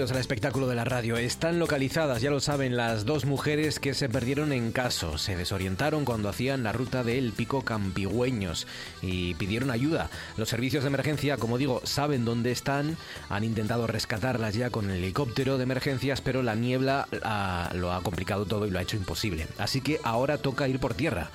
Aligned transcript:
Al 0.00 0.16
espectáculo 0.16 0.66
de 0.66 0.74
la 0.74 0.86
radio. 0.86 1.18
Están 1.18 1.58
localizadas, 1.58 2.22
ya 2.22 2.30
lo 2.30 2.40
saben, 2.40 2.74
las 2.74 3.04
dos 3.04 3.26
mujeres 3.26 3.78
que 3.78 3.92
se 3.92 4.08
perdieron 4.08 4.50
en 4.50 4.72
caso. 4.72 5.18
Se 5.18 5.36
desorientaron 5.36 6.06
cuando 6.06 6.30
hacían 6.30 6.62
la 6.62 6.72
ruta 6.72 7.04
del 7.04 7.32
Pico 7.32 7.60
Campigüeños 7.66 8.66
y 9.02 9.34
pidieron 9.34 9.70
ayuda. 9.70 10.08
Los 10.38 10.48
servicios 10.48 10.84
de 10.84 10.88
emergencia, 10.88 11.36
como 11.36 11.58
digo, 11.58 11.82
saben 11.84 12.24
dónde 12.24 12.50
están. 12.50 12.96
Han 13.28 13.44
intentado 13.44 13.86
rescatarlas 13.86 14.54
ya 14.54 14.70
con 14.70 14.90
el 14.90 14.96
helicóptero 14.96 15.58
de 15.58 15.64
emergencias, 15.64 16.22
pero 16.22 16.42
la 16.42 16.54
niebla 16.54 17.06
ah, 17.22 17.70
lo 17.74 17.92
ha 17.92 18.02
complicado 18.02 18.46
todo 18.46 18.66
y 18.66 18.70
lo 18.70 18.78
ha 18.78 18.82
hecho 18.82 18.96
imposible. 18.96 19.48
Así 19.58 19.82
que 19.82 20.00
ahora 20.02 20.38
toca 20.38 20.66
ir 20.66 20.80
por 20.80 20.94
tierra. 20.94 21.30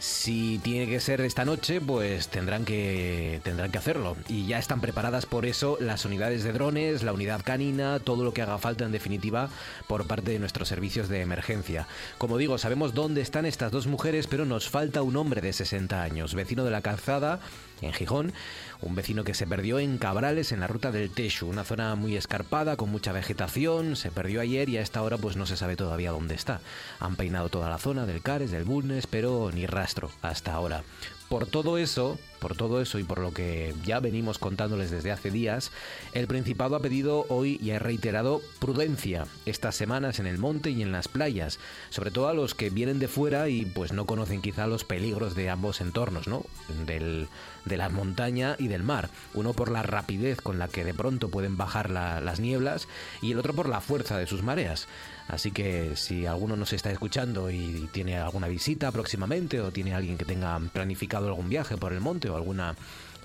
Si 0.00 0.60
tiene 0.62 0.88
que 0.88 1.00
ser 1.00 1.20
esta 1.22 1.44
noche, 1.44 1.80
pues 1.80 2.28
tendrán 2.28 2.64
que, 2.64 3.40
tendrán 3.42 3.72
que 3.72 3.78
hacerlo. 3.78 4.16
Y 4.28 4.46
ya 4.46 4.58
están 4.58 4.80
preparadas 4.80 5.26
por 5.26 5.44
eso 5.44 5.76
las 5.80 6.04
unidades 6.04 6.44
de 6.44 6.52
drones, 6.52 7.02
la 7.02 7.12
unidad 7.12 7.42
canina, 7.44 7.98
todo 7.98 8.22
lo 8.22 8.32
que 8.32 8.42
haga 8.42 8.58
falta 8.58 8.84
en 8.84 8.92
definitiva 8.92 9.50
por 9.88 10.06
parte 10.06 10.30
de 10.30 10.38
nuestros 10.38 10.68
servicios 10.68 11.08
de 11.08 11.20
emergencia. 11.20 11.88
Como 12.16 12.38
digo, 12.38 12.58
sabemos 12.58 12.94
dónde 12.94 13.22
están 13.22 13.44
estas 13.44 13.72
dos 13.72 13.88
mujeres, 13.88 14.28
pero 14.28 14.44
nos 14.44 14.68
falta 14.68 15.02
un 15.02 15.16
hombre 15.16 15.40
de 15.40 15.52
60 15.52 16.00
años, 16.00 16.34
vecino 16.34 16.64
de 16.64 16.70
la 16.70 16.82
calzada 16.82 17.40
en 17.80 17.92
Gijón, 17.92 18.32
un 18.80 18.94
vecino 18.94 19.24
que 19.24 19.34
se 19.34 19.46
perdió 19.46 19.78
en 19.78 19.98
Cabrales 19.98 20.52
en 20.52 20.60
la 20.60 20.66
ruta 20.66 20.92
del 20.92 21.10
Teshu, 21.10 21.48
una 21.48 21.64
zona 21.64 21.94
muy 21.94 22.16
escarpada 22.16 22.76
con 22.76 22.90
mucha 22.90 23.12
vegetación, 23.12 23.96
se 23.96 24.10
perdió 24.10 24.40
ayer 24.40 24.68
y 24.68 24.76
a 24.76 24.82
esta 24.82 25.02
hora 25.02 25.18
pues 25.18 25.36
no 25.36 25.46
se 25.46 25.56
sabe 25.56 25.76
todavía 25.76 26.12
dónde 26.12 26.34
está. 26.34 26.60
Han 27.00 27.16
peinado 27.16 27.48
toda 27.48 27.68
la 27.68 27.78
zona 27.78 28.06
del 28.06 28.22
Cares, 28.22 28.50
del 28.50 28.64
Bulnes, 28.64 29.06
pero 29.06 29.50
ni 29.52 29.66
rastro 29.66 30.10
hasta 30.22 30.52
ahora. 30.52 30.84
Por 31.28 31.46
todo 31.46 31.76
eso, 31.76 32.18
por 32.38 32.56
todo 32.56 32.80
eso 32.80 32.98
y 32.98 33.04
por 33.04 33.18
lo 33.18 33.32
que 33.32 33.74
ya 33.84 34.00
venimos 34.00 34.38
contándoles 34.38 34.90
desde 34.90 35.12
hace 35.12 35.30
días, 35.30 35.70
el 36.12 36.26
Principado 36.26 36.76
ha 36.76 36.80
pedido 36.80 37.26
hoy 37.28 37.58
y 37.62 37.70
ha 37.70 37.78
reiterado 37.78 38.42
prudencia 38.58 39.26
estas 39.46 39.74
semanas 39.74 40.18
en 40.18 40.26
el 40.26 40.38
monte 40.38 40.70
y 40.70 40.82
en 40.82 40.92
las 40.92 41.08
playas, 41.08 41.58
sobre 41.90 42.10
todo 42.10 42.28
a 42.28 42.34
los 42.34 42.54
que 42.54 42.70
vienen 42.70 42.98
de 42.98 43.08
fuera 43.08 43.48
y 43.48 43.64
pues 43.64 43.92
no 43.92 44.06
conocen 44.06 44.42
quizá 44.42 44.66
los 44.66 44.84
peligros 44.84 45.34
de 45.34 45.50
ambos 45.50 45.80
entornos, 45.80 46.28
¿no? 46.28 46.44
Del, 46.86 47.28
de 47.64 47.76
la 47.76 47.88
montaña 47.88 48.56
y 48.58 48.68
del 48.68 48.82
mar. 48.82 49.10
Uno 49.34 49.52
por 49.52 49.70
la 49.70 49.82
rapidez 49.82 50.40
con 50.40 50.58
la 50.58 50.68
que 50.68 50.84
de 50.84 50.94
pronto 50.94 51.28
pueden 51.28 51.56
bajar 51.56 51.90
las 51.90 52.40
nieblas 52.40 52.88
y 53.22 53.32
el 53.32 53.38
otro 53.38 53.54
por 53.54 53.68
la 53.68 53.80
fuerza 53.80 54.18
de 54.18 54.26
sus 54.26 54.42
mareas. 54.42 54.88
Así 55.28 55.50
que 55.50 55.94
si 55.94 56.24
alguno 56.24 56.56
nos 56.56 56.72
está 56.72 56.90
escuchando 56.90 57.50
y 57.50 57.88
tiene 57.92 58.16
alguna 58.16 58.48
visita 58.48 58.90
próximamente 58.90 59.60
o 59.60 59.70
tiene 59.70 59.94
alguien 59.94 60.16
que 60.16 60.24
tenga 60.24 60.58
planificado 60.72 61.28
algún 61.28 61.50
viaje 61.50 61.76
por 61.76 61.92
el 61.92 62.00
monte 62.00 62.27
o 62.28 62.36
alguna 62.36 62.74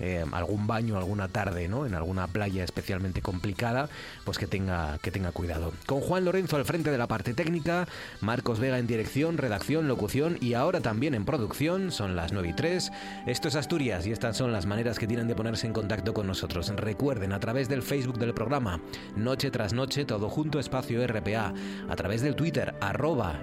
eh, 0.00 0.24
algún 0.32 0.66
baño 0.66 0.96
alguna 0.96 1.28
tarde, 1.28 1.68
¿no? 1.68 1.86
En 1.86 1.94
alguna 1.94 2.26
playa 2.26 2.64
especialmente 2.64 3.22
complicada, 3.22 3.88
pues 4.24 4.38
que 4.38 4.48
tenga, 4.48 4.98
que 4.98 5.12
tenga 5.12 5.30
cuidado. 5.30 5.72
Con 5.86 6.00
Juan 6.00 6.24
Lorenzo 6.24 6.56
al 6.56 6.64
frente 6.64 6.90
de 6.90 6.98
la 6.98 7.06
parte 7.06 7.32
técnica, 7.32 7.86
Marcos 8.20 8.58
Vega 8.58 8.78
en 8.78 8.88
dirección, 8.88 9.38
redacción, 9.38 9.86
locución 9.86 10.36
y 10.40 10.54
ahora 10.54 10.80
también 10.80 11.14
en 11.14 11.24
producción, 11.24 11.92
son 11.92 12.16
las 12.16 12.32
9 12.32 12.48
y 12.48 12.52
3. 12.54 12.90
Esto 13.26 13.48
es 13.48 13.54
Asturias 13.54 14.04
y 14.06 14.10
estas 14.10 14.36
son 14.36 14.52
las 14.52 14.66
maneras 14.66 14.98
que 14.98 15.06
tienen 15.06 15.28
de 15.28 15.36
ponerse 15.36 15.68
en 15.68 15.72
contacto 15.72 16.12
con 16.12 16.26
nosotros. 16.26 16.72
Recuerden, 16.74 17.32
a 17.32 17.38
través 17.38 17.68
del 17.68 17.82
Facebook 17.82 18.18
del 18.18 18.34
programa, 18.34 18.80
noche 19.14 19.52
tras 19.52 19.72
noche, 19.72 20.04
todo 20.04 20.28
junto, 20.28 20.58
espacio 20.58 21.06
RPA, 21.06 21.54
a 21.88 21.96
través 21.96 22.20
del 22.20 22.34
Twitter, 22.34 22.74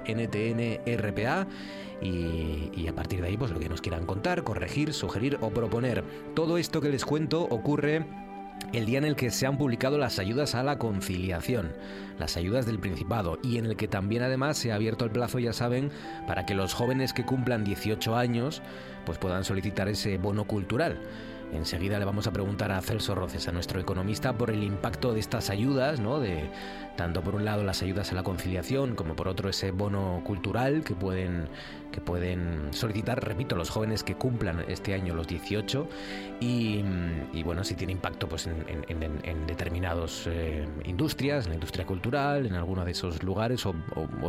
NTNRPA 0.06 1.48
y, 2.02 2.88
a 2.88 2.96
partir 2.96 3.22
de 3.22 3.28
ahí 3.28 3.38
pues 3.38 3.52
lo 3.52 3.60
que 3.60 3.70
nos 3.70 3.82
quieran 3.82 4.06
contar, 4.06 4.44
corregir, 4.44 4.94
sugerir 4.94 5.38
o 5.42 5.52
proponer. 5.52 6.04
Todo 6.36 6.58
esto 6.58 6.82
que 6.82 6.90
les 6.90 7.06
cuento 7.06 7.42
ocurre 7.44 8.06
el 8.74 8.86
día 8.86 8.98
en 8.98 9.06
el 9.06 9.16
que 9.16 9.32
se 9.32 9.46
han 9.46 9.58
publicado 9.58 9.98
las 9.98 10.20
ayudas 10.20 10.56
a 10.56 10.64
la 10.64 10.78
conciliación, 10.78 11.74
las 12.20 12.38
ayudas 12.38 12.66
del 12.66 12.80
Principado, 12.80 13.40
y 13.44 13.58
en 13.58 13.66
el 13.66 13.76
que 13.76 13.88
también 13.88 14.24
además 14.24 14.58
se 14.58 14.72
ha 14.72 14.76
abierto 14.76 15.06
el 15.06 15.12
plazo, 15.12 15.40
ya 15.40 15.54
saben, 15.54 15.92
para 16.28 16.46
que 16.46 16.56
los 16.56 16.74
jóvenes 16.74 17.14
que 17.14 17.26
cumplan 17.26 17.64
18 17.64 18.16
años 18.16 18.62
pues 19.06 19.18
puedan 19.18 19.44
solicitar 19.44 19.88
ese 19.88 20.18
bono 20.18 20.46
cultural. 20.46 21.00
Enseguida 21.54 22.00
le 22.00 22.06
vamos 22.06 22.28
a 22.28 22.32
preguntar 22.32 22.72
a 22.72 22.82
Celso 22.82 23.14
Roces, 23.14 23.48
a 23.48 23.52
nuestro 23.52 23.82
economista, 23.82 24.38
por 24.38 24.52
el 24.52 24.64
impacto 24.64 25.14
de 25.14 25.20
estas 25.20 25.50
ayudas, 25.50 26.00
¿no? 26.00 26.20
De 26.20 26.50
tanto 26.96 27.22
por 27.22 27.36
un 27.36 27.46
lado 27.46 27.64
las 27.64 27.82
ayudas 27.82 28.12
a 28.12 28.16
la 28.16 28.24
conciliación, 28.24 28.96
como 28.96 29.16
por 29.16 29.28
otro 29.28 29.50
ese 29.50 29.72
bono 29.72 30.22
cultural 30.26 30.84
que 30.84 30.96
pueden 30.96 31.48
que 31.92 32.02
pueden 32.02 32.70
solicitar, 32.72 33.24
repito, 33.24 33.56
los 33.56 33.70
jóvenes 33.70 34.04
que 34.04 34.16
cumplan 34.16 34.64
este 34.68 34.94
año 34.94 35.14
los 35.14 35.28
18 35.28 35.88
y, 36.40 36.84
bueno, 37.44 37.64
si 37.64 37.76
tiene 37.76 37.94
impacto 37.94 38.28
pues 38.28 38.48
en, 38.48 38.66
en, 38.88 39.46
determinados 39.46 40.26
eh, 40.28 40.68
industrias, 40.86 41.46
en 41.46 41.52
la 41.52 41.56
industria 41.56 41.86
cultural, 41.86 42.46
en 42.46 42.56
alguno 42.56 42.84
de 42.86 42.92
esos 42.92 43.22
lugares 43.22 43.66
o, 43.66 43.76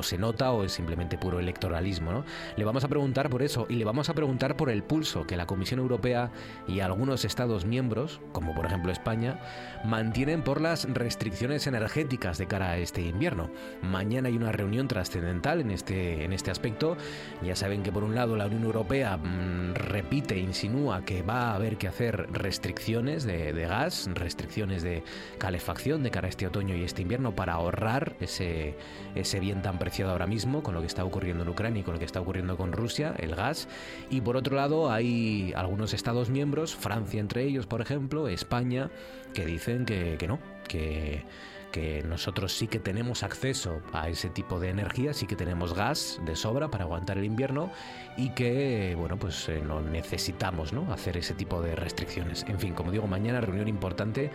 se 0.03 0.19
nota 0.19 0.53
o 0.53 0.65
es 0.65 0.73
simplemente 0.73 1.17
puro 1.17 1.39
electoralismo, 1.39 2.13
¿no? 2.13 2.25
Le 2.57 2.65
vamos 2.65 2.85
a 2.85 2.89
preguntar 2.89 3.31
por 3.31 3.43
eso 3.43 3.67
y 3.69 3.77
le 3.77 3.85
vamos 3.85 4.11
a 4.11 4.15
preguntar 4.15 4.57
por 4.57 4.69
el 4.69 4.83
pulso 4.83 5.27
que 5.27 5.37
la 5.37 5.47
Comisión 5.47 5.81
Europea 5.81 6.31
y 6.67 6.81
algunos 6.81 7.25
Estados 7.25 7.65
miembros, 7.65 8.21
como 8.33 8.55
por 8.55 8.67
ejemplo 8.67 8.93
España, 8.93 9.39
mantienen 9.85 10.43
por 10.43 10.61
las 10.61 10.93
restricciones 10.93 11.67
energéticas 11.67 12.37
de 12.39 12.47
cara 12.53 12.73
a 12.73 12.77
este 12.77 13.01
invierno. 13.01 13.49
Mañana 13.81 14.29
hay 14.29 14.37
una 14.37 14.53
reunión 14.53 14.87
trascendental 14.87 15.63
en 15.63 15.71
este, 15.71 16.23
en 16.23 16.35
este 16.35 16.51
aspecto. 16.51 16.99
Ya 17.41 17.57
saben 17.57 17.83
que 17.83 17.91
por 17.91 18.05
un 18.05 18.15
lado 18.15 18.37
la 18.37 18.45
Unión 18.45 18.65
Europea 18.65 19.17
mm, 19.17 19.73
repite, 19.75 20.39
insinúa 20.39 21.03
que 21.03 21.23
va 21.23 21.53
a 21.53 21.55
haber 21.55 21.79
que 21.79 21.89
hacer 21.89 22.31
restricciones 22.31 23.25
de, 23.25 23.53
gas, 23.67 24.07
restricciones 24.13 24.83
de 24.83 25.03
calefacción 25.39 26.03
de 26.03 26.11
cara 26.11 26.27
a 26.27 26.29
este 26.29 26.47
otoño 26.47 26.77
y 26.77 26.83
este 26.83 27.01
invierno 27.01 27.35
para 27.35 27.55
ahorrar 27.55 28.17
ese, 28.21 28.77
ese 29.15 29.41
bien 29.41 29.63
tan 29.63 29.79
preciado 29.79 30.13
ahora 30.13 30.27
mismo 30.27 30.63
con 30.63 30.75
lo 30.75 30.81
que 30.83 30.89
está 30.89 31.07
ocurriendo 31.07 31.45
en 31.45 31.49
Ucrania 31.49 31.81
y 31.81 31.85
con 31.85 31.95
lo 31.95 32.01
que 32.01 32.05
está 32.05 32.21
ocurriendo 32.21 32.59
con 32.59 32.73
Rusia, 32.73 33.15
el 33.17 33.35
gas. 33.35 33.67
Y 34.11 34.21
por 34.21 34.37
otro 34.37 34.57
lado 34.57 34.93
hay 34.93 35.55
algunos 35.57 35.95
Estados 35.95 36.29
miembros, 36.29 36.77
Francia 36.77 37.19
entre 37.19 37.45
ellos, 37.45 37.65
por 37.65 37.81
ejemplo, 37.81 38.29
España, 38.29 38.91
que 39.33 39.47
dicen 39.47 39.87
que, 39.87 40.17
que 40.19 40.29
no, 40.29 40.39
que 40.69 41.25
que 41.73 42.05
nosotros 42.05 42.53
sí 42.53 42.69
que 42.69 42.79
tenemos 42.79 43.25
acceso 43.25 43.81
a 43.93 44.09
ese 44.09 44.31
tipo 44.31 44.61
de 44.61 44.69
energía, 44.69 45.15
sí 45.15 45.27
que 45.27 45.35
tenemos 45.35 45.75
gas 45.75 46.21
de 46.25 46.37
sobra 46.37 46.69
para 46.69 46.85
aguantar 46.85 47.19
el 47.19 47.25
invierno 47.25 47.73
y 48.17 48.31
que, 48.31 48.95
bueno, 48.97 49.17
pues 49.17 49.49
eh, 49.49 49.63
no 49.67 49.81
necesitamos 49.81 50.73
¿no? 50.73 50.93
hacer 50.93 51.17
ese 51.17 51.35
tipo 51.35 51.61
de 51.63 51.75
restricciones. 51.75 52.45
En 52.47 52.61
fin, 52.61 52.75
como 52.75 52.93
digo, 52.93 53.07
mañana 53.07 53.41
reunión 53.41 53.69
importante 53.69 54.31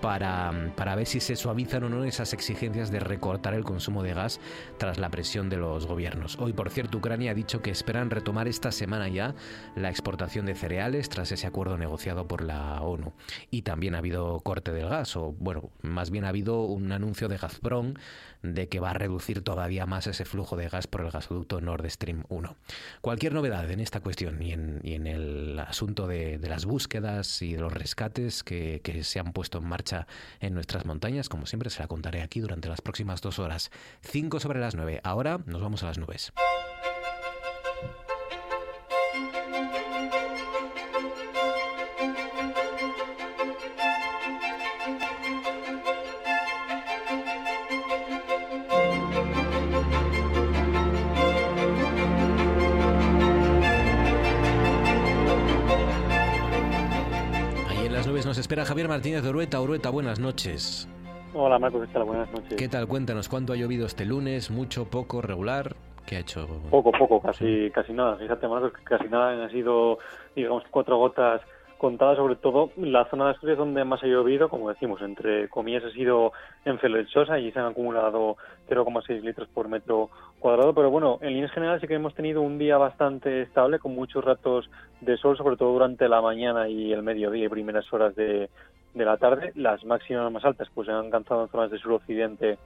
para, 0.00 0.72
para 0.76 0.94
ver 0.96 1.06
si 1.06 1.20
se 1.20 1.36
suavizan 1.36 1.84
o 1.84 1.88
no 1.88 2.04
esas 2.04 2.32
exigencias 2.32 2.90
de 2.90 3.00
recortar 3.00 3.54
el 3.54 3.64
consumo 3.64 4.02
de 4.02 4.14
gas 4.14 4.40
tras 4.78 4.98
la 4.98 5.10
presión 5.10 5.48
de 5.48 5.58
los 5.58 5.86
gobiernos. 5.86 6.38
Hoy, 6.38 6.52
por 6.52 6.70
cierto, 6.70 6.98
Ucrania 6.98 7.30
ha 7.30 7.34
dicho 7.34 7.62
que 7.62 7.70
esperan 7.70 8.10
retomar 8.10 8.48
esta 8.48 8.72
semana 8.72 9.08
ya 9.08 9.34
la 9.76 9.90
exportación 9.90 10.46
de 10.46 10.54
cereales 10.54 11.08
tras 11.08 11.30
ese 11.30 11.46
acuerdo 11.46 11.78
negociado 11.78 12.26
por 12.26 12.42
la 12.42 12.82
ONU. 12.82 13.12
Y 13.50 13.62
también 13.62 13.94
ha 13.94 13.98
habido 13.98 14.40
corte 14.40 14.72
del 14.72 14.88
gas, 14.88 15.16
o 15.16 15.34
bueno, 15.38 15.70
más 15.82 16.10
bien 16.10 16.24
ha 16.24 16.30
habido 16.30 16.62
un 16.62 16.79
un 16.80 16.92
anuncio 16.92 17.28
de 17.28 17.36
Gazprom 17.36 17.94
de 18.42 18.68
que 18.68 18.80
va 18.80 18.90
a 18.90 18.94
reducir 18.94 19.42
todavía 19.42 19.86
más 19.86 20.06
ese 20.06 20.24
flujo 20.24 20.56
de 20.56 20.68
gas 20.68 20.86
por 20.86 21.02
el 21.02 21.10
gasoducto 21.10 21.60
Nord 21.60 21.88
Stream 21.90 22.24
1. 22.28 22.56
Cualquier 23.00 23.34
novedad 23.34 23.70
en 23.70 23.80
esta 23.80 24.00
cuestión 24.00 24.42
y 24.42 24.52
en, 24.52 25.06
el 25.06 25.58
asunto 25.58 26.06
de, 26.06 26.38
las 26.42 26.64
búsquedas 26.64 27.42
y 27.42 27.54
de 27.54 27.60
los 27.60 27.72
rescates 27.72 28.42
que, 28.42 28.80
que 28.82 29.04
se 29.04 29.20
han 29.20 29.32
puesto 29.32 29.58
en 29.58 29.64
marcha 29.64 30.06
en 30.40 30.54
nuestras 30.54 30.84
montañas, 30.86 31.28
como 31.28 31.46
siempre, 31.46 31.70
se 31.70 31.80
la 31.80 31.88
contaré 31.88 32.22
aquí 32.22 32.40
durante 32.40 32.68
las 32.68 32.80
próximas 32.80 33.20
dos 33.20 33.38
horas. 33.38 33.70
Cinco 34.00 34.40
sobre 34.40 34.60
las 34.60 34.74
nueve. 34.74 35.00
Ahora 35.04 35.40
nos 35.46 35.60
vamos 35.60 35.82
a 35.82 35.86
las 35.86 35.98
nubes. 35.98 36.32
Espera 58.50 58.64
Javier 58.64 58.88
Martínez 58.88 59.22
de 59.22 59.30
Urueta. 59.30 59.60
Urueta, 59.60 59.90
buenas 59.90 60.18
noches. 60.18 60.88
Hola 61.34 61.56
Marcos, 61.60 61.86
¿qué 61.86 61.92
tal? 61.94 62.02
Buenas 62.02 62.28
noches. 62.32 62.56
¿Qué 62.56 62.68
tal? 62.68 62.88
Cuéntanos, 62.88 63.28
¿cuánto 63.28 63.52
ha 63.52 63.56
llovido 63.56 63.86
este 63.86 64.04
lunes? 64.04 64.50
¿Mucho, 64.50 64.90
poco, 64.90 65.22
regular? 65.22 65.76
¿Qué 66.04 66.16
ha 66.16 66.18
hecho? 66.18 66.48
Poco, 66.68 66.90
poco, 66.90 67.22
casi, 67.22 67.70
casi 67.70 67.92
nada. 67.92 68.16
Fíjate 68.16 68.48
Marcos, 68.48 68.72
que 68.72 68.82
casi 68.82 69.06
nada 69.08 69.44
han 69.44 69.50
sido, 69.52 70.00
digamos, 70.34 70.64
cuatro 70.68 70.98
gotas 70.98 71.42
contadas, 71.80 72.18
sobre 72.18 72.36
todo 72.36 72.70
la 72.76 73.06
zona 73.06 73.24
de 73.24 73.30
Asturias 73.30 73.56
donde 73.56 73.84
más 73.84 74.02
ha 74.02 74.06
llovido, 74.06 74.50
como 74.50 74.68
decimos, 74.68 75.00
entre 75.00 75.48
comillas 75.48 75.82
ha 75.82 75.90
sido 75.90 76.32
en 76.66 76.78
Felechosa 76.78 77.38
y 77.38 77.50
se 77.52 77.58
han 77.58 77.68
acumulado 77.68 78.36
0,6 78.68 79.22
litros 79.22 79.48
por 79.48 79.66
metro 79.66 80.10
cuadrado, 80.40 80.74
pero 80.74 80.90
bueno, 80.90 81.18
en 81.22 81.32
líneas 81.32 81.52
generales 81.52 81.80
sí 81.80 81.88
que 81.88 81.94
hemos 81.94 82.14
tenido 82.14 82.42
un 82.42 82.58
día 82.58 82.76
bastante 82.76 83.40
estable 83.40 83.78
con 83.78 83.94
muchos 83.94 84.22
ratos 84.22 84.68
de 85.00 85.16
sol, 85.16 85.38
sobre 85.38 85.56
todo 85.56 85.72
durante 85.72 86.06
la 86.06 86.20
mañana 86.20 86.68
y 86.68 86.92
el 86.92 87.02
mediodía 87.02 87.46
y 87.46 87.48
primeras 87.48 87.90
horas 87.94 88.14
de, 88.14 88.50
de 88.92 89.04
la 89.06 89.16
tarde. 89.16 89.52
Las 89.54 89.82
máximas 89.86 90.30
más 90.30 90.44
altas 90.44 90.68
pues 90.74 90.84
se 90.84 90.92
han 90.92 91.06
alcanzado 91.06 91.44
en 91.44 91.48
zonas 91.48 91.70
de 91.70 91.78
suroccidente 91.78 92.58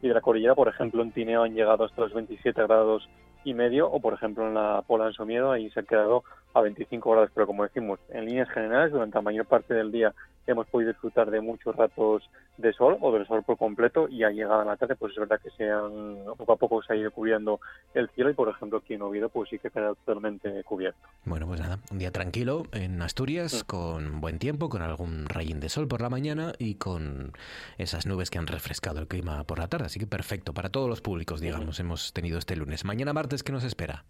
y 0.00 0.08
de 0.08 0.14
la 0.14 0.22
cordillera, 0.22 0.54
por 0.54 0.68
ejemplo 0.68 1.02
en 1.02 1.12
Tineo 1.12 1.42
han 1.42 1.54
llegado 1.54 1.84
hasta 1.84 2.00
los 2.00 2.14
27 2.14 2.62
grados 2.62 3.06
y 3.44 3.52
medio, 3.52 3.90
o 3.90 4.00
por 4.00 4.14
ejemplo 4.14 4.48
en 4.48 4.54
la 4.54 4.82
Pola 4.86 5.08
en 5.08 5.12
Somiedo, 5.12 5.52
ahí 5.52 5.68
se 5.70 5.80
ha 5.80 5.82
quedado 5.82 6.24
a 6.54 6.60
25 6.60 7.10
grados, 7.10 7.30
pero 7.34 7.46
como 7.46 7.64
decimos, 7.64 8.00
en 8.10 8.26
líneas 8.26 8.50
generales, 8.50 8.92
durante 8.92 9.16
la 9.16 9.22
mayor 9.22 9.46
parte 9.46 9.74
del 9.74 9.92
día 9.92 10.14
hemos 10.46 10.66
podido 10.66 10.90
disfrutar 10.92 11.30
de 11.30 11.40
muchos 11.40 11.74
ratos 11.76 12.22
de 12.58 12.72
sol 12.72 12.98
o 13.00 13.12
del 13.12 13.26
sol 13.26 13.42
por 13.44 13.56
completo 13.56 14.08
y 14.08 14.24
a 14.24 14.30
llegada 14.30 14.62
a 14.62 14.64
la 14.64 14.76
tarde 14.76 14.96
pues 14.96 15.12
es 15.12 15.18
verdad 15.18 15.40
que 15.40 15.50
se 15.50 15.70
han, 15.70 16.16
poco 16.36 16.52
a 16.52 16.56
poco 16.56 16.82
se 16.82 16.92
ha 16.92 16.96
ido 16.96 17.10
cubriendo 17.10 17.60
el 17.94 18.08
cielo 18.10 18.30
y 18.30 18.34
por 18.34 18.48
ejemplo 18.48 18.78
aquí 18.78 18.94
en 18.94 19.02
Oviedo 19.02 19.28
pues 19.28 19.48
sí 19.50 19.58
que 19.58 19.70
queda 19.70 19.94
totalmente 19.94 20.62
cubierto. 20.64 20.98
Bueno 21.24 21.46
pues 21.46 21.60
nada, 21.60 21.78
un 21.90 21.98
día 21.98 22.10
tranquilo 22.10 22.64
en 22.72 23.00
Asturias 23.00 23.62
mm. 23.62 23.66
con 23.66 24.20
buen 24.20 24.38
tiempo, 24.38 24.68
con 24.68 24.82
algún 24.82 25.26
rayín 25.26 25.60
de 25.60 25.68
sol 25.68 25.88
por 25.88 26.00
la 26.00 26.10
mañana 26.10 26.52
y 26.58 26.74
con 26.74 27.32
esas 27.78 28.06
nubes 28.06 28.30
que 28.30 28.38
han 28.38 28.46
refrescado 28.46 29.00
el 29.00 29.08
clima 29.08 29.44
por 29.44 29.58
la 29.58 29.68
tarde, 29.68 29.86
así 29.86 29.98
que 29.98 30.06
perfecto 30.06 30.52
para 30.52 30.70
todos 30.70 30.88
los 30.88 31.00
públicos 31.00 31.40
digamos 31.40 31.78
hemos 31.80 32.12
tenido 32.12 32.38
este 32.38 32.56
lunes. 32.56 32.84
Mañana 32.84 33.12
martes 33.12 33.42
¿qué 33.42 33.52
nos 33.52 33.64
espera? 33.64 34.04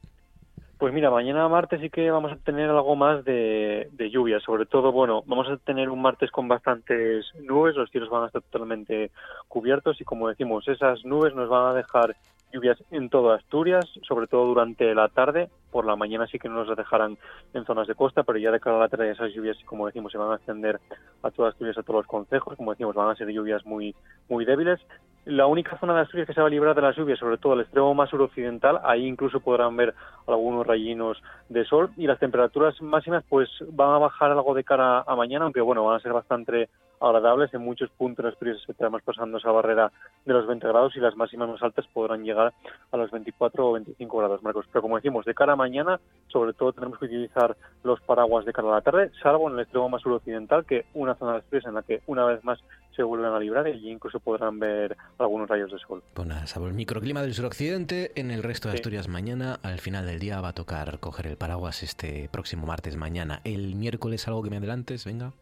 Pues 0.83 0.93
mira, 0.93 1.13
mañana 1.13 1.49
martes 1.49 1.81
sí 1.81 1.91
que 1.91 2.11
vamos 2.11 2.33
a 2.33 2.37
tener 2.39 2.69
algo 2.69 2.97
más 2.97 3.25
de, 3.25 3.89
de, 3.93 4.11
lluvia, 4.11 4.41
sobre 4.41 4.67
todo, 4.67 4.91
bueno, 4.91 5.23
vamos 5.27 5.47
a 5.49 5.57
tener 5.59 5.89
un 5.89 6.03
martes 6.03 6.29
con 6.33 6.49
bastantes 6.49 7.25
nubes, 7.41 7.77
los 7.77 7.89
cielos 7.89 8.11
van 8.11 8.25
a 8.25 8.27
estar 8.27 8.43
totalmente 8.43 9.13
cubiertos 9.47 10.01
y 10.01 10.05
como 10.05 10.29
decimos, 10.29 10.67
esas 10.67 11.05
nubes 11.05 11.37
nos 11.37 11.49
van 11.49 11.69
a 11.69 11.75
dejar 11.75 12.17
lluvias 12.53 12.83
en 12.91 13.09
toda 13.11 13.37
Asturias, 13.37 13.87
sobre 14.03 14.27
todo 14.27 14.45
durante 14.47 14.93
la 14.93 15.09
tarde. 15.09 15.51
Por 15.71 15.87
la 15.87 15.95
mañana 15.95 16.27
sí 16.27 16.41
que 16.41 16.49
no 16.49 16.65
nos 16.65 16.77
dejarán 16.77 17.17
en 17.55 17.65
zonas 17.65 17.87
de 17.87 17.95
costa, 17.95 18.25
pero 18.25 18.39
ya 18.39 18.51
de 18.51 18.59
cara 18.59 18.77
a 18.77 18.81
la 18.81 18.89
tarde 18.89 19.11
esas 19.11 19.33
lluvias, 19.33 19.57
como 19.65 19.87
decimos, 19.87 20.11
se 20.11 20.19
van 20.19 20.33
a 20.33 20.37
extender 20.37 20.81
a 21.23 21.31
todas 21.31 21.53
Asturias, 21.53 21.79
a 21.79 21.83
todos 21.83 22.01
los 22.01 22.07
concejos. 22.07 22.57
Como 22.57 22.73
decimos, 22.73 22.95
van 22.95 23.11
a 23.11 23.15
ser 23.15 23.29
lluvias 23.29 23.65
muy, 23.65 23.95
muy 24.29 24.45
débiles. 24.45 24.81
La 25.25 25.47
única 25.47 25.79
zona 25.79 25.95
de 25.95 26.01
Asturias 26.01 26.27
que 26.27 26.35
se 26.35 26.41
va 26.41 26.49
a 26.49 26.51
librar 26.51 26.75
de 26.75 26.83
las 26.83 26.97
lluvias, 26.97 27.19
sobre 27.19 27.39
todo 27.39 27.55
el 27.55 27.61
extremo 27.61 27.95
más 27.95 28.11
suroccidental, 28.11 28.81
ahí 28.83 29.07
incluso 29.07 29.39
podrán 29.39 29.77
ver 29.77 29.95
algunos 30.27 30.67
rayinos 30.67 31.23
de 31.49 31.65
sol 31.65 31.91
y 31.97 32.09
las 32.09 32.19
temperaturas 32.19 32.81
máximas 32.83 33.23
pues 33.29 33.49
van 33.71 33.91
a 33.91 33.99
bajar 33.99 34.33
algo 34.33 34.53
de 34.53 34.65
cara 34.65 35.05
a 35.07 35.15
mañana, 35.15 35.45
aunque 35.45 35.61
bueno, 35.61 35.85
van 35.85 35.97
a 35.97 36.01
ser 36.01 36.13
bastante 36.13 36.69
agradables. 37.03 37.53
En 37.55 37.63
muchos 37.63 37.91
puntos 37.91 38.25
de 38.25 38.31
Asturias 38.31 38.59
estaremos 38.69 39.03
pasando 39.03 39.39
esa 39.39 39.51
barrera 39.51 39.93
de 40.25 40.33
los 40.33 40.47
20 40.47 40.67
grados 40.69 40.97
y 40.97 41.01
las 41.01 41.17
máximas 41.17 41.49
más 41.49 41.63
altas 41.63 41.87
podrán 41.93 42.25
llegar 42.25 42.53
a 42.91 42.97
los 42.97 43.11
24 43.11 43.69
o 43.69 43.73
25 43.73 44.19
grados, 44.19 44.43
Marcos. 44.43 44.67
Pero 44.73 44.83
como 44.83 44.97
decimos, 44.97 45.25
de 45.25 45.35
cara 45.35 45.55
a 45.55 45.57
mañana, 45.57 46.01
sobre 46.29 46.53
todo 46.53 46.73
tenemos 46.73 46.99
que 46.99 47.07
utilizar 47.07 47.57
los 47.83 48.01
paraguas 48.01 48.45
de 48.45 48.53
cara 48.53 48.69
a 48.69 48.75
la 48.77 48.81
tarde, 48.81 49.11
salvo 49.23 49.49
en 49.49 49.55
el 49.55 49.61
extremo 49.61 49.89
más 49.89 50.03
suroccidental, 50.03 50.65
que 50.65 50.87
una 50.95 51.15
zona 51.15 51.33
de 51.33 51.39
Asturias 51.39 51.67
en 51.67 51.75
la 51.75 51.83
que 51.83 52.03
una 52.07 52.25
vez 52.25 52.43
más 52.45 52.59
se 52.95 53.03
vuelven 53.03 53.33
a 53.33 53.39
librar 53.39 53.69
y 53.69 53.91
incluso 53.91 54.21
podrán 54.21 54.59
ver 54.59 54.97
algunos 55.19 55.49
rayos 55.49 55.71
de 55.73 55.79
sol. 55.79 56.03
Bueno, 56.15 56.35
salvo 56.47 56.69
el 56.69 56.75
microclima 56.75 57.23
del 57.23 57.35
suroccidente, 57.35 58.13
en 58.17 58.31
el 58.31 58.43
resto 58.43 58.69
de 58.69 58.75
Asturias 58.75 59.09
mañana, 59.09 59.59
al 59.63 59.79
final 59.79 60.07
del 60.07 60.19
día 60.19 60.41
va 60.41 60.49
a 60.49 60.53
tocar 60.53 60.99
coger 61.01 61.27
el 61.27 61.37
paraguas 61.37 61.83
este 61.83 62.29
próximo 62.31 62.67
martes 62.67 62.97
mañana. 62.97 63.41
El 63.45 63.75
miércoles 63.75 64.29
algo 64.29 64.43
que 64.43 64.51
me 64.51 64.59
adelantes, 64.59 65.05
venga. 65.05 65.33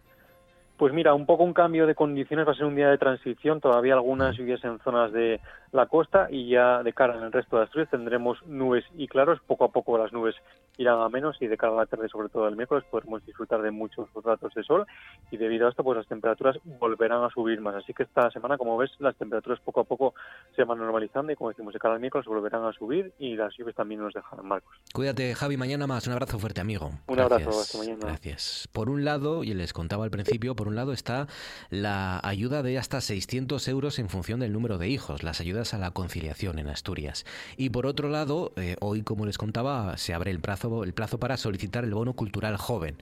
Pues 0.80 0.94
mira, 0.94 1.12
un 1.12 1.26
poco 1.26 1.44
un 1.44 1.52
cambio 1.52 1.86
de 1.86 1.94
condiciones, 1.94 2.48
va 2.48 2.52
a 2.52 2.54
ser 2.54 2.64
un 2.64 2.74
día 2.74 2.88
de 2.88 2.96
transición, 2.96 3.60
todavía 3.60 3.92
algunas 3.92 4.34
lluvias 4.34 4.64
en 4.64 4.78
zonas 4.78 5.12
de 5.12 5.38
la 5.72 5.84
costa 5.84 6.28
y 6.30 6.48
ya 6.48 6.82
de 6.82 6.94
cara 6.94 7.18
en 7.18 7.22
el 7.22 7.32
resto 7.32 7.58
de 7.58 7.64
Asturias 7.64 7.90
tendremos 7.90 8.42
nubes 8.46 8.86
y 8.96 9.06
claros, 9.06 9.40
poco 9.46 9.64
a 9.66 9.72
poco 9.72 9.98
las 9.98 10.10
nubes 10.10 10.34
irán 10.80 11.00
a 11.00 11.08
menos 11.08 11.36
y 11.40 11.46
de 11.46 11.56
cara 11.56 11.74
a 11.74 11.76
la 11.76 11.86
tarde, 11.86 12.08
sobre 12.08 12.28
todo 12.28 12.48
el 12.48 12.56
miércoles, 12.56 12.84
podremos 12.90 13.24
disfrutar 13.24 13.60
de 13.62 13.70
muchos 13.70 14.08
ratos 14.24 14.54
de 14.54 14.64
sol 14.64 14.86
y 15.30 15.36
debido 15.36 15.66
a 15.66 15.70
esto 15.70 15.84
pues 15.84 15.98
las 15.98 16.06
temperaturas 16.06 16.56
volverán 16.80 17.22
a 17.22 17.30
subir 17.30 17.60
más, 17.60 17.74
así 17.74 17.92
que 17.92 18.04
esta 18.04 18.30
semana 18.30 18.56
como 18.56 18.76
ves 18.76 18.90
las 18.98 19.14
temperaturas 19.16 19.60
poco 19.60 19.80
a 19.80 19.84
poco 19.84 20.14
se 20.56 20.64
van 20.64 20.78
normalizando 20.78 21.32
y 21.32 21.36
como 21.36 21.50
decimos 21.50 21.74
de 21.74 21.78
cara 21.78 21.94
al 21.94 22.00
miércoles 22.00 22.26
volverán 22.26 22.64
a 22.64 22.72
subir 22.72 23.12
y 23.18 23.36
las 23.36 23.54
lluvias 23.56 23.76
también 23.76 24.00
nos 24.00 24.14
dejarán 24.14 24.46
marcos. 24.46 24.74
Cuídate 24.94 25.34
Javi, 25.34 25.56
mañana 25.56 25.86
más, 25.86 26.06
un 26.06 26.14
abrazo 26.14 26.38
fuerte 26.38 26.60
amigo. 26.60 26.90
Un 27.06 27.20
abrazo, 27.20 27.50
hasta 27.50 27.78
mañana. 27.78 27.98
Gracias. 28.00 28.68
Por 28.72 28.88
un 28.88 29.04
lado, 29.04 29.44
y 29.44 29.52
les 29.52 29.72
contaba 29.72 30.04
al 30.04 30.10
principio, 30.10 30.56
por 30.56 30.68
un 30.68 30.76
lado 30.76 30.92
está 30.92 31.26
la 31.68 32.20
ayuda 32.22 32.62
de 32.62 32.78
hasta 32.78 33.00
600 33.00 33.68
euros 33.68 33.98
en 33.98 34.08
función 34.08 34.40
del 34.40 34.52
número 34.52 34.78
de 34.78 34.88
hijos, 34.88 35.22
las 35.22 35.40
ayudas 35.40 35.74
a 35.74 35.78
la 35.78 35.90
conciliación 35.90 36.58
en 36.58 36.68
Asturias. 36.68 37.26
Y 37.56 37.70
por 37.70 37.86
otro 37.86 38.08
lado, 38.08 38.52
eh, 38.56 38.76
hoy, 38.80 39.02
como 39.02 39.26
les 39.26 39.38
contaba, 39.38 39.96
se 39.96 40.14
abre 40.14 40.30
el 40.30 40.40
plazo, 40.40 40.69
el 40.84 40.94
plazo 40.94 41.18
para 41.18 41.36
solicitar 41.36 41.84
el 41.84 41.94
bono 41.94 42.14
cultural 42.14 42.56
joven. 42.56 42.96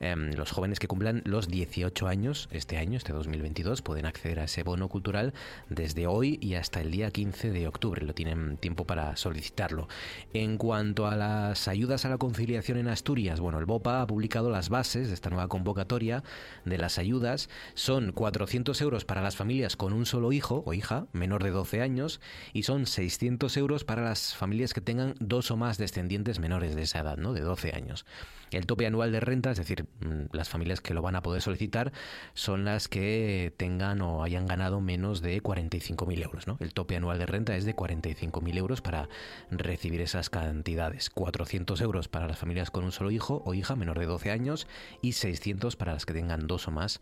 Em, 0.00 0.32
los 0.32 0.52
jóvenes 0.52 0.78
que 0.78 0.88
cumplan 0.88 1.22
los 1.24 1.48
18 1.48 2.06
años 2.06 2.48
este 2.52 2.78
año, 2.78 2.96
este 2.96 3.12
2022, 3.12 3.82
pueden 3.82 4.06
acceder 4.06 4.40
a 4.40 4.44
ese 4.44 4.62
bono 4.62 4.88
cultural 4.88 5.34
desde 5.68 6.06
hoy 6.06 6.38
y 6.40 6.54
hasta 6.54 6.80
el 6.80 6.90
día 6.90 7.10
15 7.10 7.50
de 7.50 7.66
octubre. 7.66 8.04
Lo 8.04 8.14
tienen 8.14 8.56
tiempo 8.56 8.84
para 8.86 9.16
solicitarlo. 9.16 9.88
En 10.32 10.58
cuanto 10.58 11.06
a 11.06 11.16
las 11.16 11.68
ayudas 11.68 12.04
a 12.04 12.08
la 12.08 12.18
conciliación 12.18 12.78
en 12.78 12.88
Asturias, 12.88 13.40
bueno, 13.40 13.58
el 13.58 13.66
BOPA 13.66 14.02
ha 14.02 14.06
publicado 14.06 14.50
las 14.50 14.68
bases 14.68 15.08
de 15.08 15.14
esta 15.14 15.30
nueva 15.30 15.48
convocatoria 15.48 16.22
de 16.64 16.78
las 16.78 16.98
ayudas 16.98 17.48
son 17.74 18.12
400 18.12 18.80
euros 18.80 19.04
para 19.04 19.22
las 19.22 19.36
familias 19.36 19.76
con 19.76 19.92
un 19.92 20.06
solo 20.06 20.32
hijo 20.32 20.62
o 20.66 20.74
hija 20.74 21.06
menor 21.12 21.42
de 21.42 21.50
12 21.50 21.82
años 21.82 22.20
y 22.52 22.62
son 22.64 22.86
600 22.86 23.56
euros 23.56 23.84
para 23.84 24.02
las 24.02 24.34
familias 24.34 24.74
que 24.74 24.80
tengan 24.80 25.14
dos 25.20 25.50
o 25.50 25.56
más 25.56 25.78
descendientes 25.78 26.38
menores 26.38 26.74
de 26.74 26.82
esa 26.82 26.97
edad, 27.00 27.16
¿no? 27.16 27.32
de 27.32 27.40
12 27.40 27.74
años. 27.74 28.04
El 28.50 28.66
tope 28.66 28.86
anual 28.86 29.12
de 29.12 29.20
renta, 29.20 29.50
es 29.50 29.58
decir, 29.58 29.84
mm, 30.00 30.34
las 30.34 30.48
familias 30.48 30.80
que 30.80 30.94
lo 30.94 31.02
van 31.02 31.16
a 31.16 31.22
poder 31.22 31.42
solicitar, 31.42 31.92
son 32.34 32.64
las 32.64 32.88
que 32.88 33.52
tengan 33.56 34.00
o 34.00 34.22
hayan 34.22 34.46
ganado 34.46 34.80
menos 34.80 35.20
de 35.20 35.42
45.000 35.42 36.22
euros. 36.22 36.46
¿no? 36.46 36.56
El 36.60 36.72
tope 36.72 36.96
anual 36.96 37.18
de 37.18 37.26
renta 37.26 37.56
es 37.56 37.64
de 37.64 37.76
45.000 37.76 38.56
euros 38.56 38.80
para 38.80 39.08
recibir 39.50 40.00
esas 40.00 40.30
cantidades. 40.30 41.10
400 41.10 41.80
euros 41.82 42.08
para 42.08 42.26
las 42.26 42.38
familias 42.38 42.70
con 42.70 42.84
un 42.84 42.92
solo 42.92 43.10
hijo 43.10 43.42
o 43.44 43.54
hija 43.54 43.76
menor 43.76 43.98
de 43.98 44.06
12 44.06 44.30
años 44.30 44.66
y 45.02 45.12
600 45.12 45.76
para 45.76 45.92
las 45.92 46.06
que 46.06 46.14
tengan 46.14 46.46
dos 46.46 46.68
o 46.68 46.70
más 46.70 47.00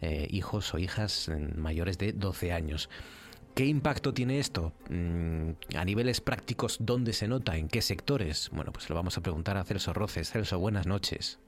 eh, 0.00 0.26
hijos 0.30 0.74
o 0.74 0.78
hijas 0.78 1.30
mayores 1.56 1.98
de 1.98 2.12
12 2.12 2.52
años. 2.52 2.88
¿Qué 3.58 3.66
impacto 3.66 4.14
tiene 4.14 4.38
esto? 4.38 4.72
Mm, 4.88 5.50
a 5.76 5.84
niveles 5.84 6.20
prácticos, 6.20 6.76
¿dónde 6.78 7.12
se 7.12 7.26
nota? 7.26 7.56
¿En 7.56 7.66
qué 7.66 7.82
sectores? 7.82 8.50
Bueno, 8.52 8.70
pues 8.72 8.88
lo 8.88 8.94
vamos 8.94 9.18
a 9.18 9.20
preguntar 9.20 9.56
a 9.56 9.64
Celso 9.64 9.92
Roces. 9.92 10.30
Celso, 10.30 10.60
buenas 10.60 10.86
noches. 10.86 11.40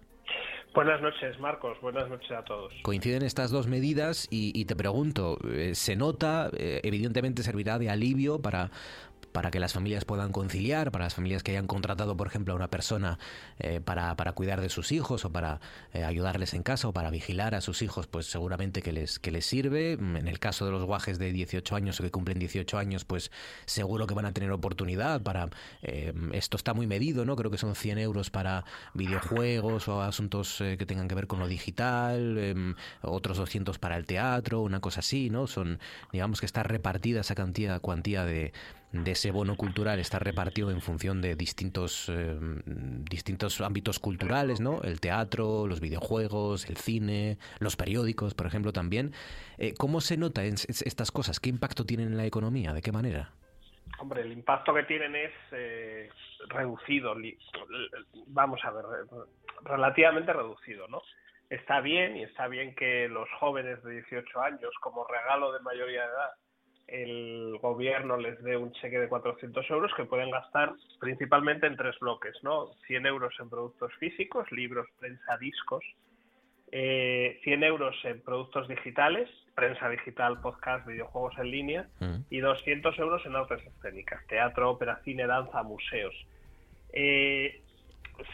Buenas 0.75 1.01
noches, 1.01 1.39
Marcos. 1.39 1.81
Buenas 1.81 2.09
noches 2.09 2.33
a 2.33 2.43
todos. 2.43 2.73
Coinciden 2.83 3.23
estas 3.23 3.53
dos 3.53 3.69
medidas 3.69 4.27
y, 4.29 4.65
te 4.65 4.75
pregunto, 4.75 5.39
eh, 5.53 5.77
¿se 5.77 5.95
nota? 5.95 6.51
Eh, 6.57 6.81
evidentemente 6.83 7.45
servirá 7.45 7.79
de 7.79 7.91
alivio 7.91 8.41
para, 8.41 8.73
para 9.33 9.51
que 9.51 9.61
las 9.61 9.73
familias 9.73 10.05
puedan 10.05 10.33
conciliar, 10.33 10.91
para 10.91 11.05
las 11.05 11.15
familias 11.15 11.43
que 11.43 11.53
hayan 11.53 11.67
contratado, 11.67 12.17
por 12.17 12.27
ejemplo, 12.27 12.53
a 12.53 12.57
una 12.57 12.69
persona 12.69 13.19
eh, 13.59 13.81
para, 13.81 14.15
para, 14.17 14.33
cuidar 14.33 14.61
de 14.61 14.69
sus 14.69 14.93
hijos 14.93 15.25
o 15.25 15.31
para 15.31 15.61
eh, 15.93 16.05
ayudarles 16.05 16.55
en 16.55 16.63
casa 16.63 16.89
o 16.89 16.93
para 16.93 17.11
vigilar 17.11 17.55
a 17.55 17.61
sus 17.61 17.83
hijos, 17.83 18.07
pues 18.07 18.27
seguramente 18.27 18.83
que 18.83 18.93
les, 18.93 19.19
que 19.19 19.31
les 19.31 19.47
sirve. 19.47 19.93
En 19.93 20.29
el 20.29 20.39
caso 20.39 20.67
de 20.67 20.73
los 20.73 20.85
guajes 20.85 21.19
de 21.19 21.33
18 21.33 21.77
años 21.77 22.01
o 22.01 22.03
que 22.03 22.11
cumplen 22.11 22.39
18 22.39 22.79
años, 22.79 23.05
pues 23.05 23.31
seguro 23.67 24.07
que 24.07 24.15
van 24.15 24.27
a 24.27 24.33
tener 24.33 24.51
oportunidad 24.51 25.23
para... 25.23 25.49
Eh, 25.83 26.13
esto 26.33 26.57
está 26.57 26.75
muy 26.75 26.87
medido, 26.87 27.25
¿no? 27.25 27.37
Creo 27.37 27.51
que 27.51 27.59
son 27.59 27.75
100 27.75 27.99
euros 27.99 28.31
para 28.31 28.65
videojuegos 28.95 29.89
o 29.89 30.03
asuntos 30.03 30.59
que 30.59 30.87
tengan 30.87 31.09
que 31.09 31.15
ver 31.15 31.27
con 31.27 31.39
lo 31.39 31.49
digital, 31.49 32.39
em, 32.39 32.75
otros 33.03 33.39
200 33.39 33.79
para 33.79 33.97
el 33.97 34.07
teatro, 34.07 34.61
una 34.61 34.81
cosa 34.81 35.01
así, 35.01 35.31
¿no? 35.31 35.47
Son, 35.47 35.79
digamos 36.13 36.41
que 36.41 36.47
está 36.47 36.63
repartida 36.63 37.21
esa 37.21 37.35
cantidad, 37.35 37.81
cuantía 37.81 38.25
de, 38.25 38.53
de 38.93 39.13
ese 39.13 39.31
bono 39.31 39.57
cultural 39.57 39.99
está 39.99 40.19
repartido 40.19 40.71
en 40.71 40.81
función 40.81 41.23
de 41.23 41.37
distintos, 41.37 42.09
eh, 42.09 42.39
distintos 43.09 43.61
ámbitos 43.61 43.99
culturales, 43.99 44.61
¿no? 44.61 44.83
El 44.83 45.01
teatro, 45.01 45.67
los 45.67 45.81
videojuegos, 45.81 46.69
el 46.69 46.77
cine, 46.77 47.39
los 47.61 47.77
periódicos, 47.77 48.35
por 48.35 48.47
ejemplo, 48.47 48.73
también. 48.73 49.13
Eh, 49.59 49.75
¿Cómo 49.79 50.01
se 50.01 50.17
nota 50.17 50.43
estas 50.45 51.13
cosas? 51.13 51.39
¿Qué 51.39 51.51
impacto 51.51 51.85
tienen 51.85 52.09
en 52.09 52.17
la 52.17 52.27
economía? 52.27 52.73
¿De 52.73 52.83
qué 52.83 52.93
manera? 52.93 53.31
Hombre, 53.99 54.23
el 54.23 54.33
impacto 54.33 54.75
que 54.75 54.85
tienen 54.85 55.15
es 55.15 55.33
eh, 55.53 56.09
reducido, 56.49 57.15
vamos 58.29 58.61
a 58.65 58.71
ver, 58.71 58.85
relativamente 59.63 60.33
reducido, 60.33 60.89
¿no? 60.89 61.03
Está 61.49 61.81
bien 61.81 62.17
y 62.17 62.23
está 62.23 62.47
bien 62.47 62.75
que 62.75 63.09
los 63.09 63.29
jóvenes 63.39 63.83
de 63.83 63.93
18 63.93 64.41
años, 64.41 64.71
como 64.81 65.05
regalo 65.07 65.53
de 65.53 65.61
mayoría 65.61 66.03
de 66.03 66.07
edad, 66.07 66.31
el 66.91 67.59
gobierno 67.61 68.17
les 68.17 68.43
dé 68.43 68.57
un 68.57 68.73
cheque 68.73 68.99
de 68.99 69.09
400 69.09 69.69
euros 69.71 69.93
que 69.97 70.05
pueden 70.05 70.31
gastar 70.31 70.73
principalmente 70.99 71.67
en 71.67 71.77
tres 71.77 71.99
bloques, 72.01 72.35
¿no? 72.43 72.73
100 72.87 73.07
euros 73.07 73.35
en 73.41 73.49
productos 73.49 73.93
físicos, 73.95 74.51
libros, 74.53 74.87
prensa, 74.99 75.37
discos, 75.39 75.85
eh, 76.73 77.41
100 77.43 77.65
euros 77.65 77.97
en 78.05 78.21
productos 78.21 78.69
digitales, 78.69 79.29
prensa 79.55 79.89
digital, 79.89 80.41
podcast, 80.41 80.87
videojuegos 80.87 81.37
en 81.39 81.51
línea, 81.51 81.89
mm. 82.01 82.17
y 82.31 82.39
200 82.41 82.99
euros 82.99 83.25
en 83.27 83.37
artes 83.37 83.61
escénicas, 83.67 84.25
teatro, 84.27 84.71
ópera, 84.71 85.01
cine, 85.05 85.27
danza, 85.27 85.63
museos. 85.63 86.15
Eh, 86.93 87.63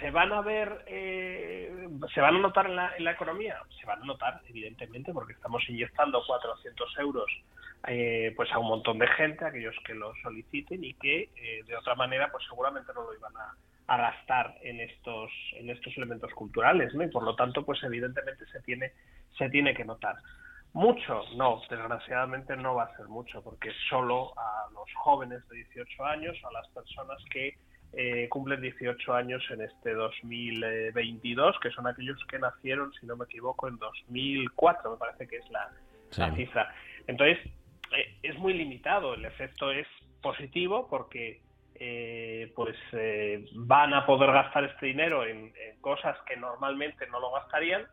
¿Se 0.00 0.11
van 0.11 0.33
a 0.33 0.40
ver, 0.40 0.85
eh, 0.87 1.88
se 2.12 2.21
van 2.21 2.37
a 2.37 2.38
notar 2.40 2.66
en 2.66 2.76
la, 2.76 2.97
en 2.97 3.05
la 3.05 3.12
economía? 3.12 3.61
Se 3.81 3.87
van 3.87 4.02
a 4.02 4.05
notar, 4.05 4.40
evidentemente, 4.49 5.12
porque 5.12 5.33
estamos 5.33 5.62
inyectando 5.69 6.23
400 6.26 6.99
euros 6.99 7.31
eh, 7.87 8.33
pues 8.35 8.50
a 8.52 8.59
un 8.59 8.66
montón 8.66 8.99
de 8.99 9.07
gente, 9.07 9.45
aquellos 9.45 9.76
que 9.85 9.95
lo 9.95 10.12
soliciten 10.23 10.83
y 10.83 10.95
que 10.95 11.31
eh, 11.37 11.62
de 11.66 11.76
otra 11.76 11.95
manera 11.95 12.31
pues 12.33 12.45
seguramente 12.49 12.93
no 12.93 13.02
lo 13.02 13.14
iban 13.14 13.33
a, 13.37 13.55
gastar 13.88 14.57
en 14.62 14.81
estos 14.81 15.31
en 15.52 15.71
estos 15.71 15.97
elementos 15.97 16.33
culturales, 16.35 16.93
¿no? 16.95 17.05
Y 17.05 17.09
por 17.09 17.23
lo 17.23 17.37
tanto 17.37 17.64
pues 17.64 17.81
evidentemente 17.85 18.45
se 18.47 18.61
tiene 18.62 18.93
se 19.38 19.49
tiene 19.50 19.75
que 19.75 19.85
notar. 19.85 20.16
Mucho, 20.73 21.23
no, 21.37 21.62
desgraciadamente 21.71 22.57
no 22.57 22.75
va 22.75 22.85
a 22.85 22.97
ser 22.97 23.07
mucho, 23.07 23.43
porque 23.43 23.71
solo 23.88 24.37
a 24.37 24.69
los 24.73 24.93
jóvenes 24.97 25.49
de 25.49 25.57
18 25.57 26.05
años, 26.05 26.37
a 26.45 26.52
las 26.52 26.69
personas 26.69 27.25
que 27.31 27.57
eh, 27.97 28.29
cumplen 28.29 28.61
18 28.61 29.15
años 29.15 29.43
en 29.50 29.62
este 29.62 29.95
2022, 29.95 31.59
que 31.61 31.71
son 31.71 31.87
aquellos 31.87 32.23
que 32.26 32.38
nacieron, 32.38 32.93
si 33.00 33.07
no 33.07 33.17
me 33.17 33.25
equivoco, 33.25 33.69
en 33.69 33.79
2004, 33.79 34.91
me 34.91 34.97
parece 34.97 35.26
que 35.26 35.37
es 35.37 35.50
la, 35.50 35.71
la 36.17 36.35
cifra. 36.35 36.75
Entonces, 37.07 37.38
eh, 37.97 38.19
es 38.23 38.38
muy 38.38 38.53
limitado. 38.53 39.15
El 39.15 39.25
efecto 39.25 39.71
es 39.71 39.87
positivo 40.21 40.88
porque 40.88 41.41
eh, 41.75 42.53
pues 42.55 42.76
eh, 42.93 43.47
van 43.55 43.95
a 43.95 44.07
poder 44.07 44.33
gastar 44.33 44.65
este 44.65 44.87
dinero 44.87 45.25
en, 45.25 45.53
cosas 45.81 46.17
que 46.26 46.37
normalmente 46.37 47.07
no 47.07 47.21
lo 47.21 47.31
gastarían, 47.33 47.87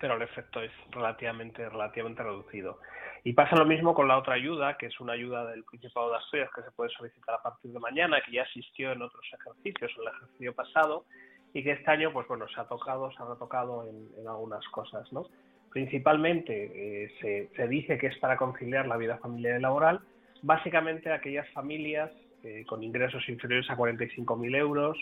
pero 0.00 0.16
el 0.16 0.22
efecto 0.22 0.60
es 0.60 0.72
relativamente 0.90 1.68
relativamente 1.68 2.22
reducido. 2.22 2.80
Y 3.26 3.32
pasa 3.32 3.56
lo 3.56 3.66
mismo 3.66 3.92
con 3.92 4.06
la 4.06 4.18
otra 4.18 4.34
ayuda, 4.34 4.76
que 4.78 4.86
es 4.86 5.00
una 5.00 5.14
ayuda 5.14 5.50
del 5.50 5.64
Principado 5.64 6.10
de 6.10 6.18
Asturias 6.18 6.48
que 6.54 6.62
se 6.62 6.70
puede 6.70 6.90
solicitar 6.90 7.34
a 7.34 7.42
partir 7.42 7.72
de 7.72 7.80
mañana, 7.80 8.20
que 8.24 8.30
ya 8.30 8.44
asistió 8.44 8.92
en 8.92 9.02
otros 9.02 9.24
ejercicios, 9.34 9.90
en 9.96 10.02
el 10.02 10.14
ejercicio 10.14 10.54
pasado, 10.54 11.04
y 11.52 11.64
que 11.64 11.72
este 11.72 11.90
año, 11.90 12.12
pues 12.12 12.28
bueno, 12.28 12.46
se 12.46 12.60
ha 12.60 12.68
tocado, 12.68 13.10
se 13.10 13.20
ha 13.20 13.26
retocado 13.26 13.82
en, 13.82 14.06
en 14.20 14.28
algunas 14.28 14.64
cosas, 14.68 15.12
¿no? 15.12 15.26
Principalmente 15.72 17.02
eh, 17.02 17.50
se, 17.56 17.66
dice 17.66 17.98
que 17.98 18.06
es 18.06 18.18
para 18.18 18.36
conciliar 18.36 18.86
la 18.86 18.96
vida 18.96 19.18
familiar 19.18 19.58
y 19.58 19.62
laboral, 19.62 20.02
básicamente 20.42 21.10
aquellas 21.10 21.50
familias 21.50 22.12
eh, 22.44 22.64
con 22.64 22.84
ingresos 22.84 23.28
inferiores 23.28 23.68
a 23.70 23.76
45.000 23.76 24.56
euros 24.56 24.96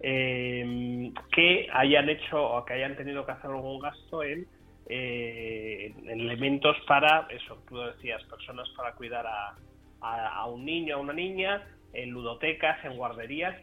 eh, 0.00 1.12
que 1.30 1.68
hayan 1.72 2.08
hecho 2.08 2.42
o 2.42 2.64
que 2.64 2.72
hayan 2.72 2.96
tenido 2.96 3.24
que 3.24 3.30
hacer 3.30 3.48
algún 3.48 3.78
gasto 3.78 4.24
en, 4.24 4.48
elementos 4.90 6.76
para, 6.86 7.26
eso, 7.30 7.62
tú 7.68 7.78
decías, 7.78 8.22
personas 8.24 8.68
para 8.76 8.92
cuidar 8.92 9.26
a, 9.26 9.56
a 10.00 10.46
un 10.46 10.64
niño, 10.64 10.96
a 10.96 10.98
una 10.98 11.12
niña, 11.12 11.62
en 11.92 12.10
ludotecas, 12.10 12.84
en 12.84 12.96
guarderías 12.96 13.56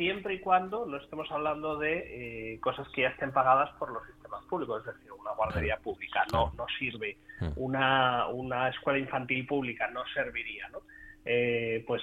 siempre 0.00 0.34
y 0.34 0.40
cuando 0.40 0.86
no 0.86 0.96
estemos 0.96 1.30
hablando 1.30 1.76
de 1.76 2.54
eh, 2.54 2.60
cosas 2.60 2.88
que 2.88 3.02
ya 3.02 3.08
estén 3.08 3.32
pagadas 3.32 3.70
por 3.78 3.92
los 3.92 4.02
sistemas 4.06 4.42
públicos, 4.46 4.80
es 4.86 4.94
decir, 4.94 5.12
una 5.12 5.32
guardería 5.32 5.76
pública 5.76 6.24
no, 6.32 6.52
no 6.56 6.66
sirve, 6.78 7.18
una, 7.56 8.26
una 8.28 8.70
escuela 8.70 8.98
infantil 8.98 9.46
pública 9.46 9.88
no 9.88 10.02
serviría, 10.14 10.68
¿no? 10.70 10.80
Eh, 11.26 11.84
pues 11.86 12.00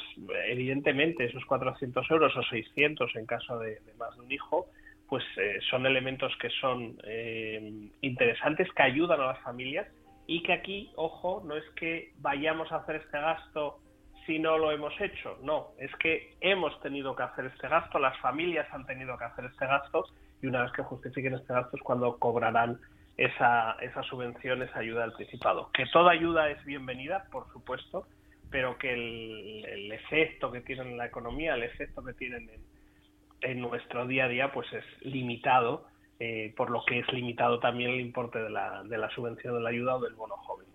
evidentemente 0.48 1.26
esos 1.26 1.44
400 1.46 2.06
euros 2.12 2.38
o 2.38 2.44
600 2.44 3.16
en 3.16 3.26
caso 3.26 3.58
de, 3.58 3.82
más 3.98 4.16
de 4.16 4.22
un 4.22 4.32
hijo, 4.32 4.68
pues 5.08 5.24
eh, 5.38 5.60
son 5.70 5.86
elementos 5.86 6.36
que 6.42 6.50
son 6.62 6.98
interesantes, 8.02 8.72
que 8.74 8.84
ayudan 8.84 9.22
a 9.22 9.28
las 9.28 9.40
familias 9.40 9.88
y 10.28 10.44
que 10.44 10.54
aquí, 10.54 10.92
ojo, 10.96 11.42
no 11.46 11.56
es 11.56 11.64
que 11.76 12.12
vayamos 12.20 12.72
a 12.72 12.78
hacer 12.78 12.98
este 12.98 13.18
gasto 13.20 13.80
si 14.26 14.40
no 14.40 14.58
lo 14.58 14.72
hemos 14.72 14.94
hecho. 15.00 15.40
No, 15.42 15.70
es 15.80 15.94
que 15.96 16.36
hemos 16.42 16.80
tenido 16.82 17.16
que 17.16 17.24
hacer 17.24 17.46
este 17.46 17.68
gasto, 17.68 17.98
las 17.98 18.18
familias 18.20 18.68
han 18.72 18.86
tenido 18.86 19.18
que 19.18 19.24
hacer 19.24 19.46
este 19.46 19.66
gasto 19.66 20.06
y 20.42 20.48
una 20.48 20.64
vez 20.64 20.72
que 20.74 20.84
justifiquen 20.84 21.34
este 21.34 21.54
gasto 21.54 21.78
es 21.78 21.82
cuando 21.82 22.18
cobrarán 22.20 22.80
esa, 23.16 23.78
esa 23.82 24.04
subvención, 24.04 24.62
esa 24.62 24.80
ayuda 24.80 25.02
del 25.02 25.14
Principado. 25.14 25.72
Que 25.74 25.86
toda 25.88 26.12
ayuda 26.12 26.50
es 26.50 26.64
bienvenida, 26.66 27.26
por 27.32 27.52
supuesto, 27.52 28.06
pero 28.52 28.78
que 28.78 28.94
el, 28.94 29.92
efecto 29.92 30.52
que 30.52 30.62
tienen 30.62 30.90
en 30.90 30.98
la 30.98 31.08
economía, 31.08 31.56
el 31.56 31.64
efecto 31.64 32.04
que 32.04 32.14
tienen 32.14 32.50
en, 32.50 32.62
nuestro 33.56 34.08
día 34.08 34.26
a 34.26 34.28
día, 34.28 34.52
pues 34.52 34.68
es 34.74 34.84
limitado, 35.02 35.88
eh, 36.20 36.54
por 36.58 36.70
lo 36.70 36.84
que 36.86 37.00
es 37.00 37.14
limitado 37.14 37.60
también 37.60 37.92
el 37.92 38.02
importe 38.02 38.40
de 38.40 38.50
la, 38.50 38.84
de 38.84 38.98
la 38.98 39.10
subvención 39.12 39.56
de 39.56 39.62
la 39.62 39.70
ayuda 39.70 39.96
o 39.96 40.00
del 40.02 40.14
bono 40.14 40.36
joven. 40.38 40.68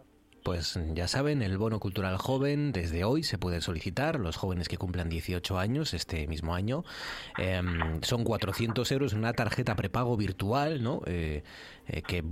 Pues 0.43 0.79
ya 0.95 1.07
saben, 1.07 1.41
el 1.41 1.57
bono 1.57 1.79
cultural 1.79 2.17
joven 2.17 2.73
desde 2.73 3.05
hoy 3.05 3.23
se 3.23 3.39
puede 3.39 3.61
solicitar. 3.61 4.19
Los 4.19 4.37
jóvenes 4.37 4.69
que 4.69 4.77
cumplan 4.77 5.09
18 5.09 5.57
años 5.57 5.95
este 5.95 6.27
mismo 6.27 6.55
año 6.55 6.85
em, 7.39 8.01
son 8.03 8.25
400 8.25 8.91
euros 8.91 9.13
en 9.13 9.21
una 9.21 9.35
tarjeta 9.35 9.77
prepago 9.77 10.17
virtual, 10.17 10.83
¿no? 10.83 11.01
Eh, 11.07 11.45
eh, 11.89 12.03
que, 12.03 12.25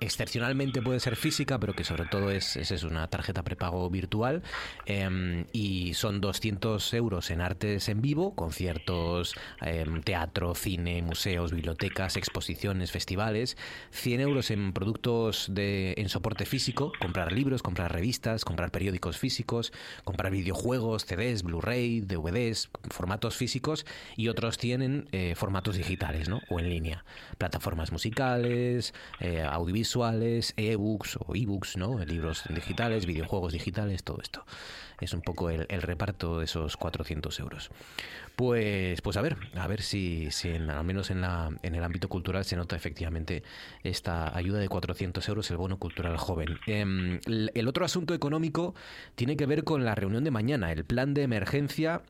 excepcionalmente 0.00 0.82
puede 0.82 1.00
ser 1.00 1.16
física, 1.16 1.58
pero 1.58 1.74
que 1.74 1.84
sobre 1.84 2.06
todo 2.06 2.30
es, 2.30 2.56
es, 2.56 2.82
una 2.82 3.08
tarjeta 3.08 3.42
prepago 3.42 3.88
virtual. 3.90 4.42
Em, 4.86 5.46
y 5.52 5.94
son 5.94 6.20
200 6.20 6.94
euros 6.94 7.30
en 7.30 7.40
artes 7.40 7.88
en 7.88 8.00
vivo, 8.00 8.34
conciertos, 8.34 9.34
em, 9.60 10.02
teatro, 10.02 10.54
cine, 10.54 11.02
museos, 11.02 11.52
bibliotecas, 11.52 12.16
exposiciones, 12.16 12.90
festivales. 12.92 13.56
100 13.90 14.20
euros 14.20 14.50
en 14.50 14.72
productos 14.72 15.46
de, 15.50 15.94
en 15.96 16.08
soporte 16.08 16.46
físico, 16.46 16.92
comprar 17.00 17.32
libros 17.32 17.62
comprar 17.62 17.92
revistas, 17.92 18.44
comprar 18.44 18.70
periódicos 18.70 19.18
físicos, 19.18 19.72
comprar 20.04 20.32
videojuegos, 20.32 21.04
CDs, 21.04 21.42
Blu-ray, 21.42 22.00
DVDs, 22.00 22.70
formatos 22.90 23.36
físicos 23.36 23.86
y 24.16 24.28
otros 24.28 24.58
tienen 24.58 25.08
eh, 25.12 25.34
formatos 25.36 25.76
digitales 25.76 26.28
¿no? 26.28 26.40
o 26.48 26.60
en 26.60 26.68
línea. 26.68 27.04
Plataformas 27.38 27.92
musicales, 27.92 28.94
eh, 29.20 29.42
audiovisuales, 29.42 30.54
e-books 30.56 31.18
o 31.26 31.34
e-books, 31.34 31.76
¿no? 31.76 31.98
libros 32.04 32.44
digitales, 32.48 33.06
videojuegos 33.06 33.52
digitales, 33.52 34.04
todo 34.04 34.18
esto. 34.22 34.44
Es 35.00 35.12
un 35.12 35.22
poco 35.22 35.50
el, 35.50 35.66
reparto 35.82 36.38
de 36.38 36.46
esos 36.46 36.76
400 36.76 37.38
euros. 37.38 37.70
Pues, 38.34 39.00
pues 39.00 39.16
a 39.16 39.22
ver, 39.22 39.36
a 39.54 39.66
ver 39.66 39.82
si, 39.82 40.30
si 40.32 40.50
al 40.50 40.84
menos 40.84 41.10
en, 41.10 41.20
la, 41.20 41.50
en 41.62 41.74
el 41.74 41.84
ámbito 41.84 42.08
cultural 42.08 42.44
se 42.44 42.56
nota 42.56 42.74
efectivamente 42.76 43.42
esta 43.84 44.36
ayuda 44.36 44.58
de 44.58 44.68
400 44.68 45.28
euros, 45.28 45.50
el 45.50 45.56
bono 45.56 45.78
cultural 45.78 46.16
joven. 46.16 46.58
Em, 46.66 47.20
el 47.26 47.68
otro 47.68 47.84
asunto 47.84 48.14
económico 48.14 48.74
tiene 49.14 49.36
que 49.36 49.46
ver 49.46 49.64
con 49.64 49.84
la 49.84 49.94
reunión 49.94 50.24
de 50.24 50.30
mañana, 50.30 50.72
el 50.72 50.84
plan 50.84 51.14
de 51.14 51.22
emergencia 51.22 52.02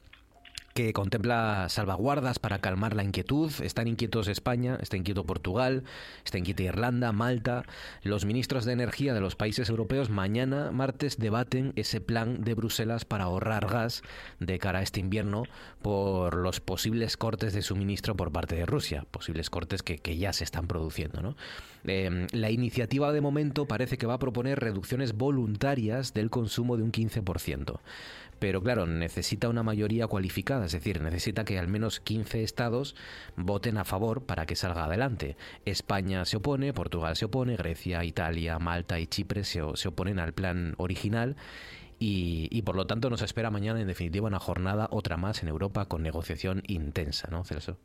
que 0.79 0.93
contempla 0.93 1.69
salvaguardas 1.69 2.39
para 2.39 2.61
calmar 2.61 2.95
la 2.95 3.03
inquietud. 3.03 3.51
Están 3.65 3.89
inquietos 3.89 4.29
España, 4.29 4.79
está 4.81 4.97
inquieto 4.97 5.27
Portugal, 5.27 5.83
está 6.25 6.39
inquieta 6.39 6.63
Irlanda, 6.63 7.11
Malta. 7.11 7.65
Los 8.05 8.25
ministros 8.25 8.65
de 8.65 8.75
energía 8.75 9.13
de 9.13 9.21
los 9.21 9.35
países 9.35 9.69
europeos 9.71 10.09
mañana, 10.09 10.71
martes, 10.71 11.19
debaten 11.19 11.73
ese 11.75 12.01
plan 12.01 12.45
de 12.45 12.55
Bruselas 12.55 13.05
para 13.05 13.25
ahorrar 13.25 13.67
gas 13.67 14.03
de 14.39 14.61
cara 14.61 14.79
a 14.79 14.83
este 14.83 15.01
invierno 15.01 15.43
por 15.83 16.37
los 16.37 16.61
posibles 16.61 17.17
cortes 17.17 17.55
de 17.55 17.63
suministro 17.63 18.15
por 18.15 18.31
parte 18.31 18.55
de 18.55 18.65
Rusia, 18.65 19.05
posibles 19.11 19.51
cortes 19.51 19.83
que, 19.83 19.99
ya 20.17 20.33
se 20.33 20.45
están 20.45 20.69
produciendo. 20.69 21.35
Em, 21.85 22.29
la 22.31 22.51
iniciativa 22.51 23.13
de 23.13 23.21
momento 23.21 23.67
parece 23.67 23.99
que 23.99 24.07
va 24.07 24.15
a 24.15 24.19
proponer 24.21 24.61
reducciones 24.61 25.13
voluntarias 25.15 26.15
del 26.15 26.31
consumo 26.31 26.77
de 26.77 26.85
un 26.85 26.93
15% 26.93 27.81
pero 28.39 28.63
claro, 28.63 28.87
necesita 28.87 29.49
una 29.49 29.63
mayoría 29.63 30.07
cualificada, 30.07 30.67
es 30.67 30.73
decir, 30.73 31.01
necesita 31.01 31.45
que 31.45 31.59
al 31.59 31.69
menos 31.69 32.01
15 32.01 32.43
estados 32.43 32.95
voten 33.37 33.79
a 33.79 33.85
favor 33.85 34.27
para 34.27 34.47
que 34.47 34.57
salga 34.57 34.85
adelante. 34.85 35.37
España 35.65 36.25
se 36.25 36.37
opone, 36.37 36.73
Portugal 36.73 37.17
se 37.17 37.27
opone, 37.27 37.57
Grecia, 37.57 38.05
Italia, 38.05 38.59
Malta 38.59 38.99
y 38.99 39.07
Chipre 39.07 39.45
se, 39.45 39.63
oponen 39.63 40.19
al 40.19 40.33
plan 40.33 40.75
original 40.79 41.37
y, 42.01 42.63
por 42.63 42.77
lo 42.77 42.87
tanto 42.87 43.11
nos 43.11 43.23
espera 43.23 43.51
mañana 43.51 43.81
en 43.81 43.89
definitiva 43.89 44.29
una 44.29 44.39
jornada, 44.39 44.89
otra 44.91 45.17
más 45.17 45.43
en 45.43 45.49
Europa 45.49 45.87
con 45.87 46.03
negociación 46.03 46.63
intensa, 46.69 47.29
¿no, 47.31 47.45
Celso? 47.45 47.77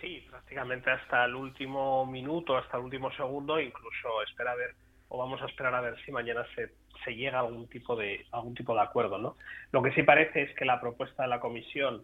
Sí, 0.00 0.24
prácticamente 0.28 0.90
hasta 0.90 1.24
el 1.24 1.34
último 1.36 2.04
minuto, 2.06 2.56
hasta 2.56 2.76
el 2.76 2.84
último 2.84 3.12
segundo, 3.12 3.60
incluso 3.60 4.22
espera 4.26 4.54
ver 4.56 4.74
o 5.14 5.18
vamos 5.18 5.40
a 5.42 5.46
esperar 5.46 5.74
a 5.74 5.80
ver 5.80 5.96
si 6.04 6.10
mañana 6.10 6.44
se 6.56 6.72
se 7.04 7.14
llega 7.14 7.38
a 7.38 7.42
algún 7.42 7.68
tipo 7.68 7.96
de 7.96 8.24
algún 8.32 8.54
tipo 8.54 8.74
de 8.74 8.80
acuerdo, 8.80 9.18
¿no? 9.18 9.36
Lo 9.72 9.82
que 9.82 9.92
sí 9.92 10.02
parece 10.02 10.42
es 10.42 10.54
que 10.54 10.64
la 10.64 10.80
propuesta 10.80 11.22
de 11.22 11.28
la 11.28 11.40
Comisión 11.40 12.02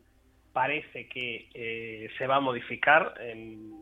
parece 0.52 1.08
que 1.08 1.48
eh, 1.54 2.10
se 2.18 2.26
va 2.26 2.36
a 2.36 2.40
modificar 2.40 3.14
en 3.20 3.72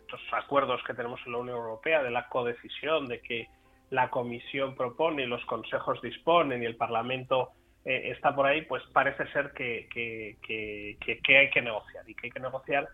estos 0.00 0.20
acuerdos 0.32 0.82
que 0.86 0.94
tenemos 0.94 1.20
en 1.24 1.32
la 1.32 1.38
Unión 1.38 1.56
Europea 1.56 2.02
de 2.02 2.10
la 2.10 2.28
codecisión, 2.28 3.06
de 3.06 3.20
que 3.20 3.48
la 3.90 4.10
Comisión 4.10 4.74
propone 4.74 5.22
y 5.22 5.26
los 5.26 5.44
consejos 5.46 6.00
disponen 6.02 6.62
y 6.62 6.66
el 6.66 6.76
Parlamento 6.76 7.50
eh, 7.84 8.10
está 8.10 8.34
por 8.34 8.46
ahí, 8.46 8.62
pues 8.62 8.82
parece 8.92 9.26
ser 9.32 9.52
que, 9.52 9.88
que, 9.92 10.36
que, 11.22 11.38
hay 11.38 11.50
que 11.50 11.62
negociar 11.62 12.08
y 12.08 12.14
que 12.14 12.26
hay 12.26 12.30
que 12.30 12.40
negociar 12.40 12.88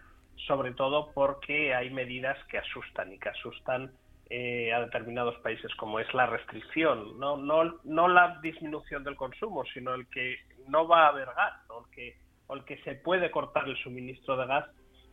sobre 0.46 0.72
todo 0.72 1.10
porque 1.14 1.74
hay 1.74 1.90
medidas 1.90 2.36
que 2.48 2.58
asustan 2.58 3.12
y 3.12 3.18
que 3.18 3.30
asustan 3.30 3.90
eh, 4.28 4.72
a 4.72 4.80
determinados 4.80 5.36
países, 5.36 5.72
como 5.76 6.00
es 6.00 6.12
la 6.12 6.26
restricción, 6.26 7.16
no, 7.18 7.36
no, 7.36 7.78
no 7.84 8.08
la 8.08 8.40
disminución 8.42 9.04
del 9.04 9.14
consumo, 9.14 9.64
sino 9.72 9.94
el 9.94 10.08
que 10.08 10.36
no 10.66 10.88
va 10.88 11.06
a 11.06 11.08
haber 11.10 11.26
gas, 11.26 11.54
o, 11.68 11.84
el 11.84 11.94
que, 11.94 12.16
o 12.48 12.54
el 12.54 12.64
que 12.64 12.76
se 12.78 12.96
puede 12.96 13.30
cortar 13.30 13.68
el 13.68 13.76
suministro 13.76 14.36
de 14.36 14.46
gas 14.46 14.64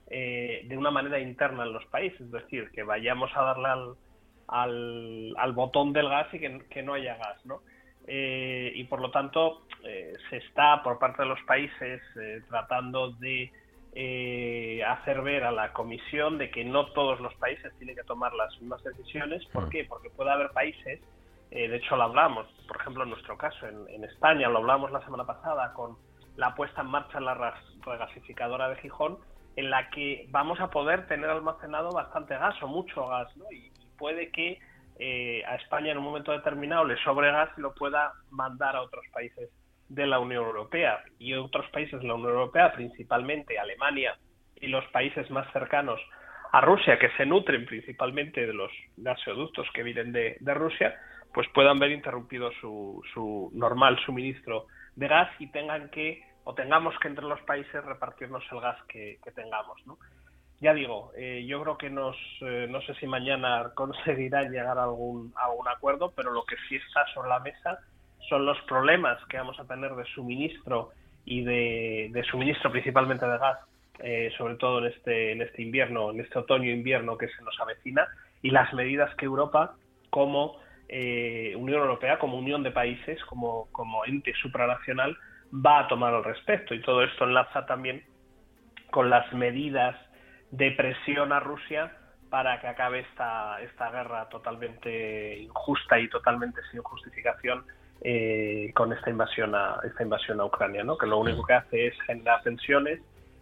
eh, 0.10 0.64
de 0.68 0.78
una 0.78 0.90
manera 0.90 1.20
interna 1.20 1.64
en 1.64 1.74
los 1.74 1.86
países, 1.86 2.22
es 2.22 2.32
decir, 2.32 2.72
que 2.72 2.82
vayamos 2.82 3.30
a 3.36 3.44
darle 3.44 3.68
al, 3.68 3.96
al, 4.48 5.34
al 5.38 5.54
botón 5.54 5.94
del 5.94 6.10
gas 6.10 6.34
y 6.34 6.40
que, 6.40 6.66
que 6.72 6.82
no 6.82 6.96
haya 6.96 7.16
gas, 7.18 7.46
¿no? 7.46 7.62
Eh, 8.08 8.72
y 8.76 8.84
por 8.86 9.00
lo 9.00 9.12
tanto 9.12 9.66
se 10.30 10.38
está 10.38 10.82
por 10.84 10.98
parte 10.98 11.22
de 11.22 11.30
los 11.30 11.42
países 11.44 12.02
tratando 12.50 13.12
de 13.12 13.52
eh, 13.96 14.84
hacer 14.84 15.22
ver 15.22 15.44
a 15.44 15.52
la 15.52 15.72
Comisión 15.72 16.38
de 16.38 16.50
que 16.50 16.66
no 16.66 16.88
todos 16.94 17.20
los 17.20 17.34
países 17.36 17.72
tienen 17.78 17.96
que 17.96 18.04
tomar 18.04 18.34
las 18.34 18.52
mismas 18.60 18.84
decisiones. 18.84 19.46
¿Por 19.48 19.68
mm. 19.68 19.70
qué? 19.70 19.86
Porque 19.86 20.10
puede 20.10 20.32
haber 20.32 20.50
países, 20.50 21.00
eh, 21.52 21.68
de 21.68 21.76
hecho 21.78 21.96
lo 21.96 22.04
hablamos, 22.04 22.48
por 22.68 22.78
ejemplo 22.78 23.04
en 23.04 23.10
nuestro 23.10 23.38
caso, 23.38 23.68
en, 23.68 24.04
España, 24.04 24.50
lo 24.50 24.60
hablamos 24.60 24.92
la 24.92 25.04
semana 25.06 25.26
pasada 25.26 25.74
con 25.74 25.98
la 26.38 26.56
puesta 26.56 26.82
en 26.82 26.88
marcha 26.88 27.20
en 27.20 27.26
la 27.26 27.56
regasificadora 27.86 28.70
de 28.70 28.78
Gijón, 28.78 29.20
en 29.56 29.70
la 29.70 29.90
que 29.92 30.26
vamos 30.32 30.60
a 30.60 30.72
poder 30.72 31.08
tener 31.08 31.30
almacenado 31.30 31.92
bastante 31.92 32.36
gas 32.36 32.56
o 32.64 32.68
mucho 32.68 33.08
gas, 33.08 33.36
¿no? 33.38 33.46
y, 33.52 33.72
puede 33.98 34.32
que 34.32 34.60
eh, 35.00 35.44
a 35.46 35.56
España 35.56 35.92
en 35.92 36.00
un 36.00 36.04
momento 36.04 36.32
determinado 36.32 36.84
le 36.84 36.98
sobre 37.04 37.32
gas 37.32 37.50
y 37.58 37.62
lo 37.62 37.74
pueda 37.74 38.14
mandar 38.32 38.76
a 38.76 38.82
otros 38.82 39.06
países 39.14 39.50
de 39.90 40.08
la 40.08 40.20
Unión 40.20 40.46
Europea 40.46 41.04
y 41.20 41.34
otros 41.34 41.70
países 41.72 42.00
de 42.02 42.08
la 42.08 42.16
Unión 42.16 42.32
Europea, 42.32 42.74
principalmente 42.74 43.60
Alemania 43.60 44.18
y 44.56 44.68
los 44.68 44.86
países 44.88 45.30
más 45.30 45.52
cercanos 45.52 46.00
a 46.52 46.62
Rusia, 46.62 47.00
que 47.00 47.10
se 47.18 47.26
nutren 47.26 47.66
principalmente 47.66 48.46
de 48.46 48.54
los 48.54 48.72
gasoductos 48.98 49.68
que 49.74 49.82
vienen 49.82 50.12
de, 50.12 50.54
Rusia, 50.54 50.96
pues 51.34 51.48
puedan 51.54 51.80
ver 51.80 51.92
interrumpido 51.92 52.52
su, 52.62 53.02
su, 53.14 53.52
normal 53.56 53.98
suministro 54.06 54.68
de 54.96 55.08
gas 55.08 55.30
y 55.40 55.48
tengan 55.48 55.90
que, 55.90 56.24
o 56.44 56.54
tengamos 56.54 56.94
que 57.00 57.08
entre 57.08 57.26
los 57.26 57.42
países 57.42 57.84
repartirnos 57.84 58.44
el 58.52 58.62
gas 58.62 58.78
que, 58.88 59.18
tengamos, 59.36 59.86
¿no? 59.88 59.98
Ya 60.62 60.76
digo, 60.76 61.12
eh, 61.18 61.44
yo 61.48 61.62
creo 61.64 61.78
que 61.78 61.90
nos, 61.90 62.16
eh, 62.42 62.68
no 62.70 62.82
sé 62.84 62.94
si 62.96 63.08
mañana 63.08 63.72
conseguirán 63.76 64.52
llegar 64.52 64.78
a 64.78 64.84
algún, 64.84 65.34
a 65.36 65.46
algún 65.46 65.68
acuerdo, 65.68 66.14
pero 66.16 66.32
lo 66.32 66.46
que 66.46 66.56
sí 66.70 66.76
está 66.76 67.06
sobre 67.16 67.30
la 67.30 67.40
mesa 67.40 67.80
son 68.30 68.46
los 68.46 68.60
problemas 68.62 69.18
que 69.28 69.38
vamos 69.38 69.60
a 69.60 69.66
tener 69.66 69.92
de 69.96 70.06
suministro 70.06 70.92
y 71.26 71.44
de, 71.44 72.24
suministro 72.30 72.72
principalmente 72.72 73.26
de 73.26 73.38
gas, 73.38 73.60
eh, 74.00 74.32
sobre 74.38 74.56
todo 74.56 74.80
en 74.80 74.86
este, 74.92 75.32
en 75.32 75.42
este 75.42 75.62
invierno, 75.62 76.12
en 76.12 76.20
este 76.20 76.40
otoño-invierno 76.40 77.18
que 77.18 77.28
se 77.28 77.42
nos 77.44 77.60
avecina, 77.60 78.08
y 78.42 78.50
las 78.50 78.74
medidas 78.74 79.14
que 79.16 79.26
Europa, 79.26 79.76
como 80.10 80.60
eh, 80.90 81.54
Unión 81.56 81.82
Europea, 81.82 82.20
como 82.20 82.38
unión 82.38 82.64
de 82.64 82.72
países, 82.72 83.24
como, 83.26 83.68
como 83.72 84.06
ente 84.06 84.34
supranacional, 84.42 85.18
va 85.54 85.80
a 85.80 85.88
tomar 85.88 86.14
al 86.14 86.24
respecto. 86.24 86.74
Y 86.74 86.82
todo 86.82 87.04
esto 87.04 87.24
enlaza 87.24 87.66
también 87.66 88.04
con 88.92 89.10
las 89.10 89.32
medidas 89.34 89.96
de 90.52 90.72
presión 90.72 91.32
a 91.32 91.40
Rusia 91.40 91.98
para 92.30 92.60
que 92.60 92.68
acabe 92.68 93.00
esta, 93.00 93.62
esta 93.62 93.92
guerra 93.92 94.28
totalmente 94.30 95.38
injusta 95.40 96.00
y 96.00 96.10
totalmente 96.10 96.62
sin 96.72 96.82
justificación 96.82 97.64
eh, 98.04 98.72
con 98.76 98.92
esta 98.92 99.10
invasión 99.10 99.56
a 99.56 99.80
esta 99.84 100.04
invasión 100.04 100.42
a 100.42 100.46
Ucrania, 100.46 100.84
¿no? 100.84 100.98
que 100.98 101.08
lo 101.08 101.20
único 101.20 101.44
que 101.44 101.54
hace 101.54 101.88
es 101.88 102.02
generar 102.02 102.44
tensiones, 102.44 103.00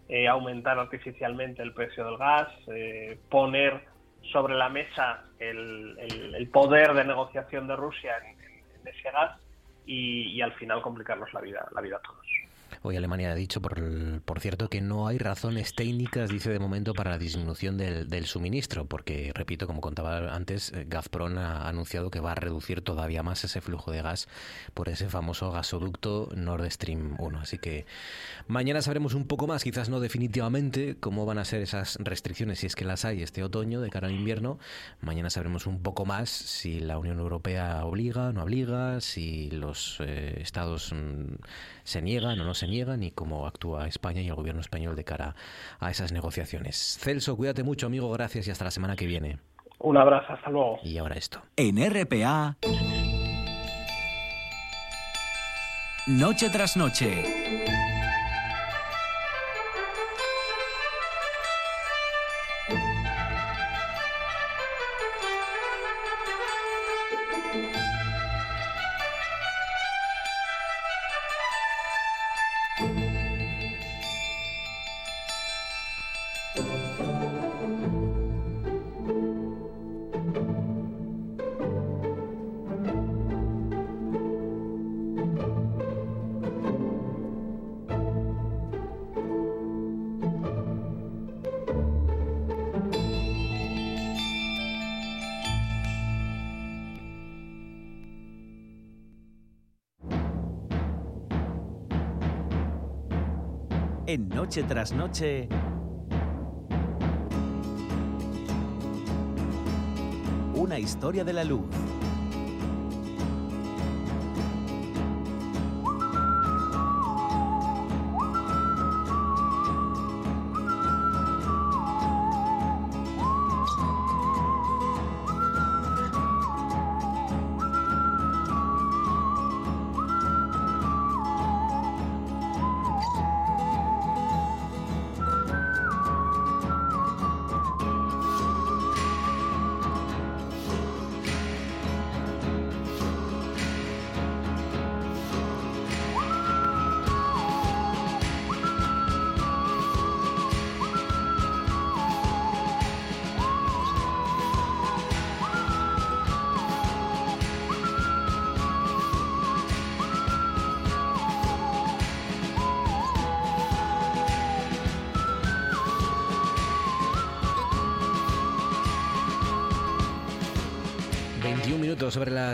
eh, 0.08 0.28
aumentar 0.28 0.78
artificialmente 0.78 1.64
el 1.64 1.74
precio 1.74 2.06
del 2.06 2.18
gas, 2.18 2.50
eh, 2.68 3.20
poner 3.30 3.86
sobre 4.32 4.54
la 4.54 4.70
mesa 4.70 5.24
el, 5.40 5.98
el, 6.36 6.48
poder 6.50 6.94
de 6.94 7.06
negociación 7.06 7.68
de 7.68 7.76
Rusia 7.76 8.14
en, 8.18 8.88
ese 8.88 9.12
gas 9.12 9.40
y, 9.86 10.28
y, 10.28 10.42
al 10.42 10.54
final 10.54 10.82
complicarnos 10.82 11.34
la 11.34 11.42
vida 11.42 11.68
la 11.74 11.82
vida 11.82 11.98
a 11.98 12.02
todos. 12.02 12.26
Hoy 12.84 12.98
Alemania 12.98 13.32
ha 13.32 13.36
dicho, 13.36 13.62
por, 13.62 13.80
por 14.24 14.40
cierto, 14.40 14.68
que 14.68 14.82
no 14.82 15.06
hay 15.06 15.20
razones 15.20 15.76
técnicas, 15.76 16.32
dice 16.32 16.50
de 16.50 16.58
momento, 16.58 16.96
para 16.96 17.12
la 17.12 17.20
disminución 17.20 17.78
del, 17.78 18.10
del 18.10 18.26
suministro, 18.26 18.86
porque, 18.86 19.32
repito, 19.36 19.68
como 19.68 19.82
contaba 19.82 20.34
antes, 20.34 20.74
eh, 20.74 20.88
Gazprom 20.90 21.38
ha 21.38 21.70
anunciado 21.70 22.10
que 22.10 22.20
va 22.20 22.32
a 22.32 22.36
reducir 22.36 22.82
todavía 22.82 23.22
más 23.22 23.44
ese 23.44 23.62
flujo 23.62 23.92
de 23.92 24.02
gas 24.02 24.28
por 24.74 24.90
ese 24.90 25.10
famoso 25.10 25.52
gasoducto 25.52 26.30
Nord 26.36 26.72
Stream 26.72 27.18
1. 27.20 27.40
Así 27.40 27.60
que 27.60 27.86
mañana 28.48 28.82
sabremos 28.82 29.14
un 29.14 29.28
poco 29.28 29.46
más, 29.46 29.64
quizás 29.64 29.90
no 29.90 30.00
definitivamente, 30.00 30.98
cómo 31.00 31.28
van 31.28 31.38
a 31.38 31.46
ser 31.46 31.62
esas 31.62 32.00
restricciones, 32.02 32.58
si 32.58 32.66
es 32.66 32.76
que 32.76 32.84
las 32.84 33.06
hay 33.06 33.22
este 33.22 33.44
otoño 33.44 33.82
de 33.82 33.92
cara 33.92 34.08
al 34.08 34.16
invierno. 34.16 34.58
Mañana 35.02 35.30
sabremos 35.30 35.68
un 35.68 35.84
poco 35.84 36.06
más 36.06 36.32
si 36.32 36.80
la 36.80 36.98
Unión 36.98 37.20
Europea 37.20 37.86
obliga, 37.86 38.32
no 38.32 38.42
obliga, 38.42 39.02
si 39.02 39.52
los 39.52 39.98
eh, 40.00 40.40
estados 40.42 40.92
mm, 40.94 41.36
se 41.84 42.02
niegan 42.02 42.40
o 42.40 42.44
no 42.44 42.56
se 42.56 42.66
niegan 42.66 42.71
y 42.72 43.12
cómo 43.12 43.48
actúa 43.48 43.88
España 43.88 44.22
y 44.22 44.30
el 44.30 44.36
gobierno 44.36 44.62
español 44.62 44.96
de 44.96 45.04
cara 45.04 45.36
a 45.80 45.92
esas 45.92 46.14
negociaciones. 46.14 46.98
Celso, 47.00 47.36
cuídate 47.36 47.64
mucho, 47.64 47.88
amigo, 47.88 48.10
gracias 48.12 48.48
y 48.48 48.52
hasta 48.52 48.66
la 48.66 48.72
semana 48.72 48.96
que 48.96 49.06
viene. 49.06 49.40
Un 49.80 49.98
abrazo, 49.98 50.32
hasta 50.32 50.50
luego. 50.50 50.80
Y 50.84 50.98
ahora 50.98 51.16
esto. 51.16 51.42
En 51.58 51.78
RPA, 51.78 52.58
noche 56.08 56.50
tras 56.50 56.78
noche. 56.78 57.26
Noche 104.42 104.64
tras 104.64 104.92
Noche. 104.92 105.48
Una 110.56 110.80
historia 110.80 111.24
de 111.24 111.32
la 111.32 111.44
luz. 111.44 111.68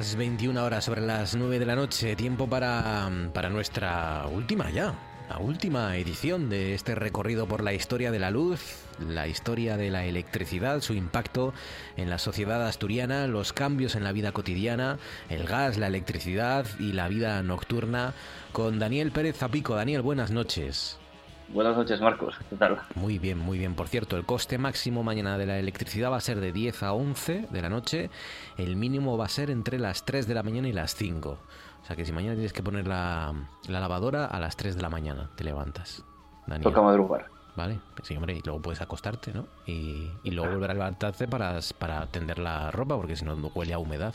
Las 0.08 0.16
21 0.16 0.64
horas, 0.64 0.86
sobre 0.86 1.02
las 1.02 1.36
9 1.36 1.60
de 1.60 1.66
la 1.66 1.76
noche. 1.76 2.16
Tiempo 2.16 2.48
para, 2.48 3.12
para 3.34 3.50
nuestra 3.50 4.26
última 4.32 4.70
ya. 4.70 4.94
La 5.30 5.38
última 5.40 5.98
edición 5.98 6.48
de 6.50 6.76
este 6.76 6.96
recorrido 6.96 7.46
por 7.46 7.62
la 7.62 7.74
historia 7.74 8.10
de 8.10 8.20
la 8.20 8.32
luz, 8.32 8.86
la 9.06 9.28
historia 9.28 9.76
de 9.76 9.92
la 9.92 10.06
electricidad, 10.06 10.80
su 10.80 10.94
impacto 10.94 11.54
en 11.98 12.10
la 12.10 12.20
sociedad 12.20 12.66
asturiana, 12.66 13.28
los 13.28 13.52
cambios 13.52 13.96
en 13.96 14.06
la 14.06 14.14
vida 14.14 14.32
cotidiana, 14.32 14.98
el 15.28 15.44
gas, 15.44 15.78
la 15.78 15.88
electricidad 15.88 16.66
y 16.80 16.94
la 16.94 17.10
vida 17.10 17.44
nocturna, 17.44 18.14
con 18.54 18.80
Daniel 18.80 19.12
Pérez 19.12 19.36
Zapico. 19.36 19.76
Daniel, 19.76 20.04
buenas 20.04 20.32
noches. 20.32 21.00
Buenas 21.50 21.78
noches, 21.78 22.02
Marcos. 22.02 22.36
¿Qué 22.50 22.58
tal? 22.58 22.78
Muy 22.96 23.20
bien, 23.20 23.38
muy 23.38 23.58
bien. 23.58 23.74
Por 23.74 23.88
cierto, 23.88 24.18
el 24.18 24.26
coste 24.26 24.58
máximo 24.58 25.02
mañana 25.04 25.38
de 25.38 25.46
la 25.46 25.58
electricidad 25.58 26.12
va 26.12 26.18
a 26.18 26.22
ser 26.22 26.42
de 26.42 26.52
10 26.52 26.84
a 26.84 26.94
11 26.94 27.48
de 27.50 27.62
la 27.62 27.70
noche. 27.70 28.10
El 28.58 28.76
mínimo 28.76 29.18
va 29.18 29.26
a 29.26 29.30
ser 29.30 29.50
entre 29.50 29.80
las 29.80 30.04
3 30.04 30.28
de 30.28 30.34
la 30.34 30.44
mañana 30.44 30.68
y 30.68 30.74
las 30.74 30.94
5. 30.96 31.30
O 31.30 31.86
sea 31.86 31.96
que 31.96 32.04
si 32.04 32.12
mañana 32.12 32.34
tienes 32.34 32.52
que 32.52 32.64
poner 32.64 32.86
la, 32.86 33.34
lavadora 33.68 34.26
a 34.26 34.40
las 34.42 34.58
3 34.58 34.76
de 34.76 34.82
la 34.82 34.90
mañana, 34.90 35.30
te 35.36 35.46
levantas. 35.46 36.04
Daniel. 36.48 36.64
Toca 36.64 36.82
madrugar. 36.82 37.28
Vale, 37.56 37.80
sí, 38.04 38.16
hombre, 38.16 38.36
y 38.36 38.42
luego 38.44 38.62
puedes 38.62 38.82
acostarte, 38.82 39.34
¿no? 39.34 39.48
Y, 39.66 40.12
luego 40.26 40.52
volver 40.52 40.72
a 40.72 40.74
levantarte 40.74 41.28
para, 41.28 41.60
para 41.80 42.06
tender 42.08 42.40
la 42.40 42.72
ropa, 42.72 42.98
porque 42.98 43.16
si 43.16 43.26
no 43.26 43.34
huele 43.56 43.74
a 43.74 43.80
humedad 43.80 44.14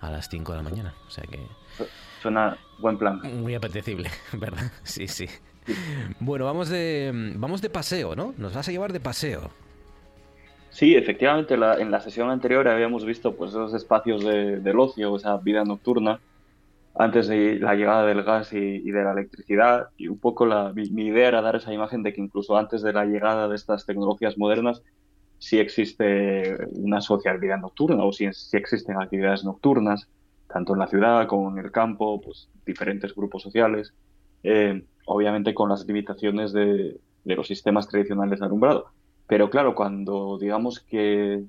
a 0.00 0.10
las 0.10 0.28
5 0.28 0.52
de 0.52 0.56
la 0.56 0.64
mañana. 0.64 0.94
O 1.06 1.10
sea 1.10 1.24
que... 1.24 1.46
Suena 2.20 2.56
buen 2.78 2.98
plan. 2.98 3.20
Muy 3.40 3.54
apetecible, 3.54 4.10
¿verdad? 4.32 4.72
Sí, 4.82 5.06
sí. 5.06 5.28
Bueno, 6.20 6.44
vamos 6.44 6.68
de, 6.68 7.32
vamos 7.36 7.62
de 7.62 7.70
paseo, 7.70 8.14
¿no? 8.16 8.34
Nos 8.38 8.54
vas 8.54 8.68
a 8.68 8.72
llevar 8.72 8.92
de 8.92 9.00
paseo. 9.00 9.50
Sí, 10.70 10.94
efectivamente, 10.94 11.54
en 11.54 11.90
la 11.90 12.00
sesión 12.00 12.28
anterior 12.28 12.68
habíamos 12.68 13.04
visto 13.06 13.34
pues 13.34 13.50
esos 13.52 13.72
espacios 13.72 14.22
de, 14.22 14.60
del 14.60 14.78
ocio, 14.78 15.16
esa 15.16 15.38
vida 15.38 15.64
nocturna, 15.64 16.20
antes 16.94 17.28
de 17.28 17.58
la 17.58 17.74
llegada 17.74 18.06
del 18.06 18.22
gas 18.22 18.52
y, 18.52 18.90
de 18.90 19.04
la 19.04 19.12
electricidad. 19.12 19.88
Y 19.96 20.08
un 20.08 20.18
poco 20.18 20.46
la, 20.46 20.72
mi, 20.74 21.06
idea 21.06 21.28
era 21.28 21.40
dar 21.40 21.56
esa 21.56 21.72
imagen 21.72 22.02
de 22.02 22.12
que 22.12 22.20
incluso 22.20 22.56
antes 22.56 22.82
de 22.82 22.92
la 22.92 23.04
llegada 23.04 23.48
de 23.48 23.56
estas 23.56 23.86
tecnologías 23.86 24.36
modernas, 24.36 24.82
sí 25.38 25.58
existe 25.58 26.58
una 26.72 27.00
social 27.00 27.38
vida 27.38 27.56
nocturna 27.56 28.04
o 28.04 28.12
sí, 28.12 28.26
existen 28.26 29.00
actividades 29.00 29.44
nocturnas, 29.44 30.08
tanto 30.46 30.74
en 30.74 30.78
la 30.78 30.88
ciudad 30.88 31.26
como 31.26 31.50
en 31.50 31.64
el 31.64 31.70
campo, 31.70 32.20
pues 32.20 32.48
diferentes 32.64 33.14
grupos 33.14 33.42
sociales. 33.42 33.94
Eh, 34.42 34.84
obviamente 35.06 35.54
con 35.54 35.70
las 35.70 35.86
limitaciones 35.86 36.52
de, 36.52 37.00
los 37.24 37.46
sistemas 37.48 37.88
tradicionales 37.88 38.40
de 38.40 38.46
alumbrado. 38.46 38.86
Pero 39.26 39.50
claro, 39.50 39.74
cuando 39.74 40.38
digamos 40.38 40.80
que, 40.80 41.44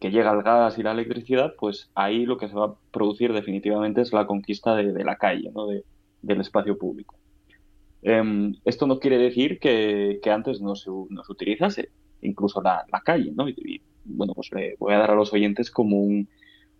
llega 0.00 0.32
el 0.32 0.42
gas 0.42 0.78
y 0.78 0.82
la 0.82 0.92
electricidad, 0.92 1.54
pues 1.58 1.90
ahí 1.94 2.24
lo 2.24 2.38
que 2.38 2.48
se 2.48 2.54
va 2.54 2.66
a 2.66 2.74
producir 2.90 3.32
definitivamente 3.32 4.00
es 4.00 4.12
la 4.12 4.26
conquista 4.26 4.74
de, 4.74 5.04
la 5.04 5.16
calle, 5.16 5.50
¿no? 5.54 5.66
del 5.68 6.40
espacio 6.40 6.76
público. 6.76 7.16
Em, 8.02 8.54
esto 8.64 8.86
no 8.86 8.98
quiere 8.98 9.18
decir 9.18 9.58
que, 9.58 10.20
antes 10.30 10.60
no 10.60 10.74
se, 10.74 10.90
no 10.90 11.22
se, 11.22 11.32
utilizase 11.32 11.90
incluso 12.22 12.62
la, 12.62 12.84
calle, 13.04 13.32
¿no? 13.34 13.48
Y, 13.48 13.82
bueno, 14.04 14.32
pues 14.34 14.50
le 14.52 14.76
voy 14.78 14.94
a 14.94 14.98
dar 14.98 15.10
a 15.10 15.14
los 15.14 15.32
oyentes 15.32 15.70
como 15.70 15.98
un, 15.98 16.28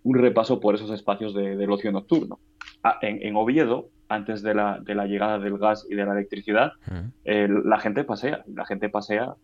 repaso 0.04 0.60
por 0.60 0.74
esos 0.74 0.90
espacios 0.90 1.34
del 1.34 1.70
ocio 1.70 1.92
nocturno. 1.92 2.40
Ah, 2.82 2.98
en, 3.02 3.36
Oviedo, 3.36 3.90
antes 4.11 4.42
de 4.42 4.55
la, 4.55 4.79
de 4.81 4.94
la, 4.94 5.07
llegada 5.07 5.38
del 5.38 5.57
gas 5.57 5.87
y 5.88 5.94
de 5.94 6.05
la 6.05 6.12
electricidad, 6.12 6.73
la 7.25 7.79
gente 7.79 8.05
pasea, 8.05 8.44
la 8.46 8.66
gente 8.66 8.88
pasea 8.88 9.35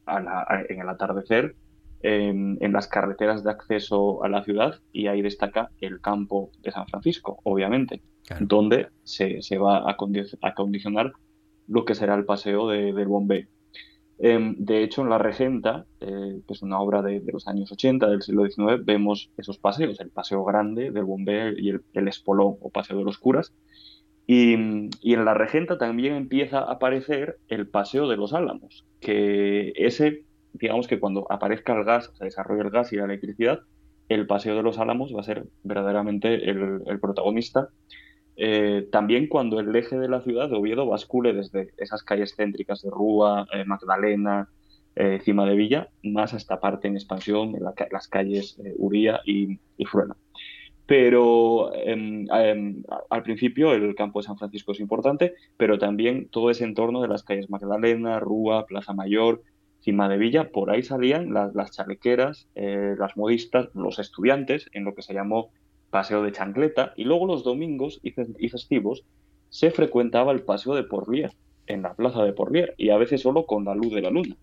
en 0.68 0.80
el 0.80 0.88
atardecer 0.88 1.54
en, 2.02 2.72
las 2.72 2.88
carreteras 2.88 3.42
de 3.42 3.50
acceso 3.50 4.22
a 4.22 4.28
la 4.28 4.44
ciudad 4.44 4.80
y 4.92 5.06
ahí 5.06 5.22
destaca 5.22 5.70
el 5.80 6.00
campo 6.00 6.50
de 6.62 6.70
San 6.70 6.86
Francisco, 6.86 7.40
obviamente, 7.44 8.02
donde 8.40 8.88
se, 9.02 9.42
se 9.42 9.58
va 9.58 9.90
a, 9.90 9.96
condicionar 9.96 11.12
lo 11.68 11.84
que 11.84 11.94
será 11.94 12.14
el 12.14 12.24
paseo 12.24 12.68
del 12.68 13.06
Bombay. 13.06 13.46
Em, 14.18 14.56
de 14.58 14.82
hecho, 14.82 15.02
en 15.02 15.10
La 15.10 15.18
Regenta, 15.18 15.84
eh, 16.00 16.40
que 16.46 16.54
es 16.54 16.62
una 16.62 16.80
obra 16.80 17.02
de, 17.02 17.22
los 17.30 17.46
años 17.48 17.70
80 17.70 18.08
del 18.08 18.22
siglo 18.22 18.46
XIX, 18.46 18.82
vemos 18.82 19.30
esos 19.36 19.58
paseos, 19.58 20.00
el 20.00 20.08
paseo 20.08 20.42
grande 20.42 20.90
del 20.90 21.04
Bombay 21.04 21.54
y 21.58 21.68
el, 21.68 21.82
el 21.92 22.08
Espolón 22.08 22.56
o 22.60 22.70
paseo 22.70 22.96
de 22.96 23.04
los 23.04 23.18
curas, 23.18 23.52
y, 24.26 24.54
en 24.54 25.24
la 25.24 25.34
Regenta 25.34 25.78
también 25.78 26.14
empieza 26.14 26.58
a 26.58 26.72
aparecer 26.72 27.38
el 27.48 27.68
Paseo 27.68 28.08
de 28.08 28.16
los 28.16 28.34
Álamos, 28.34 28.84
que 29.00 29.72
ese, 29.76 30.24
digamos 30.52 30.88
que 30.88 30.98
cuando 30.98 31.30
aparezca 31.30 31.76
el 31.76 31.84
gas, 31.84 32.10
se 32.14 32.24
desarrolla 32.24 32.62
el 32.62 32.70
gas 32.70 32.92
y 32.92 32.96
la 32.96 33.04
electricidad, 33.04 33.60
el 34.08 34.26
Paseo 34.26 34.56
de 34.56 34.62
los 34.64 34.78
Álamos 34.78 35.14
va 35.14 35.20
a 35.20 35.24
ser 35.24 35.46
verdaderamente 35.62 36.50
el, 36.50 36.98
protagonista. 37.00 37.68
Eh, 38.36 38.88
también 38.90 39.28
cuando 39.28 39.60
el 39.60 39.74
eje 39.74 39.96
de 39.96 40.08
la 40.08 40.20
ciudad 40.20 40.48
de 40.48 40.56
Oviedo 40.56 40.86
bascule 40.86 41.32
desde 41.32 41.70
esas 41.76 42.02
calles 42.02 42.34
céntricas 42.36 42.82
de 42.82 42.90
Rúa, 42.90 43.46
eh, 43.52 43.64
Magdalena, 43.64 44.48
eh, 44.96 45.20
Cima 45.22 45.46
de 45.46 45.54
Villa, 45.54 45.88
más 46.02 46.34
a 46.34 46.36
esta 46.36 46.58
parte 46.58 46.88
en 46.88 46.96
expansión, 46.96 47.54
en 47.54 47.62
las 47.92 48.08
calles 48.08 48.58
Uría 48.76 49.20
y, 49.24 49.58
y 49.76 49.84
Fruena. 49.84 50.16
Pero 50.86 51.74
em, 51.74 52.26
em, 52.30 52.82
al 53.10 53.22
principio 53.22 53.72
el 53.72 53.94
campo 53.94 54.20
de 54.20 54.26
San 54.26 54.38
Francisco 54.38 54.72
es 54.72 54.80
importante, 54.80 55.34
pero 55.56 55.78
también 55.78 56.28
todo 56.28 56.50
ese 56.50 56.64
entorno 56.64 57.02
de 57.02 57.08
las 57.08 57.24
calles 57.24 57.50
Magdalena, 57.50 58.20
Rúa, 58.20 58.66
Plaza 58.66 58.92
Mayor, 58.92 59.42
Cima 59.80 60.08
de 60.08 60.16
Villa, 60.16 60.50
por 60.50 60.70
ahí 60.70 60.82
salían 60.82 61.32
las, 61.32 61.70
chalequeras, 61.70 62.48
eh, 62.56 62.94
las 62.98 63.16
modistas, 63.16 63.68
los 63.74 64.00
estudiantes, 64.00 64.68
en 64.72 64.84
lo 64.84 64.94
que 64.94 65.02
se 65.02 65.14
llamó 65.14 65.50
paseo 65.90 66.22
de 66.22 66.32
chancleta, 66.32 66.92
y 66.96 67.04
luego 67.04 67.26
los 67.26 67.44
domingos 67.44 68.00
y, 68.02 68.10
festivos 68.48 69.04
se 69.48 69.70
frecuentaba 69.70 70.32
el 70.32 70.42
paseo 70.42 70.74
de 70.74 70.82
Porlier, 70.82 71.32
en 71.66 71.82
la 71.82 71.94
plaza 71.94 72.24
de 72.24 72.32
Porlier, 72.32 72.74
y 72.76 72.90
a 72.90 72.96
veces 72.96 73.22
solo 73.22 73.46
con 73.46 73.64
la 73.64 73.74
luz 73.74 73.92
de 73.92 74.02
la 74.02 74.10
luna. 74.10 74.36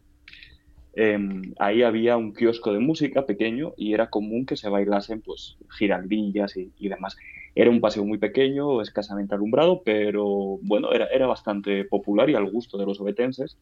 Em, 0.95 1.53
ahí 1.57 1.81
había 1.81 2.17
un 2.17 2.33
kiosco 2.33 2.71
de 2.71 2.79
música 2.79 3.25
pequeño 3.25 3.73
y 3.77 3.93
era 3.93 4.09
común 4.11 4.45
que 4.45 4.55
se 4.55 4.69
bailasen 4.69 5.21
pues 5.21 5.57
giraldillas 5.77 6.55
y, 6.55 6.87
demás. 6.87 7.17
Era 7.55 7.69
un 7.69 7.81
paseo 7.81 8.05
muy 8.05 8.19
pequeño, 8.19 8.81
escasamente 8.81 9.33
alumbrado, 9.33 9.81
pero 9.83 10.59
bueno, 10.61 10.91
era, 10.91 11.07
era 11.07 11.27
bastante 11.27 11.83
popular 11.85 12.29
y 12.29 12.35
al 12.35 12.49
gusto 12.49 12.77
de 12.77 12.85
los 12.85 12.99
obetenses, 13.01 13.57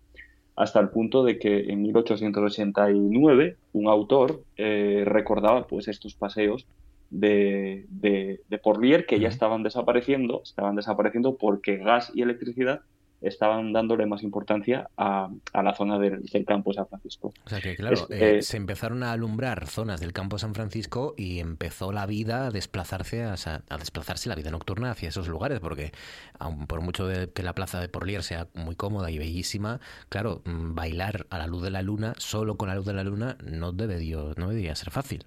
hasta 0.55 0.79
el 0.79 0.89
punto 0.89 1.23
de 1.23 1.39
que 1.39 1.71
en 1.71 1.81
1889 1.81 3.57
un 3.73 3.87
autor 3.87 4.43
eh, 4.57 5.03
recordaba 5.05 5.67
pues 5.67 5.87
estos 5.87 6.15
paseos 6.15 6.67
de, 7.09 7.85
de, 7.89 8.57
Porlier 8.57 9.05
que 9.05 9.19
ya 9.19 9.27
estaban 9.27 9.63
desapareciendo, 9.63 10.41
estaban 10.43 10.75
desapareciendo 10.75 11.35
porque 11.35 11.77
gas 11.77 12.11
y 12.13 12.21
electricidad 12.21 12.81
estaban 13.21 13.71
dándole 13.71 14.05
más 14.05 14.23
importancia 14.23 14.89
a, 14.97 15.29
la 15.53 15.75
zona 15.75 15.99
del, 15.99 16.23
campo 16.45 16.71
de 16.71 16.75
San 16.75 16.87
Francisco. 16.87 17.33
O 17.45 17.49
sea 17.49 17.61
que, 17.61 17.75
claro, 17.75 18.07
eh, 18.09 18.37
eh, 18.37 18.41
se 18.41 18.57
empezaron 18.57 19.03
a 19.03 19.11
alumbrar 19.11 19.67
zonas 19.67 19.99
del 20.01 20.11
campo 20.11 20.39
San 20.39 20.55
Francisco 20.55 21.13
y 21.17 21.39
empezó 21.39 21.91
la 21.91 22.05
vida 22.05 22.47
a 22.47 22.51
desplazarse, 22.51 23.23
a, 23.23 23.61
desplazarse 23.77 24.27
la 24.27 24.35
vida 24.35 24.49
nocturna 24.49 24.91
hacia 24.91 25.09
esos 25.09 25.27
lugares, 25.27 25.59
porque 25.59 25.91
aun 26.39 26.67
por 26.67 26.81
mucho 26.81 27.07
de 27.07 27.29
que 27.29 27.43
la 27.43 27.53
plaza 27.53 27.79
de 27.79 27.89
Porlier 27.89 28.23
sea 28.23 28.47
muy 28.55 28.75
cómoda 28.75 29.11
y 29.11 29.17
bellísima, 29.17 29.79
claro, 30.09 30.41
mm, 30.45 30.73
bailar 30.73 31.27
a 31.29 31.37
la 31.37 31.47
luz 31.47 31.61
de 31.61 31.71
la 31.71 31.81
luna, 31.81 32.13
solo 32.17 32.57
con 32.57 32.69
la 32.69 32.75
luz 32.75 32.85
de 32.85 32.93
la 32.93 33.03
luna, 33.03 33.37
no, 33.43 33.71
debería, 33.71 34.17
no 34.35 34.49
debería 34.49 34.75
ser 34.75 34.91
fácil. 34.91 35.25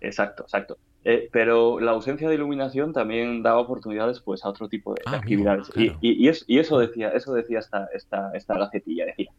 Exacto, 0.00 0.44
exacto. 0.44 0.78
Eh, 1.08 1.28
pero 1.30 1.78
la 1.78 1.92
ausencia 1.92 2.28
de 2.28 2.34
iluminación 2.34 2.92
también 2.92 3.40
daba 3.40 3.60
oportunidades 3.60 4.20
pues 4.20 4.44
a 4.44 4.48
otro 4.48 4.68
tipo 4.68 4.92
de, 4.92 5.02
ah, 5.06 5.18
actividades. 5.18 5.70
y, 5.76 5.94
y, 6.00 6.58
eso 6.58 6.80
decía, 6.80 7.10
eso 7.10 7.32
decía 7.32 7.60
esta, 7.60 7.88
esta, 7.94 8.32
esta 8.34 8.58
gacetilla, 8.58 9.06
decía, 9.06 9.30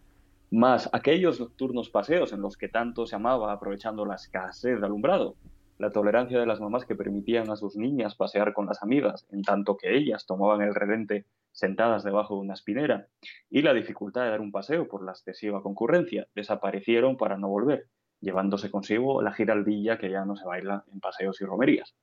más 0.50 0.90
aquellos 0.94 1.42
nocturnos 1.42 1.90
paseos 1.90 2.32
en 2.32 2.40
los 2.40 2.56
que 2.56 2.70
tanto 2.70 3.06
se 3.06 3.18
amaba 3.18 3.52
aprovechando 3.52 4.06
la 4.06 4.16
escasez 4.16 4.80
de 4.80 4.86
alumbrado, 4.86 5.36
la 5.78 5.92
tolerancia 5.92 6.40
de 6.40 6.46
las 6.46 6.62
mamás 6.62 6.86
que 6.86 6.96
permitían 6.96 7.50
a 7.50 7.58
sus 7.58 7.76
niñas 7.76 8.16
pasear 8.16 8.54
con 8.54 8.68
las 8.68 8.82
amigas, 8.82 9.28
en 9.30 9.42
tanto 9.42 9.76
que 9.76 9.98
ellas 9.98 10.26
tomaban 10.26 10.62
el 10.62 10.74
redente 10.74 11.26
sentadas 11.52 12.06
debajo 12.06 12.36
de 12.36 12.42
una 12.44 12.54
espinera, 12.54 13.08
y 13.50 13.62
la 13.62 13.74
dificultad 13.74 14.24
de 14.24 14.30
dar 14.30 14.40
un 14.40 14.54
paseo 14.54 14.88
por 14.88 15.04
la 15.04 15.12
excesiva 15.12 15.62
concurrencia, 15.62 16.30
desaparecieron 16.34 17.18
para 17.18 17.38
no 17.38 17.50
volver 17.50 17.88
llevándose 18.22 18.72
consigo 18.72 19.22
la 19.22 19.34
giraldilla 19.34 19.98
que 19.98 20.10
ya 20.10 20.26
no 20.26 20.36
se 20.36 20.46
baila 20.46 20.84
en 20.92 21.00
paseos 21.00 21.40
y 21.42 21.46
romerías. 21.46 21.96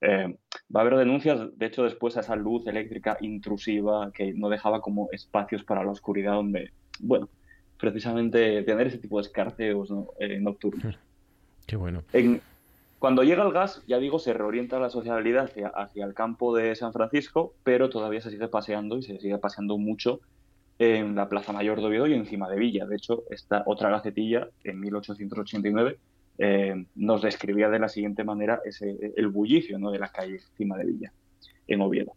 Eh, 0.00 0.36
va 0.74 0.80
a 0.80 0.82
haber 0.82 0.96
denuncias, 0.96 1.40
de 1.56 1.66
hecho, 1.66 1.82
después 1.82 2.16
a 2.16 2.20
esa 2.20 2.36
luz 2.36 2.66
eléctrica 2.66 3.16
intrusiva 3.20 4.12
que 4.12 4.32
no 4.32 4.48
dejaba 4.48 4.80
como 4.80 5.08
espacios 5.12 5.64
para 5.64 5.82
la 5.82 5.90
oscuridad 5.90 6.34
donde, 6.34 6.70
bueno, 7.00 7.28
precisamente 7.78 8.62
tener 8.62 8.86
ese 8.86 8.98
tipo 8.98 9.18
de 9.18 9.26
escarceos 9.26 9.92
eh, 10.20 10.38
nocturnos. 10.38 10.98
Qué 11.66 11.76
bueno. 11.76 12.02
cuando 12.98 13.22
llega 13.24 13.44
el 13.44 13.52
gas, 13.52 13.82
ya 13.86 13.98
digo, 13.98 14.18
se 14.18 14.32
reorienta 14.32 14.78
la 14.78 14.88
sociabilidad 14.88 15.44
hacia, 15.44 15.68
hacia 15.68 16.04
el 16.04 16.14
campo 16.14 16.56
de 16.56 16.74
San 16.76 16.92
Francisco, 16.92 17.54
pero 17.62 17.90
todavía 17.90 18.20
se 18.20 18.30
sigue 18.30 18.48
paseando 18.48 18.96
y 18.96 19.02
se 19.02 19.18
sigue 19.18 19.38
paseando 19.38 19.76
mucho 19.76 20.20
en 20.78 21.16
la 21.16 21.28
Plaza 21.28 21.52
Mayor 21.52 21.80
de 21.80 21.86
Oviedo 21.86 22.06
y 22.06 22.14
encima 22.14 22.48
de 22.48 22.58
Villa. 22.58 22.86
De 22.86 22.96
hecho, 22.96 23.24
esta 23.30 23.64
otra 23.66 23.90
gacetilla, 23.90 24.48
en 24.62 24.78
1889, 24.80 25.98
eh, 26.38 26.84
nos 26.94 27.22
describía 27.22 27.68
de 27.68 27.80
la 27.80 27.88
siguiente 27.88 28.22
manera 28.22 28.60
ese, 28.64 29.12
el 29.16 29.28
bullicio 29.28 29.78
¿no? 29.78 29.90
de 29.90 29.98
la 29.98 30.08
calle 30.08 30.36
encima 30.36 30.76
de 30.76 30.86
Villa, 30.86 31.12
en 31.66 31.80
Oviedo. 31.80 32.12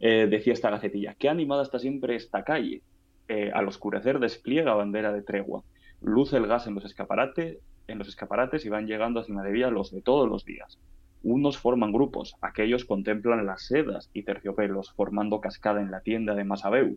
Eh, 0.00 0.26
decía 0.30 0.54
esta 0.54 0.70
gacetilla, 0.70 1.14
qué 1.18 1.28
animada 1.28 1.62
está 1.62 1.78
siempre 1.78 2.16
esta 2.16 2.42
calle. 2.42 2.82
Eh, 3.28 3.50
al 3.52 3.68
oscurecer 3.68 4.18
despliega 4.18 4.74
bandera 4.74 5.12
de 5.12 5.22
tregua. 5.22 5.62
Luce 6.00 6.36
el 6.36 6.46
gas 6.46 6.66
en 6.66 6.74
los 6.74 6.84
escaparates, 6.84 7.58
en 7.86 7.98
los 7.98 8.08
escaparates 8.08 8.64
y 8.64 8.68
van 8.68 8.86
llegando 8.86 9.20
a 9.20 9.42
de 9.42 9.52
Villa 9.52 9.70
los 9.70 9.92
de 9.92 10.00
todos 10.00 10.28
los 10.28 10.44
días. 10.44 10.78
Unos 11.22 11.58
forman 11.58 11.92
grupos, 11.92 12.36
aquellos 12.40 12.84
contemplan 12.84 13.44
las 13.46 13.66
sedas 13.66 14.10
y 14.12 14.22
terciopelos, 14.22 14.92
formando 14.92 15.40
cascada 15.40 15.80
en 15.80 15.90
la 15.90 16.00
tienda 16.00 16.34
de 16.34 16.44
Masabeu 16.44 16.96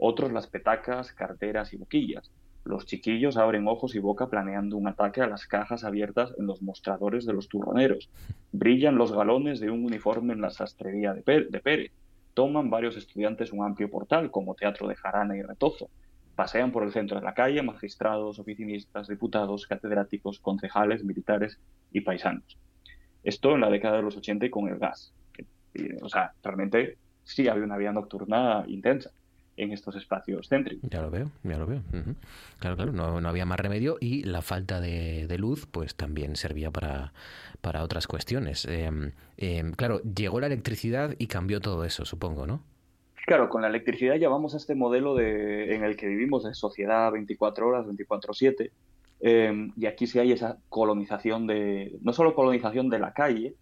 otros 0.00 0.32
las 0.32 0.46
petacas, 0.46 1.12
carteras 1.12 1.72
y 1.72 1.76
boquillas. 1.76 2.30
Los 2.64 2.86
chiquillos 2.86 3.36
abren 3.36 3.68
ojos 3.68 3.94
y 3.94 3.98
boca 3.98 4.28
planeando 4.28 4.76
un 4.76 4.88
ataque 4.88 5.20
a 5.20 5.26
las 5.26 5.46
cajas 5.46 5.84
abiertas 5.84 6.32
en 6.38 6.46
los 6.46 6.62
mostradores 6.62 7.24
de 7.26 7.32
los 7.32 7.48
turroneros. 7.48 8.10
Brillan 8.52 8.96
los 8.96 9.12
galones 9.12 9.60
de 9.60 9.70
un 9.70 9.84
uniforme 9.84 10.34
en 10.34 10.40
la 10.40 10.50
sastrería 10.50 11.14
de, 11.14 11.22
Pérez. 11.22 11.92
Toman 12.34 12.70
varios 12.70 12.96
estudiantes 12.96 13.52
un 13.52 13.64
amplio 13.64 13.90
portal, 13.90 14.30
como 14.30 14.54
teatro 14.54 14.88
de 14.88 14.96
jarana 14.96 15.36
y 15.36 15.42
retozo. 15.42 15.90
Pasean 16.34 16.72
por 16.72 16.84
el 16.84 16.92
centro 16.92 17.18
de 17.18 17.24
la 17.24 17.34
calle 17.34 17.62
magistrados, 17.62 18.38
oficinistas, 18.38 19.08
diputados, 19.08 19.66
catedráticos, 19.66 20.38
concejales, 20.38 21.04
militares 21.04 21.58
y 21.92 22.00
paisanos. 22.00 22.58
Esto 23.22 23.54
en 23.54 23.60
la 23.60 23.70
década 23.70 23.96
de 23.96 24.02
los 24.02 24.16
80 24.16 24.46
y 24.46 24.50
con 24.50 24.68
el 24.68 24.78
gas. 24.78 25.12
O 26.02 26.08
sea, 26.08 26.32
realmente 26.42 26.96
sí 27.24 27.48
había 27.48 27.64
una 27.64 27.76
vida 27.76 27.92
nocturna 27.92 28.64
intensa 28.66 29.10
en 29.60 29.72
estos 29.72 29.94
espacios 29.96 30.48
céntricos. 30.48 30.88
Ya 30.90 31.02
lo 31.02 31.10
veo, 31.10 31.30
ya 31.42 31.58
lo 31.58 31.66
veo. 31.66 31.82
Claro, 32.58 32.76
claro, 32.76 32.92
no, 32.92 33.28
había 33.28 33.44
más 33.44 33.60
remedio 33.60 33.98
y 34.00 34.22
la 34.24 34.40
falta 34.40 34.80
de, 34.80 35.36
luz 35.38 35.66
pues 35.66 35.94
también 35.94 36.36
servía 36.36 36.70
para, 36.70 37.12
para 37.60 37.82
otras 37.82 38.06
cuestiones. 38.06 38.64
Em, 38.64 39.12
em, 39.36 39.72
claro, 39.72 40.00
llegó 40.02 40.40
la 40.40 40.46
electricidad 40.46 41.14
y 41.18 41.26
cambió 41.26 41.60
todo 41.60 41.84
eso, 41.84 42.04
supongo, 42.04 42.46
¿no? 42.46 42.62
Claro, 43.26 43.48
con 43.48 43.62
la 43.62 43.68
electricidad 43.68 44.16
ya 44.16 44.28
vamos 44.28 44.54
a 44.54 44.56
este 44.56 44.74
modelo 44.74 45.14
de, 45.14 45.74
en 45.74 45.84
el 45.84 45.96
que 45.96 46.06
vivimos 46.06 46.44
de 46.44 46.54
sociedad 46.54 47.12
24 47.12 47.68
horas, 47.68 47.86
24/7, 47.86 48.70
em, 49.20 49.72
y 49.76 49.86
aquí 49.86 50.06
sí 50.06 50.18
hay 50.18 50.32
esa 50.32 50.58
colonización 50.70 51.46
de, 51.46 51.98
no 52.00 52.12
solo 52.14 52.34
colonización 52.34 52.88
de 52.88 52.98
la 52.98 53.12
calle, 53.12 53.54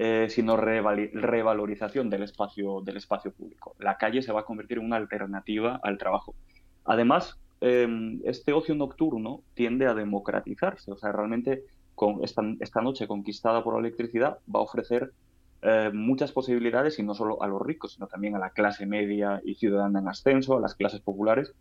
eh, 0.00 0.28
sino 0.30 0.56
revalorización 0.56 2.08
del 2.08 2.22
espacio, 2.22 2.82
del 2.82 2.98
espacio 2.98 3.32
público. 3.32 3.74
La 3.80 3.96
calle 3.96 4.22
se 4.22 4.30
va 4.30 4.42
a 4.42 4.44
convertir 4.44 4.78
en 4.78 4.84
una 4.84 4.94
alternativa 4.94 5.80
al 5.82 5.98
trabajo. 5.98 6.36
Además, 6.84 7.36
em, 7.60 8.20
este 8.24 8.52
ocio 8.52 8.76
nocturno 8.76 9.40
tiende 9.54 9.86
a 9.86 9.94
democratizarse, 9.94 10.92
o 10.92 10.96
sea, 10.96 11.10
realmente 11.10 11.64
con 11.96 12.20
esta, 12.22 12.80
noche 12.80 13.08
conquistada 13.08 13.64
por 13.64 13.74
la 13.74 13.80
electricidad 13.80 14.38
va 14.54 14.60
a 14.60 14.62
ofrecer 14.62 15.10
eh, 15.62 15.90
muchas 15.92 16.30
posibilidades 16.30 17.00
y 17.00 17.02
no 17.02 17.14
solo 17.14 17.42
a 17.42 17.48
los 17.48 17.60
ricos, 17.60 17.94
sino 17.94 18.06
también 18.06 18.36
a 18.36 18.38
la 18.38 18.50
clase 18.50 18.86
media 18.86 19.42
y 19.44 19.56
ciudadana 19.56 19.98
en 19.98 20.06
ascenso, 20.06 20.56
a 20.56 20.60
las 20.60 20.76
clases 20.76 21.00
populares, 21.00 21.54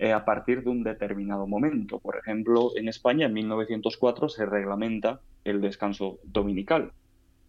eh, 0.00 0.12
a 0.12 0.24
partir 0.24 0.64
de 0.64 0.70
un 0.70 0.82
determinado 0.82 1.46
momento. 1.46 2.00
Por 2.00 2.16
ejemplo, 2.16 2.72
en 2.74 2.88
España 2.88 3.26
en 3.26 3.34
1904 3.34 4.28
se 4.28 4.46
reglamenta 4.46 5.20
el 5.44 5.60
descanso 5.60 6.18
dominical, 6.24 6.90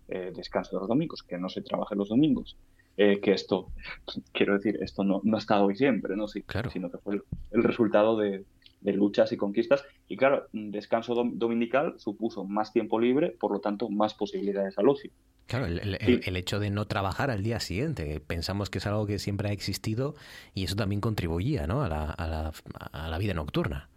eh, 0.08 0.32
descanso 0.36 0.76
de 0.76 0.82
los 0.82 0.89
domingos, 0.89 1.24
que 1.24 1.38
no 1.38 1.50
se 1.50 1.62
trabaje 1.62 1.96
los 1.96 2.10
domingos. 2.10 2.58
Eh, 2.98 3.20
que 3.20 3.34
esto, 3.34 3.72
quiero 4.32 4.54
decir, 4.54 4.78
esto 4.82 5.04
no, 5.04 5.22
no 5.24 5.36
ha 5.36 5.39
estado 5.39 5.65
hoy 5.65 5.76
siempre, 5.76 6.15
¿no? 6.15 6.28
Sí, 6.28 6.44
claro. 6.44 6.70
sino 6.70 6.89
que 6.89 6.98
fue 6.98 7.22
el, 7.52 7.63
resultado 7.63 8.18
de, 8.18 8.46
luchas 8.82 9.32
y 9.32 9.38
conquistas. 9.38 9.84
Y 10.08 10.15
claro, 10.15 10.48
descanso 10.54 11.15
dominical 11.15 11.96
supuso 11.98 12.46
más 12.46 12.72
tiempo 12.72 13.00
libre, 13.00 13.32
por 13.32 13.52
lo 13.52 13.60
tanto, 13.60 13.89
más 13.89 14.13
posibilidades 14.13 14.78
al 14.78 14.89
ocio. 14.89 15.12
Claro, 15.48 15.65
el, 15.65 16.36
hecho 16.38 16.60
de 16.60 16.72
no 16.72 16.86
trabajar 16.86 17.30
al 17.30 17.44
día 17.44 17.60
siguiente, 17.60 18.20
pensamos 18.20 18.70
que 18.70 18.80
es 18.80 18.88
algo 18.88 19.06
que 19.06 19.20
siempre 19.20 19.50
ha 19.50 19.52
existido 19.52 20.15
y 20.56 20.63
eso 20.63 20.76
también 20.76 21.02
contribuía 21.02 21.68
¿no? 21.68 21.84
a, 21.84 21.89
la, 21.89 22.10
a, 22.10 22.28
la, 22.28 22.52
a 22.91 23.10
la 23.10 23.18
vida 23.18 23.34
nocturna. 23.36 23.89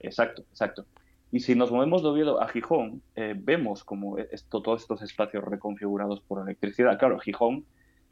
Exacto, 0.00 0.42
exacto. 0.50 0.86
Y 1.32 1.40
si 1.40 1.54
nos 1.54 1.72
movemos 1.72 2.02
de 2.02 2.10
Oviedo 2.10 2.42
a 2.42 2.48
Gijón, 2.48 3.00
eh, 3.16 3.34
vemos 3.34 3.84
como 3.84 4.18
esto, 4.18 4.60
todos 4.60 4.82
estos 4.82 5.00
espacios 5.00 5.42
reconfigurados 5.42 6.20
por 6.20 6.42
electricidad. 6.42 6.98
Claro, 6.98 7.18
Gijón 7.18 7.64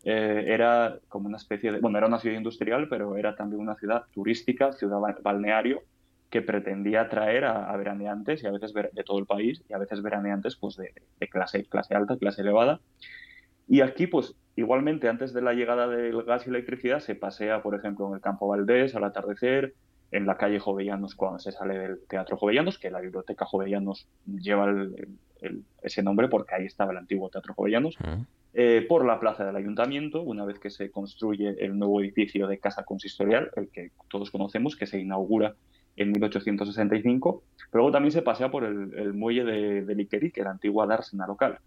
eh, 0.04 0.44
era 0.46 0.98
como 1.08 1.28
una 1.28 1.36
especie 1.36 1.70
de, 1.70 1.80
bueno, 1.80 1.98
era 1.98 2.06
una 2.06 2.18
ciudad 2.18 2.38
industrial, 2.38 2.88
pero 2.88 3.18
era 3.18 3.36
también 3.36 3.60
una 3.60 3.74
ciudad 3.74 4.04
turística, 4.14 4.72
ciudad 4.72 4.98
balneario, 5.22 5.82
que 6.30 6.40
pretendía 6.40 7.02
atraer 7.02 7.44
a, 7.44 7.76
veraneantes 7.76 8.42
y 8.42 8.46
a 8.46 8.52
veces 8.52 8.72
de 8.72 9.04
todo 9.04 9.18
el 9.18 9.26
país 9.26 9.62
y 9.68 9.74
a 9.74 9.78
veces 9.78 10.00
veraneantes 10.00 10.56
pues 10.56 10.76
de, 10.76 10.94
clase, 11.28 11.66
clase 11.66 11.94
alta, 11.94 12.16
clase 12.16 12.40
elevada. 12.40 12.80
Y 13.68 13.82
aquí, 13.82 14.06
pues 14.06 14.34
igualmente, 14.56 15.08
antes 15.08 15.34
de 15.34 15.42
la 15.42 15.52
llegada 15.52 15.88
del 15.88 16.22
gas 16.22 16.46
y 16.46 16.50
electricidad, 16.50 17.00
se 17.00 17.16
pasea, 17.16 17.62
por 17.62 17.74
ejemplo, 17.74 18.08
en 18.08 18.14
el 18.14 18.20
Campo 18.20 18.48
Valdés 18.48 18.94
al 18.94 19.04
atardecer, 19.04 19.74
en 20.12 20.26
la 20.26 20.36
calle 20.36 20.58
Jovellanos 20.58 21.14
cuando 21.14 21.38
se 21.38 21.52
sale 21.52 21.78
del 21.78 22.00
Teatro 22.08 22.36
Jovellanos, 22.36 22.78
que 22.78 22.90
la 22.90 23.00
biblioteca 23.00 23.44
Jovellanos 23.44 24.08
lleva 24.26 24.72
ese 25.82 26.02
nombre 26.02 26.28
porque 26.28 26.54
ahí 26.54 26.66
estaba 26.66 26.92
el 26.92 26.98
antiguo 26.98 27.28
Teatro 27.28 27.54
Jovellanos, 27.54 27.96
eh, 28.52 28.84
por 28.88 29.04
la 29.04 29.20
plaza 29.20 29.44
del 29.44 29.56
ayuntamiento, 29.56 30.22
una 30.22 30.44
vez 30.44 30.58
que 30.58 30.70
se 30.70 30.90
construye 30.90 31.56
el 31.64 31.78
nuevo 31.78 32.00
edificio 32.00 32.48
de 32.48 32.58
Casa 32.58 32.82
Consistorial, 32.82 33.50
el 33.56 33.68
que 33.68 33.92
todos 34.08 34.30
conocemos, 34.30 34.76
que 34.76 34.86
se 34.86 34.98
inaugura 34.98 35.54
en 35.96 36.10
1865, 36.10 37.42
pero 37.70 37.82
luego 37.82 37.92
también 37.92 38.12
se 38.12 38.22
pasea 38.22 38.50
por 38.50 38.64
el, 38.64 39.14
muelle 39.14 39.44
de, 39.44 39.84
de 39.84 39.94
Liquerique, 39.94 40.42
la 40.42 40.50
antigua 40.50 40.86
dársena 40.86 41.26
local. 41.26 41.58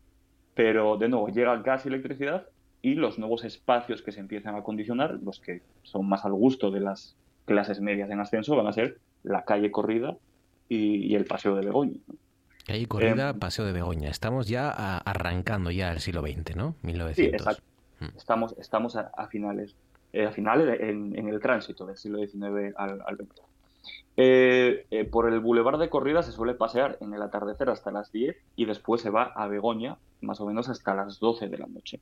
Pero 0.53 0.97
de 0.97 1.07
nuevo 1.07 1.29
llega 1.29 1.55
gas 1.61 1.85
y 1.85 1.89
electricidad 1.89 2.47
y 2.81 2.95
los 2.95 3.17
nuevos 3.17 3.45
espacios 3.45 4.01
que 4.01 4.11
se 4.11 4.19
empiezan 4.19 4.55
a 4.55 4.59
acondicionar, 4.59 5.19
los 5.23 5.39
que 5.39 5.61
son 5.83 6.07
más 6.07 6.25
al 6.25 6.33
gusto 6.33 6.69
de 6.69 6.81
las 6.81 7.15
clases 7.45 7.81
medias 7.81 8.09
en 8.09 8.19
ascenso 8.19 8.55
van 8.55 8.67
a 8.67 8.73
ser 8.73 8.97
la 9.23 9.43
calle 9.43 9.71
corrida 9.71 10.15
y, 10.69 11.15
el 11.15 11.25
paseo 11.25 11.55
de 11.55 11.65
Begoña. 11.65 11.99
Calle 12.65 12.87
corrida, 12.87 13.29
em, 13.29 13.39
paseo 13.39 13.65
de 13.65 13.73
Begoña. 13.73 14.09
Estamos 14.09 14.47
ya 14.47 14.69
arrancando 14.69 15.71
ya 15.71 15.91
el 15.91 15.99
siglo 15.99 16.21
XX, 16.21 16.55
¿no? 16.55 16.75
1900. 16.81 17.15
Sí, 17.15 17.25
exacto. 17.25 17.63
Mm. 17.99 18.17
Estamos, 18.17 18.55
estamos 18.57 18.95
a, 18.95 19.27
finales, 19.27 19.75
eh, 20.13 20.25
a 20.25 20.31
finales 20.31 20.79
en, 20.81 21.15
el 21.15 21.39
tránsito 21.39 21.85
del 21.85 21.97
siglo 21.97 22.19
XIX 22.19 22.73
al, 22.75 22.99
XX. 23.17 23.41
Eh, 24.15 24.85
eh, 24.91 25.05
por 25.05 25.31
el 25.31 25.39
Boulevard 25.39 25.79
de 25.79 25.89
Corrida 25.89 26.21
se 26.21 26.31
suele 26.31 26.53
pasear 26.53 26.97
en 27.01 27.13
el 27.13 27.21
atardecer 27.21 27.69
hasta 27.69 27.91
las 27.91 28.11
10 28.11 28.35
y 28.55 28.65
después 28.65 29.01
se 29.01 29.09
va 29.09 29.23
a 29.35 29.47
Begoña 29.47 29.97
más 30.21 30.39
o 30.39 30.45
menos 30.45 30.69
hasta 30.69 30.93
las 30.93 31.19
12 31.19 31.49
de 31.49 31.57
la 31.57 31.67
noche. 31.67 31.99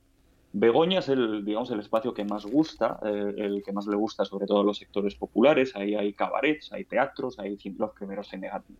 Begoña 0.52 0.98
es 0.98 1.08
el, 1.08 1.44
digamos, 1.44 1.70
el 1.70 1.80
espacio 1.80 2.12
que 2.12 2.24
más 2.24 2.44
gusta, 2.44 3.00
eh, 3.04 3.34
el 3.38 3.62
que 3.64 3.72
más 3.72 3.86
le 3.86 3.96
gusta 3.96 4.24
sobre 4.24 4.46
todo 4.46 4.60
a 4.60 4.64
los 4.64 4.78
sectores 4.78 5.14
populares. 5.14 5.74
Ahí 5.74 5.94
hay 5.94 6.12
cabarets, 6.12 6.72
hay 6.72 6.84
teatros, 6.84 7.38
hay 7.38 7.56
los 7.78 7.92
primeros 7.92 8.30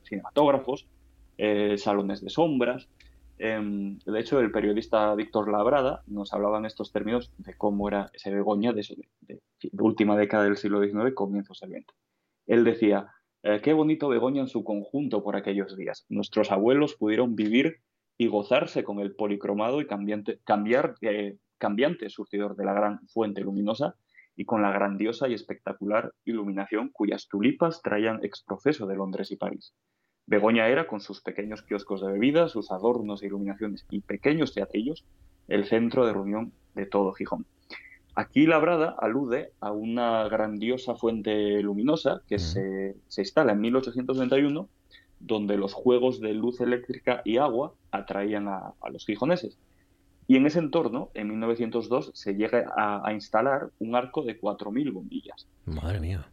cinematógrafos, 0.04 0.86
eh, 1.38 1.78
salones 1.78 2.20
de 2.22 2.30
sombras. 2.30 2.88
Em, 3.38 3.98
de 3.98 4.20
hecho, 4.20 4.38
el 4.38 4.52
periodista 4.52 5.14
Víctor 5.14 5.50
Labrada 5.50 6.02
nos 6.06 6.32
hablaba 6.32 6.58
en 6.58 6.66
estos 6.66 6.92
términos 6.92 7.32
de 7.38 7.54
cómo 7.54 7.88
era 7.88 8.10
ese 8.12 8.30
Begoña 8.30 8.72
de, 8.72 8.86
de, 9.22 9.40
última 9.78 10.16
década 10.16 10.44
del 10.44 10.58
siglo 10.58 10.82
XIX, 10.82 11.14
comienzos 11.14 11.58
del 11.60 11.70
XX. 11.70 11.94
Él 12.46 12.64
decía, 12.64 13.08
eh, 13.42 13.60
qué 13.62 13.72
bonito 13.72 14.08
Begoña 14.08 14.42
en 14.42 14.48
su 14.48 14.62
conjunto 14.62 15.24
por 15.24 15.36
aquellos 15.36 15.76
días. 15.76 16.04
Nuestros 16.08 16.52
abuelos 16.52 16.94
pudieron 16.94 17.34
vivir 17.34 17.80
y 18.18 18.28
gozarse 18.28 18.84
con 18.84 19.00
el 19.00 19.14
policromado 19.14 19.80
y 19.80 19.86
cambiante, 19.86 20.38
cambiar, 20.44 20.94
eh, 21.00 21.36
cambiante 21.62 22.10
surtidor 22.10 22.56
de 22.56 22.64
la 22.64 22.72
gran 22.72 23.06
fuente 23.06 23.40
luminosa 23.40 23.94
y 24.34 24.44
con 24.44 24.62
la 24.62 24.72
grandiosa 24.72 25.28
y 25.28 25.34
espectacular 25.34 26.12
iluminación 26.24 26.88
cuyas 26.88 27.28
tulipas 27.28 27.82
traían 27.82 28.18
exprofeso 28.24 28.88
de 28.88 28.96
Londres 28.96 29.30
y 29.30 29.36
París. 29.36 29.72
Begoña 30.26 30.66
era, 30.66 30.88
con 30.88 31.00
sus 31.00 31.20
pequeños 31.20 31.62
kioscos 31.62 32.00
de 32.00 32.10
bebidas, 32.10 32.50
sus 32.50 32.72
adornos 32.72 33.22
e 33.22 33.26
iluminaciones 33.26 33.86
y 33.90 34.00
pequeños 34.00 34.52
teatrillos, 34.54 35.04
el 35.46 35.64
centro 35.66 36.04
de 36.04 36.12
reunión 36.12 36.52
de 36.74 36.86
todo 36.86 37.12
Gijón. 37.12 37.46
Aquí 38.16 38.44
Labrada 38.44 38.96
alude 38.98 39.52
a 39.60 39.70
una 39.70 40.28
grandiosa 40.28 40.96
fuente 40.96 41.62
luminosa 41.62 42.22
que 42.26 42.40
se, 42.40 42.96
instala 43.16 43.52
en 43.52 43.60
1891, 43.60 44.68
donde 45.20 45.56
los 45.56 45.74
juegos 45.74 46.20
de 46.20 46.34
luz 46.34 46.60
eléctrica 46.60 47.22
y 47.24 47.36
agua 47.36 47.72
atraían 47.92 48.48
a, 48.48 48.74
los 48.90 49.06
gijoneses. 49.06 49.56
Y 50.28 50.36
en 50.36 50.46
ese 50.46 50.60
entorno, 50.60 51.10
en 51.14 51.28
1902, 51.28 52.12
se 52.14 52.34
llega 52.34 52.72
a, 52.76 53.06
a 53.06 53.12
instalar 53.12 53.70
un 53.78 53.96
arco 53.96 54.22
de 54.22 54.40
4.000 54.40 54.92
bombillas. 54.92 55.46
Madre 55.66 56.00
mía. 56.00 56.26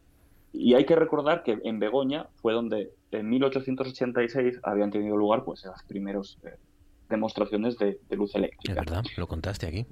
Y 0.53 0.73
hay 0.73 0.85
que 0.85 0.95
recordar 0.95 1.43
que 1.43 1.59
en 1.63 1.79
Begoña 1.79 2.27
fue 2.41 2.53
donde 2.53 2.91
en 3.11 3.29
1886 3.29 4.59
habían 4.63 4.91
tenido 4.91 5.15
lugar 5.17 5.43
pues 5.43 5.63
las 5.65 5.83
primeras 5.83 6.37
eh, 6.43 6.55
demostraciones 7.09 7.77
de, 7.77 7.99
luz 8.11 8.35
eléctrica. 8.35 8.71
Es 8.71 8.75
verdad, 8.75 9.03
lo 9.17 9.27
contaste 9.27 9.67
aquí. 9.67 9.85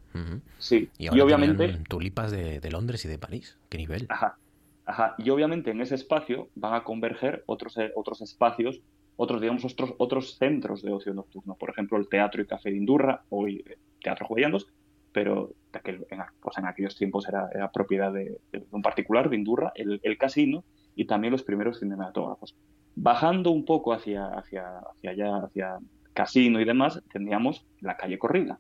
Sí, 0.58 0.90
y, 0.98 1.08
obviamente... 1.20 1.80
Tulipas 1.90 2.32
de, 2.32 2.70
Londres 2.72 3.06
y 3.06 3.08
de 3.08 3.18
París, 3.18 3.58
qué 3.70 3.78
nivel. 3.78 4.06
Ajá, 4.10 4.38
ajá. 4.86 5.16
Y 5.18 5.30
obviamente 5.30 5.72
en 5.72 5.82
ese 5.82 5.96
espacio 5.96 6.50
van 6.56 6.74
a 6.74 6.84
converger 6.84 7.44
otros, 7.46 7.78
eh, 7.78 7.92
otros 7.96 8.22
espacios, 8.22 8.82
otros, 9.18 9.42
digamos, 9.42 9.66
otros, 9.66 9.94
otros 9.98 10.38
centros 10.38 10.82
de 10.82 10.94
ocio 10.94 11.14
nocturno. 11.14 11.56
Por 11.56 11.72
ejemplo, 11.72 11.98
el 11.98 12.08
Teatro 12.08 12.42
y 12.42 12.46
Café 12.46 12.70
de 12.70 12.78
Indurra, 12.78 13.24
hoy 13.30 13.64
eh, 13.68 13.78
Teatro 14.02 14.28
Jovellandos, 14.28 14.68
pero 15.12 15.52
en, 15.84 16.20
pues 16.42 16.58
en 16.58 16.66
aquellos 16.66 16.96
tiempos 16.96 17.28
era, 17.28 17.72
propiedad 17.72 18.14
de, 18.14 18.40
un 18.72 18.82
particular, 18.82 19.30
de 19.30 19.36
Indurra, 19.36 19.72
el, 19.76 20.18
casino 20.18 20.64
y 20.96 21.06
también 21.06 21.32
los 21.32 21.44
primeros 21.44 21.80
cinematógrafos. 21.80 22.56
Bajando 22.96 23.52
un 23.52 23.66
poco 23.66 23.94
hacia, 23.94 24.28
hacia, 24.28 24.80
hacia 24.80 25.10
allá, 25.10 25.38
hacia 25.38 25.78
casino 26.14 26.60
y 26.60 26.66
demás, 26.66 27.02
tendríamos 27.12 27.66
la 27.82 27.98
calle 27.98 28.20
Corrida. 28.20 28.60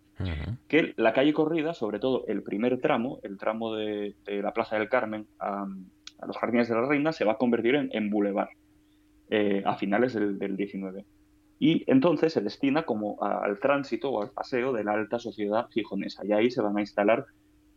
Que 0.67 0.93
la 0.97 1.13
calle 1.13 1.33
Corrida, 1.33 1.75
sobre 1.75 1.99
todo 1.99 2.25
el 2.27 2.41
primer 2.41 2.79
tramo, 2.79 3.19
el 3.21 3.37
tramo 3.37 3.75
de, 3.75 4.15
la 4.25 4.53
Plaza 4.53 4.77
del 4.77 4.89
Carmen 4.89 5.27
a, 5.39 5.67
los 6.25 6.37
Jardines 6.37 6.67
de 6.67 6.75
la 6.75 6.87
Reina, 6.87 7.11
se 7.11 7.25
va 7.25 7.33
a 7.33 7.37
convertir 7.37 7.75
en, 7.75 7.89
en 7.91 8.09
bulevar 8.09 8.49
eh, 9.29 9.63
a 9.65 9.75
finales 9.75 10.13
del, 10.13 10.37
del 10.39 10.55
19 10.55 11.05
y 11.59 11.83
entonces 11.87 12.33
se 12.33 12.41
destina 12.41 12.83
como 12.83 13.21
al 13.21 13.59
tránsito 13.59 14.11
o 14.11 14.21
al 14.21 14.29
paseo 14.29 14.73
de 14.73 14.83
la 14.83 14.93
alta 14.93 15.19
sociedad 15.19 15.67
gijonesa. 15.71 16.23
Y 16.25 16.31
ahí 16.31 16.51
se 16.51 16.61
van 16.61 16.77
a 16.77 16.81
instalar 16.81 17.25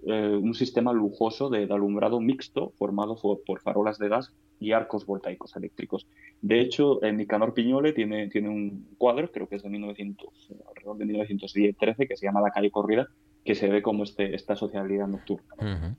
eh, 0.07 0.37
un 0.37 0.55
sistema 0.55 0.93
lujoso 0.93 1.49
de, 1.49 1.65
alumbrado 1.65 2.21
mixto 2.21 2.73
formado 2.79 3.17
por, 3.17 3.61
farolas 3.61 3.99
de 3.99 4.09
gas 4.09 4.35
y 4.59 4.73
arcos 4.73 5.07
voltaicos 5.07 5.57
eléctricos. 5.57 6.07
De 6.43 6.61
hecho, 6.61 7.03
en 7.03 7.17
Nicanor 7.17 7.55
Piñole 7.55 7.93
tiene, 7.93 8.29
tiene 8.29 8.51
un 8.51 8.87
cuadro, 8.99 9.31
creo 9.31 9.49
que 9.49 9.57
es 9.57 9.63
de 9.63 9.71
1900, 9.71 10.53
alrededor 10.69 10.99
de 10.99 11.07
1910-13, 11.07 12.09
que 12.09 12.17
se 12.17 12.27
llama 12.27 12.43
La 12.43 12.51
calle 12.51 12.71
corrida, 12.71 13.09
que 13.45 13.55
se 13.55 13.69
ve 13.69 13.81
como 13.81 14.05
este, 14.05 14.35
esta 14.35 14.57
sociabilidad 14.57 15.07
nocturna. 15.07 15.97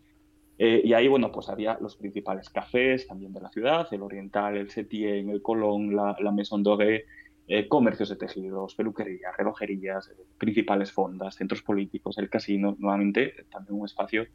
Eh, 0.63 0.81
y 0.83 0.93
ahí, 0.93 1.07
bueno, 1.07 1.31
pues 1.31 1.49
había 1.49 1.77
los 1.81 1.95
principales 1.95 2.49
cafés 2.49 3.07
también 3.07 3.33
de 3.33 3.41
la 3.41 3.49
ciudad, 3.49 3.87
el 3.91 4.03
Oriental, 4.03 4.55
el 4.57 4.69
Setien, 4.69 5.29
el 5.29 5.41
Colón, 5.41 5.95
la, 5.95 6.15
la 6.19 6.31
Maison 6.31 6.61
Doré, 6.61 7.05
eh, 7.53 7.67
comercios 7.67 8.07
de 8.07 8.15
tejidos, 8.15 8.75
peluquerías, 8.75 9.35
relojerías, 9.35 10.07
eh, 10.07 10.13
principales 10.37 10.93
fondas, 10.93 11.35
centros 11.35 11.61
políticos, 11.61 12.17
el 12.17 12.29
casino, 12.29 12.77
nuevamente 12.79 13.33
también 13.51 13.77
un 13.77 13.85
espacio 13.85 14.25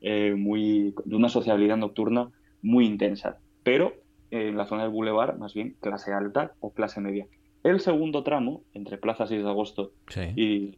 eh, 0.00 0.34
muy 0.36 0.92
de 1.04 1.14
una 1.14 1.28
sociabilidad 1.28 1.76
nocturna 1.76 2.30
muy 2.62 2.86
intensa, 2.86 3.38
pero 3.62 3.94
en 4.32 4.56
la 4.56 4.66
zona 4.66 4.82
del 4.82 4.90
Boulevard 4.90 5.38
más 5.38 5.54
bien 5.54 5.76
clase 5.80 6.12
alta 6.12 6.54
o 6.58 6.72
clase 6.72 7.00
media. 7.00 7.28
El 7.62 7.78
segundo 7.78 8.24
tramo, 8.24 8.64
entre 8.74 8.98
Plaza 8.98 9.28
6 9.28 9.44
de 9.44 9.48
Agosto 9.48 9.92
y, 10.34 10.76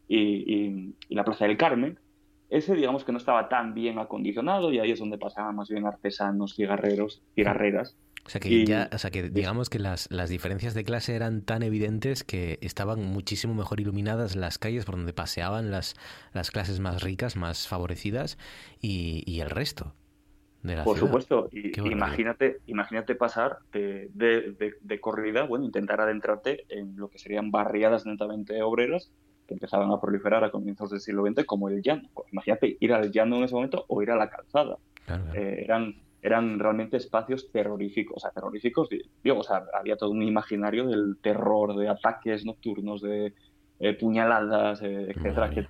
la 1.08 1.24
Plaza 1.24 1.46
del 1.46 1.56
Carmen, 1.56 1.98
ese 2.50 2.74
digamos 2.74 3.04
que 3.04 3.12
no 3.12 3.18
estaba 3.18 3.48
tan 3.48 3.74
bien 3.74 3.98
acondicionado 3.98 4.72
y 4.72 4.78
ahí 4.78 4.92
es 4.92 4.98
donde 4.98 5.18
pasaban 5.18 5.56
más 5.56 5.68
bien 5.68 5.86
artesanos, 5.86 6.54
cigarreros, 6.54 7.22
cigarreras 7.34 7.96
o 8.26 8.28
sea 8.28 8.40
que 8.40 8.66
ya, 8.66 8.90
o 8.92 8.98
sea 8.98 9.12
que 9.12 9.30
digamos 9.30 9.70
que 9.70 9.78
las, 9.78 10.10
las 10.10 10.28
diferencias 10.28 10.74
de 10.74 10.82
clase 10.82 11.14
eran 11.14 11.42
tan 11.42 11.62
evidentes 11.62 12.24
que 12.24 12.58
estaban 12.60 13.04
muchísimo 13.04 13.54
mejor 13.54 13.80
iluminadas 13.80 14.34
las 14.34 14.58
calles 14.58 14.84
por 14.84 14.96
donde 14.96 15.12
paseaban 15.12 15.70
las, 15.70 15.94
las 16.32 16.50
clases 16.50 16.80
más 16.80 17.02
ricas, 17.02 17.36
más 17.36 17.68
favorecidas 17.68 18.36
y, 18.80 19.22
y 19.26 19.40
el 19.40 19.50
resto. 19.50 19.94
De 20.64 20.74
la 20.74 20.82
por 20.82 20.98
supuesto, 20.98 21.48
y, 21.52 21.78
imagínate, 21.88 22.58
imagínate 22.66 23.14
pasar 23.14 23.58
de, 23.70 24.10
de, 24.12 24.74
de, 24.80 25.00
corrida, 25.00 25.44
bueno, 25.44 25.64
intentar 25.64 26.00
adentrarte 26.00 26.64
en 26.68 26.96
lo 26.96 27.08
que 27.08 27.20
serían 27.20 27.52
barriadas 27.52 28.06
netamente 28.06 28.60
obreras 28.62 29.12
que 29.46 29.54
empezaban 29.54 29.90
a 29.90 30.00
proliferar 30.00 30.44
a 30.44 30.50
comienzos 30.50 30.90
del 30.90 31.00
siglo 31.00 31.24
XX 31.26 31.44
como 31.44 31.68
el 31.68 31.82
llano. 31.82 32.08
Imagínate 32.32 32.76
ir 32.80 32.92
al 32.92 33.10
llano 33.10 33.36
en 33.36 33.44
ese 33.44 33.54
momento 33.54 33.84
o 33.88 34.02
ir 34.02 34.10
a 34.10 34.16
la 34.16 34.28
calzada. 34.28 34.78
Eh, 35.34 35.62
eran 35.62 35.94
eran 36.26 36.58
realmente 36.58 36.96
espacios 36.96 37.52
terroríficos, 37.52 38.16
o 38.16 38.20
sea, 38.20 38.32
terroríficos, 38.32 38.88
digo, 39.22 39.38
o 39.38 39.42
sea, 39.44 39.64
había 39.72 39.96
todo 39.96 40.10
un 40.10 40.22
imaginario 40.22 40.88
del 40.88 41.18
terror, 41.22 41.76
de 41.76 41.88
ataques 41.88 42.44
nocturnos, 42.44 43.00
de 43.00 43.32
eh, 43.78 43.94
puñaladas, 43.94 44.82
eh, 44.82 45.12
etcétera, 45.14 45.50
que, 45.50 45.68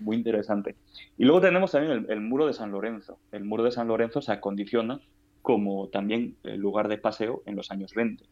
muy, 0.00 0.16
interesante. 0.16 0.76
Y 1.16 1.24
luego 1.24 1.40
tenemos 1.40 1.72
también 1.72 2.06
el, 2.08 2.20
muro 2.20 2.46
de 2.46 2.52
San 2.52 2.70
Lorenzo. 2.70 3.18
El 3.32 3.44
muro 3.44 3.64
de 3.64 3.70
San 3.70 3.88
Lorenzo 3.88 4.20
se 4.20 4.32
acondiciona 4.32 5.00
como 5.40 5.88
también 5.88 6.36
el 6.42 6.60
lugar 6.60 6.88
de 6.88 6.98
paseo 6.98 7.42
en 7.46 7.56
los 7.56 7.70
años 7.70 7.94
20. 7.94 8.24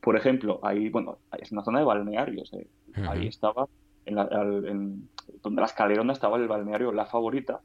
Por 0.00 0.16
ejemplo, 0.16 0.60
ahí, 0.62 0.88
bueno, 0.88 1.18
es 1.40 1.52
una 1.52 1.62
zona 1.62 1.78
de 1.78 1.84
balnearios. 1.84 2.52
Eh. 2.52 2.66
Ahí 3.08 3.28
estaba, 3.28 3.68
en, 4.06 4.18
en 4.18 5.08
donde 5.42 5.60
la 5.60 5.66
escalerona 5.66 6.12
estaba 6.12 6.36
el 6.36 6.48
balneario 6.48 6.92
La 6.92 7.06
Favorita, 7.06 7.60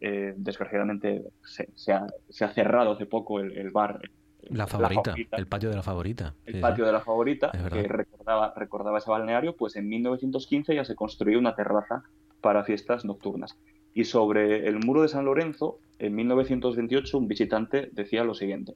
eh, 0.00 0.34
desgraciadamente 0.36 1.24
se, 1.42 1.92
ha, 1.92 2.06
cerrado 2.52 2.92
hace 2.92 3.06
poco 3.06 3.40
el, 3.40 3.70
bar. 3.70 4.00
La 4.42 4.66
favorita, 4.66 5.14
el 5.32 5.46
patio 5.46 5.70
de 5.70 5.76
la 5.76 5.82
favorita. 5.82 6.34
El 6.44 6.60
patio 6.60 6.84
de 6.84 6.92
la 6.92 7.00
favorita, 7.00 7.50
que 7.50 7.88
recordaba, 7.88 8.52
recordaba 8.54 8.98
ese 8.98 9.10
balneario, 9.10 9.56
pues 9.56 9.76
en 9.76 9.88
1915 9.88 10.74
ya 10.74 10.84
se 10.84 10.94
construyó 10.94 11.38
una 11.38 11.54
terraza 11.54 12.04
para 12.40 12.62
fiestas 12.64 13.04
nocturnas. 13.04 13.58
Y 13.94 14.04
sobre 14.04 14.68
el 14.68 14.78
muro 14.78 15.02
de 15.02 15.08
San 15.08 15.24
Lorenzo, 15.24 15.78
en 15.98 16.14
1928, 16.14 17.16
un 17.16 17.28
visitante 17.28 17.88
decía 17.92 18.22
lo 18.22 18.34
siguiente. 18.34 18.74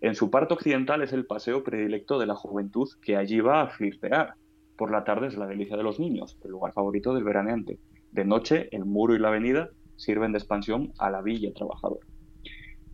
En 0.00 0.14
su 0.14 0.30
parte 0.30 0.54
occidental 0.54 1.02
es 1.02 1.12
el 1.12 1.26
paseo 1.26 1.62
predilecto 1.62 2.18
de 2.18 2.26
la 2.26 2.34
juventud 2.34 2.88
que 3.02 3.16
allí 3.16 3.40
va 3.40 3.62
a 3.62 3.68
flirtear. 3.68 4.34
Por 4.76 4.90
la 4.90 5.04
tarde 5.04 5.28
es 5.28 5.36
la 5.36 5.46
delicia 5.46 5.76
de 5.76 5.82
los 5.82 5.98
niños, 5.98 6.38
el 6.44 6.50
lugar 6.50 6.72
favorito 6.72 7.14
del 7.14 7.24
veraneante. 7.24 7.78
De 8.12 8.24
noche, 8.24 8.68
el 8.72 8.84
muro 8.84 9.14
y 9.14 9.18
la 9.18 9.28
avenida 9.28 9.70
sirven 9.96 10.32
de 10.32 10.38
expansión 10.38 10.92
a 10.98 11.10
la 11.10 11.22
villa 11.22 11.52
trabajadora. 11.52 12.06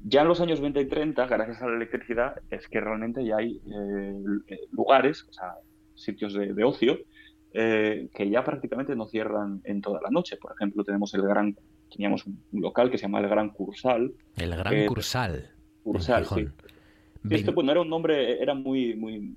Ya 0.05 0.23
en 0.23 0.29
los 0.29 0.40
años 0.40 0.61
20 0.61 0.81
y 0.81 0.87
30, 0.87 1.27
gracias 1.27 1.62
a 1.62 1.68
la 1.68 1.77
electricidad, 1.77 2.35
es 2.51 2.66
que 2.68 2.81
realmente 2.81 3.25
ya 3.25 3.37
hay 3.37 3.61
eh, 3.66 4.59
lugares, 4.73 5.25
o 5.29 5.33
sea, 5.33 5.55
sitios 5.95 6.35
de, 6.35 6.64
ocio, 6.64 6.99
eh, 7.53 8.09
que 8.12 8.29
ya 8.29 8.42
prácticamente 8.42 8.97
no 8.97 9.07
cierran 9.07 9.61
en 9.64 9.81
toda 9.81 10.01
la 10.03 10.11
noche. 10.11 10.37
Por 10.38 10.53
ejemplo, 10.53 10.83
tenemos 10.83 11.14
el 11.14 11.23
gran, 11.23 11.57
teníamos 11.90 12.27
un 12.27 12.40
local 12.53 12.90
que 12.90 12.99
se 12.99 13.03
llama 13.03 13.21
el 13.21 13.29
Gran 13.29 13.51
Cursal. 13.51 14.12
El 14.37 14.57
Gran 14.57 14.87
Cursal. 14.87 15.51
Cursal, 15.85 16.27
sí. 16.27 16.47
este, 17.31 17.51
bueno, 17.53 17.71
era 17.71 17.81
un 17.81 17.88
nombre, 17.88 18.42
era 18.42 18.55
muy, 18.55 19.37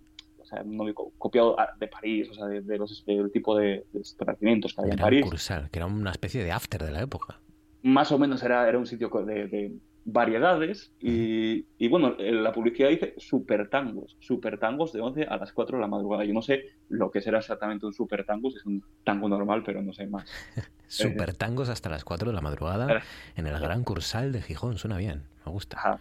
sea, 0.55 0.63
un 0.63 0.77
nombre 0.77 0.95
copiado 1.17 1.55
de 1.79 1.87
París, 1.87 2.29
o 2.29 2.33
sea, 2.33 2.45
de, 2.45 2.77
los, 2.77 3.05
del 3.05 3.31
tipo 3.31 3.57
de, 3.57 3.85
establecimientos 3.93 4.73
que 4.73 4.81
había 4.81 4.93
en 4.93 4.99
París. 4.99 5.25
Cursal, 5.25 5.69
que 5.69 5.79
era 5.79 5.85
una 5.85 6.11
especie 6.11 6.43
de 6.43 6.51
after 6.51 6.83
de 6.83 6.91
la 6.91 7.01
época 7.01 7.39
más 7.85 8.11
o 8.11 8.17
menos 8.17 8.41
era, 8.41 8.67
era 8.67 8.79
un 8.79 8.87
sitio 8.87 9.09
de, 9.09 9.77
variedades 10.05 10.91
y, 10.99 11.65
y, 11.77 11.87
bueno, 11.87 12.15
la 12.17 12.51
publicidad 12.51 12.89
dice 12.89 13.13
super 13.17 13.69
tangos, 13.69 14.17
super 14.19 14.59
tangos 14.59 14.91
de 14.91 15.01
11 15.01 15.23
a 15.23 15.37
las 15.37 15.51
4 15.51 15.77
de 15.77 15.81
la 15.81 15.87
madrugada. 15.87 16.25
Yo 16.25 16.33
no 16.33 16.41
sé 16.41 16.65
lo 16.89 17.09
que 17.11 17.21
será 17.21 17.39
exactamente 17.39 17.85
un 17.85 17.93
super 17.93 18.25
tango, 18.25 18.51
si 18.51 18.57
es 18.57 18.65
un 18.65 18.83
tango 19.03 19.29
normal, 19.29 19.63
pero 19.63 19.81
no 19.83 19.93
sé 19.93 20.07
más. 20.07 20.27
super 20.87 21.35
tangos 21.35 21.69
hasta 21.69 21.89
las 21.89 22.03
4 22.03 22.29
de 22.29 22.35
la 22.35 22.41
madrugada 22.41 23.03
en 23.35 23.47
el 23.47 23.59
Gran 23.59 23.83
Cursal 23.83 24.31
de 24.31 24.41
Gijón, 24.41 24.77
suena 24.77 24.97
bien, 24.97 25.23
me 25.45 25.51
gusta. 25.51 25.99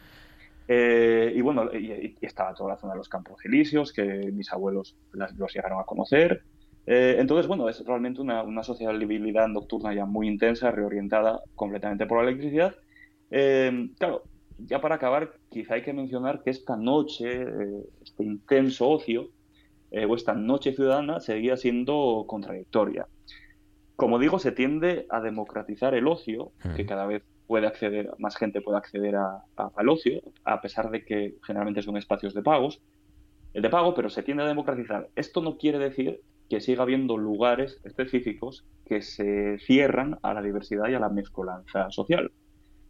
Eh, 0.66 1.32
y 1.34 1.40
bueno, 1.40 1.70
y, 1.72 2.16
estaba 2.20 2.54
toda 2.54 2.70
la 2.70 2.76
zona 2.76 2.94
de 2.94 2.98
los 2.98 3.08
Campos 3.08 3.44
Elíseos, 3.44 3.92
que 3.92 4.02
mis 4.32 4.52
abuelos 4.52 4.96
los 5.12 5.54
llegaron 5.54 5.80
a 5.80 5.84
conocer. 5.84 6.42
Eh, 6.86 7.16
entonces, 7.18 7.46
bueno, 7.46 7.68
es 7.68 7.84
realmente 7.84 8.20
una, 8.20 8.42
una 8.42 8.62
sociabilidad 8.62 9.48
nocturna 9.48 9.94
ya 9.94 10.04
muy 10.06 10.28
intensa, 10.28 10.70
reorientada 10.70 11.40
completamente 11.54 12.06
por 12.06 12.18
la 12.18 12.30
electricidad 12.30 12.74
eh, 13.30 13.88
claro, 13.98 14.22
ya 14.58 14.80
para 14.80 14.94
acabar, 14.96 15.32
quizá 15.50 15.74
hay 15.74 15.82
que 15.82 15.92
mencionar 15.92 16.42
que 16.42 16.50
esta 16.50 16.76
noche, 16.76 17.44
este 18.02 18.22
intenso 18.22 18.88
ocio, 18.88 19.30
o 19.90 20.14
esta 20.14 20.34
noche 20.34 20.72
ciudadana, 20.72 21.20
seguía 21.20 21.56
siendo 21.56 22.24
contradictoria. 22.28 23.06
Como 23.96 24.18
digo, 24.18 24.38
se 24.38 24.52
tiende 24.52 25.06
a 25.08 25.20
democratizar 25.20 25.94
el 25.94 26.06
ocio, 26.06 26.52
que 26.76 26.86
cada 26.86 27.06
vez 27.06 27.24
puede 27.46 27.66
acceder, 27.66 28.10
más 28.18 28.36
gente 28.36 28.60
puede 28.60 28.78
acceder 28.78 29.16
al 29.16 29.88
ocio, 29.88 30.20
a 30.44 30.60
pesar 30.60 30.90
de 30.90 31.04
que 31.04 31.36
generalmente 31.42 31.82
son 31.82 31.96
espacios 31.96 32.34
de 32.34 32.42
pagos, 32.42 32.80
de 33.52 33.70
pago, 33.70 33.94
pero 33.94 34.10
se 34.10 34.22
tiende 34.22 34.42
a 34.42 34.46
democratizar. 34.46 35.08
Esto 35.14 35.40
no 35.40 35.56
quiere 35.56 35.78
decir 35.78 36.20
que 36.48 36.60
siga 36.60 36.82
habiendo 36.82 37.16
lugares 37.16 37.80
específicos 37.84 38.64
que 38.84 39.02
se 39.02 39.58
cierran 39.58 40.18
a 40.22 40.34
la 40.34 40.42
diversidad 40.42 40.88
y 40.88 40.94
a 40.94 41.00
la 41.00 41.08
mezcolanza 41.08 41.90
social. 41.90 42.32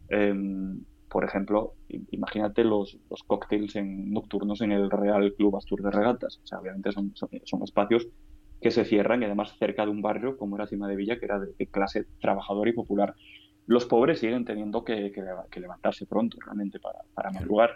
Em, 0.09 0.83
por 1.09 1.23
ejemplo, 1.23 1.75
imagínate 2.11 2.63
los, 2.63 2.97
los 3.09 3.23
cócteles 3.23 3.75
en, 3.75 4.11
nocturnos 4.11 4.61
en 4.61 4.71
el 4.71 4.89
Real 4.89 5.33
Club 5.35 5.55
Astur 5.55 5.81
de 5.81 5.91
Regatas. 5.91 6.41
O 6.43 6.47
sea, 6.47 6.59
obviamente 6.59 6.91
son, 6.91 7.13
son, 7.15 7.63
espacios 7.63 8.07
que 8.61 8.71
se 8.71 8.85
cierran 8.85 9.21
y 9.21 9.25
además 9.25 9.55
cerca 9.57 9.85
de 9.85 9.91
un 9.91 10.01
barrio 10.01 10.37
como 10.37 10.57
era 10.57 10.67
Cima 10.67 10.87
de 10.87 10.95
Villa, 10.95 11.17
que 11.17 11.25
era 11.25 11.39
de, 11.39 11.67
clase 11.67 12.05
trabajadora 12.19 12.69
y 12.69 12.73
popular. 12.73 13.15
Los 13.67 13.85
pobres 13.85 14.19
siguen 14.19 14.45
teniendo 14.45 14.83
que, 14.83 15.11
que, 15.11 15.59
levantarse 15.59 16.05
pronto 16.05 16.37
realmente 16.43 16.79
para, 16.79 16.99
para 17.13 17.31
madrugar. 17.31 17.71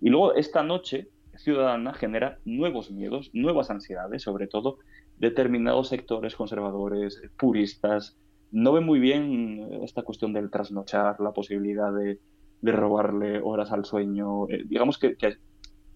Y 0.00 0.10
luego 0.10 0.34
esta 0.34 0.62
noche 0.62 1.08
ciudadana 1.36 1.94
genera 1.94 2.38
nuevos 2.44 2.90
miedos, 2.90 3.30
nuevas 3.32 3.70
ansiedades, 3.70 4.22
sobre 4.22 4.46
todo 4.46 4.78
determinados 5.18 5.88
sectores 5.88 6.34
conservadores, 6.36 7.22
puristas, 7.38 8.16
no 8.54 8.72
ve 8.72 8.80
muy 8.80 9.00
bien 9.00 9.80
esta 9.82 10.02
cuestión 10.02 10.32
del 10.32 10.48
trasnochar, 10.48 11.20
la 11.20 11.32
posibilidad 11.32 11.92
de, 11.92 12.20
robarle 12.62 13.40
horas 13.42 13.72
al 13.72 13.84
sueño. 13.84 14.48
Eh, 14.48 14.62
digamos 14.66 14.96
que, 14.96 15.16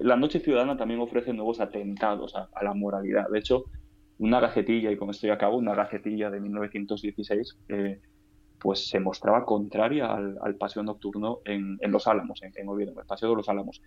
la 0.01 0.17
Noche 0.17 0.41
Ciudadana 0.41 0.77
también 0.77 1.01
ofrece 1.01 1.33
nuevos 1.33 1.61
atentados 1.61 2.35
a, 2.35 2.49
la 2.63 2.75
moralidad. 2.75 3.29
De 3.31 3.39
hecho, 3.39 3.65
una 4.19 4.41
gacetilla, 4.41 4.91
y 4.91 4.97
con 4.97 5.11
esto 5.11 5.29
ya 5.29 5.35
acabo, 5.35 5.57
una 5.57 5.75
gacetilla 5.75 6.31
de 6.31 6.41
1916, 6.41 7.59
eh, 7.69 8.01
pues 8.59 8.89
se 8.89 9.01
mostraba 9.01 9.45
contraria 9.45 10.13
al, 10.13 10.57
paseo 10.57 10.83
nocturno 10.83 11.39
en, 11.45 11.79
Los 11.91 12.07
Álamos, 12.07 12.43
en, 12.43 12.53
en 12.57 12.69
Oviedo, 12.69 12.99
el 12.99 13.07
paseo 13.07 13.31
de 13.31 13.37
Los 13.37 13.49
Álamos 13.49 13.81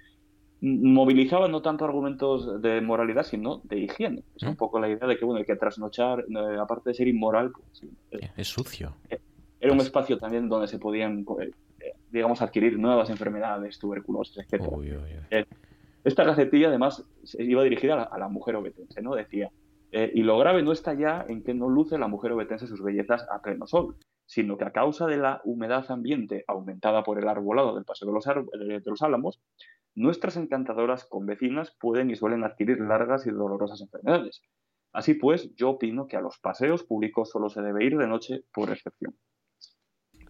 movilizaba 0.61 1.47
no 1.47 1.61
tanto 1.61 1.85
argumentos 1.85 2.61
de 2.61 2.81
moralidad, 2.81 3.23
sino 3.23 3.61
de 3.63 3.79
higiene. 3.79 4.23
Es 4.35 4.43
un 4.43 4.51
¿Mm? 4.51 4.57
poco 4.57 4.79
la 4.79 4.89
idea 4.89 5.07
de 5.07 5.17
que, 5.17 5.25
bueno, 5.25 5.39
hay 5.39 5.45
que 5.45 5.55
trasnochar, 5.55 6.19
eh, 6.19 6.57
aparte 6.59 6.91
de 6.91 6.93
ser 6.93 7.07
inmoral, 7.07 7.51
pues, 7.51 8.21
es 8.37 8.47
sucio. 8.47 8.93
Eh, 9.09 9.19
era 9.59 9.71
un 9.71 9.77
pues 9.77 9.87
espacio 9.87 10.17
también 10.17 10.47
donde 10.47 10.67
se 10.67 10.77
podían, 10.77 11.25
eh, 11.39 11.93
digamos, 12.11 12.41
adquirir 12.41 12.77
nuevas 12.77 13.09
enfermedades, 13.09 13.79
tuberculosis, 13.79 14.37
etc. 14.37 15.45
esta 16.03 16.23
gacetilla, 16.23 16.67
además, 16.67 17.05
iba 17.39 17.63
dirigida 17.63 18.03
a 18.03 18.19
la, 18.19 18.27
mujer 18.27 18.55
obetense, 18.55 19.01
¿no? 19.01 19.15
Decía, 19.15 19.51
y 19.91 20.23
lo 20.23 20.37
grave 20.37 20.63
no 20.63 20.71
está 20.71 20.93
ya 20.93 21.25
en 21.27 21.43
que 21.43 21.53
no 21.53 21.69
luce 21.69 21.97
la 21.97 22.07
mujer 22.07 22.31
obetense 22.31 22.65
sus 22.65 22.81
bellezas 22.81 23.27
a 23.29 23.41
pleno 23.41 23.67
sol, 23.67 23.95
sino 24.31 24.57
que 24.57 24.63
a 24.63 24.71
causa 24.71 25.07
de 25.07 25.17
la 25.17 25.41
humedad 25.43 25.91
ambiente 25.91 26.45
aumentada 26.47 27.03
por 27.03 27.19
el 27.19 27.27
arbolado 27.27 27.75
del 27.75 27.83
Paseo 27.83 28.07
de 28.07 28.13
los, 28.13 28.23
de 28.23 28.81
los 28.85 29.01
Álamos, 29.01 29.41
nuestras 29.93 30.37
encantadoras 30.37 31.03
convecinas 31.03 31.75
pueden 31.77 32.09
y 32.09 32.15
suelen 32.15 32.45
adquirir 32.45 32.79
largas 32.79 33.27
y 33.27 33.31
dolorosas 33.31 33.81
enfermedades. 33.81 34.41
Así 34.93 35.15
pues, 35.15 35.53
yo 35.55 35.71
opino 35.71 36.07
que 36.07 36.15
a 36.15 36.21
los 36.21 36.39
paseos 36.39 36.85
públicos 36.85 37.29
solo 37.29 37.49
se 37.49 37.61
debe 37.61 37.83
ir 37.83 37.97
de 37.97 38.07
noche 38.07 38.45
por 38.53 38.69
excepción. 38.69 39.17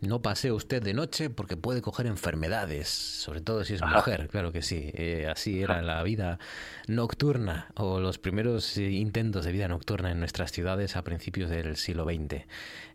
No 0.02 0.24
pasee 0.24 0.52
usted 0.52 0.82
de 0.82 0.95
noche 0.95 1.30
porque 1.30 1.58
puede 1.58 1.84
coger 1.84 2.08
enfermedades, 2.08 2.88
sobre 2.88 3.39
todo 3.39 3.64
si 3.64 3.76
es 3.76 3.84
mujer, 3.84 4.30
claro 4.30 4.52
que 4.52 4.64
sí. 4.64 4.89
Eh, 4.95 5.28
así 5.32 5.62
era 5.62 5.84
la 5.84 6.02
vida 6.02 6.39
nocturna 6.88 7.68
o 7.76 7.99
los 7.99 8.18
primeros 8.18 8.78
eh, 8.78 8.89
intentos 8.89 9.45
de 9.45 9.52
vida 9.52 9.68
nocturna 9.68 10.10
en 10.10 10.18
nuestras 10.18 10.52
ciudades 10.52 10.95
a 10.95 11.04
principios 11.04 11.52
del 11.52 11.78
siglo 11.78 12.06
XX, 12.06 12.45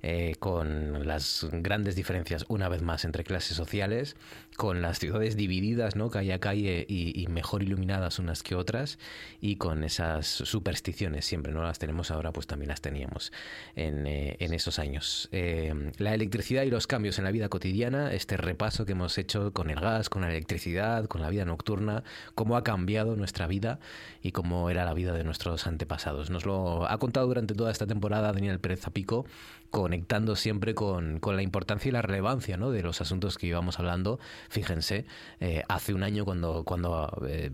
eh, 0.03 0.35
con 0.41 1.07
las 1.07 1.47
grandes 1.53 1.95
diferencias 1.95 2.45
una 2.49 2.69
vez 2.69 2.83
más 2.83 3.05
entre 3.05 3.23
clases 3.23 3.57
sociales, 3.57 4.17
con 4.57 4.83
las 4.83 4.99
ciudades 4.99 5.37
divididas, 5.37 5.95
¿no? 5.95 6.11
calle 6.11 6.33
a 6.33 6.41
calle 6.41 6.87
y, 6.89 7.25
mejor 7.29 7.63
iluminadas 7.63 8.19
unas 8.19 8.43
que 8.43 8.57
otras, 8.57 8.99
y 9.41 9.57
con 9.57 9.85
esas 9.85 10.27
supersticiones 10.27 11.25
siempre, 11.25 11.53
no 11.53 11.63
las 11.63 11.79
tenemos 11.79 12.11
ahora, 12.11 12.33
pues 12.33 12.49
también 12.49 12.71
las 12.71 12.81
teníamos 12.81 13.31
en, 13.77 14.07
en 14.07 14.55
esos 14.55 14.81
años. 14.81 15.29
la 15.31 16.15
electricidad 16.15 16.63
y 16.63 16.71
los 16.71 16.87
cambios 16.97 17.19
en 17.19 17.25
la 17.25 17.31
vida 17.31 17.51
cotidiana, 17.51 18.11
este 18.15 18.39
repaso 18.39 18.87
que 18.87 18.93
hemos 18.93 19.19
hecho 19.19 19.53
con 19.53 19.69
el 19.69 19.79
gas, 19.79 20.09
con 20.09 20.23
la 20.23 20.31
electricidad, 20.31 21.05
con 21.09 21.21
la 21.21 21.29
vida 21.29 21.45
nocturna, 21.45 22.05
cómo 22.35 22.57
ha 22.57 22.65
cambiado 22.65 23.17
nuestra 23.17 23.47
vida 23.47 23.81
y 24.23 24.33
cómo 24.33 24.71
era 24.71 24.87
la 24.87 24.95
vida 24.95 25.13
de 25.13 25.23
nuestros 25.23 25.67
antepasados. 25.67 26.31
Nos 26.31 26.47
lo 26.47 26.89
ha 26.91 26.97
contado 26.97 27.27
durante 27.27 27.53
toda 27.53 27.71
esta 27.71 27.87
temporada 27.87 28.33
Daniel 28.33 28.61
Pérez 28.61 28.81
Zapico, 28.81 29.27
conectando 29.71 30.37
siempre 30.37 30.75
con, 30.75 31.21
la 31.23 31.43
importancia 31.43 31.91
y 31.91 31.93
la 31.93 32.01
relevancia 32.01 32.57
de 32.57 32.83
los 32.83 33.03
asuntos 33.03 33.37
que 33.37 33.47
íbamos 33.47 33.79
hablando. 33.79 34.19
Fíjense, 34.49 35.05
eh, 35.41 35.65
hace 35.69 35.93
un 35.93 36.03
año 36.03 36.25
cuando, 36.25 36.65
cuando, 36.65 37.13
eh, 37.29 37.51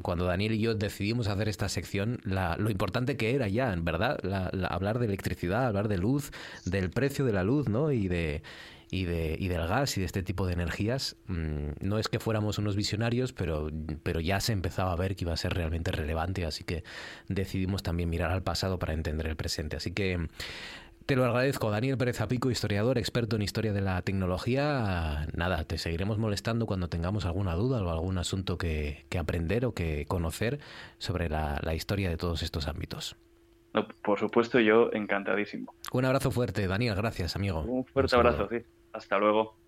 cuando 0.00 0.26
Daniel 0.26 0.52
y 0.52 0.60
yo 0.60 0.76
decidimos 0.76 1.26
hacer 1.26 1.48
esta 1.48 1.68
sección, 1.68 2.20
lo 2.22 2.70
importante 2.70 3.16
que 3.16 3.34
era 3.34 3.48
ya, 3.48 3.72
en 3.72 3.84
verdad, 3.84 4.20
hablar 4.70 5.00
de 5.00 5.06
electricidad, 5.06 5.66
hablar 5.66 5.88
de 5.88 5.98
luz, 5.98 6.30
del 6.64 6.90
precio 6.90 7.24
de 7.24 7.32
la 7.32 7.42
luz 7.42 7.68
¿no? 7.68 7.90
y 7.90 8.06
de 8.06 8.42
y, 8.90 9.04
de, 9.04 9.36
y 9.38 9.48
del 9.48 9.66
gas 9.66 9.96
y 9.96 10.00
de 10.00 10.06
este 10.06 10.22
tipo 10.22 10.46
de 10.46 10.52
energías, 10.52 11.16
mm, 11.26 11.70
no 11.80 11.98
es 11.98 12.08
que 12.08 12.18
fuéramos 12.18 12.58
unos 12.58 12.76
visionarios, 12.76 13.32
pero, 13.32 13.70
pero 14.02 14.20
ya 14.20 14.40
se 14.40 14.52
empezaba 14.52 14.92
a 14.92 14.96
ver 14.96 15.16
que 15.16 15.24
iba 15.24 15.32
a 15.32 15.36
ser 15.36 15.54
realmente 15.54 15.90
relevante, 15.90 16.44
así 16.44 16.64
que 16.64 16.84
decidimos 17.28 17.82
también 17.82 18.08
mirar 18.08 18.30
al 18.30 18.42
pasado 18.42 18.78
para 18.78 18.92
entender 18.92 19.26
el 19.26 19.36
presente. 19.36 19.76
Así 19.76 19.92
que 19.92 20.28
te 21.06 21.14
lo 21.14 21.24
agradezco, 21.24 21.70
Daniel 21.70 21.96
Pérez 21.96 22.20
Apico, 22.20 22.50
historiador, 22.50 22.98
experto 22.98 23.36
en 23.36 23.42
historia 23.42 23.72
de 23.72 23.80
la 23.80 24.02
tecnología. 24.02 25.28
Nada, 25.34 25.62
te 25.62 25.78
seguiremos 25.78 26.18
molestando 26.18 26.66
cuando 26.66 26.88
tengamos 26.88 27.26
alguna 27.26 27.54
duda 27.54 27.80
o 27.80 27.90
algún 27.90 28.18
asunto 28.18 28.58
que, 28.58 29.04
aprender 29.16 29.66
o 29.66 29.72
que 29.72 30.04
conocer 30.06 30.58
sobre 30.98 31.28
la, 31.28 31.60
la 31.62 31.74
historia 31.74 32.10
de 32.10 32.16
todos 32.16 32.42
estos 32.42 32.66
ámbitos. 32.66 33.16
por 34.02 34.18
supuesto, 34.18 34.58
yo 34.58 34.90
encantadísimo. 34.92 35.72
Un 35.92 36.04
abrazo 36.06 36.32
fuerte, 36.32 36.66
Daniel, 36.66 36.96
gracias, 36.96 37.36
amigo. 37.36 37.60
Un 37.60 37.84
fuerte 37.84 38.16
abrazo, 38.16 38.48
sí. 38.50 38.64
Hasta 38.96 39.18
luego. 39.18 39.58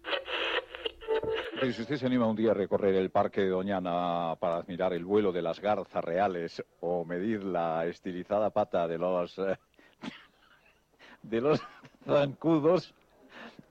Si 1.61 1.83
usted 1.83 1.97
se 1.97 2.07
anima 2.07 2.27
un 2.27 2.35
día 2.35 2.53
a 2.53 2.55
recorrer 2.55 2.95
el 2.95 3.11
Parque 3.11 3.43
de 3.43 3.51
Doñana 3.51 4.35
para 4.41 4.57
admirar 4.57 4.95
el 4.95 5.05
vuelo 5.05 5.33
de 5.33 5.43
las 5.43 5.61
garzas 5.61 6.03
reales 6.03 6.65
o 6.81 7.05
medir 7.05 7.45
la 7.45 7.85
estilizada 7.85 8.49
pata 8.49 8.89
de 8.89 8.97
los 8.97 9.39
eh, 9.39 9.59
de 11.23 11.41
los 11.43 11.61
zancudos, 12.07 12.95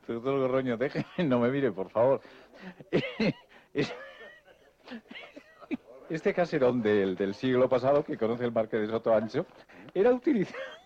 doctor 0.07 0.39
Gorroño, 0.41 0.77
deje, 0.77 1.03
no 1.25 1.39
me 1.39 1.49
mire, 1.49 1.71
por 1.71 1.89
favor. 1.89 2.21
Este 6.09 6.33
caserón 6.33 6.81
del, 6.81 7.17
del 7.17 7.33
siglo 7.33 7.67
pasado, 7.67 8.01
que 8.01 8.17
conoce 8.17 8.45
el 8.45 8.53
Parque 8.53 8.77
de 8.77 8.87
Soto 8.87 9.13
Ancho, 9.13 9.45
era 9.93 10.13
utilizado 10.13 10.76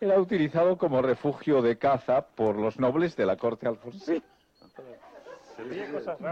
era 0.00 0.20
utilizado 0.20 0.76
como 0.78 1.02
refugio 1.02 1.60
de 1.62 1.76
caza 1.76 2.22
por 2.22 2.56
los 2.56 2.78
nobles 2.78 3.16
de 3.16 3.26
la 3.26 3.36
corte 3.36 3.66
alfonsín. 3.66 4.22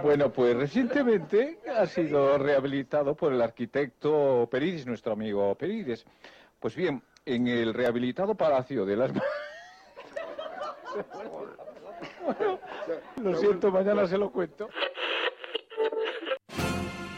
Bueno, 0.02 0.30
pues 0.30 0.56
recientemente 0.56 1.58
ha 1.68 1.86
sido 1.86 2.38
rehabilitado 2.38 3.16
por 3.16 3.32
el 3.32 3.42
arquitecto 3.42 4.48
Perides, 4.50 4.86
nuestro 4.86 5.14
amigo 5.14 5.52
Perides. 5.56 6.06
Pues 6.60 6.76
bien, 6.76 7.02
en 7.24 7.48
el 7.48 7.74
rehabilitado 7.74 8.36
Palacio 8.36 8.86
de 8.86 8.96
las... 8.96 9.10
lo 13.20 13.34
siento, 13.36 13.70
mañana 13.72 14.06
se 14.06 14.16
lo 14.16 14.30
cuento. 14.30 14.68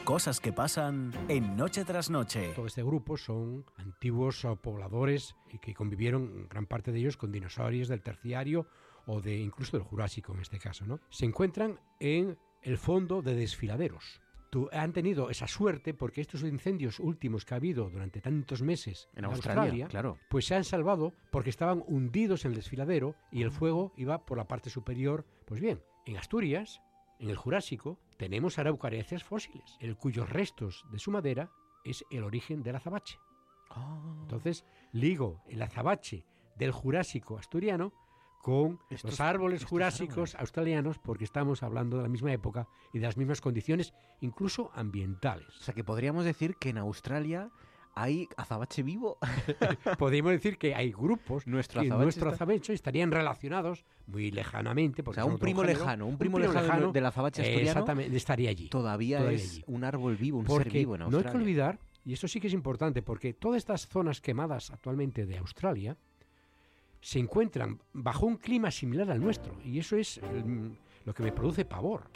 Cosas 0.08 0.40
que 0.40 0.54
pasan 0.54 1.12
en 1.28 1.54
Noche 1.54 1.84
tras 1.84 2.08
Noche. 2.08 2.54
Todo 2.56 2.66
este 2.66 2.82
grupo 2.82 3.18
son 3.18 3.66
antiguos 3.76 4.46
pobladores 4.62 5.36
y 5.52 5.58
que 5.58 5.74
convivieron, 5.74 6.48
gran 6.48 6.64
parte 6.64 6.92
de 6.92 7.00
ellos, 7.00 7.18
con 7.18 7.30
dinosaurios 7.30 7.88
del 7.88 8.00
terciario 8.00 8.66
o 9.04 9.20
de 9.20 9.36
incluso 9.36 9.76
del 9.76 9.84
Jurásico 9.84 10.32
en 10.32 10.40
este 10.40 10.58
caso, 10.58 10.86
¿no? 10.86 10.98
Se 11.10 11.26
encuentran 11.26 11.78
en 12.00 12.38
el 12.62 12.78
fondo 12.78 13.20
de 13.20 13.34
desfiladeros. 13.34 14.22
Tú, 14.48 14.70
han 14.72 14.94
tenido 14.94 15.28
esa 15.28 15.46
suerte 15.46 15.92
porque 15.92 16.22
estos 16.22 16.42
incendios 16.42 17.00
últimos 17.00 17.44
que 17.44 17.52
ha 17.52 17.58
habido 17.58 17.90
durante 17.90 18.22
tantos 18.22 18.62
meses 18.62 19.10
En 19.14 19.26
Australia, 19.26 19.88
claro. 19.88 20.16
pues 20.30 20.46
se 20.46 20.54
han 20.54 20.64
salvado 20.64 21.12
porque 21.30 21.50
estaban 21.50 21.84
hundidos 21.86 22.46
en 22.46 22.52
el 22.52 22.56
desfiladero 22.56 23.14
y 23.30 23.42
el 23.42 23.50
fuego 23.50 23.92
iba 23.98 24.24
por 24.24 24.38
la 24.38 24.48
parte 24.48 24.70
superior. 24.70 25.26
Pues 25.44 25.60
bien, 25.60 25.82
en 26.06 26.16
Asturias, 26.16 26.80
en 27.18 27.28
el 27.28 27.36
Jurásico, 27.36 27.98
tenemos 28.18 28.58
araucariáceas 28.58 29.24
fósiles, 29.24 29.76
el 29.80 29.96
cuyos 29.96 30.28
restos 30.28 30.84
de 30.90 30.98
su 30.98 31.10
madera 31.10 31.50
es 31.84 32.04
el 32.10 32.24
origen 32.24 32.62
del 32.62 32.76
azabache. 32.76 33.18
Entonces, 34.22 34.64
ligo 34.92 35.42
el 35.48 35.62
azabache 35.62 36.24
del 36.56 36.72
Jurásico 36.72 37.38
asturiano 37.38 37.92
con 38.42 38.80
Estos- 38.90 39.10
los 39.12 39.20
árboles 39.20 39.64
jurásicos 39.64 40.30
árboles. 40.30 40.34
australianos 40.36 40.98
porque 40.98 41.24
estamos 41.24 41.62
hablando 41.62 41.96
de 41.98 42.04
la 42.04 42.08
misma 42.08 42.32
época 42.32 42.66
y 42.92 42.98
de 42.98 43.06
las 43.06 43.16
mismas 43.16 43.40
condiciones, 43.40 43.92
incluso 44.20 44.70
ambientales. 44.74 45.48
O 45.48 45.62
sea 45.62 45.74
que 45.74 45.84
podríamos 45.84 46.24
decir 46.24 46.56
que 46.56 46.70
en 46.70 46.78
Australia 46.78 47.50
hay 48.02 48.28
azabache 48.36 48.82
vivo. 48.82 49.18
Podríamos 49.98 50.32
decir 50.32 50.58
que 50.58 50.74
hay 50.74 50.92
grupos 50.92 51.46
Nuestro 51.46 51.80
que 51.80 51.88
azabache 51.88 52.04
nuestro 52.04 52.30
está- 52.30 52.44
azabache 52.44 52.72
estarían 52.72 53.10
relacionados 53.10 53.84
muy 54.06 54.30
lejanamente. 54.30 55.02
O 55.02 55.04
Porque 55.04 55.16
sea, 55.16 55.24
son 55.24 55.32
un 55.34 55.38
primo 55.38 55.60
género, 55.62 55.78
lejano, 55.80 56.06
un 56.06 56.18
primo 56.18 56.38
lejano 56.38 56.92
del 56.92 57.06
azabache 57.06 57.42
asturiano 57.42 57.70
Exactamente, 57.70 58.16
estaría 58.16 58.50
allí. 58.50 58.68
todavía, 58.68 59.18
Todavía 59.18 59.36
es 59.42 59.52
allí. 59.54 59.64
un 59.66 59.84
árbol 59.84 60.16
vivo, 60.16 60.38
un 60.38 60.46
ser 60.46 60.70
vivo 60.70 60.94
en 60.94 61.00
no 61.00 61.06
hay 61.06 61.10
que 61.10 61.16
Australia. 61.16 61.40
olvidar, 61.40 61.78
y 62.04 62.12
esto 62.12 62.28
sí 62.28 62.40
que 62.40 62.46
es 62.46 62.52
importante, 62.54 63.02
porque 63.02 63.34
todas 63.34 63.58
estas 63.58 63.86
zonas 63.88 64.20
quemadas 64.20 64.70
actualmente 64.70 65.26
de 65.26 65.38
Australia 65.38 65.96
se 67.00 67.18
encuentran 67.18 67.80
bajo 67.92 68.26
un 68.26 68.36
clima 68.36 68.70
similar 68.70 69.10
al 69.10 69.20
nuestro, 69.20 69.54
y 69.64 69.78
eso 69.78 69.96
es 69.96 70.20
mm, 70.44 70.68
lo 71.04 71.14
que 71.14 71.22
me 71.22 71.32
produce 71.32 71.64
pavor. 71.64 72.10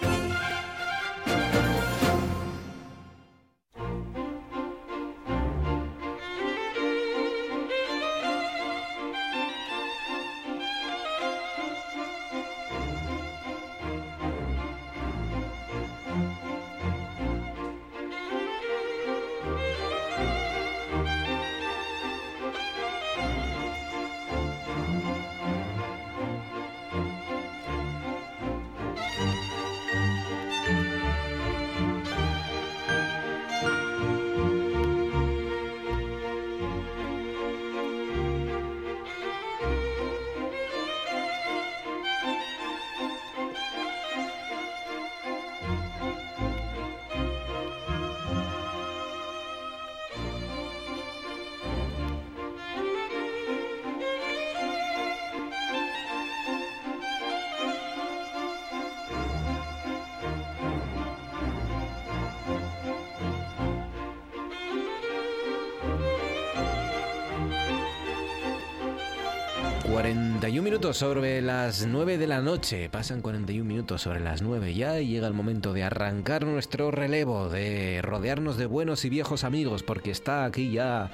Minutos 70.93 70.99
sobre 70.99 71.41
las 71.41 71.87
9 71.87 72.19
de 72.19 72.27
la 72.27 72.43
noche. 72.43 72.91
Pasan 72.91 73.23
41 73.23 73.65
minutos 73.65 74.03
sobre 74.03 74.21
las 74.21 74.43
9 74.43 74.75
ya 74.75 75.01
y 75.01 75.09
llega 75.09 75.27
el 75.27 75.33
momento 75.33 75.73
de 75.73 75.85
arrancar 75.85 76.45
nuestro 76.45 76.91
relevo, 76.91 77.49
de 77.49 78.01
rodearnos 78.03 78.59
de 78.59 78.67
buenos 78.67 79.05
y 79.07 79.09
viejos 79.09 79.45
amigos, 79.45 79.83
porque 79.83 80.11
está 80.11 80.45
aquí 80.45 80.71
ya 80.71 81.11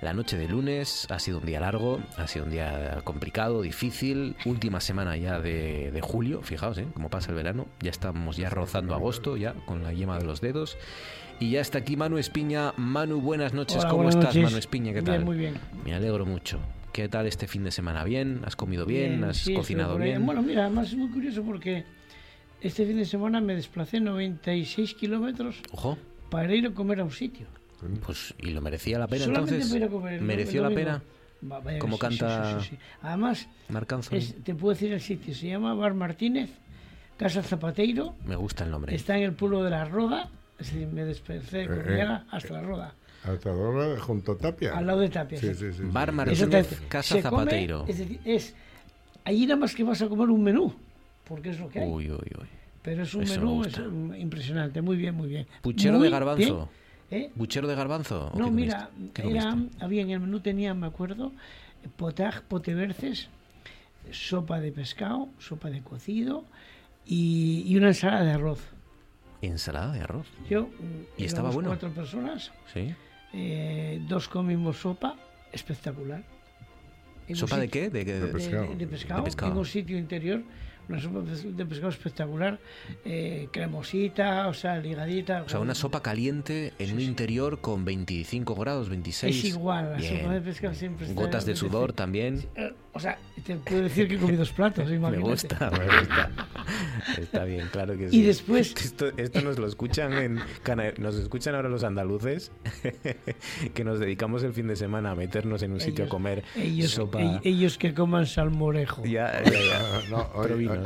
la 0.00 0.14
noche 0.14 0.36
de 0.36 0.48
lunes. 0.48 1.06
Ha 1.10 1.20
sido 1.20 1.38
un 1.38 1.46
día 1.46 1.60
largo, 1.60 2.00
ha 2.16 2.26
sido 2.26 2.46
un 2.46 2.50
día 2.50 3.02
complicado, 3.04 3.62
difícil. 3.62 4.34
Última 4.46 4.80
semana 4.80 5.16
ya 5.16 5.38
de, 5.38 5.92
de 5.92 6.00
julio, 6.00 6.42
fijaos, 6.42 6.78
¿eh? 6.78 6.86
Cómo 6.94 7.08
pasa 7.08 7.30
el 7.30 7.36
verano. 7.36 7.66
Ya 7.80 7.90
estamos 7.90 8.36
ya 8.36 8.50
rozando 8.50 8.94
agosto, 8.94 9.36
ya 9.36 9.54
con 9.66 9.84
la 9.84 9.92
yema 9.92 10.18
de 10.18 10.24
los 10.24 10.40
dedos. 10.40 10.76
Y 11.38 11.52
ya 11.52 11.60
está 11.60 11.78
aquí 11.78 11.96
Manu 11.96 12.18
Espiña. 12.18 12.72
Manu, 12.76 13.20
buenas 13.20 13.52
noches. 13.54 13.76
Hola, 13.78 13.90
¿Cómo 13.90 14.02
buenas 14.02 14.16
estás, 14.16 14.34
noches. 14.34 14.44
Manu 14.50 14.56
Espiña? 14.58 14.92
¿Qué 14.92 15.02
Bien, 15.02 15.04
tal? 15.04 15.24
muy 15.24 15.36
bien. 15.36 15.54
Me 15.84 15.94
alegro 15.94 16.26
mucho. 16.26 16.58
¿Qué 16.94 17.08
tal 17.08 17.26
este 17.26 17.48
fin 17.48 17.64
de 17.64 17.72
semana? 17.72 18.04
¿Bien? 18.04 18.42
¿Has 18.44 18.54
comido 18.54 18.86
bien? 18.86 19.24
¿Has 19.24 19.38
sí, 19.38 19.52
cocinado 19.52 19.98
bien? 19.98 20.24
Bueno, 20.24 20.42
mira, 20.42 20.66
además 20.66 20.86
es 20.90 20.94
muy 20.96 21.08
curioso 21.10 21.42
porque 21.42 21.84
este 22.60 22.86
fin 22.86 22.96
de 22.98 23.04
semana 23.04 23.40
me 23.40 23.56
desplacé 23.56 23.98
96 23.98 24.94
kilómetros 24.94 25.60
Ojo, 25.72 25.98
para 26.30 26.54
ir 26.54 26.68
a 26.68 26.70
comer 26.70 27.00
a 27.00 27.04
un 27.04 27.10
sitio. 27.10 27.48
pues 28.06 28.32
y 28.38 28.50
lo 28.50 28.60
merecía 28.60 29.00
la 29.00 29.08
pena 29.08 29.24
Solamente 29.24 29.54
entonces. 29.56 29.72
para 29.72 29.84
ir 29.84 29.90
a 29.90 29.92
comer. 29.92 30.14
el 30.14 30.22
¿Mereció 30.22 30.62
la 30.62 30.70
pena? 30.70 31.02
Va- 31.42 31.58
vaya 31.58 31.72
que 31.72 31.78
Como 31.80 31.96
sí, 31.96 32.00
canta 32.00 32.44
sí, 32.44 32.60
sí, 32.60 32.70
sí, 32.70 32.76
sí. 32.76 32.82
Además, 33.02 33.48
Marc 33.70 33.92
Anthony? 33.92 34.16
es- 34.18 34.44
te 34.44 34.54
puedo 34.54 34.72
decir 34.74 34.92
el 34.92 35.00
sitio, 35.00 35.34
se 35.34 35.48
llama 35.48 35.74
Bar 35.74 35.94
Martínez, 35.94 36.50
Casa 37.16 37.42
Zapateiro, 37.42 38.14
Me 38.24 38.36
gusta 38.36 38.62
el 38.62 38.70
nombre. 38.70 38.94
está 38.94 39.16
en 39.16 39.24
el 39.24 39.32
pueblo 39.32 39.64
de 39.64 39.70
la 39.70 39.84
Roda, 39.84 40.30
es 40.60 40.72
decir, 40.72 40.86
me 40.86 41.04
desplacé 41.04 41.56
de 41.58 41.64
Eh, 41.64 41.66
Cornellana 41.66 42.26
hasta 42.30 42.52
la 42.54 42.62
Roda, 42.62 42.94
Hasta 43.24 43.50
ahora 43.50 43.98
junto 44.00 44.32
a 44.32 44.38
Tapia. 44.38 44.76
al 44.76 44.86
lado 44.86 45.00
de 45.00 45.08
Tapia. 45.08 45.38
Sí, 45.38 45.48
sí. 45.48 45.54
sí, 45.54 45.72
sí. 45.72 45.78
sí. 45.78 45.82
Bar 45.90 46.12
Martínez. 46.12 46.80
Casa 46.88 47.14
Se 47.16 47.22
come, 47.22 47.38
Zapateiro. 47.42 47.84
es 47.88 47.98
decir, 47.98 48.20
es 48.24 48.54
allí 49.24 49.46
nada 49.46 49.60
más 49.60 49.74
que 49.74 49.82
vas 49.84 50.00
a 50.02 50.08
comer 50.08 50.28
un 50.28 50.42
menú, 50.42 50.74
porque 51.26 51.50
es 51.50 51.58
lo 51.60 51.68
que 51.68 51.80
hay. 51.80 51.88
Uy, 51.90 52.10
uy, 52.10 52.18
uy. 52.40 52.46
Pero 52.82 53.02
es 53.02 53.14
un 53.14 53.22
Eso 53.22 53.40
menú 53.40 53.64
es, 53.64 53.78
impresionante, 54.20 54.82
muy 54.82 54.96
bien, 54.98 55.14
muy 55.14 55.28
bien. 55.28 55.46
¿Puchero 55.62 55.96
Muy 55.98 56.04
de 56.08 56.10
garbanzo? 56.10 56.68
¿eh? 57.10 57.30
¿Buchero 57.34 57.66
de 57.66 57.74
garbanzo? 57.74 58.30
¿O 58.34 58.38
No, 58.38 58.44
qué 58.46 58.50
mira, 58.50 58.90
era, 59.16 59.56
había 59.80 60.02
en 60.02 60.10
el 60.10 60.20
menú 60.20 60.40
tenía, 60.40 60.74
me 60.74 60.86
acuerdo, 60.86 61.32
potaj, 61.96 62.42
poteberces, 62.42 63.28
sopa 64.10 64.60
de 64.60 64.70
pescado, 64.70 65.28
sopa 65.38 65.70
de 65.70 65.80
cocido 65.80 66.44
y, 67.06 67.62
y 67.66 67.74
una 67.78 67.88
ensalada 67.88 68.22
de 68.24 68.32
arroz. 68.32 68.60
Ensalada 69.40 69.92
de 69.94 70.00
arroz. 70.00 70.26
Yo 70.50 70.68
¿Y 71.16 71.24
estaba 71.24 71.50
bueno? 71.50 71.68
cuatro 71.70 71.88
personas, 71.90 72.52
¿Sí? 72.72 72.94
Eh, 73.34 74.00
dos 74.08 74.28
comimos 74.28 74.78
sopa, 74.78 75.16
espectacular. 75.52 76.22
En 77.26 77.36
¿Sopa 77.36 77.58
de 77.58 77.68
qué? 77.68 77.90
¿De, 77.90 78.04
qué? 78.04 78.14
De 78.14 78.20
de, 78.20 78.32
pescado. 78.32 78.66
de- 78.68 78.76
de 78.76 78.86
pescado, 78.86 79.20
De 79.20 79.24
pescado. 79.24 79.52
en 79.52 79.58
un 79.58 79.64
sitio 79.66 79.96
interior, 79.98 80.42
una 80.88 81.00
sopa 81.00 81.20
de 81.20 81.64
pescado 81.66 81.88
espectacular, 81.88 82.58
eh, 83.04 83.48
cremosita, 83.50 84.46
o 84.48 84.54
sea, 84.54 84.76
ligadita. 84.78 85.42
O 85.42 85.48
sea, 85.48 85.60
una 85.60 85.74
sopa 85.74 86.02
caliente 86.02 86.74
en 86.78 86.88
Sí, 86.88 86.92
un 86.92 86.98
sí. 87.00 87.04
interior 87.06 87.60
con 87.62 87.84
25 87.86 88.54
grados, 88.54 88.88
26. 88.90 89.36
Es 89.38 89.44
igual, 89.46 89.92
la 89.92 89.96
Bien. 89.96 90.18
sopa 90.18 90.34
de 90.34 90.40
pescado 90.42 90.74
siempre 90.74 91.06
está... 91.06 91.18
Gotas 91.20 91.46
de 91.46 91.56
sudor 91.56 91.92
también. 91.94 92.44
eh, 92.56 92.72
O 92.96 93.00
sea, 93.00 93.18
te 93.44 93.56
puedo 93.56 93.82
decir 93.82 94.06
que 94.08 94.14
he 94.14 94.18
comido 94.18 94.38
dos 94.38 94.52
platos, 94.52 94.88
Me 94.88 94.94
imagínate. 94.96 95.28
gusta, 95.28 95.70
me 95.70 95.98
gusta. 95.98 96.30
Está 97.20 97.44
bien, 97.44 97.68
claro 97.72 97.96
que 97.98 98.08
sí. 98.08 98.20
Y 98.20 98.22
después- 98.22 98.72
Esto, 98.84 99.06
esto 99.16 99.40
nos 99.42 99.58
lo 99.58 99.66
escuchan 99.66 100.12
en 100.12 100.40
nos 100.98 101.16
escuchan 101.16 101.54
ahora 101.56 101.68
los 101.68 101.82
andaluces 101.84 102.52
que 103.74 103.84
nos 103.84 103.98
dedicamos 103.98 104.42
el 104.44 104.52
fin 104.52 104.68
de 104.68 104.76
semana 104.76 105.10
a 105.10 105.14
meternos 105.14 105.62
en 105.62 105.72
un 105.72 105.80
sitio 105.80 106.04
a 106.04 106.06
Ellos- 106.06 106.10
comer 106.10 106.44
Ellos, 106.56 106.90
sopa. 106.92 107.20
e- 107.20 107.40
ellos 107.44 107.78
que 107.78 107.92
coman 107.94 108.26
salmorejo. 108.26 109.04
Ya, 109.04 109.42
ya, 109.44 109.50
ya. 109.50 110.00
No, 110.10 110.30
oye, 110.34 110.54
oye, 110.54 110.80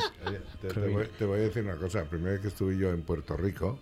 te, 0.63 0.69
te 0.69 0.81
voy, 0.89 1.07
te 1.19 1.25
voy 1.27 1.39
a 1.39 1.43
decir 1.43 1.63
una 1.63 1.77
cosa. 1.77 2.05
Primero 2.05 2.41
que 2.41 2.49
estuve 2.49 2.77
yo 2.79 2.91
en 2.91 3.03
Puerto 3.03 3.37
Rico, 3.37 3.79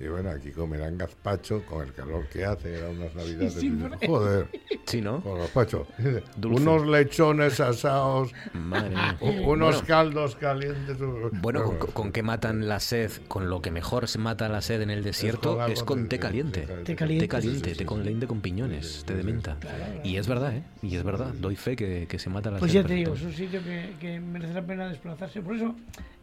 y 0.00 0.06
bueno, 0.06 0.30
aquí 0.30 0.50
comerán 0.52 0.96
gazpacho 0.96 1.64
con 1.66 1.86
el 1.86 1.92
calor 1.92 2.28
que 2.28 2.44
hace, 2.44 2.78
eran 2.78 2.98
unas 2.98 3.14
navidades. 3.14 3.54
Sí, 3.54 3.68
dices, 3.70 3.90
Joder, 4.06 4.46
Sí, 4.86 5.00
¿no? 5.00 5.20
con 5.22 5.38
gazpacho. 5.38 5.86
Dulce. 6.36 6.62
Unos 6.62 6.86
lechones 6.86 7.58
asados, 7.60 8.32
Madre 8.54 8.90
mía. 8.90 9.16
unos 9.20 9.46
Bueno, 9.46 9.80
caldos 9.86 10.36
calientes. 10.36 10.96
Bueno, 11.42 11.64
con, 11.78 11.90
con 11.92 12.12
qué 12.12 12.22
matan 12.22 12.68
la 12.68 12.80
sed, 12.80 13.10
con 13.28 13.50
lo 13.50 13.60
que 13.60 13.70
mejor 13.70 14.08
se 14.08 14.18
mata 14.18 14.48
la 14.48 14.60
sed 14.62 14.80
en 14.82 14.90
el 14.90 15.02
desierto 15.02 15.54
es 15.66 15.80
algo 15.80 15.86
con 15.86 16.08
té 16.08 16.18
caliente. 16.18 16.60
Té 16.84 16.94
caliente, 16.94 17.24
Té 17.24 17.28
caliente, 17.28 17.40
sí, 17.40 17.70
sí, 17.70 17.72
té 17.72 17.74
sí, 17.80 17.84
con 17.84 17.98
sí. 18.00 18.04
leña 18.08 18.20
de 18.20 18.26
con 18.28 18.40
piñones, 18.40 19.04
té 19.04 19.14
de 19.14 19.22
menta. 19.24 19.56
Y 20.04 20.16
es 20.16 20.28
verdad, 20.28 20.54
¿eh? 20.56 20.62
Y 20.82 20.94
es 20.96 21.02
verdad, 21.02 21.32
doy 21.38 21.56
fe 21.56 21.74
que, 21.76 22.06
que 22.08 22.18
se 22.18 22.30
mata 22.30 22.50
la 22.50 22.58
Pues 22.58 22.72
sed. 22.72 22.82
ya 22.82 22.86
te 22.86 22.94
digo, 22.94 23.14
es 23.14 23.22
un 23.22 23.32
sitio 23.32 23.62
que, 23.64 23.94
que 24.00 24.20
merece 24.20 24.54
la 24.54 24.62
pena 24.62 24.88
desplazarse. 24.88 25.42
Por 25.42 25.56
eso 25.56 25.74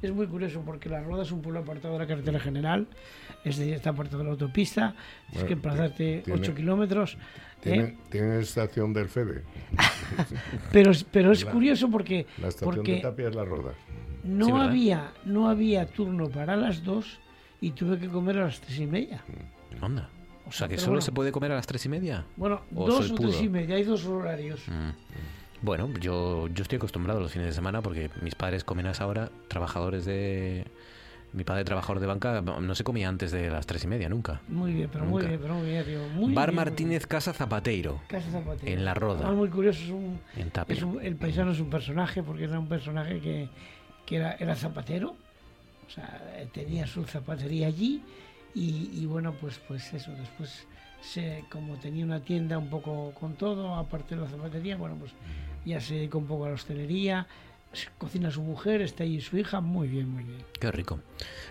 es 0.01 0.11
muy 0.11 0.27
curioso, 0.27 0.61
porque 0.65 0.89
La 0.89 1.01
Roda 1.03 1.23
es 1.23 1.31
un 1.31 1.41
pueblo 1.41 1.59
apartado 1.59 1.93
de 1.95 1.99
la 1.99 2.07
carretera 2.07 2.39
general. 2.39 2.87
Es 3.45 3.57
está 3.59 3.91
apartado 3.91 4.17
de 4.19 4.23
la 4.25 4.31
autopista, 4.31 4.93
tienes 5.29 5.33
Bueno, 5.33 5.47
que 5.47 5.53
emplazarte 5.53 6.21
tiene- 6.25 6.39
8 6.41 6.55
kilómetros. 6.55 7.17
¿Tiene, 7.61 7.83
¿eh? 7.83 7.97
tiene 8.09 8.39
estación 8.39 8.91
del 8.93 9.07
FEBE. 9.07 9.43
Pero, 10.71 10.91
pero 11.11 11.31
es 11.31 11.43
La- 11.45 11.51
curioso 11.51 11.89
porque, 11.89 12.25
La 12.41 12.47
estación 12.49 12.71
de 12.71 12.75
porque 12.77 12.95
Tapia 13.01 13.29
es 13.29 13.35
la 13.35 13.45
Roda. 13.45 13.73
no, 14.23 14.61
había, 14.61 15.11
no 15.25 15.47
había 15.49 15.85
turno 15.87 16.29
para 16.29 16.55
las 16.55 16.83
2 16.83 17.19
y 17.61 17.71
tuve 17.71 17.97
que 17.97 18.07
comer 18.09 18.37
a 18.39 18.45
las 18.45 18.59
3 18.61 18.79
y 18.79 18.87
media. 18.87 19.23
Onda. 19.81 20.09
O 20.47 20.51
sea, 20.51 20.67
que 20.67 20.75
Pero 20.75 20.81
solo 20.81 20.91
bueno. 20.93 21.01
se 21.01 21.11
puede 21.11 21.31
comer 21.31 21.51
a 21.53 21.55
las 21.55 21.65
tres 21.65 21.83
y 21.87 21.89
media. 21.89 22.23
Bueno, 22.37 22.61
O 22.75 22.85
dos 22.85 23.09
o 23.09 23.15
tres 23.15 23.31
pudo. 23.35 23.43
y 23.43 23.49
media, 23.49 23.75
hay 23.77 23.83
dos 23.83 24.05
horarios. 24.05 24.61
Mm. 24.67 24.89
Bueno, 25.63 25.89
yo, 25.99 26.47
yo 26.49 26.61
estoy 26.61 26.75
acostumbrado 26.75 27.19
los 27.19 27.31
fines 27.31 27.47
de 27.47 27.53
semana 27.53 27.81
porque 27.81 28.11
mis 28.21 28.35
padres 28.35 28.63
comen 28.63 28.85
a 28.85 28.91
esa 28.91 29.07
hora, 29.07 29.31
trabajadores 29.47 30.05
de... 30.05 30.65
Mi 31.35 31.43
padre, 31.43 31.65
trabajador 31.65 31.99
de 31.99 32.07
banca, 32.07 32.41
no 32.41 32.75
se 32.75 32.85
comía 32.85 33.09
antes 33.09 33.29
de 33.29 33.49
las 33.49 33.65
tres 33.67 33.83
y 33.83 33.87
media, 33.87 34.07
nunca. 34.07 34.39
Muy 34.47 34.73
bien, 34.73 34.89
pero 34.89 35.03
muy 35.03 35.15
Nunca. 35.21 35.27
bien, 35.27 35.39
pero 35.41 35.55
muy 35.55 35.67
bien, 35.69 35.83
tío. 35.83 36.07
Muy 36.15 36.33
Bar 36.33 36.49
bien, 36.51 36.55
muy 36.55 36.65
Martínez 36.65 37.07
Casa 37.07 37.33
Zapateiro. 37.33 37.99
Casa 38.07 38.31
Zapatero. 38.31 38.71
en 38.71 38.85
La 38.85 38.93
Roda. 38.93 39.17
Además, 39.19 39.35
muy 39.35 39.49
curioso, 39.49 39.83
es 39.83 39.89
un, 39.89 40.19
en 40.37 40.51
es 40.69 40.81
un- 40.81 41.01
el 41.03 41.17
paisano 41.17 41.51
es 41.51 41.59
un 41.59 41.69
personaje, 41.69 42.23
porque 42.23 42.45
era 42.45 42.57
un 42.57 42.69
personaje 42.69 43.19
que, 43.19 43.49
que 44.05 44.15
era, 44.15 44.31
era 44.39 44.55
zapatero, 44.55 45.09
o 45.85 45.89
sea, 45.89 46.21
tenía 46.53 46.87
su 46.87 47.03
zapatería 47.03 47.67
allí 47.67 48.01
y, 48.53 48.91
y 48.93 49.05
bueno, 49.05 49.33
pues, 49.33 49.59
pues 49.67 49.93
eso, 49.93 50.11
después 50.13 50.65
se, 51.01 51.43
como 51.51 51.75
tenía 51.75 52.05
una 52.05 52.21
tienda 52.21 52.57
un 52.57 52.69
poco 52.69 53.11
con 53.19 53.33
todo, 53.35 53.75
aparte 53.75 54.15
de 54.15 54.21
la 54.21 54.27
zapatería, 54.29 54.77
bueno, 54.77 54.95
pues 54.97 55.11
ya 55.65 55.81
se 55.81 55.95
dedicó 55.95 56.17
un 56.17 56.27
poco 56.27 56.45
a 56.45 56.49
la 56.49 56.55
hostelería, 56.55 57.27
cocina 57.97 58.31
su 58.31 58.41
mujer, 58.41 58.81
está 58.81 59.03
allí 59.03 59.21
su 59.21 59.37
hija, 59.37 59.61
muy 59.61 59.87
bien, 59.87 60.09
muy 60.09 60.23
bien. 60.23 60.39
Qué 60.59 60.71
rico. 60.71 60.99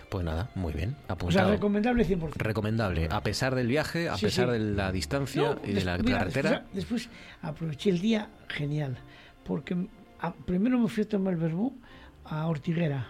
Pues 0.09 0.23
nada, 0.23 0.49
muy 0.55 0.73
bien. 0.73 0.91
O 0.91 0.95
sea, 1.05 1.13
Apuntado. 1.13 1.51
recomendable 1.51 2.05
100%. 2.05 2.31
Recomendable. 2.35 3.07
A 3.11 3.21
pesar 3.21 3.55
del 3.55 3.67
viaje, 3.67 4.09
a 4.09 4.17
Sí, 4.17 4.25
pesar 4.25 4.47
sí. 4.47 4.51
de 4.53 4.59
la 4.59 4.91
distancia 4.91 5.41
No, 5.41 5.59
y 5.63 5.73
de 5.73 5.83
la 5.83 5.97
mira, 5.97 6.19
carretera. 6.19 6.49
Después, 6.73 7.07
después 7.07 7.09
aproveché 7.41 7.89
el 7.89 7.99
día 8.01 8.29
genial, 8.47 8.97
porque 9.43 9.75
a- 10.19 10.33
primero 10.33 10.79
me 10.79 10.87
fui 10.89 11.03
a 11.03 11.09
tomar 11.09 11.33
el 11.33 11.39
verbú 11.39 11.77
a 12.25 12.47
Ortiguera, 12.47 13.07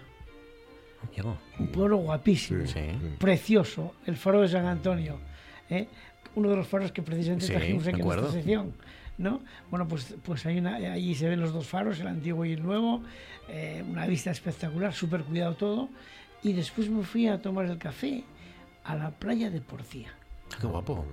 Llegó. 1.16 1.38
un 1.60 1.68
pueblo 1.68 1.98
guapísimo, 1.98 2.66
Sí. 2.66 2.80
precioso, 3.20 3.96
el 4.06 4.18
faro 4.18 4.42
de 4.42 4.48
San 4.50 4.66
Antonio, 4.66 5.20
¿eh? 5.70 5.88
uno 6.36 6.50
de 6.50 6.56
los 6.58 6.68
faros 6.68 6.92
que 6.92 7.02
precisamente 7.02 7.48
trajimos 7.48 7.88
aquí 7.88 8.02
en 8.02 8.08
esta 8.10 8.32
sección. 8.32 8.74
¿No? 9.18 9.42
Bueno, 9.70 9.88
pues, 9.88 10.16
pues 10.24 10.46
hay 10.46 10.58
una, 10.60 10.76
allí 10.76 11.16
se 11.16 11.30
ven 11.30 11.40
los 11.40 11.54
dos 11.54 11.68
faros, 11.68 12.00
el 12.00 12.08
antiguo 12.08 12.46
y 12.46 12.54
el 12.54 12.64
nuevo, 12.64 13.02
eh, 13.48 13.84
una 13.90 14.06
vista 14.08 14.32
espectacular, 14.32 14.94
súper 14.94 15.24
cuidado 15.24 15.56
todo. 15.56 15.90
Y 16.44 16.54
después 16.54 16.90
me 16.90 17.04
fui 17.04 17.28
a 17.28 17.42
tomar 17.42 17.66
el 17.66 17.78
café 17.78 18.24
a 18.84 18.96
la 18.96 19.12
playa 19.12 19.50
de 19.50 19.62
Porcía, 19.62 20.14
Qué 20.60 20.68
guapo. 20.68 21.06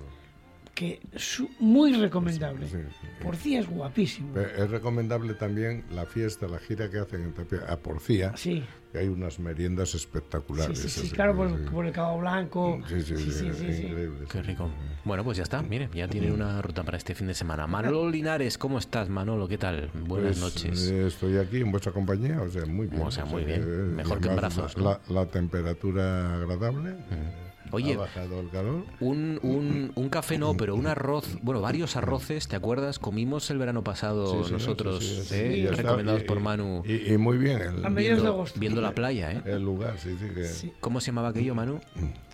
Que 0.75 1.01
es 1.13 1.43
muy 1.61 1.93
recomendable. 1.95 2.67
Sí. 2.67 2.79
Porcía 3.23 3.61
es 3.61 3.69
guapísimo. 3.69 4.37
Eh, 4.39 4.47
Es 4.59 4.71
recomendable 4.71 5.35
también 5.35 5.85
la 5.95 6.07
fiesta, 6.07 6.49
la 6.49 6.59
gira 6.59 6.89
que 6.91 6.99
hacen 6.99 7.23
en 7.23 7.33
Tapia 7.35 7.61
a 7.69 7.77
Porcía, 7.77 8.33
Sí, 8.37 8.65
que 8.91 8.99
hay 8.99 9.09
unas 9.09 9.39
meriendas 9.39 9.91
sí, 9.91 9.99
espectaculares. 9.99 10.79
sí, 10.79 10.89
sí, 10.89 11.11
claro, 11.11 11.37
por, 11.37 11.51
sí. 11.51 11.57
por 11.71 11.85
el 11.87 11.93
Cabo 11.93 12.19
Blanco. 12.21 12.81
Sí, 12.89 13.03
sí, 13.03 13.17
sí, 13.17 13.31
sí, 13.31 13.51
sí, 13.53 13.73
sí. 13.75 13.83
increíble, 13.87 14.27
Qué 14.31 14.43
rico. 14.43 14.71
Bueno, 15.05 15.23
pues 15.25 15.37
ya 15.37 15.43
está. 15.43 15.63
Mire, 15.63 15.91
ya 15.95 16.09
tienen 16.09 16.33
una 16.33 16.63
ruta 16.63 16.83
para 16.85 16.97
este 16.97 17.15
fin 17.15 17.27
de 17.27 17.35
semana. 17.35 17.67
Manolo 17.67 18.09
Linares, 18.11 18.57
¿cómo 18.57 18.79
estás, 18.79 19.09
Manolo? 19.11 19.47
¿Qué 19.49 19.59
tal? 19.59 19.91
Buenas 20.07 20.39
Pues, 20.41 20.55
noches. 20.65 20.89
eh, 20.91 21.07
estoy 21.07 21.37
aquí 21.37 21.59
en 21.61 21.71
vuestra 21.71 21.93
compañía, 21.93 22.41
o 22.41 22.49
sea, 22.49 22.65
muy 22.65 22.87
bien. 22.87 23.03
O 23.03 23.11
sea, 23.11 23.25
muy 23.27 23.43
eh, 23.43 23.47
bien. 23.47 23.95
Mejor 23.95 24.21
que 24.21 24.29
en 24.29 24.37
brazos, 24.37 24.77
La, 24.79 25.01
¿no? 25.09 25.15
la 25.15 25.27
temperatura 25.27 26.35
agradable. 26.37 26.91
eh, 26.91 27.52
Oye, 27.71 27.95
ha 27.95 27.99
bajado 27.99 28.41
el 28.41 28.51
calor. 28.51 28.85
Un, 29.01 29.39
un, 29.43 29.93
un 29.95 30.09
café 30.11 30.37
no, 30.39 30.55
pero 30.57 30.75
un 30.75 30.87
arroz, 30.87 31.39
bueno, 31.43 31.61
varios 31.61 31.97
arroces, 31.97 32.49
¿te 32.49 32.57
acuerdas? 32.57 32.99
Comimos 32.99 33.51
el 33.51 33.59
verano 33.59 33.83
pasado 33.83 34.43
Sí, 34.43 34.49
sí, 34.49 34.53
nosotros, 34.53 35.03
sí, 35.05 35.23
sí, 35.25 35.35
¿eh? 35.35 35.53
sí, 35.55 35.61
y 35.61 35.65
está- 35.67 35.77
recomendados 35.83 36.23
y- 36.23 36.25
por 36.27 36.39
y- 36.39 36.41
Manu, 36.41 36.83
Y, 36.85 37.13
y 37.15 37.17
muy 37.19 37.39
bien. 37.39 37.61
El, 37.63 37.85
A 37.85 37.89
mediados 37.89 37.95
de 37.95 38.03
viendo, 38.03 38.29
agosto. 38.29 38.61
viendo 38.61 38.81
la 38.83 38.93
playa, 38.95 39.33
¿eh? 39.33 39.43
el 39.47 39.63
lugar, 39.63 39.99
sí, 39.99 40.17
sí. 40.21 40.29
Que, 40.35 40.45
Sí. 40.45 40.73
¿Cómo 40.81 41.01
se 41.01 41.07
llamaba 41.07 41.29
aquello, 41.29 41.55
Manu? 41.55 41.81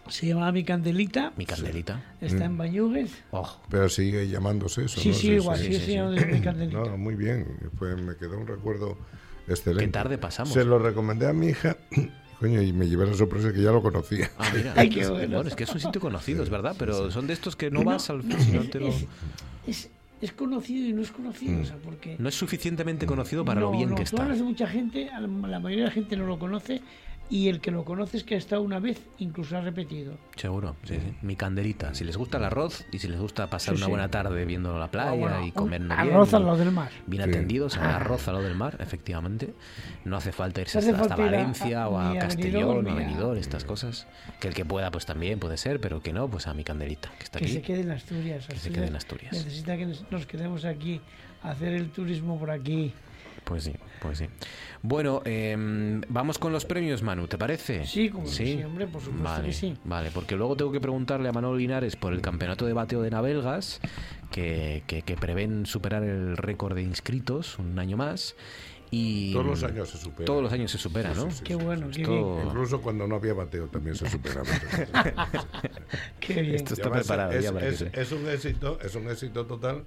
Se 0.09 0.27
llamaba 0.27 0.51
Mi 0.53 0.65
Candelita, 0.65 1.33
Mi 1.37 1.45
candelita. 1.45 2.03
está 2.21 2.47
en 2.47 2.57
Bañugues. 2.57 3.13
Oh, 3.31 3.49
Pero 3.71 3.89
sigue 3.91 4.27
llamándose 4.29 4.87
eso. 4.87 5.01
Sí, 5.01 5.11
¿no? 5.11 5.15
sí, 5.15 5.29
igual, 5.33 5.59
sí, 5.59 5.65
sí, 5.67 5.73
sí, 5.75 5.79
sí, 5.81 5.87
sí. 5.87 5.93
llama 5.95 6.11
Mi 6.13 6.41
Candelita. 6.41 6.79
No, 6.79 6.97
muy 6.97 7.15
bien. 7.15 7.47
Pues 7.79 8.01
me 8.01 8.17
quedó 8.17 8.39
un 8.39 8.47
recuerdo 8.47 8.97
excelente. 9.47 9.85
qué 9.85 9.93
tarde 9.93 10.17
pasamos. 10.19 10.53
Se 10.55 10.65
lo 10.65 10.79
recomendé 10.79 11.27
a 11.29 11.33
mi 11.35 11.49
hija. 11.49 11.77
Coño, 12.41 12.63
y 12.63 12.73
me 12.73 12.89
llevé 12.89 13.07
la 13.07 13.15
sorpresa 13.15 13.53
que 13.53 13.61
ya 13.63 13.73
lo 13.73 13.83
conocía. 13.83 14.31
Ah, 14.39 14.51
mira. 14.55 14.73
Ay, 14.77 14.91
qué 14.91 15.07
bueno. 15.09 15.41
es 15.43 15.55
que 15.57 15.65
es 15.65 15.71
un 15.75 15.81
sitio 15.81 16.01
conocido, 16.01 16.43
es 16.43 16.51
verdad, 16.51 16.77
pero 16.79 17.11
son 17.11 17.27
de 17.27 17.33
estos 17.33 17.57
que 17.57 17.71
no 17.71 17.83
vas 17.85 18.11
al 18.11 18.23
si 18.23 18.53
no 18.53 18.63
te 18.63 18.81
lo- 18.81 18.89
es, 18.89 19.07
es- 19.67 19.91
es 20.21 20.33
conocido 20.33 20.87
y 20.89 20.93
no 20.93 21.03
es 21.03 21.11
conocido, 21.13 21.53
Mm. 21.59 21.63
o 21.63 21.65
sea, 21.65 21.77
porque... 21.77 22.17
No 22.19 22.29
es 22.29 22.35
suficientemente 22.35 23.07
conocido 23.07 23.45
para 23.45 23.61
lo 23.61 23.71
No, 23.71 23.77
bien 23.77 23.91
no, 23.91 23.95
que 23.97 24.03
tú 24.03 24.11
está. 24.17 24.23
hablas 24.23 24.39
de 24.39 24.45
mucha 24.45 24.67
gente, 24.67 25.09
la 25.13 25.59
mayoría 25.61 25.85
de 25.85 25.91
la 25.91 25.95
gente 25.95 26.17
no 26.17 26.27
lo 26.27 26.39
conoce 26.41 26.81
y 27.31 27.49
el 27.49 27.61
que 27.61 27.71
lo 27.71 27.85
conoce 27.85 28.17
es 28.17 28.25
que 28.25 28.35
ha 28.35 28.39
estado 28.39 28.63
una 28.63 28.79
vez, 28.79 29.01
incluso 29.19 29.57
ha 29.57 29.61
repetido. 29.61 30.15
Seguro, 30.37 30.77
sí, 30.85 30.95
sí. 30.95 31.15
Mi 31.23 31.37
candelita. 31.37 31.95
Si 31.95 32.05
les 32.05 32.17
gusta 32.17 32.39
el 32.39 32.45
arroz 32.45 32.87
y 32.91 32.99
si 32.99 33.09
les 33.09 33.21
gusta 33.21 33.49
pasar 33.51 33.75
Sí, 33.75 33.79
una 33.81 33.87
sí. 33.87 33.91
buena 33.91 34.09
tarde 34.11 34.45
viendo 34.45 34.79
la 34.79 34.91
playa 34.91 35.11
Ah, 35.11 35.15
bueno, 35.15 35.41
y 35.43 35.45
un 35.47 35.51
comernos 35.51 35.99
arroz 35.99 36.29
bien, 36.31 36.37
al 36.41 36.47
lado 36.47 36.59
del 36.59 36.73
mar. 36.73 36.91
bien 37.07 37.23
Sí. 37.25 37.29
atendidos, 37.31 37.77
al 37.77 37.91
arroz 37.91 38.27
al 38.29 38.35
lado 38.37 38.47
del 38.47 38.57
mar, 38.57 38.77
efectivamente. 38.81 39.53
No 40.05 40.17
hace 40.17 40.33
falta 40.33 40.61
irse 40.63 40.79
No 40.79 40.81
hace 40.81 40.91
hasta, 40.91 41.03
hasta 41.03 41.17
falta 41.17 41.29
ir 41.31 41.35
a- 41.35 41.39
Valencia 41.43 41.83
a- 41.83 41.89
o 41.89 41.99
a 41.99 42.11
a 42.13 42.19
Castellón 42.19 42.65
o 42.77 42.79
a 42.81 42.83
ni 42.83 42.91
a- 42.91 42.95
Benidorm, 42.95 43.39
estas 43.39 43.65
cosas. 43.65 44.07
Que 44.41 44.49
el 44.49 44.55
que 44.55 44.65
pueda, 44.65 44.91
pues 44.91 45.05
también 45.05 45.39
puede 45.39 45.57
ser, 45.59 45.81
pero 45.81 46.01
que 46.01 46.13
no, 46.13 46.29
pues 46.29 46.47
a 46.47 46.55
mi 46.55 46.65
candelita, 46.65 47.11
que 47.19 47.25
está 47.25 47.39
Que 47.39 47.45
aquí. 47.45 47.55
se 47.55 47.63
quede 47.63 47.81
en 47.83 47.91
Asturias. 47.91 48.47
Que 48.47 48.53
se 48.53 48.57
Asturias 48.57 48.75
quede 48.79 48.87
en 48.89 48.97
Asturias. 48.97 49.33
Necesita 49.33 49.77
que 49.77 49.87
nos 49.87 50.11
nos 50.11 50.27
quedemos 50.27 50.65
aquí, 50.65 51.01
hacer 51.43 51.75
el 51.75 51.91
turismo 51.91 52.39
por 52.39 52.51
aquí. 52.51 52.93
Pues 53.49 53.65
sí, 53.65 53.73
pues 54.03 54.19
sí. 54.19 54.27
Bueno, 54.83 55.23
em, 55.25 56.03
vamos 56.09 56.39
con 56.39 56.53
los 56.53 56.67
premios, 56.67 57.03
Manu, 57.03 57.27
¿te 57.29 57.39
parece? 57.39 57.87
Sí, 57.87 58.11
como 58.11 58.27
sí, 58.27 58.63
hombre, 58.63 58.87
por 58.87 59.01
supuesto 59.01 59.25
vale, 59.25 59.47
que 59.49 59.53
sí. 59.55 59.75
Vale, 59.85 60.11
porque 60.13 60.37
luego 60.37 60.55
tengo 60.55 60.71
que 60.71 60.81
preguntarle 60.83 61.31
a 61.31 61.33
Manolo 61.33 61.57
Linares 61.57 61.97
por 61.97 62.13
el 62.13 62.21
campeonato 62.21 62.67
de 62.67 62.75
bateo 62.75 63.01
de 63.01 63.11
Navelgas, 63.11 63.81
que, 64.31 64.83
que, 64.87 65.01
que 65.01 65.17
prevén 65.17 65.65
superar 65.65 66.03
el 66.05 66.37
récord 66.37 66.75
de 66.75 66.83
inscritos 66.83 67.59
un 67.59 67.79
año 67.79 67.97
más. 67.97 68.37
Y 68.91 69.33
Todos 69.33 69.47
los 69.47 69.63
años 69.65 69.89
se 69.91 69.97
supera. 69.99 70.25
Todos 70.27 70.43
los 70.43 70.53
años 70.53 70.71
se 70.71 70.79
supera, 70.79 71.15
Sí, 71.15 71.21
¿no? 71.21 71.31
sí, 71.31 71.37
sí, 71.39 71.45
Qué 71.45 71.55
sí. 71.57 71.63
bueno, 71.65 71.89
qué 71.91 72.03
Esto- 72.03 72.35
bien. 72.35 72.47
Incluso 72.49 72.81
cuando 72.83 73.07
no 73.07 73.17
había 73.17 73.33
bateo 73.35 73.67
también 73.69 73.97
se 73.97 74.09
superaba. 74.11 74.45
Qué 76.21 76.43
bien. 76.43 76.55
Esto 76.57 76.75
está 76.75 76.87
además 76.89 77.07
preparado 77.07 77.33
es, 77.33 77.45
ya 77.45 77.53
para 77.53 77.67
es- 77.69 77.81
es 77.83 78.13
un 78.13 78.29
éxito, 78.29 78.79
es 78.83 78.95
un 78.95 79.11
éxito 79.11 79.47
total 79.47 79.85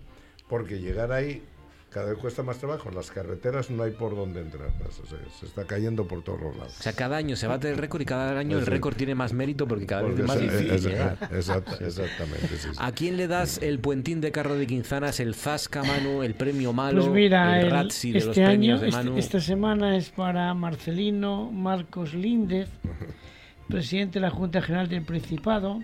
porque 0.48 0.80
llegar 0.80 1.12
ahí 1.12 1.44
cada 1.92 2.10
vez 2.12 2.18
cuesta 2.20 2.42
más 2.42 2.58
trabajo. 2.58 2.90
Las 2.92 3.12
carreteras 3.12 3.70
no 3.70 3.84
hay 3.84 3.92
por 3.92 4.16
dónde 4.16 4.40
entrar. 4.42 4.70
O 4.88 5.06
sea, 5.06 5.18
se 5.40 5.46
está 5.46 5.66
cayendo 5.66 6.08
por 6.08 6.24
todos 6.24 6.40
los 6.42 6.56
lados. 6.56 6.76
O 6.80 6.84
sea, 6.84 6.94
cada 6.94 7.18
año 7.18 7.36
se 7.36 7.48
bate 7.48 7.70
el 7.70 7.78
récord 7.78 8.02
y 8.02 8.06
cada 8.06 8.38
año 8.40 8.58
el 8.58 8.66
récord 8.66 8.96
tiene 8.96 9.14
más 9.14 9.34
mérito 9.34 9.68
porque 9.68 9.86
cada 9.86 10.04
vez 10.04 10.18
es 10.20 10.26
más 10.26 10.38
es- 10.38 10.42
difícil 10.44 10.72
es- 10.72 10.84
llegar. 10.86 11.18
exacta- 11.32 11.78
exactamente. 11.86 12.48
sí, 12.48 12.58
sí. 12.72 12.78
¿A 12.78 12.92
quién 12.94 13.18
le 13.18 13.28
das 13.28 13.58
el 13.62 13.80
puentín 13.80 14.22
de 14.22 14.32
carro 14.32 14.56
de 14.56 14.66
Quinzanas, 14.68 15.20
el 15.20 15.36
Zasca 15.36 15.84
Manu, 15.84 16.24
el 16.24 16.34
premio 16.34 16.72
malo, 16.74 17.02
Pues 17.02 17.14
mira, 17.14 17.60
el 17.60 17.66
el- 17.66 17.72
Razzi 17.72 18.12
de 18.14 18.20
los 18.20 18.30
este 18.30 18.46
premios 18.46 18.76
año, 18.80 18.82
de 18.82 18.90
este- 18.90 19.04
Manu? 19.04 19.18
esta 19.18 19.40
semana 19.42 19.98
es 19.98 20.10
para 20.10 20.54
Marcelino 20.54 21.52
Marcos 21.52 22.14
Líndez, 22.14 22.70
presidente 23.68 24.20
de 24.20 24.22
la 24.22 24.30
Junta 24.32 24.62
General 24.62 24.88
del 24.88 25.04
Principado, 25.04 25.80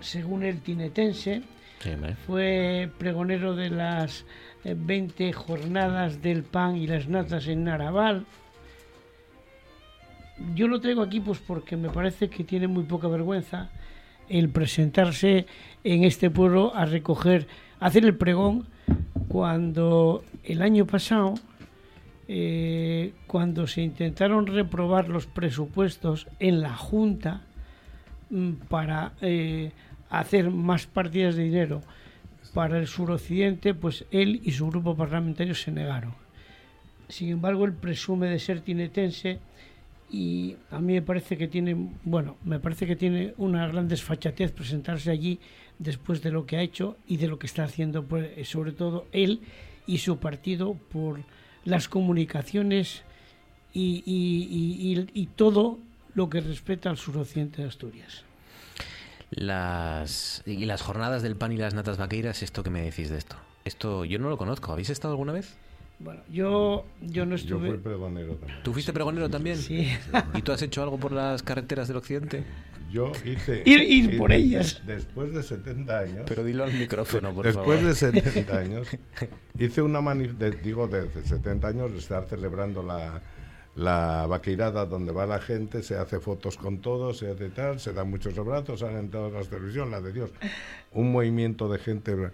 según 0.00 0.42
el 0.42 0.60
tinetense, 0.60 1.42
Sí, 1.80 1.90
fue 2.26 2.88
pregonero 2.98 3.56
de 3.56 3.68
las 3.70 4.24
20 4.64 5.32
jornadas 5.32 6.22
del 6.22 6.44
pan 6.44 6.76
y 6.76 6.86
las 6.86 7.08
natas 7.08 7.48
en 7.48 7.64
Naraval. 7.64 8.24
Yo 10.54 10.68
lo 10.68 10.80
traigo 10.80 11.02
aquí 11.02 11.20
pues 11.20 11.38
porque 11.38 11.76
me 11.76 11.90
parece 11.90 12.28
que 12.28 12.44
tiene 12.44 12.68
muy 12.68 12.84
poca 12.84 13.08
vergüenza 13.08 13.70
el 14.28 14.48
presentarse 14.48 15.46
en 15.84 16.04
este 16.04 16.30
pueblo 16.30 16.74
a 16.74 16.86
recoger, 16.86 17.46
a 17.80 17.86
hacer 17.86 18.04
el 18.04 18.16
pregón 18.16 18.66
cuando 19.28 20.24
el 20.44 20.62
año 20.62 20.86
pasado, 20.86 21.34
eh, 22.28 23.12
cuando 23.26 23.66
se 23.66 23.82
intentaron 23.82 24.46
reprobar 24.46 25.08
los 25.08 25.26
presupuestos 25.26 26.28
en 26.38 26.60
la 26.60 26.76
Junta 26.76 27.42
mm, 28.30 28.52
para 28.68 29.12
eh, 29.20 29.72
hacer 30.08 30.50
más 30.50 30.86
partidas 30.86 31.36
de 31.36 31.44
dinero 31.44 31.82
para 32.52 32.78
el 32.78 32.86
suroccidente, 32.86 33.74
pues 33.74 34.04
él 34.10 34.40
y 34.44 34.52
su 34.52 34.68
grupo 34.68 34.94
parlamentario 34.96 35.54
se 35.54 35.70
negaron. 35.70 36.14
Sin 37.08 37.30
embargo, 37.30 37.64
él 37.64 37.72
presume 37.72 38.28
de 38.28 38.38
ser 38.38 38.60
tinetense 38.60 39.38
y 40.10 40.56
a 40.70 40.78
mí 40.80 40.94
me 40.94 41.02
parece 41.02 41.36
que 41.38 41.48
tiene, 41.48 41.74
bueno, 42.04 42.36
me 42.44 42.60
parece 42.60 42.86
que 42.86 42.96
tiene 42.96 43.34
una 43.38 43.66
gran 43.66 43.88
desfachatez 43.88 44.52
presentarse 44.52 45.10
allí 45.10 45.38
después 45.78 46.22
de 46.22 46.30
lo 46.30 46.44
que 46.46 46.56
ha 46.58 46.62
hecho 46.62 46.96
y 47.08 47.16
de 47.16 47.28
lo 47.28 47.38
que 47.38 47.46
está 47.46 47.64
haciendo, 47.64 48.04
pues, 48.04 48.46
sobre 48.48 48.72
todo 48.72 49.06
él 49.12 49.40
y 49.86 49.98
su 49.98 50.18
partido 50.18 50.74
por 50.74 51.20
las 51.64 51.88
comunicaciones 51.88 53.02
y- 53.72 54.02
y- 54.04 55.06
y 55.14 55.26
todo 55.26 55.78
lo 56.14 56.28
que 56.28 56.40
respecta 56.42 56.90
al 56.90 56.98
suroccidente 56.98 57.62
de 57.62 57.68
Asturias. 57.68 58.24
Las, 59.32 60.42
y 60.46 60.66
las 60.66 60.82
jornadas 60.82 61.22
del 61.22 61.36
pan 61.36 61.52
y 61.52 61.56
las 61.56 61.74
natas 61.74 61.96
vaqueiras, 61.96 62.42
¿esto 62.42 62.62
qué 62.62 62.70
me 62.70 62.82
decís 62.82 63.08
de 63.10 63.16
esto? 63.18 63.36
Esto 63.64 64.04
yo 64.04 64.18
no 64.18 64.28
lo 64.28 64.36
conozco. 64.36 64.72
¿Habéis 64.72 64.90
estado 64.90 65.14
alguna 65.14 65.32
vez? 65.32 65.54
Bueno, 65.98 66.20
yo, 66.30 66.84
yo 67.00 67.24
no 67.26 67.36
Yo 67.36 67.58
fui 67.58 67.68
estuve. 67.68 67.78
pregonero 67.82 68.34
también. 68.34 68.62
¿Tú 68.62 68.72
fuiste 68.72 68.92
pregonero 68.92 69.30
también? 69.30 69.56
Sí. 69.56 69.88
¿Y 70.34 70.42
tú 70.42 70.52
has 70.52 70.60
hecho 70.62 70.82
algo 70.82 70.98
por 70.98 71.12
las 71.12 71.42
carreteras 71.42 71.88
del 71.88 71.96
occidente? 71.96 72.44
Yo 72.90 73.10
hice... 73.24 73.64
Ir- 73.64 73.86
ir 73.88 74.18
por 74.18 74.32
ellas. 74.32 74.82
Después 74.86 75.32
de 75.32 75.42
70 75.42 75.98
años... 75.98 76.24
Pero 76.28 76.44
dilo 76.44 76.64
al 76.64 76.72
micrófono, 76.74 77.32
por 77.32 77.46
Después 77.46 77.80
favor. 77.80 77.94
de 77.94 77.94
70 77.94 78.58
años, 78.58 78.88
hice 79.58 79.80
una 79.80 80.00
manifestación, 80.02 80.62
digo, 80.62 80.88
de 80.88 81.08
70 81.24 81.68
años, 81.68 81.92
de 81.92 81.98
estar 81.98 82.26
celebrando 82.28 82.82
la, 82.82 83.22
la 83.74 84.26
vaqueirada 84.28 84.84
donde 84.86 85.12
va 85.12 85.26
la 85.26 85.38
gente, 85.40 85.82
se 85.82 85.96
hace 85.96 86.20
fotos 86.20 86.56
con 86.58 86.78
todos, 86.78 87.18
se 87.18 87.30
hace 87.30 87.48
tal, 87.48 87.80
se 87.80 87.92
dan 87.92 88.10
muchos 88.10 88.36
abrazos, 88.36 88.80
salen 88.80 88.98
en 88.98 89.10
todas 89.10 89.32
las 89.32 89.48
televisión, 89.48 89.90
la 89.90 90.00
de 90.00 90.12
Dios. 90.12 90.30
Un 90.92 91.10
movimiento 91.12 91.68
de 91.68 91.78
gente. 91.78 92.30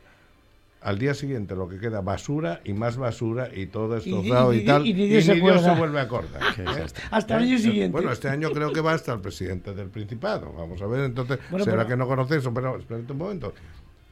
Al 0.80 0.96
día 0.98 1.12
siguiente 1.12 1.56
lo 1.56 1.68
que 1.68 1.78
queda 1.80 2.00
basura 2.02 2.60
y 2.64 2.72
más 2.72 2.96
basura 2.96 3.50
y 3.52 3.66
todo 3.66 3.94
destrozado 3.96 4.52
y- 4.52 4.58
y, 4.58 4.60
y- 4.60 4.64
tal. 4.64 4.86
y 4.86 4.94
ni 4.94 5.06
Dios 5.08 5.24
se 5.24 5.34
ni 5.34 5.40
Dios 5.40 5.54
se 5.62 5.66
acuerda. 5.70 5.78
vuelve 5.78 5.98
a 5.98 6.02
acordar. 6.02 6.40
Qué 6.54 6.62
¿eh? 6.62 6.86
Hasta 7.10 7.36
el 7.36 7.42
año 7.44 7.58
siguiente. 7.58 7.90
Bueno, 7.92 8.12
este 8.12 8.28
año 8.28 8.50
creo 8.52 8.72
que 8.72 8.80
va 8.80 8.92
hasta 8.92 9.12
el 9.14 9.20
presidente 9.20 9.74
del 9.74 9.88
Principado. 9.88 10.52
Vamos 10.52 10.80
a 10.82 10.86
ver, 10.86 11.00
entonces, 11.04 11.38
Bueno, 11.50 11.64
¿será 11.64 11.78
pero- 11.78 11.88
que 11.88 11.96
no 11.96 12.06
conoce 12.06 12.36
eso? 12.36 12.54
Pero 12.54 12.76
espérate 12.78 13.10
un 13.12 13.18
momento. 13.18 13.52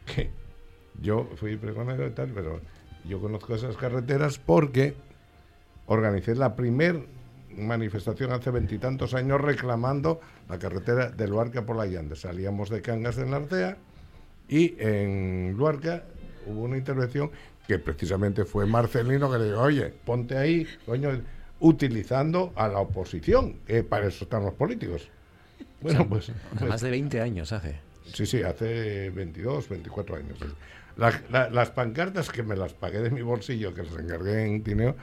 Que 0.07 0.31
yo 1.01 1.29
fui 1.37 1.57
pregonero 1.57 2.05
y 2.07 2.11
tal, 2.11 2.31
pero 2.35 2.61
yo 3.09 3.21
conozco 3.21 3.55
esas 3.55 3.77
carreteras 3.77 4.39
porque 4.39 4.95
organicé 5.87 6.35
la 6.35 6.57
primer 6.57 7.05
manifestación 7.57 8.33
hace 8.33 8.51
veintitantos 8.51 9.15
años 9.15 9.41
reclamando 9.41 10.21
la 10.49 10.59
carretera 10.59 11.11
de 11.11 11.27
Luarca 11.29 11.65
por 11.65 11.77
la 11.77 11.87
Llande. 11.87 12.17
Salíamos 12.17 12.71
de 12.71 12.83
Cangas 12.83 13.17
de 13.17 13.27
Narcea 13.27 13.77
y 14.49 14.75
en 14.79 15.55
Luarca 15.57 16.05
hubo 16.47 16.63
una 16.63 16.77
intervención 16.77 17.31
que 17.67 17.79
precisamente 17.79 18.45
fue 18.45 18.67
Marcelino 18.67 19.31
que 19.31 19.39
le 19.39 19.45
dijo, 19.47 19.61
oye, 19.61 19.93
ponte 20.05 20.37
ahí, 20.39 20.67
coño, 20.87 21.11
utilizando 21.59 22.53
a 22.55 22.69
la 22.69 22.79
oposición, 22.79 23.55
que 23.67 23.83
para 23.83 24.07
eso 24.07 24.25
están 24.25 24.45
los 24.45 24.55
políticos. 24.55 25.09
Bueno, 25.81 26.07
pues, 26.09 26.29
O 26.29 26.33
sea, 26.59 26.69
más 26.69 26.81
de 26.81 26.91
20 26.91 27.21
años 27.21 27.53
hace. 27.53 27.81
sí, 28.13 28.25
sí, 28.27 28.43
hace 28.43 29.11
22, 29.11 29.69
24 29.69 30.17
años. 30.17 30.39
La- 30.97 31.21
la- 31.31 31.51
las 31.51 31.71
pancartas 31.71 32.31
que 32.31 32.43
me 32.43 32.57
las 32.57 32.73
pagué 32.73 33.01
de 33.01 33.11
mi 33.11 33.23
bolsillo, 33.23 33.75
que 33.75 33.83
las 33.83 33.97
encargué 33.99 34.45
en 34.47 34.63
Tineo, 34.63 34.97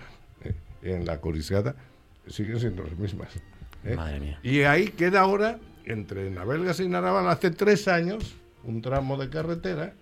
eh, 0.44 0.54
en 0.84 1.06
la 1.06 1.18
Curiciada, 1.20 1.76
siguen 2.28 2.60
siendo 2.60 2.84
las 2.84 2.98
mismas. 2.98 3.30
¿eh? 3.84 3.96
Madre 3.96 4.20
mía. 4.20 4.40
Y 4.44 4.62
ahí 4.62 4.90
queda 4.90 5.22
ahora, 5.22 5.60
entre 5.86 6.30
Navelgas 6.30 6.80
y 6.80 6.88
Naraval, 6.88 7.28
hace 7.30 7.52
tres 7.52 7.88
años, 7.88 8.36
un 8.64 8.82
tramo 8.82 9.18
de 9.18 9.30
carretera 9.30 9.94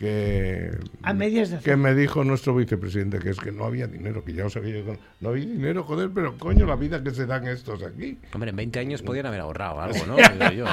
que, 0.00 0.70
A 1.02 1.12
medias 1.12 1.50
de 1.50 1.58
que 1.58 1.76
me 1.76 1.94
dijo 1.94 2.24
nuestro 2.24 2.54
vicepresidente 2.56 3.18
que 3.18 3.28
es 3.30 3.38
que 3.38 3.52
no 3.52 3.66
había 3.66 3.86
dinero, 3.86 4.24
que 4.24 4.32
ya 4.32 4.46
os 4.46 4.56
había 4.56 4.80
yo- 4.82 4.96
no 5.20 5.28
había 5.28 5.44
dinero, 5.44 5.84
joder, 5.84 6.08
pero 6.14 6.38
coño, 6.38 6.64
la 6.64 6.74
vida 6.74 7.02
que 7.04 7.10
se 7.10 7.26
dan 7.26 7.46
estos 7.46 7.82
aquí. 7.82 8.16
Hombre, 8.32 8.48
en 8.50 8.56
20 8.56 8.78
años 8.78 9.02
podían 9.02 9.26
haber 9.26 9.40
ahorrado 9.40 9.78
algo, 9.82 10.06
¿no? 10.06 10.16
Digo 10.16 10.50
yo. 10.52 10.64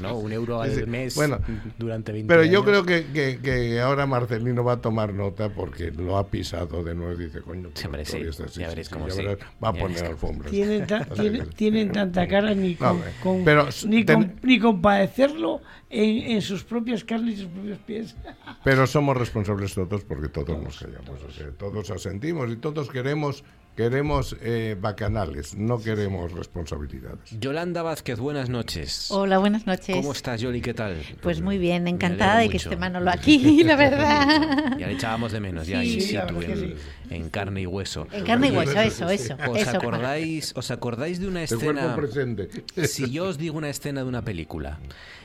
¿No? 0.00 0.16
Un 0.18 0.32
euro 0.32 0.62
al 0.62 0.70
Sí, 0.70 0.80
sí. 0.82 0.86
mes 0.86 1.16
Bueno, 1.16 1.40
durante 1.78 2.12
20 2.12 2.28
Pero 2.28 2.42
años. 2.42 2.52
yo 2.54 2.64
creo 2.64 2.84
que, 2.84 3.06
que- 3.12 3.40
que 3.42 3.80
ahora 3.80 4.06
Marcelino 4.06 4.62
va 4.62 4.74
a 4.74 4.80
tomar 4.80 5.12
nota 5.14 5.48
porque 5.48 5.90
lo 5.90 6.16
ha 6.16 6.28
pisado 6.28 6.84
de 6.84 6.94
nuevo 6.94 7.20
y 7.20 7.24
dice, 7.24 7.40
coño, 7.40 7.70
Sí, 7.74 7.86
hombre, 7.86 8.04
sí. 8.04 8.18
está 8.18 8.44
así, 8.44 8.60
Ya 8.60 8.66
sí, 8.66 8.70
veréis 8.70 8.86
sí, 8.86 8.92
cómo 8.94 9.08
ya 9.08 9.14
sí. 9.14 9.22
verás, 9.24 9.38
va 9.62 9.68
a 9.70 9.74
Ya 9.74 9.80
poner 9.80 10.04
alfombras. 10.04 10.50
Tienen, 10.52 10.86
ta- 10.86 11.04
tienen, 11.14 11.50
tienen 11.50 11.90
tanta 11.90 12.28
cara 12.28 12.54
ni 12.54 12.76
con, 12.76 12.98
No, 12.98 13.04
con- 13.20 13.44
pero 13.44 13.68
ni, 13.88 14.04
ten- 14.04 14.16
con- 14.22 14.34
ni 14.44 14.60
con 14.60 14.80
padecerlo 14.80 15.60
en, 15.90 16.30
en 16.32 16.42
sus 16.42 16.64
propias 16.64 17.04
carnes 17.04 17.34
y 17.34 17.42
sus 17.42 17.48
propios 17.50 17.78
pies. 17.78 18.16
Pero 18.64 18.86
somos 18.86 19.16
responsables 19.16 19.74
todos 19.74 20.04
porque 20.04 20.28
todos 20.28 20.62
nos 20.62 20.78
callamos, 20.78 21.22
o 21.22 21.30
sea, 21.30 21.50
todos 21.50 21.90
asentimos 21.90 22.50
y 22.50 22.56
todos 22.56 22.88
queremos 22.88 23.44
queremos 23.76 24.36
eh, 24.42 24.76
bacanales, 24.78 25.54
no 25.56 25.80
queremos 25.80 26.32
responsabilidades. 26.32 27.30
Yolanda 27.40 27.82
Vázquez, 27.82 28.18
buenas 28.18 28.50
noches. 28.50 29.10
Hola, 29.10 29.38
buenas 29.38 29.66
noches. 29.66 29.96
¿Cómo 29.96 30.12
estás, 30.12 30.40
Yoli? 30.40 30.60
¿Qué 30.60 30.74
tal? 30.74 31.00
Pues 31.22 31.40
muy 31.40 31.56
bien, 31.56 31.88
encantada 31.88 32.40
de 32.40 32.50
que 32.50 32.58
esté 32.58 32.76
Manolo 32.76 33.10
aquí, 33.14 33.62
la 33.64 33.76
verdad. 33.76 34.76
Ya 34.78 34.86
le 34.86 34.92
echábamos 34.94 35.32
de 35.32 35.40
menos, 35.40 35.66
ya 35.66 35.80
Sí, 35.80 35.94
in 35.94 36.00
sí, 36.00 36.08
situ, 36.08 36.40
en, 36.40 36.40
que 36.40 36.76
en 37.14 37.30
carne 37.30 37.62
y 37.62 37.66
hueso. 37.66 38.06
En 38.12 38.24
carne 38.24 38.48
y 38.48 38.50
hueso, 38.50 38.80
eso, 38.80 39.08
eso. 39.08 39.36
¿Os 39.48 39.58
eso. 39.58 39.76
acordáis, 39.78 40.52
¿Os 40.56 40.70
acordáis 40.70 41.18
de 41.20 41.28
una 41.28 41.40
De 41.40 41.46
cuerpo 41.46 41.70
escena? 41.70 41.96
presente. 41.96 42.48
Si 42.86 43.10
yo 43.10 43.28
os 43.28 43.38
digo 43.38 43.56
una 43.56 43.70
escena 43.70 44.02
de 44.02 44.08
una 44.08 44.22
película 44.22 44.78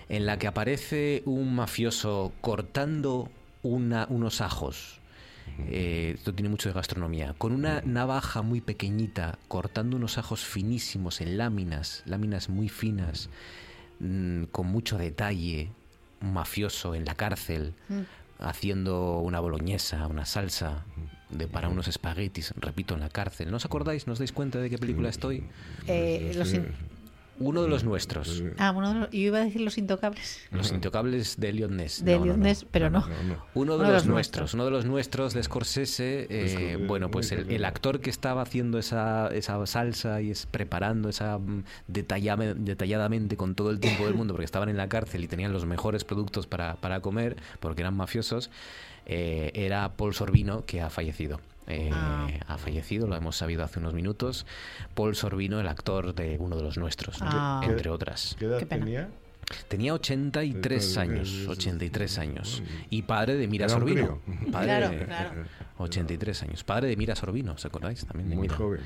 en 0.10 0.26
la 0.26 0.38
que 0.38 0.48
aparece 0.48 1.24
un 1.26 1.56
mafioso 1.56 2.32
cortando 2.42 3.30
una- 3.64 4.06
unos 4.10 4.42
ajos, 4.42 5.00
eh, 5.68 6.14
esto 6.16 6.34
tiene 6.34 6.50
mucho 6.50 6.70
de 6.70 6.74
gastronomía, 6.74 7.34
con 7.38 7.52
una 7.54 7.82
navaja 7.82 8.42
muy 8.42 8.62
pequeñita, 8.62 9.38
cortando 9.48 9.98
unos 9.98 10.18
ajos 10.18 10.44
finísimos 10.46 11.22
en 11.22 11.38
láminas, 11.38 12.04
láminas 12.06 12.50
muy 12.50 12.70
finas, 12.70 13.30
mm, 14.00 14.44
con 14.52 14.68
mucho 14.68 14.98
detalle, 14.98 15.72
un 16.22 16.34
mafioso 16.34 16.96
en 16.96 17.06
la 17.06 17.16
cárcel, 17.16 17.74
haciendo 18.40 19.20
una 19.20 19.40
boloñesa, 19.40 20.08
una 20.08 20.26
salsa 20.26 20.84
de, 21.30 21.48
para 21.48 21.70
unos 21.70 21.88
espaguetis, 21.88 22.54
repito, 22.58 22.94
en 22.94 23.00
la 23.00 23.10
cárcel. 23.10 23.50
¿No 23.50 23.58
os 23.58 23.66
acordáis? 23.66 24.08
¿No 24.08 24.14
os 24.14 24.20
dais 24.20 24.32
cuenta 24.32 24.60
de 24.60 24.70
qué 24.70 24.78
película 24.78 25.10
estoy? 25.10 25.44
Eh, 25.88 26.34
los 26.36 26.54
in- 26.54 26.68
Uno 27.38 27.64
de 27.64 27.68
los 27.68 27.84
nuestros. 27.84 28.44
Ah, 28.58 28.72
bueno, 28.72 28.94
no, 28.94 29.10
yo 29.12 29.20
iba 29.20 29.40
a 29.40 29.44
decir 29.44 29.60
los 29.62 29.78
intocables 29.78 30.40
Los 30.52 30.72
intocables 30.72 31.38
de 31.38 31.50
Elliot 31.50 31.70
Ness. 31.72 32.04
de 32.06 32.14
No, 32.14 32.18
no, 32.20 32.24
Elliot 32.24 32.38
no. 32.38 32.44
Ness, 32.44 32.66
pero 32.72 32.90
no. 32.90 33.06
Uno 33.54 33.78
de, 33.78 33.92
los, 33.92 34.06
nuestros, 34.06 34.54
uno 34.54 34.64
de 34.64 34.72
los 34.72 34.86
nuestros 34.86 35.34
de 35.34 35.44
Scorsese, 35.44 36.28
eh, 36.30 36.78
bueno, 36.88 37.12
pues 37.12 37.32
el 37.34 37.66
actor 37.66 38.00
que 38.00 38.10
estaba 38.10 38.42
haciendo 38.42 38.78
esa, 38.80 39.28
esa 39.34 39.66
salsa 39.66 40.22
y 40.22 40.32
es 40.32 40.46
preparando 40.46 41.10
esa 41.10 41.38
mm, 41.38 41.64
detallame- 41.92 42.54
detalladamente 42.56 43.36
con 43.36 43.54
todo 43.56 43.70
el 43.72 43.80
tiempo 43.82 44.06
del 44.06 44.14
mundo, 44.16 44.34
porque 44.34 44.46
estaban 44.46 44.70
en 44.70 44.78
la 44.78 44.88
cárcel 44.88 45.24
y 45.24 45.28
tenían 45.28 45.52
los 45.52 45.66
mejores 45.66 46.06
productos 46.06 46.48
para, 46.48 46.76
para 46.76 47.02
comer, 47.02 47.36
porque 47.60 47.82
eran 47.82 47.96
mafiosos, 47.96 48.50
eh, 49.06 49.52
era 49.56 49.98
Paul 49.98 50.14
Sorbino, 50.14 50.66
que 50.66 50.80
ha 50.82 50.90
fallecido. 50.90 51.40
Eh, 51.68 51.90
Ah. 51.92 52.28
Ha 52.48 52.58
fallecido, 52.58 53.08
lo 53.08 53.16
hemos 53.16 53.36
sabido 53.38 53.64
hace 53.64 53.80
unos 53.80 53.94
minutos. 53.94 54.46
Paul 54.94 55.16
Sorbino, 55.16 55.60
el 55.60 55.68
actor 55.68 56.14
de 56.14 56.38
uno 56.40 56.56
de 56.58 56.64
los 56.64 56.78
nuestros, 56.78 57.18
Ah. 57.22 57.62
entre 57.64 57.90
otras. 57.90 58.36
¿Qué 58.38 58.46
edad 58.46 58.60
Qué 58.60 58.66
pena. 58.66 58.86
tenía? 58.86 59.10
Tenía 59.68 59.94
83 59.94 60.96
Entonces, 60.96 60.98
años, 60.98 61.30
es- 61.30 61.42
es- 61.44 61.48
83 61.48 62.18
años. 62.18 62.64
Y 62.90 63.04
padre 63.04 63.36
de 63.36 63.48
Mira 63.48 63.70
Sorbino. 63.70 64.20
Padre 64.52 64.68
Claro, 64.68 65.06
claro. 65.06 65.44
83 65.78 66.42
años. 66.44 66.64
Padre 66.64 66.88
de 66.88 66.98
Mira 66.98 67.16
Sorbino, 67.16 67.54
¿os 67.54 67.64
acordáis? 67.66 68.06
También 68.06 68.30
de 68.30 68.36
Muy 68.36 68.44
Mira. 68.48 68.56
joven. 68.58 68.80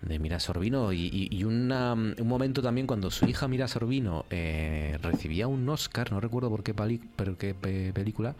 De 0.00 0.18
Mira 0.18 0.40
Sorbino. 0.40 0.90
Y, 0.94 1.00
y- 1.12 1.28
y 1.36 1.44
una- 1.44 1.92
un 1.92 2.14
momento 2.26 2.62
también 2.62 2.86
cuando 2.86 3.10
su 3.10 3.26
hija 3.26 3.46
Mira 3.48 3.68
Sorbino 3.68 4.24
eh, 4.30 4.96
recibía 5.02 5.46
un 5.48 5.68
Oscar, 5.68 6.10
no 6.12 6.18
recuerdo 6.20 6.48
por 6.48 6.62
qué, 6.62 6.72
pali- 6.72 7.02
pero 7.16 7.36
qué 7.36 7.52
pe- 7.54 7.92
película, 7.92 8.34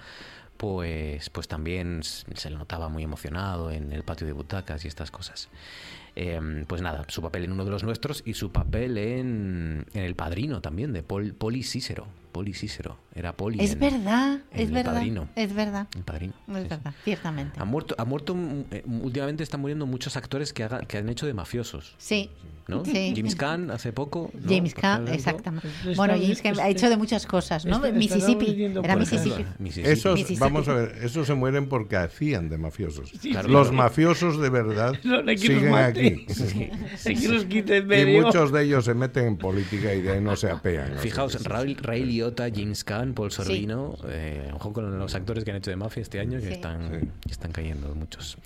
pues, 0.65 1.31
pues 1.31 1.49
también 1.49 2.01
se 2.03 2.51
le 2.51 2.57
notaba 2.59 2.91
muy 2.91 3.03
emocionado 3.03 3.71
en 3.71 3.93
el 3.93 4.03
patio 4.03 4.27
de 4.27 4.35
butacas 4.35 4.85
y 4.85 4.89
estas 4.89 5.11
cosas. 5.11 5.49
Eh, 6.17 6.65
pues 6.67 6.83
nada, 6.83 7.07
su 7.09 7.23
papel 7.23 7.45
en 7.45 7.53
uno 7.53 7.65
de 7.65 7.71
los 7.71 7.83
nuestros 7.83 8.23
y 8.27 8.35
su 8.35 8.53
papel 8.53 8.99
en, 8.99 9.87
en 9.95 10.03
El 10.05 10.15
Padrino 10.15 10.61
también, 10.61 10.93
de 10.93 11.03
Pol, 11.03 11.33
Poli 11.33 11.63
Cícero. 11.63 12.07
Poli 12.33 12.53
Cícero. 12.53 12.97
Era 13.15 13.33
Poli. 13.33 13.59
Es 13.61 13.73
en- 13.73 13.81
verdad, 13.81 14.35
en 14.53 14.61
es 14.61 14.69
El 14.69 14.73
verdad. 14.75 14.93
Padrino. 14.95 15.29
Es 15.35 15.53
verdad. 15.55 15.87
El 15.97 16.03
Padrino. 16.05 16.33
Es 16.49 16.55
sí, 16.55 16.63
sí. 16.63 16.69
verdad, 16.69 16.95
ciertamente. 17.05 17.59
Ha 17.59 17.65
muerto, 17.65 17.95
ha 17.99 18.05
muerto 18.05 18.35
mm, 18.37 18.65
eh, 18.71 18.85
últimamente 18.87 19.43
están 19.43 19.61
muriendo 19.61 19.85
muchos 19.87 20.17
actores 20.17 20.53
que, 20.53 20.63
haga- 20.65 20.81
que 20.83 20.99
han 20.99 21.09
hecho 21.09 21.27
de 21.27 21.35
mafiosos, 21.35 21.97
Sí. 21.99 22.31
¿no? 22.69 22.85
Sí. 22.85 23.15
James 23.17 23.35
Caan 23.35 23.73
hace 23.73 23.93
poco. 23.93 24.31
¿no? 24.33 24.49
James 24.49 24.75
Caan, 24.75 25.09
exactamente. 25.09 25.69
Bueno, 25.97 26.15
James 26.15 26.41
Caan 26.41 26.61
ha 26.61 26.69
hecho 26.69 26.89
de 26.89 26.97
muchas 26.97 27.27
cosas, 27.27 27.65
¿no? 27.65 27.77
está- 27.85 27.91
Mississippi. 27.91 28.63
Era 28.65 28.95
Mississippi. 28.95 29.45
Mississippi. 29.59 29.89
Esos, 29.91 30.15
Mississippi. 30.15 30.39
Vamos 30.53 30.69
a 30.69 30.75
ver, 30.75 30.99
esos 31.03 31.27
se 31.27 31.35
mueren 31.35 31.69
porque 31.69 31.97
hacían 31.97 32.49
de 32.49 32.59
mafiosos. 32.59 33.13
Claro, 33.23 33.49
Los 33.49 33.73
mafiosos 33.73 34.41
de 34.41 34.51
verdad 34.51 34.95
No, 35.05 35.23
no 35.23 35.37
siguen 35.37 35.75
aquí. 35.75 36.27
Hay 37.07 37.15
que 37.17 37.29
los 37.29 37.45
Y 37.45 38.21
muchos 38.21 38.53
de 38.53 38.65
ellos 38.65 38.85
se 38.85 38.95
meten 38.95 39.27
en 39.27 39.37
política 39.37 39.95
y 39.95 40.03
de 40.03 40.13
ahí 40.13 40.21
no 40.21 40.37
se 40.37 40.51
apean. 40.51 40.99
Fijaos, 40.99 41.43
Ray, 41.45 41.75
Ray 41.75 42.05
Liotta, 42.05 42.49
James 42.55 42.85
Caan, 42.85 43.15
Paul 43.15 43.31
Sorbino, 43.31 43.97
eh, 44.09 44.51
ojo 44.55 44.73
con 44.73 44.99
los 44.99 45.15
actores 45.15 45.45
que 45.45 45.51
han 45.51 45.57
hecho 45.59 45.71
de 45.71 45.77
mafia 45.77 46.03
este 46.03 46.21
año, 46.21 46.39
que 46.41 46.47
Sí. 46.49 46.53
están, 46.55 47.13
están 47.29 47.53
cayendo 47.53 47.95
muchos. 47.95 48.37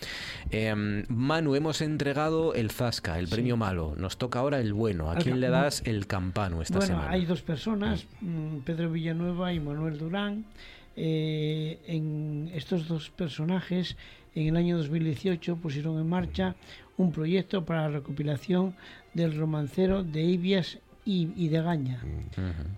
Eh, 0.51 1.05
Manu, 1.09 1.55
hemos 1.55 1.81
entregado 1.81 2.55
el 2.55 2.71
Zasca, 2.71 3.19
el 3.19 3.29
premio 3.29 3.57
malo. 3.57 3.95
Nos 3.97 4.19
toca 4.19 4.39
ahora 4.41 4.61
el 4.61 4.73
bueno. 4.73 5.11
¿A 5.11 5.15
Al 5.15 5.23
quién 5.23 5.41
le 5.41 5.49
das 5.49 5.83
el 5.87 6.07
campano 6.07 6.63
esta 6.63 6.79
bueno, 6.79 6.95
semana? 6.95 7.11
hay 7.11 7.25
dos 7.25 7.43
personas, 7.43 8.07
mm, 8.21 8.59
Pedro 8.59 8.91
Villanueva 8.91 9.53
y 9.53 9.61
Manuel 9.61 9.99
Durán. 9.99 10.45
Eh, 10.97 11.81
en 11.87 12.51
estos 12.55 12.87
dos 12.87 13.11
personajes, 13.11 13.97
en 14.35 14.49
el 14.49 14.57
año 14.57 14.77
2018 14.79 15.57
pusieron 15.57 15.99
en 15.99 16.09
marcha 16.09 16.57
un 16.97 17.13
proyecto 17.13 17.65
para 17.65 17.83
la 17.83 17.99
recopilación 17.99 18.75
del 19.13 19.37
romancero 19.37 20.03
de 20.03 20.23
Ibias 20.23 20.79
y, 21.05 21.31
y 21.37 21.49
de 21.49 21.63
Gaña. 21.63 22.01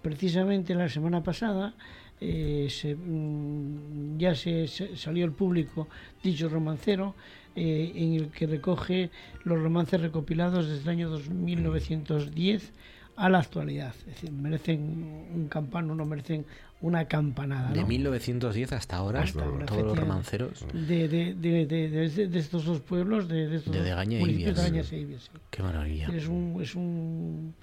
Precisamente 0.02 0.74
la 0.74 0.88
semana 0.88 1.22
pasada 1.22 1.74
eh, 2.20 2.68
se, 2.70 2.94
mm, 2.94 4.18
ya 4.18 4.34
se, 4.34 4.66
se 4.68 4.96
salió 4.96 5.24
al 5.24 5.32
público 5.32 5.88
dicho 6.22 6.48
romancero 6.48 7.14
eh, 7.54 7.92
en 7.94 8.14
el 8.14 8.28
que 8.28 8.46
recoge 8.46 9.10
los 9.44 9.62
romances 9.62 10.00
recopilados 10.00 10.68
desde 10.68 10.82
el 10.82 10.88
año 10.88 11.18
1910 11.30 12.72
a 13.16 13.28
la 13.30 13.38
actualidad. 13.38 13.94
Es 14.00 14.06
decir, 14.06 14.32
merecen 14.32 15.26
un 15.34 15.48
campano, 15.48 15.94
no 15.94 16.04
merecen 16.04 16.44
una 16.80 17.06
campanada. 17.06 17.72
De 17.72 17.80
¿no? 17.80 17.86
1910 17.86 18.72
hasta 18.72 18.96
ahora, 18.96 19.22
Hasta 19.22 19.44
ahora, 19.44 19.66
todos 19.66 19.82
los 19.82 19.98
romanceros. 19.98 20.66
de, 20.72 21.08
de, 21.08 21.34
de, 21.34 21.66
de, 21.66 21.88
de- 21.88 22.28
de 22.28 22.38
estos 22.38 22.64
dos 22.64 22.80
pueblos, 22.80 23.28
de, 23.28 23.48
de 23.48 23.56
estos 23.56 23.72
De 23.72 23.90
dos 23.90 24.06
municipios, 24.06 24.38
Ibias. 24.38 24.56
Degaña 24.56 24.80
e 24.90 24.98
Ibias, 25.00 25.22
sí. 25.22 25.30
Qué 25.50 25.62
maravilla. 25.62 26.08
Es 26.08 26.28
un, 26.28 26.58
es 26.60 26.74
un, 26.74 27.54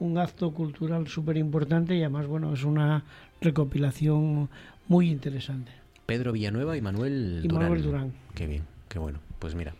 un 0.00 0.18
acto 0.18 0.52
cultural 0.52 1.08
súper 1.08 1.36
importante 1.38 1.94
y 1.96 2.00
además, 2.00 2.26
bueno, 2.26 2.52
es 2.52 2.62
una 2.64 3.04
recopilación 3.40 4.48
muy 4.86 5.10
interesante. 5.10 5.72
Pedro 6.06 6.32
Villanueva 6.32 6.76
y 6.76 6.80
Manuel 6.80 7.40
Y 7.44 7.48
Durán. 7.48 7.62
Manuel 7.64 7.82
Durán. 7.82 8.12
Qué 8.34 8.46
bien, 8.46 8.62
qué 8.88 8.98
bueno. 8.98 9.18
Pues 9.38 9.54
mira, 9.54 9.74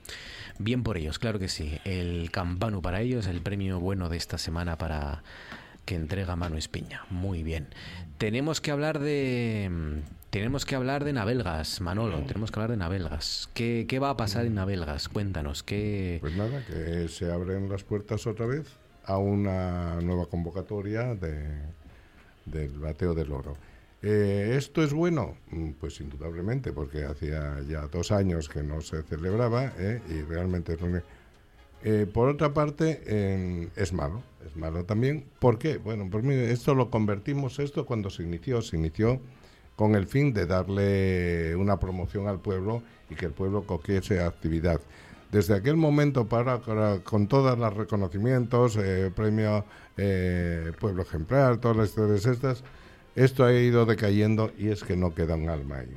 bien 0.59 0.83
por 0.83 0.97
ellos, 0.99 1.19
claro 1.19 1.39
que 1.39 1.49
sí. 1.49 1.73
El 1.85 2.31
campano 2.31 2.81
para 2.83 3.01
ellos, 3.01 3.27
el 3.27 3.41
premio 3.41 3.81
bueno 3.81 4.09
de 4.09 4.17
esta 4.19 4.39
semana 4.39 4.77
para 4.79 5.23
que 5.85 5.95
entrega 5.97 6.37
Manu 6.37 6.57
Espiña. 6.59 7.03
Muy 7.11 7.43
bien. 7.43 7.69
Tenemos 8.19 8.61
que 8.61 8.73
hablar 8.73 8.99
de 8.99 9.71
tenemos 10.31 10.67
que 10.67 10.75
hablar 10.75 11.05
de 11.05 11.13
Navelgas, 11.13 11.81
Manolo, 11.81 12.19
tenemos 12.27 12.51
que 12.51 12.59
hablar 12.59 12.73
de 12.73 12.77
Navelgas. 12.77 13.49
¿Qué, 13.55 13.87
qué 13.89 13.99
va 13.99 14.11
a 14.11 14.17
pasar 14.17 14.45
en 14.45 14.57
Navelgas? 14.57 15.09
Cuéntanos, 15.09 15.63
¿qué 15.63 16.19
Pues 16.21 16.37
nada, 16.37 16.65
que 16.67 17.09
se 17.09 17.31
abren 17.33 17.69
las 17.71 17.85
puertas 17.85 18.27
otra 18.27 18.47
vez 18.47 18.67
a 19.05 19.17
una 19.17 20.01
nueva 20.03 20.27
convocatoria 20.27 21.15
de, 21.15 21.47
del 22.45 22.79
bateo 22.79 23.15
del 23.15 23.33
oro. 23.33 23.57
Eh, 24.03 24.55
¿Esto 24.57 24.83
es 24.83 24.93
bueno? 24.93 25.37
Mm, 25.51 25.71
Pues 25.81 26.01
indudablemente, 26.01 26.73
porque 26.73 27.05
hacía 27.05 27.61
ya 27.69 27.87
dos 27.87 28.13
años 28.13 28.49
que 28.49 28.63
no 28.63 28.81
se 28.81 29.03
celebraba 29.03 29.73
¿eh? 29.79 30.03
y 30.09 30.23
realmente 30.23 30.75
es 30.75 30.81
eh, 31.85 32.07
por 32.13 32.29
otra 32.29 32.53
parte, 32.55 33.69
es 33.77 33.93
malo, 33.93 34.23
es 34.47 34.57
malo 34.57 34.85
también. 34.85 35.25
¿Por 35.39 35.59
qué? 35.59 35.79
Bueno, 35.79 36.09
pues 36.11 36.25
mire, 36.25 36.51
esto 36.53 36.75
lo 36.75 36.91
convertimos, 36.91 37.59
esto 37.59 37.87
cuando 37.87 38.11
se 38.11 38.23
inició, 38.23 38.63
se 38.63 38.77
inició 38.77 39.21
con 39.77 39.95
el 39.95 40.07
fin 40.07 40.33
de 40.35 40.47
darle 40.47 41.55
una 41.57 41.79
promoción 41.79 42.27
al 42.27 42.41
pueblo 42.41 42.83
y 43.11 43.15
que 43.15 43.27
el 43.27 43.33
pueblo 43.33 43.63
cogiese 43.63 44.21
actividad. 44.21 44.81
Desde 45.31 45.55
aquel 45.55 45.77
momento 45.77 46.27
para, 46.27 46.59
para- 46.61 46.99
con 47.01 47.29
todos 47.29 47.57
los 47.59 47.75
reconocimientos, 47.77 48.77
eh, 48.77 49.13
premio 49.15 49.65
eh, 49.97 50.73
Pueblo 50.81 51.03
Ejemplar, 51.03 51.59
todas 51.59 51.77
las 51.77 51.89
historias 51.91 52.27
estas, 52.27 52.65
esto 53.15 53.45
ha 53.45 53.53
ido 53.53 53.85
decayendo 53.85 54.51
y 54.59 54.69
es 54.69 54.83
que 54.83 54.97
no 54.97 55.15
queda 55.15 55.35
un 55.37 55.49
alma 55.51 55.79
ahí. 55.79 55.97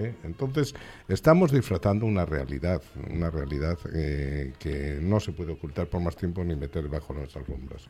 ¿Eh? 0.00 0.14
Entonces, 0.24 0.74
estamos 1.08 1.52
disfrazando 1.52 2.06
una 2.06 2.24
realidad, 2.26 2.82
una 3.10 3.30
realidad 3.30 3.78
eh, 3.94 4.52
que 4.58 4.98
no 5.00 5.20
se 5.20 5.32
puede 5.32 5.52
ocultar 5.52 5.86
por 5.88 6.00
más 6.00 6.16
tiempo 6.16 6.42
ni 6.44 6.56
meter 6.56 6.88
bajo 6.88 7.14
las 7.14 7.34
alfombras. 7.36 7.82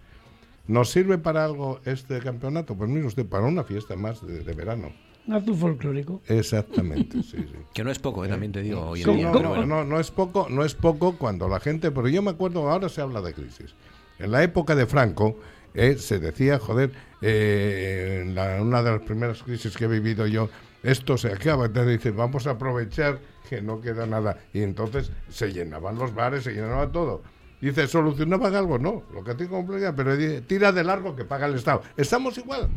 ¿Nos 0.68 0.90
sirve 0.90 1.18
para 1.18 1.44
algo 1.44 1.80
este 1.84 2.18
campeonato? 2.18 2.74
Pues 2.74 2.90
mire 2.90 3.06
usted, 3.06 3.24
para 3.26 3.44
una 3.44 3.62
fiesta 3.62 3.94
más 3.96 4.26
de, 4.26 4.42
de 4.42 4.52
verano. 4.52 4.92
Un 5.26 5.34
acto 5.34 5.54
folclórico. 5.54 6.20
Exactamente, 6.26 7.22
sí, 7.22 7.36
sí. 7.38 7.46
que 7.74 7.84
no 7.84 7.90
es 7.90 7.98
poco, 7.98 8.24
eh, 8.24 8.28
también 8.28 8.52
te 8.52 8.62
digo 8.62 8.80
hoy 8.90 9.00
en 9.02 9.06
Sí, 9.06 9.14
día, 9.16 9.26
no, 9.26 9.32
pero 9.32 9.42
no, 9.44 9.48
bueno. 9.56 9.66
no, 9.66 9.84
no 9.84 10.00
es 10.00 10.10
poco, 10.10 10.46
no 10.50 10.64
es 10.64 10.74
poco 10.74 11.16
cuando 11.18 11.48
la 11.48 11.60
gente, 11.60 11.90
pero 11.90 12.08
yo 12.08 12.22
me 12.22 12.30
acuerdo, 12.30 12.68
ahora 12.70 12.88
se 12.88 13.00
habla 13.00 13.20
de 13.20 13.32
crisis. 13.32 13.74
En 14.18 14.30
la 14.32 14.42
época 14.42 14.74
de 14.74 14.86
Franco 14.86 15.38
eh, 15.74 15.96
se 15.98 16.18
decía, 16.18 16.58
joder, 16.58 16.90
eh, 17.20 18.20
en 18.22 18.34
la- 18.34 18.62
una 18.62 18.82
de 18.82 18.90
las 18.92 19.02
primeras 19.02 19.42
crisis 19.42 19.76
que 19.76 19.84
he 19.84 19.88
vivido 19.88 20.26
yo, 20.26 20.48
esto 20.90 21.16
se 21.18 21.28
acaba, 21.28 21.66
entonces 21.66 21.98
dices, 21.98 22.14
vamos 22.14 22.46
a 22.46 22.52
aprovechar 22.52 23.18
que 23.48 23.60
no 23.62 23.80
queda 23.80 24.06
nada. 24.06 24.38
Y 24.52 24.62
entonces 24.62 25.10
se 25.28 25.52
llenaban 25.52 25.96
los 25.98 26.14
bares, 26.14 26.44
se 26.44 26.52
llenaba 26.52 26.90
todo. 26.90 27.22
Dice, 27.60 27.86
¿solucionaban 27.88 28.54
algo? 28.54 28.78
No, 28.78 29.02
lo 29.14 29.24
que 29.24 29.34
te 29.34 29.48
complica, 29.48 29.94
pero 29.96 30.16
di- 30.16 30.42
tira 30.42 30.72
de 30.72 30.84
largo 30.84 31.16
que 31.16 31.24
paga 31.24 31.46
el 31.46 31.54
Estado. 31.54 31.82
Estamos 31.96 32.36
igual, 32.38 32.68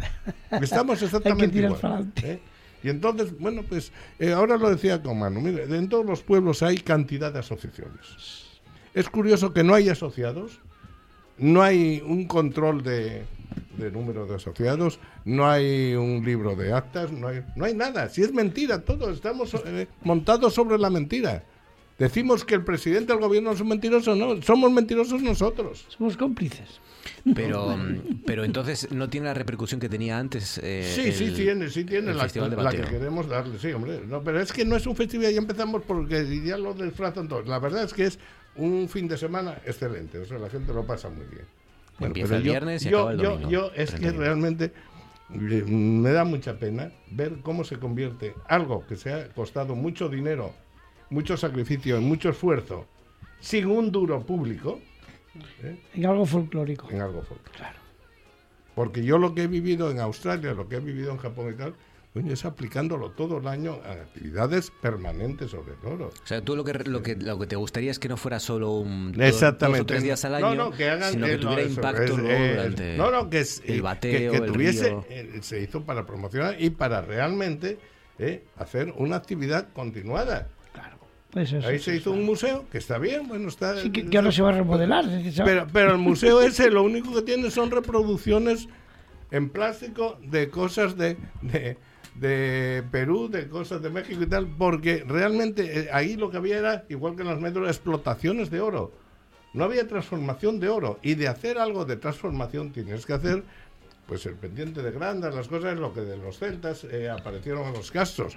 estamos 0.62 1.02
exactamente 1.04 1.50
tirar 1.50 1.72
igual. 1.74 2.12
¿eh? 2.24 2.40
Y 2.82 2.90
entonces, 2.90 3.38
bueno, 3.38 3.64
pues 3.68 3.92
eh, 4.20 4.32
ahora 4.32 4.56
lo 4.58 4.70
decía 4.70 5.04
con 5.04 5.20
Manu, 5.20 5.42
mire, 5.42 5.64
en 5.66 5.90
todos 5.90 6.06
los 6.06 6.22
pueblos 6.22 6.64
hay 6.64 6.78
cantidad 6.78 7.32
de 7.34 7.40
asociaciones. 7.40 8.48
Es 8.94 9.10
curioso 9.10 9.54
que 9.54 9.64
no 9.66 9.74
hay 9.74 9.90
asociados, 9.90 10.60
no 11.38 11.62
hay 11.62 12.02
un 12.06 12.26
control 12.26 12.82
de, 12.82 13.26
de 13.78 13.92
número 13.92 14.26
de 14.26 14.36
asociados, 14.36 15.00
no 15.26 15.50
hay 15.50 15.94
un 15.96 16.24
libro 16.26 16.56
de 16.56 16.74
actas, 16.74 17.12
no 17.12 17.28
hay, 17.28 17.44
no 17.56 17.66
hay 17.66 17.74
nada. 17.74 18.10
Si 18.10 18.22
es 18.22 18.34
mentira 18.34 18.82
todo, 18.82 19.10
estamos 19.12 19.54
eh, 19.66 19.88
montados 20.04 20.54
sobre 20.54 20.78
la 20.78 20.90
mentira. 20.90 21.44
Decimos 21.98 22.46
que 22.46 22.56
el 22.56 22.64
presidente 22.64 23.12
del 23.12 23.22
gobierno 23.22 23.52
es 23.52 23.60
un 23.60 23.68
mentiroso, 23.68 24.16
no, 24.16 24.42
somos 24.42 24.72
mentirosos 24.72 25.22
nosotros. 25.22 25.86
Somos 25.90 26.16
cómplices. 26.16 26.80
Pero, 27.36 27.76
mm, 27.76 28.22
pero 28.26 28.46
entonces 28.46 28.90
no 28.92 29.10
tiene 29.10 29.28
la 29.28 29.34
repercusión 29.34 29.82
que 29.82 29.90
tenía 29.90 30.18
antes. 30.18 30.60
eh, 30.64 30.90
Sí, 30.96 31.12
sí 31.12 31.32
tiene, 31.32 31.70
sí 31.70 31.84
tiene 31.84 32.14
la, 32.14 32.28
la 32.64 32.72
que 32.72 32.82
queremos 32.84 33.28
darle, 33.28 33.60
sí, 33.60 33.72
hombre. 33.74 34.02
No, 34.08 34.24
pero 34.24 34.40
es 34.40 34.54
que 34.54 34.64
no 34.64 34.78
es 34.78 34.86
un 34.88 34.96
festival, 34.96 35.32
ya 35.32 35.40
empezamos 35.40 35.84
porque 35.86 36.42
ya 36.44 36.58
lo 36.58 36.74
disfrazan 36.74 37.28
todos. 37.28 37.48
La 37.48 37.60
verdad 37.60 37.84
es 37.84 37.94
que 37.94 38.06
es 38.06 38.20
un 38.56 38.88
fin 38.88 39.08
de 39.08 39.18
semana 39.18 39.58
excelente, 39.66 40.20
o 40.20 40.26
sea, 40.26 40.38
la 40.40 40.50
gente 40.50 40.74
lo 40.74 40.86
pasa 40.86 41.10
muy 41.10 41.26
bien. 41.26 41.46
Empieza 42.08 42.38
el 42.38 42.44
yo- 42.44 42.52
viernes 42.52 42.86
y 42.86 42.90
yo, 42.90 42.98
acaba 43.00 43.12
el 43.14 43.20
yo- 43.20 43.30
domingo, 43.32 43.50
yo 43.52 43.72
es 43.76 43.92
que 43.92 43.98
31. 43.98 44.20
realmente 44.24 44.66
eh, 45.32 45.64
me 45.68 46.12
da 46.12 46.24
mucha 46.24 46.58
pena 46.58 46.92
ver 47.12 47.38
cómo 47.42 47.64
se 47.64 47.78
convierte 47.78 48.34
algo 48.48 48.86
que 48.88 48.96
se 48.96 49.14
ha 49.14 49.30
costado 49.30 49.76
mucho 49.76 50.10
dinero, 50.10 50.54
mucho 51.10 51.38
sacrificio 51.38 51.98
y 52.00 52.02
mucho 52.04 52.30
esfuerzo, 52.30 52.86
sin 53.40 53.68
un 53.68 53.92
duro 53.92 54.22
público, 54.26 54.80
¿eh? 55.64 55.78
En 55.94 56.06
algo 56.06 56.26
folclórico. 56.26 56.90
en 56.90 57.02
algo 57.02 57.22
folclórico. 57.22 57.66
Porque 58.76 59.04
yo 59.04 59.18
lo 59.18 59.36
que 59.36 59.44
he 59.44 59.48
vivido 59.48 59.92
en 59.92 60.00
Australia, 60.00 60.54
lo 60.54 60.68
que 60.70 60.78
he 60.78 60.80
vivido 60.80 61.12
en 61.12 61.18
Japón 61.18 61.52
y 61.54 61.58
tal, 61.58 61.74
coño, 62.14 62.34
es 62.34 62.44
aplicándolo 62.46 63.12
todo 63.12 63.38
el 63.38 63.48
año 63.48 63.80
a 63.86 63.92
actividades 63.92 64.72
permanentes 64.82 65.52
sobre 65.52 65.74
todo. 65.76 66.08
O 66.08 66.26
sea, 66.28 66.42
tú 66.42 66.56
lo 66.56 66.64
que, 66.64 66.74
lo 66.74 67.02
que 67.04 67.16
lo 67.16 67.38
que 67.40 67.48
te 67.48 67.56
gustaría 67.56 67.92
es 67.92 68.00
que 68.00 68.10
no 68.10 68.18
fuera 68.18 68.40
solo 68.40 68.72
un 68.72 69.14
Exactamente. 69.20 69.78
dos 69.80 69.84
o 69.84 69.86
tres 69.88 70.04
días 70.04 70.26
al 70.26 70.42
No, 70.42 70.48
año, 70.48 70.56
no, 70.56 70.72
que 70.72 70.90
hagan 70.90 71.12
sino 71.14 71.26
que 71.28 71.38
no, 71.38 71.42
tuviera 71.42 71.64
impacto 71.64 72.04
es, 72.04 72.10
luego 72.18 72.30
eh, 72.30 72.52
durante 72.56 72.98
no, 72.98 73.12
no, 73.12 73.30
que 73.30 73.40
es, 73.42 73.62
el 73.66 73.76
eh, 73.78 73.82
bateo, 73.82 74.32
que, 74.32 74.38
que 74.40 74.46
el 74.46 74.52
tuviese, 74.52 74.90
río. 74.90 75.06
eh, 75.10 75.40
se 75.42 75.62
hizo 75.62 75.84
para 75.84 76.06
promocionar 76.06 76.56
y 76.60 76.72
para 76.72 77.02
realmente 77.02 77.78
eh, 78.18 78.44
hacer 78.58 78.94
una 78.98 79.16
actividad 79.18 79.68
continuada. 79.74 80.48
Pues 81.32 81.54
eso, 81.54 81.68
Ahí 81.68 81.78
se 81.78 81.96
hizo 81.96 82.10
un 82.12 82.26
museo 82.26 82.66
que 82.72 82.80
está 82.80 82.98
bien, 82.98 83.28
bueno, 83.28 83.50
está. 83.50 83.80
Sí, 83.80 83.92
que, 83.92 84.10
que 84.10 84.18
ahora 84.18 84.32
se 84.32 84.42
va 84.42 84.50
a 84.50 84.54
remodelar. 84.54 85.06
Pero, 85.46 85.68
pero 85.72 85.92
el 85.92 86.00
museo 86.00 86.42
ese 86.42 86.72
lo 86.72 86.82
único 86.82 87.14
que 87.14 87.22
tiene 87.22 87.52
son 87.52 87.70
reproducciones 87.70 88.68
en 89.30 89.50
plástico 89.52 90.18
de 90.24 90.50
cosas 90.50 90.98
de, 90.98 91.18
de, 91.44 91.78
de 92.20 92.84
Perú, 92.92 93.30
de 93.30 93.48
cosas 93.48 93.82
de 93.82 93.90
México 93.90 94.22
y 94.22 94.28
tal, 94.28 94.48
porque 94.48 95.04
realmente 95.08 95.80
eh, 95.80 95.90
ahí 95.92 96.16
lo 96.16 96.30
que 96.30 96.38
había 96.38 96.58
era, 96.58 96.86
igual 96.90 97.16
que 97.16 97.22
en 97.22 97.30
las 97.30 97.40
metros, 97.40 97.68
explotaciones 97.68 98.50
de 98.50 98.62
oro. 98.62 98.92
No 99.54 99.64
había 99.64 99.88
transformación 99.88 100.60
de 100.60 100.70
oro. 100.70 101.00
Y 101.02 101.16
de 101.16 101.28
hacer 101.28 101.58
algo 101.58 101.86
de 101.86 101.96
transformación 101.96 102.72
tienes 102.72 103.06
que 103.06 103.14
hacer, 103.14 103.44
pues 104.08 104.26
el 104.26 104.36
pendiente 104.36 104.82
de 104.82 104.92
grandes, 104.92 105.34
las 105.34 105.48
cosas, 105.48 105.78
lo 105.78 105.94
que 105.94 106.02
de 106.02 106.18
los 106.18 106.38
celtas 106.38 106.84
eh, 106.84 107.10
aparecieron 107.10 107.68
en 107.68 107.74
los 107.74 107.92
castros. 107.92 108.36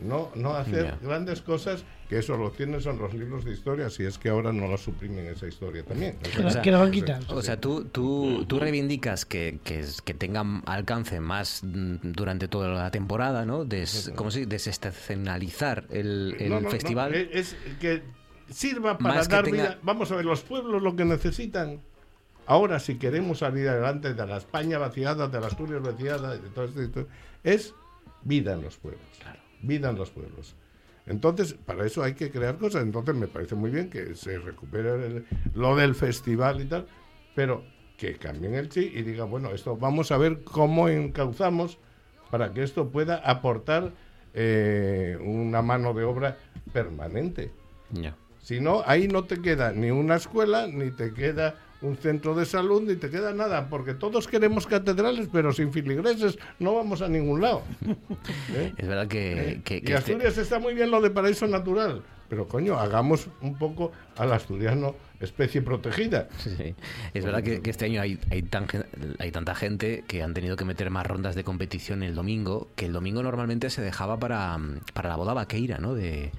No, 0.00 0.30
no 0.34 0.52
hacer 0.54 0.94
grandes 1.02 1.40
cosas, 1.40 1.84
que 2.08 2.18
eso 2.18 2.36
lo 2.36 2.50
tienen 2.50 2.82
son 2.82 2.98
los 2.98 3.14
libros 3.14 3.44
de 3.46 3.52
historia, 3.52 3.88
si 3.88 4.04
es 4.04 4.18
que 4.18 4.28
ahora 4.28 4.52
no 4.52 4.68
lo 4.68 4.76
suprimen 4.76 5.26
esa 5.26 5.46
historia 5.48 5.82
también. 5.84 6.18
que, 6.18 6.42
la, 6.42 6.62
que 6.62 6.70
la 6.70 6.78
van 6.78 6.88
a 6.88 6.90
quitar. 6.90 7.20
O 7.30 7.40
sea, 7.40 7.58
tú, 7.58 7.86
tú, 7.86 8.44
tú 8.46 8.58
reivindicas 8.58 9.24
que, 9.24 9.58
que, 9.64 9.84
que 10.04 10.12
tengan 10.14 10.62
alcance 10.66 11.18
más 11.20 11.62
mm, 11.64 12.12
durante 12.12 12.46
toda 12.46 12.68
la 12.68 12.90
temporada, 12.90 13.46
¿no? 13.46 13.64
Des, 13.64 14.12
¿Cómo 14.14 14.30
se? 14.30 14.44
Desestacionalizar 14.46 15.86
el, 15.90 16.36
el 16.38 16.50
No, 16.50 16.60
no, 16.60 16.70
festival. 16.70 17.14
es, 17.14 17.32
es 17.32 17.56
que 17.80 18.02
sirva 18.50 18.98
para 18.98 19.14
Más 19.14 19.28
dar 19.28 19.44
tenga- 19.44 19.52
vida. 19.52 19.78
Vamos 19.82 20.12
a 20.12 20.16
ver, 20.16 20.24
los 20.26 20.42
pueblos 20.42 20.82
lo 20.82 20.94
que 20.94 21.04
necesitan. 21.06 21.80
Ahora, 22.46 22.78
si 22.78 22.96
queremos 22.96 23.38
salir 23.38 23.66
adelante 23.68 24.14
de 24.14 24.26
la 24.26 24.36
España 24.36 24.78
vaciada, 24.78 25.26
de 25.26 25.40
las 25.40 25.52
Asturias 25.52 25.82
vaciadas, 25.82 26.40
de 26.42 26.48
todo 26.50 26.66
esto, 26.66 27.08
es 27.42 27.74
vida 28.22 28.52
en 28.52 28.62
los 28.62 28.76
pueblos. 28.76 29.00
Vida 29.66 29.90
en 29.90 29.96
los 29.96 30.10
pueblos. 30.10 30.54
Entonces, 31.06 31.54
para 31.54 31.86
eso 31.86 32.02
hay 32.02 32.14
que 32.14 32.30
crear 32.30 32.58
cosas. 32.58 32.82
Entonces, 32.82 33.14
me 33.14 33.28
parece 33.28 33.54
muy 33.54 33.70
bien 33.70 33.88
que 33.90 34.14
se 34.14 34.38
recupere 34.38 35.06
el- 35.06 35.26
lo 35.54 35.76
del 35.76 35.94
festival 35.94 36.60
y 36.60 36.64
tal, 36.64 36.86
pero 37.34 37.62
que 37.96 38.16
cambien 38.16 38.54
el 38.54 38.68
chip 38.68 38.94
y 38.94 39.02
diga, 39.02 39.24
bueno, 39.24 39.50
esto 39.50 39.76
vamos 39.76 40.10
a 40.12 40.18
ver 40.18 40.42
cómo 40.44 40.88
encauzamos 40.88 41.78
para 42.30 42.52
que 42.52 42.62
esto 42.62 42.88
pueda 42.90 43.16
aportar 43.16 43.92
eh, 44.38 45.16
una 45.22 45.62
mano 45.62 45.94
de 45.94 46.04
obra 46.04 46.36
permanente. 46.72 47.52
Ya. 47.90 48.14
Si 48.42 48.60
no, 48.60 48.82
ahí 48.84 49.08
no 49.08 49.24
te 49.24 49.40
queda 49.40 49.72
ni 49.72 49.90
una 49.90 50.16
escuela, 50.16 50.66
ni 50.66 50.90
te 50.90 51.14
queda 51.14 51.54
un 51.82 51.96
centro 51.96 52.34
de 52.34 52.46
salud 52.46 52.82
ni 52.82 52.96
te 52.96 53.10
queda 53.10 53.32
nada, 53.32 53.68
porque 53.68 53.94
todos 53.94 54.26
queremos 54.26 54.66
catedrales, 54.66 55.28
pero 55.32 55.52
sin 55.52 55.72
filigreses 55.72 56.38
no 56.58 56.74
vamos 56.74 57.02
a 57.02 57.08
ningún 57.08 57.40
lado. 57.42 57.62
¿Eh? 58.54 58.72
Es 58.76 58.88
verdad 58.88 59.06
que, 59.08 59.50
¿Eh? 59.52 59.60
que- 59.64 59.74
y 59.76 59.78
este- 59.78 59.94
Asturias 59.94 60.38
está 60.38 60.58
muy 60.58 60.74
bien 60.74 60.90
lo 60.90 61.00
de 61.00 61.10
paraíso 61.10 61.46
natural, 61.46 62.02
pero 62.28 62.48
coño, 62.48 62.78
hagamos 62.78 63.28
un 63.42 63.56
poco 63.58 63.92
al 64.16 64.32
asturiano 64.32 64.94
especie 65.20 65.62
protegida. 65.62 66.28
Sí, 66.38 66.50
sí. 66.56 66.74
Es 67.14 67.24
verdad 67.24 67.42
que, 67.42 67.60
que 67.62 67.70
este 67.70 67.84
año 67.84 68.00
hay, 68.00 68.18
hay, 68.30 68.42
tan 68.42 68.66
hay 69.18 69.30
tanta 69.30 69.54
gente 69.54 70.02
que 70.08 70.22
han 70.22 70.34
tenido 70.34 70.56
que 70.56 70.64
meter 70.64 70.90
más 70.90 71.06
rondas 71.06 71.34
de 71.34 71.44
competición 71.44 72.02
el 72.02 72.14
domingo, 72.14 72.68
que 72.74 72.86
el 72.86 72.92
domingo 72.92 73.22
normalmente 73.22 73.70
se 73.70 73.82
dejaba 73.82 74.18
para, 74.18 74.58
para 74.94 75.08
la 75.10 75.16
boda 75.16 75.34
vaqueira, 75.34 75.78
¿no? 75.78 75.94
De, 75.94 76.32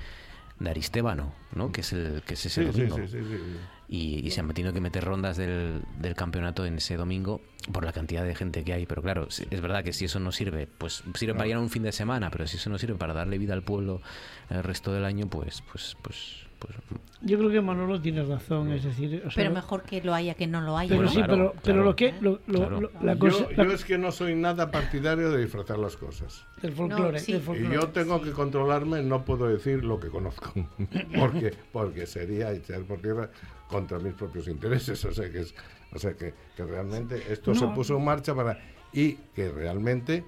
de 0.60 0.70
Aristébano, 0.70 1.32
¿no? 1.56 1.72
Que 1.72 1.82
es, 1.82 1.94
el, 1.94 2.22
que 2.26 2.34
es 2.34 2.46
ese 2.46 2.64
Sí, 2.66 2.72
sí, 2.74 2.86
domingo. 2.88 2.98
sí, 2.98 3.08
sí, 3.08 3.24
sí. 3.24 3.58
Y, 3.90 4.26
y 4.26 4.32
se 4.32 4.42
han 4.42 4.48
tenido 4.50 4.74
que 4.74 4.82
meter 4.82 5.04
rondas 5.04 5.38
del, 5.38 5.82
del 6.00 6.14
campeonato 6.14 6.66
en 6.66 6.78
ese 6.78 6.98
domingo 6.98 7.42
por 7.72 7.86
la 7.86 7.94
cantidad 7.94 8.24
de 8.24 8.36
gente 8.36 8.64
que 8.64 8.74
hay. 8.74 8.86
Pero 8.86 9.02
claro, 9.02 9.28
es 9.30 9.62
verdad 9.62 9.84
que 9.84 9.94
si 9.94 10.06
eso 10.06 10.20
no 10.20 10.32
sirve, 10.32 10.68
pues 10.68 11.04
sirve 11.16 11.34
para 11.36 11.48
ir 11.48 11.56
a 11.56 11.60
un 11.60 11.70
fin 11.70 11.84
de 11.84 11.92
semana, 11.92 12.30
pero 12.30 12.48
si 12.48 12.58
eso 12.58 12.70
no 12.70 12.78
sirve 12.78 12.96
para 12.96 13.14
darle 13.14 13.38
vida 13.38 13.54
al 13.54 13.64
pueblo 13.64 14.02
el 14.50 14.64
resto 14.64 14.92
del 14.92 15.06
año, 15.06 15.28
pues, 15.28 15.64
pues, 15.72 15.96
pues, 16.02 16.47
pues 16.68 17.02
Yo 17.22 17.38
creo 17.40 17.50
que 17.50 17.62
Manolo 17.62 18.00
tiene 18.02 18.24
razón, 18.24 18.72
es 18.72 18.84
decir... 18.84 19.24
o 19.26 19.32
sea, 19.32 19.44
Pero 19.44 19.54
mejor 19.56 19.84
que 19.84 20.02
lo 20.02 20.14
haya 20.14 20.34
que 20.36 20.46
no 20.48 20.62
lo 20.62 20.78
haya. 20.78 20.90
Pero 20.90 21.04
¿no? 21.04 21.10
sí, 21.10 21.22
pero, 21.28 21.54
pero 21.64 21.84
lo 21.84 21.96
que... 21.96 22.14
Lo, 22.22 22.40
lo- 22.48 22.60
claro. 22.60 22.82
lo- 22.82 22.92
la 23.02 23.14
Yo, 23.14 23.20
cosa... 23.20 23.50
yo 23.56 23.64
la- 23.64 23.74
es 23.74 23.84
que 23.86 23.98
no 23.98 24.12
soy 24.12 24.36
nada 24.36 24.70
partidario 24.72 25.32
de 25.32 25.42
disfrazar 25.42 25.80
las 25.80 25.98
cosas. 25.98 26.46
del 26.62 26.74
folclore, 26.74 27.14
No, 27.14 27.20
sí. 27.20 27.34
del 27.34 27.66
Y 27.66 27.74
yo 27.74 27.88
tengo 27.90 28.22
que 28.22 28.32
controlarme, 28.32 29.02
no 29.02 29.26
puedo 29.26 29.48
decir 29.48 29.84
lo 29.84 30.00
que 30.00 30.10
conozco, 30.10 30.52
porque 31.20 31.54
porque 31.72 32.06
sería 32.06 32.52
echar 32.52 32.82
por 32.84 33.02
tierra 33.02 33.30
contra 33.68 34.00
mis 34.00 34.14
propios 34.14 34.48
intereses, 34.48 35.04
o 35.06 35.12
sea 35.12 35.30
que 35.32 35.40
es, 35.42 35.56
o 35.94 36.00
sea 36.00 36.14
que, 36.14 36.34
que 36.56 36.64
realmente 36.66 37.22
esto 37.32 37.54
se 37.56 37.68
puso 37.68 37.98
en 37.98 38.06
marcha 38.06 38.34
para 38.36 38.58
y 38.94 39.14
que 39.36 39.50
realmente 39.52 40.24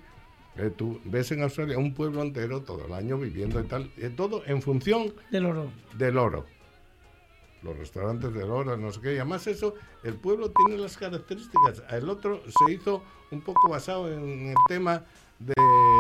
eh, 0.60 0.72
tú 0.76 1.00
ves 1.06 1.32
en 1.32 1.42
Australia 1.44 1.78
un 1.78 1.94
pueblo 1.94 2.22
entero 2.22 2.62
todo 2.62 2.86
el 2.86 2.94
año 2.94 3.18
viviendo 3.18 3.60
y 3.60 3.64
tal, 3.64 3.92
eh, 3.98 4.10
todo 4.16 4.44
en 4.46 4.62
función 4.62 5.14
Del 5.32 5.46
oro. 5.46 5.72
del 5.98 6.18
oro. 6.18 6.46
Los 7.62 7.78
restaurantes 7.78 8.34
del 8.34 8.50
oro, 8.50 8.78
no 8.78 8.92
sé 8.92 9.02
qué. 9.02 9.14
Y 9.14 9.18
además 9.18 9.46
eso, 9.48 9.76
el 10.04 10.16
pueblo 10.16 10.52
tiene 10.52 10.82
las 10.82 10.98
características. 10.98 11.84
El 11.90 12.10
otro 12.10 12.42
se 12.46 12.72
hizo 12.74 13.04
un 13.32 13.42
poco 13.42 13.68
basado 13.70 14.12
en 14.12 14.48
el 14.48 14.56
tema 14.68 15.04
de 15.40 15.54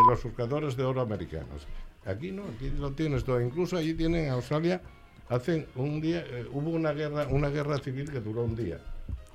los 0.09 0.23
buscadores 0.23 0.77
de 0.77 0.83
oro 0.83 1.01
americanos. 1.01 1.67
Aquí 2.05 2.31
no, 2.31 2.43
aquí 2.55 2.69
lo 2.69 2.91
tienes 2.91 3.23
todo. 3.25 3.41
Incluso 3.41 3.75
allí 3.75 3.93
tienen 3.93 4.25
en 4.25 4.31
Australia, 4.31 4.81
hacen 5.27 5.67
un 5.75 5.99
día, 5.99 6.23
eh, 6.25 6.47
hubo 6.51 6.69
una 6.69 6.93
guerra, 6.93 7.27
una 7.27 7.49
guerra 7.49 7.77
civil 7.79 8.09
que 8.09 8.21
duró 8.21 8.43
un 8.43 8.55
día. 8.55 8.79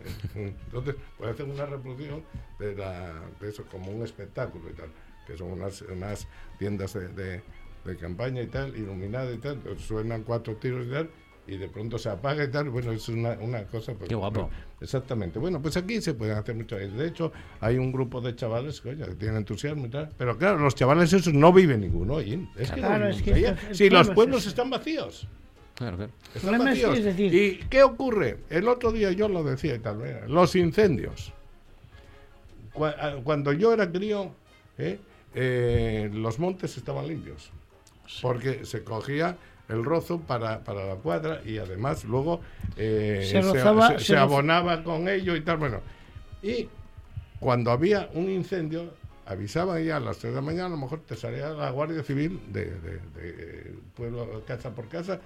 Entonces, 0.34 0.96
pues 1.18 1.30
hacen 1.30 1.50
una 1.50 1.66
reproducción 1.66 2.22
de, 2.58 2.74
la, 2.74 3.20
de 3.40 3.48
eso, 3.50 3.64
como 3.70 3.90
un 3.90 4.02
espectáculo 4.02 4.68
y 4.70 4.72
tal, 4.72 4.88
que 5.26 5.36
son 5.36 5.52
unas, 5.52 5.82
unas 5.82 6.26
tiendas 6.58 6.94
de, 6.94 7.08
de- 7.08 7.42
de 7.84 7.96
campaña 7.98 8.40
y 8.40 8.46
tal, 8.46 8.74
iluminadas 8.76 9.34
y 9.34 9.38
tal, 9.38 9.58
pues 9.58 9.82
suenan 9.82 10.22
cuatro 10.22 10.56
tiros 10.56 10.86
y 10.86 10.90
tal, 10.90 11.10
y 11.46 11.58
de 11.58 11.68
pronto 11.68 11.98
se 11.98 12.08
apaga 12.08 12.42
y 12.44 12.50
tal, 12.50 12.70
bueno, 12.70 12.92
es 12.92 13.06
una, 13.10 13.32
una 13.32 13.64
cosa... 13.64 13.92
pues, 13.92 14.08
Qué 14.08 14.14
guapo. 14.14 14.48
Exactamente. 14.80 15.38
Bueno, 15.38 15.60
pues 15.60 15.76
aquí 15.76 16.00
se 16.00 16.14
pueden 16.14 16.38
hacer 16.38 16.54
muchas 16.54 16.80
De 16.96 17.06
hecho, 17.06 17.30
hay 17.60 17.76
un 17.76 17.92
grupo 17.92 18.22
de 18.22 18.34
chavales 18.34 18.80
coño, 18.80 19.04
que 19.04 19.14
tienen 19.16 19.36
entusiasmo 19.36 19.84
y 19.84 19.90
tal, 19.90 20.10
pero 20.16 20.38
claro, 20.38 20.58
los 20.60 20.74
chavales 20.74 21.12
esos 21.12 21.34
no 21.34 21.52
viven 21.52 21.82
ninguno 21.82 22.16
allí. 22.16 22.48
Es 22.56 22.70
que 22.70 22.80
no 22.80 22.86
Claro, 22.88 23.08
es 23.08 23.20
que 23.22 23.54
si 23.72 23.90
los 23.90 24.08
es 24.08 24.14
pueblos 24.14 24.46
están 24.46 24.70
vacíos. 24.70 25.28
claro, 25.74 25.98
claro. 25.98 26.12
Están 26.34 26.58
vacíos. 26.64 26.96
es 26.98 27.04
decir- 27.04 27.34
¿Y 27.34 27.58
qué 27.68 27.82
ocurre? 27.82 28.38
El 28.48 28.66
otro 28.66 28.92
día 28.92 29.12
yo 29.12 29.28
lo 29.28 29.44
decía 29.44 29.74
y 29.74 29.78
tal, 29.80 29.98
mira, 29.98 30.26
los 30.26 30.56
incendios. 30.56 31.34
Ah, 32.76 33.16
Cuando 33.22 33.52
yo 33.52 33.72
era 33.74 33.90
crío, 33.92 34.32
¿eh? 34.78 34.98
Eh, 35.34 36.10
los 36.12 36.38
montes 36.38 36.76
estaban 36.76 37.06
limpios, 37.08 37.50
porque 38.22 38.64
se 38.64 38.84
cogía 38.84 39.36
el 39.68 39.84
rozo 39.84 40.20
para, 40.20 40.62
para 40.62 40.84
la 40.86 40.94
cuadra 40.96 41.40
y 41.44 41.58
además 41.58 42.04
luego 42.04 42.40
eh, 42.76 43.26
Se 43.30 43.40
rozaba- 43.40 43.88
se- 43.92 43.98
se 43.98 44.04
se 44.04 44.14
roz- 44.14 44.20
abonaba 44.20 44.84
con 44.84 45.08
ello 45.08 45.34
y 45.36 45.40
tal. 45.40 45.56
Bueno, 45.56 45.80
y 46.42 46.68
cuando 47.40 47.70
había 47.70 48.10
un 48.14 48.28
incendio, 48.30 48.92
avisaban 49.26 49.82
ya 49.82 49.96
a 49.96 50.00
las 50.00 50.18
3 50.18 50.34
de 50.34 50.40
la 50.40 50.44
mañana, 50.46 50.66
a 50.66 50.70
lo 50.70 50.76
mejor 50.76 51.00
te 51.00 51.16
salía 51.16 51.48
la 51.50 51.70
Guardia 51.70 52.02
Civil 52.02 52.40
de, 52.52 52.66
de- 52.66 53.00
de 53.22 53.74
pueblo, 53.96 54.42
casa 54.46 54.70
por 54.74 54.88
casa. 54.88 55.20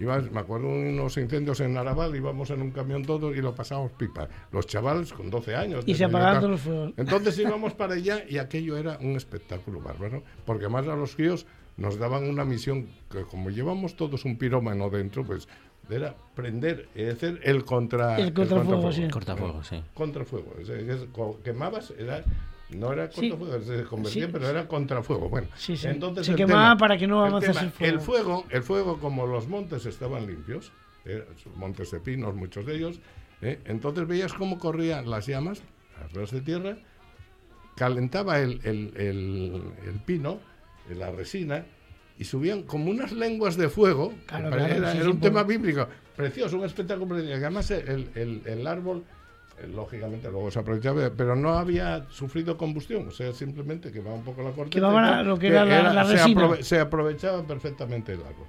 Ibas- 0.00 0.30
me 0.30 0.40
acuerdo 0.40 0.68
de 0.68 0.90
unos 0.90 1.16
incendios 1.18 1.60
en 1.60 1.76
Araval, 1.76 2.16
íbamos 2.16 2.48
en 2.50 2.62
un 2.62 2.70
camión 2.70 3.04
todos 3.04 3.36
y 3.36 3.40
lo 3.42 3.54
pasábamos 3.54 3.92
pipa. 3.92 4.28
Los 4.50 4.66
chavales 4.66 5.12
con 5.12 5.28
12 5.30 5.54
años. 5.54 5.84
Y 5.86 5.94
se 5.94 6.04
apagando 6.06 6.48
los 6.48 6.60
fuegos. 6.62 6.92
Entonces 6.96 7.38
íbamos 7.38 7.74
para 7.74 7.94
allá 7.94 8.24
y 8.28 8.38
aquello 8.38 8.76
era 8.78 8.98
un 9.00 9.16
espectáculo 9.16 9.80
bárbaro, 9.80 10.22
porque 10.46 10.64
además 10.64 10.88
a 10.88 10.96
los 10.96 11.14
críos 11.14 11.46
nos 11.76 11.98
daban 11.98 12.24
una 12.28 12.44
misión 12.44 12.86
que 13.10 13.22
como 13.22 13.50
llevamos 13.50 13.94
todos 13.96 14.24
un 14.24 14.36
pirómano 14.38 14.90
dentro, 14.90 15.24
pues 15.24 15.48
era 15.88 16.14
prender, 16.34 16.88
es 16.94 17.18
decir, 17.20 17.40
el 17.42 17.64
contra 17.64 18.16
El 18.18 18.32
contrafuego, 18.32 18.92
sí. 18.92 19.08
Cortafuegos, 19.08 19.66
sí. 19.66 19.82
Contrafuego, 19.94 20.54
es 20.60 20.68
decir, 20.68 20.88
es 20.90 21.04
co- 21.12 21.40
quemabas, 21.42 21.92
era 21.98 22.22
no 22.76 22.92
era 22.92 23.10
Sí. 23.10 23.28
contrafuego, 23.30 23.64
se 23.64 23.84
convertía, 23.84 24.26
Sí. 24.26 24.30
pero 24.32 24.48
era 24.48 24.66
contrafuego. 24.68 25.28
Bueno, 25.28 25.48
Sí, 25.56 25.76
sí. 25.76 25.86
entonces 25.88 26.26
Se 26.26 26.34
quemaba 26.34 26.70
tema- 26.70 26.76
para 26.78 26.96
que 26.98 27.06
no 27.06 27.24
avanzase 27.24 27.64
el 27.64 27.70
fuego. 27.70 27.94
El 27.94 28.00
fuego, 28.00 28.44
el 28.50 28.62
fuego, 28.62 28.98
como 29.00 29.26
los 29.26 29.48
montes 29.48 29.86
estaban 29.86 30.26
limpios, 30.26 30.72
eh, 31.04 31.24
montes 31.56 31.90
de 31.90 32.00
pinos, 32.00 32.34
muchos 32.34 32.66
de 32.66 32.76
ellos, 32.76 33.00
eh, 33.42 33.58
entonces 33.64 34.06
veías 34.06 34.32
cómo 34.34 34.58
corrían 34.58 35.08
las 35.10 35.26
llamas, 35.26 35.62
las 36.00 36.12
ras 36.12 36.30
de 36.30 36.40
tierra, 36.42 36.76
calentaba 37.76 38.38
el, 38.40 38.60
el- 38.64 38.92
el- 38.96 39.62
el 39.86 40.00
pino, 40.04 40.38
la 40.94 41.10
resina, 41.10 41.64
y 42.18 42.24
subían 42.24 42.64
como 42.64 42.90
unas 42.90 43.12
lenguas 43.12 43.56
de 43.56 43.68
fuego. 43.68 44.12
Claro, 44.26 44.50
claro, 44.50 44.64
era 44.66 44.90
sí, 44.92 44.96
era 44.98 45.04
sí, 45.06 45.10
un 45.10 45.20
tema 45.20 45.42
bíblico, 45.42 45.88
precioso, 46.16 46.58
un 46.58 46.64
espectáculo 46.66 47.08
precioso. 47.14 47.36
Además 47.36 47.70
el, 47.70 48.10
el- 48.14 48.42
el 48.44 48.66
árbol, 48.66 49.04
lógicamente 49.68 50.30
luego 50.30 50.50
se 50.50 50.58
aprovechaba, 50.58 51.10
pero 51.16 51.34
no 51.36 51.54
había 51.54 52.06
sufrido 52.10 52.56
combustión, 52.56 53.08
o 53.08 53.10
sea, 53.10 53.32
simplemente 53.32 53.90
quemaba 53.92 54.14
un 54.16 54.24
poco 54.24 54.42
la 54.42 54.50
corteza. 54.50 54.70
Quemaba 54.74 55.00
la- 55.02 55.22
lo 55.22 55.38
que 55.38 55.48
era 55.48 55.64
la- 55.64 55.92
la 55.92 56.04
se, 56.04 56.12
resina. 56.14 56.42
aprove- 56.42 56.62
se 56.62 56.78
aprovechaba 56.80 57.42
perfectamente 57.42 58.12
el 58.12 58.20
árbol. 58.20 58.46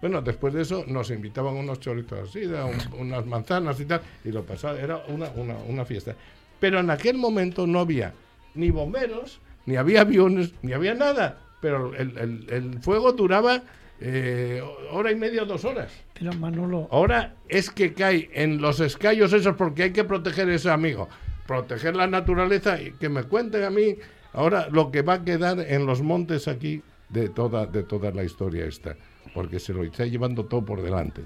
Bueno, 0.00 0.22
después 0.22 0.54
de 0.54 0.62
eso 0.62 0.84
nos 0.86 1.10
invitaban 1.10 1.54
unos 1.54 1.78
choritos 1.80 2.28
así, 2.28 2.44
un- 2.46 3.00
unas 3.00 3.26
manzanas 3.26 3.78
y 3.80 3.84
tal, 3.84 4.00
y 4.24 4.32
lo 4.32 4.42
pasaba, 4.44 4.78
era 4.80 5.02
una, 5.08 5.28
una, 5.36 5.56
una 5.68 5.84
fiesta. 5.84 6.14
Pero 6.58 6.80
en 6.80 6.90
aquel 6.90 7.16
momento 7.18 7.66
no 7.66 7.80
había 7.80 8.12
ni 8.54 8.70
bomberos, 8.70 9.40
ni 9.66 9.76
había 9.76 10.00
aviones, 10.02 10.52
ni 10.62 10.72
había 10.72 10.94
nada. 10.94 11.38
Pero 11.60 11.94
el, 11.94 12.16
el- 12.16 12.46
el 12.50 12.80
fuego 12.80 13.12
duraba 13.12 13.62
eh, 14.00 14.62
hora 14.92 15.12
y 15.12 15.14
media, 15.16 15.44
dos 15.44 15.64
horas. 15.66 15.92
Manolo, 16.38 16.88
Ahora 16.90 17.34
es 17.48 17.70
que 17.70 17.94
cae 17.94 18.30
en 18.34 18.60
los 18.60 18.80
escallos 18.80 19.32
esos 19.32 19.56
porque 19.56 19.84
hay 19.84 19.92
que 19.92 20.04
proteger 20.04 20.48
ese 20.50 20.70
amigo. 20.70 21.08
Proteger 21.46 21.96
la 21.96 22.06
naturaleza 22.06 22.80
y 22.80 22.92
que 22.92 23.08
me 23.08 23.24
cuenten 23.24 23.64
a 23.64 23.70
mí 23.70 23.96
ahora 24.32 24.68
lo 24.70 24.90
que 24.90 25.02
va 25.02 25.14
a 25.14 25.24
quedar 25.24 25.58
en 25.60 25.86
los 25.86 26.02
montes 26.02 26.46
aquí 26.46 26.82
de 27.08 27.28
toda, 27.30 27.66
de 27.66 27.82
toda 27.82 28.10
la 28.12 28.22
historia 28.22 28.66
esta. 28.66 28.96
Porque 29.34 29.58
se 29.58 29.72
lo 29.72 29.82
está 29.82 30.04
llevando 30.04 30.44
todo 30.44 30.64
por 30.64 30.82
delante. 30.82 31.22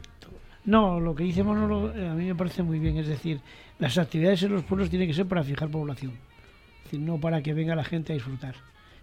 no, 0.65 1.01
lo 1.01 1.15
que 1.15 1.25
dice 1.25 1.43
Manolo 1.43 1.93
eh, 1.95 2.09
a 2.09 2.15
mí 2.15 2.27
me 2.27 2.35
parece 2.35 2.63
muy 2.63 2.79
bien. 2.79 2.97
Es 2.97 3.09
decir, 3.09 3.41
las 3.79 3.99
actividades 3.99 4.45
en 4.45 4.53
los 4.53 4.65
pueblos 4.65 4.91
tienen 4.91 5.09
que 5.09 5.15
ser 5.15 5.27
para 5.27 5.43
fijar 5.43 5.69
población. 5.69 6.13
Es 6.13 6.85
decir, 6.85 7.01
no 7.01 7.19
para 7.19 7.43
que 7.43 7.53
venga 7.53 7.75
la 7.75 7.85
gente 7.85 8.13
a 8.13 8.15
disfrutar. 8.15 8.55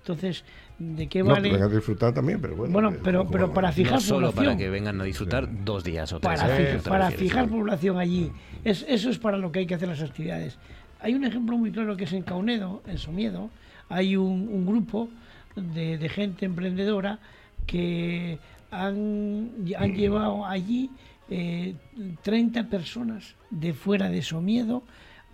Entonces, 0.02 0.44
¿de 0.80 1.08
qué 1.08 1.20
No, 1.24 1.30
vale? 1.30 1.50
que 1.50 1.54
venga 1.54 1.68
a 1.68 1.70
disfrutar 1.70 2.14
también, 2.14 2.42
pero 2.42 2.56
bueno. 2.56 2.92
Pero, 3.04 3.28
pero 3.28 3.54
para 3.54 3.72
fijar 3.72 3.94
No 3.96 4.00
solo 4.02 4.28
población. 4.32 4.46
para 4.46 4.58
que 4.58 4.70
vengan 4.70 5.00
a 5.00 5.04
disfrutar 5.04 5.48
dos 5.64 5.84
días 5.84 6.12
o 6.14 6.20
tres. 6.20 6.40
para, 6.42 6.54
¿a 6.54 6.58
fi- 6.58 6.64
qué 6.64 6.78
te 6.80 6.90
para 6.90 7.12
fijar 7.12 7.48
población 7.50 8.00
allí. 8.00 8.32
Es, 8.64 8.84
eso 8.90 9.10
es 9.12 9.20
para 9.20 9.38
lo 9.38 9.52
que 9.52 9.60
hay 9.60 9.68
que 9.68 9.76
hacer 9.76 9.88
las 9.88 10.02
actividades. 10.02 10.58
Hay 11.02 11.14
un 11.14 11.24
ejemplo 11.24 11.58
muy 11.58 11.72
claro 11.72 11.96
que 11.98 12.06
es 12.06 12.14
en 12.14 12.24
Caunedo, 12.24 12.82
en 12.88 12.98
Somiedo. 12.98 13.50
Hay 13.90 14.16
un, 14.16 14.48
un 14.52 14.66
grupo 14.66 15.10
de, 15.56 15.98
de 15.98 16.10
gente 16.10 16.46
emprendedora 16.46 17.20
que 17.68 18.40
han, 18.72 19.52
han 19.78 19.94
llevado 19.96 20.46
allí 20.46 20.90
eh, 21.30 21.76
30 22.24 22.70
personas 22.70 23.36
de 23.52 23.74
fuera 23.74 24.10
de 24.10 24.22
Somiedo 24.24 24.84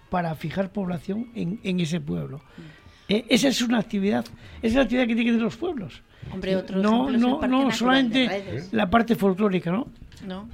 para 0.09 0.35
fijar 0.35 0.71
población 0.71 1.27
en, 1.35 1.59
en 1.63 1.79
ese 1.79 1.99
pueblo. 2.01 2.41
Eh, 3.09 3.25
esa 3.29 3.47
es 3.47 3.61
una 3.61 3.79
actividad, 3.79 4.25
esa 4.61 4.67
es 4.67 4.73
la 4.75 4.81
actividad 4.81 5.03
que 5.03 5.15
tienen 5.15 5.25
que 5.25 5.31
tener 5.31 5.43
los 5.43 5.55
pueblos. 5.57 6.01
Hombre, 6.31 6.55
otro 6.57 6.77
no, 6.77 7.07
ejemplo 7.09 7.09
es 7.09 7.15
el 7.15 7.21
no, 7.21 7.39
Parque 7.39 7.55
no 7.55 7.71
solamente 7.71 8.63
la 8.71 8.89
parte 8.89 9.15
folclórica, 9.15 9.71
¿no? 9.71 9.87
¿no? 10.25 10.49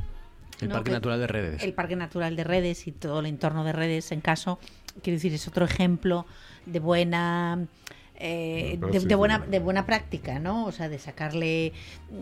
El 0.61 0.69
No, 0.69 0.75
Parque 0.75 0.91
que- 0.91 0.95
Natural 0.95 1.19
de 1.19 1.27
Redes. 1.27 1.63
El 1.63 1.73
Parque 1.73 1.95
Natural 1.95 2.35
de 2.35 2.43
Redes 2.43 2.87
y 2.87 2.91
todo 2.91 3.19
el 3.21 3.25
entorno 3.25 3.63
de 3.63 3.71
Redes, 3.73 4.11
en 4.11 4.21
caso, 4.21 4.59
quiero 5.01 5.15
decir, 5.17 5.33
es 5.33 5.47
otro 5.47 5.65
ejemplo 5.65 6.25
de 6.67 6.79
buena 6.79 7.65
eh, 8.15 8.77
Pero 8.79 8.91
de, 8.93 8.99
sí, 8.99 9.05
de 9.05 9.09
sí. 9.11 9.15
buena, 9.15 9.39
de 9.39 9.59
buena 9.59 9.85
práctica, 9.85 10.39
¿no? 10.39 10.65
O 10.65 10.71
sea, 10.71 10.87
de 10.89 10.99
sacarle 10.99 11.73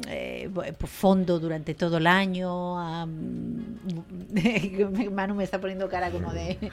eh, 0.08 0.50
fondo 0.86 1.40
durante 1.40 1.74
todo 1.76 1.98
el 1.98 2.08
año. 2.08 2.80
a- 2.80 3.06
Manu 5.12 5.36
me 5.36 5.44
está 5.44 5.60
poniendo 5.60 5.90
cara 5.90 6.10
como 6.12 6.32
de... 6.34 6.58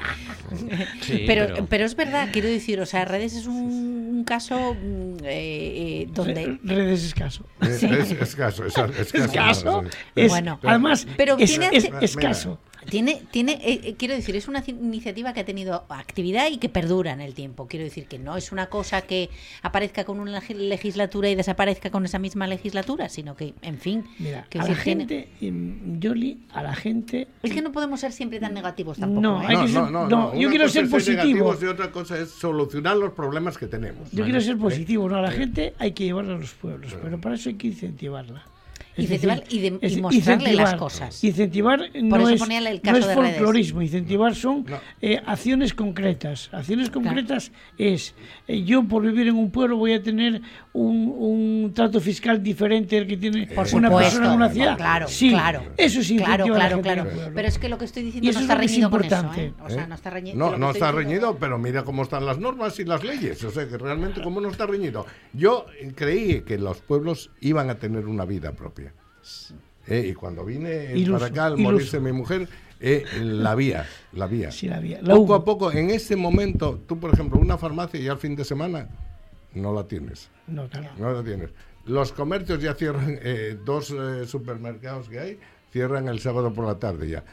Sí, 1.02 1.24
pero, 1.26 1.46
pero- 1.54 1.66
pero... 1.66 1.84
es 1.84 1.94
verdad, 1.96 2.28
quiero 2.32 2.48
decir, 2.48 2.80
o 2.80 2.86
sea, 2.86 3.04
Redes 3.04 3.34
es 3.34 3.46
un, 3.46 3.56
un 3.56 4.24
caso 4.24 4.74
mm, 4.74 5.24
eh, 5.24 5.24
eh, 5.24 6.08
donde... 6.12 6.58
Redes 6.62 7.04
escaso. 7.04 7.44
Es, 7.60 7.82
es 7.82 8.10
escaso, 8.12 8.64
es, 8.64 8.76
es 8.76 9.14
escaso. 9.14 9.24
Escaso. 9.24 9.82
Sí. 9.84 9.90
Es, 10.16 10.28
Bueno. 10.30 10.60
además, 10.62 11.06
Pero 11.16 11.36
es, 11.38 11.58
es 11.58 11.88
escaso. 12.02 12.58
Tiene, 12.90 13.22
tiene 13.30 13.52
eh, 13.62 13.80
eh, 13.84 13.94
quiero 13.98 14.14
decir, 14.14 14.34
es 14.36 14.48
una 14.48 14.64
ci- 14.64 14.70
iniciativa 14.70 15.32
que 15.32 15.40
ha 15.40 15.44
tenido 15.44 15.84
actividad 15.88 16.48
y 16.50 16.58
que 16.58 16.68
perdura 16.68 17.12
en 17.12 17.20
el 17.20 17.34
tiempo. 17.34 17.66
Quiero 17.66 17.84
decir 17.84 18.06
que 18.06 18.18
no 18.18 18.36
es 18.36 18.50
una 18.52 18.66
cosa 18.68 19.02
que 19.02 19.30
aparezca 19.62 20.04
con 20.04 20.20
una 20.20 20.40
leg- 20.40 20.54
legislatura 20.56 21.28
y 21.28 21.34
desaparezca 21.34 21.90
con 21.90 22.04
esa 22.04 22.18
misma 22.18 22.46
legislatura, 22.46 23.08
sino 23.08 23.36
que, 23.36 23.54
en 23.62 23.78
fin, 23.78 24.04
Mira, 24.18 24.46
a 24.52 24.58
la 24.58 24.64
decir, 24.64 24.82
tiene- 24.84 25.06
gente, 25.06 25.28
em, 25.40 26.00
Yoli, 26.00 26.38
a 26.52 26.62
la 26.62 26.74
gente... 26.74 27.28
es 27.42 27.52
que 27.52 27.62
no 27.62 27.72
podemos 27.72 28.00
ser 28.00 28.12
siempre 28.12 28.40
tan 28.40 28.54
negativos 28.54 28.98
tampoco. 28.98 29.20
No, 29.20 29.42
¿eh? 29.42 29.46
hay 29.48 29.56
que 29.66 29.72
ser- 29.72 29.90
no, 29.90 30.34
yo 30.34 30.48
quiero 30.50 30.68
ser 30.68 30.88
positivo. 30.88 31.54
y 31.60 31.64
otra 31.66 31.90
cosa 31.90 32.18
es 32.18 32.30
solucionar 32.30 32.96
los 32.96 33.12
problemas 33.12 33.58
que 33.58 33.66
tenemos. 33.66 34.10
Yo 34.12 34.24
quiero 34.24 34.40
ser 34.40 34.56
positivo, 34.58 35.08
¿no? 35.08 35.16
A 35.16 35.22
la 35.22 35.28
Eh. 35.32 35.36
gente 35.36 35.74
hay 35.78 35.92
que 35.92 36.04
llevarla 36.04 36.34
a 36.34 36.38
los 36.38 36.52
pueblos, 36.54 36.96
pero 37.02 37.20
para 37.20 37.34
eso 37.34 37.48
hay 37.50 37.56
que 37.56 37.66
incentivarla. 37.68 38.44
Es 38.98 39.04
Incentivar 39.04 39.40
decir, 39.44 39.58
y 39.58 39.70
de- 39.70 39.78
y 39.80 39.86
es- 39.86 40.00
mostrarle 40.02 40.54
las 40.54 40.74
cosas. 40.74 41.22
Incentivar 41.24 41.78
no 41.78 42.16
eso 42.16 42.28
es, 42.30 42.40
no 42.40 42.46
es 42.46 42.82
de 42.82 42.90
redes. 42.92 43.14
folclorismo, 43.14 43.80
incentivar 43.82 44.34
son 44.34 44.64
No. 44.68 44.76
eh, 45.00 45.20
acciones 45.24 45.72
concretas. 45.72 46.50
Acciones 46.52 46.90
concretas 46.90 47.52
es, 47.78 48.14
eh, 48.48 48.64
yo 48.64 48.82
por 48.82 49.04
vivir 49.04 49.28
en 49.28 49.36
un 49.36 49.50
pueblo 49.52 49.76
voy 49.76 49.92
a 49.92 50.02
tener 50.02 50.42
un, 50.72 51.14
un 51.16 51.72
trato 51.74 52.00
fiscal 52.00 52.42
diferente 52.42 52.98
al 52.98 53.06
que 53.06 53.16
tiene 53.16 53.46
Por 53.46 53.58
una 53.58 53.66
supuesto, 53.66 53.98
persona 53.98 54.26
en 54.26 54.32
una 54.36 54.48
ciudad. 54.50 54.76
claro, 54.76 55.06
sí, 55.08 55.30
claro. 55.30 55.62
eso 55.76 56.02
sí 56.02 56.16
Claro, 56.16 56.44
claro, 56.46 56.80
claro. 56.82 57.04
pueblo. 57.04 57.30
Pero 57.34 57.48
es 57.48 57.58
que 57.58 57.68
lo 57.68 57.78
que 57.78 57.84
estoy 57.84 58.02
diciendo 58.02 58.28
eso 58.30 58.40
no 58.40 58.44
es 58.46 58.50
está 58.50 58.62
es 58.64 58.70
reñido 58.70 58.90
con 58.90 59.04
eso, 59.04 59.14
importante. 59.16 59.52
O 59.64 59.70
sea, 59.70 59.86
no 59.86 59.94
está 59.94 60.10
reñido. 60.10 60.58
No, 60.58 60.70
está 60.72 60.90
reñido, 60.92 61.36
pero 61.38 61.56
mira 61.58 61.84
cómo 61.84 62.02
están 62.02 62.26
las 62.26 62.38
normas 62.38 62.78
y 62.80 62.84
las 62.84 63.04
leyes. 63.04 63.42
O 63.44 63.50
sea, 63.52 63.68
que 63.68 63.78
realmente 63.78 64.20
cómo 64.22 64.40
no 64.40 64.48
está 64.50 64.66
reñido. 64.66 65.06
Yo 65.32 65.66
creí 65.94 66.40
que 66.42 66.58
los 66.58 66.78
pueblos 66.80 67.30
iban 67.40 67.70
a 67.70 67.76
tener 67.76 68.06
una 68.06 68.24
vida 68.24 68.52
propia. 68.52 68.87
Eh, 69.86 70.08
y 70.10 70.14
cuando 70.14 70.44
vine 70.44 70.92
eh, 70.92 71.06
para 71.10 71.26
acá, 71.26 71.46
al 71.46 71.52
iluso. 71.58 71.72
morirse 71.72 72.00
mi 72.00 72.12
mujer, 72.12 72.48
eh, 72.80 73.04
la 73.22 73.54
vía, 73.54 73.86
la 74.12 74.26
vía. 74.26 74.50
Sí, 74.52 74.68
la 74.68 74.76
había. 74.76 75.00
La 75.02 75.14
Poco 75.14 75.22
hubo. 75.22 75.34
a 75.34 75.44
poco, 75.44 75.72
en 75.72 75.90
ese 75.90 76.14
momento, 76.16 76.80
tú, 76.86 76.98
por 76.98 77.12
ejemplo, 77.12 77.38
una 77.40 77.56
farmacia 77.58 77.98
ya 77.98 78.12
al 78.12 78.18
fin 78.18 78.36
de 78.36 78.44
semana 78.44 78.88
no 79.54 79.72
la 79.72 79.84
tienes. 79.88 80.28
No, 80.46 80.68
claro. 80.68 80.88
No 80.98 81.12
la 81.12 81.22
tienes. 81.22 81.50
Los 81.86 82.12
comercios 82.12 82.60
ya 82.60 82.74
cierran, 82.74 83.18
eh, 83.22 83.56
dos 83.64 83.90
eh, 83.90 84.26
supermercados 84.26 85.08
que 85.08 85.18
hay, 85.18 85.38
cierran 85.72 86.06
el 86.08 86.20
sábado 86.20 86.52
por 86.52 86.66
la 86.66 86.78
tarde 86.78 87.08
ya. 87.08 87.24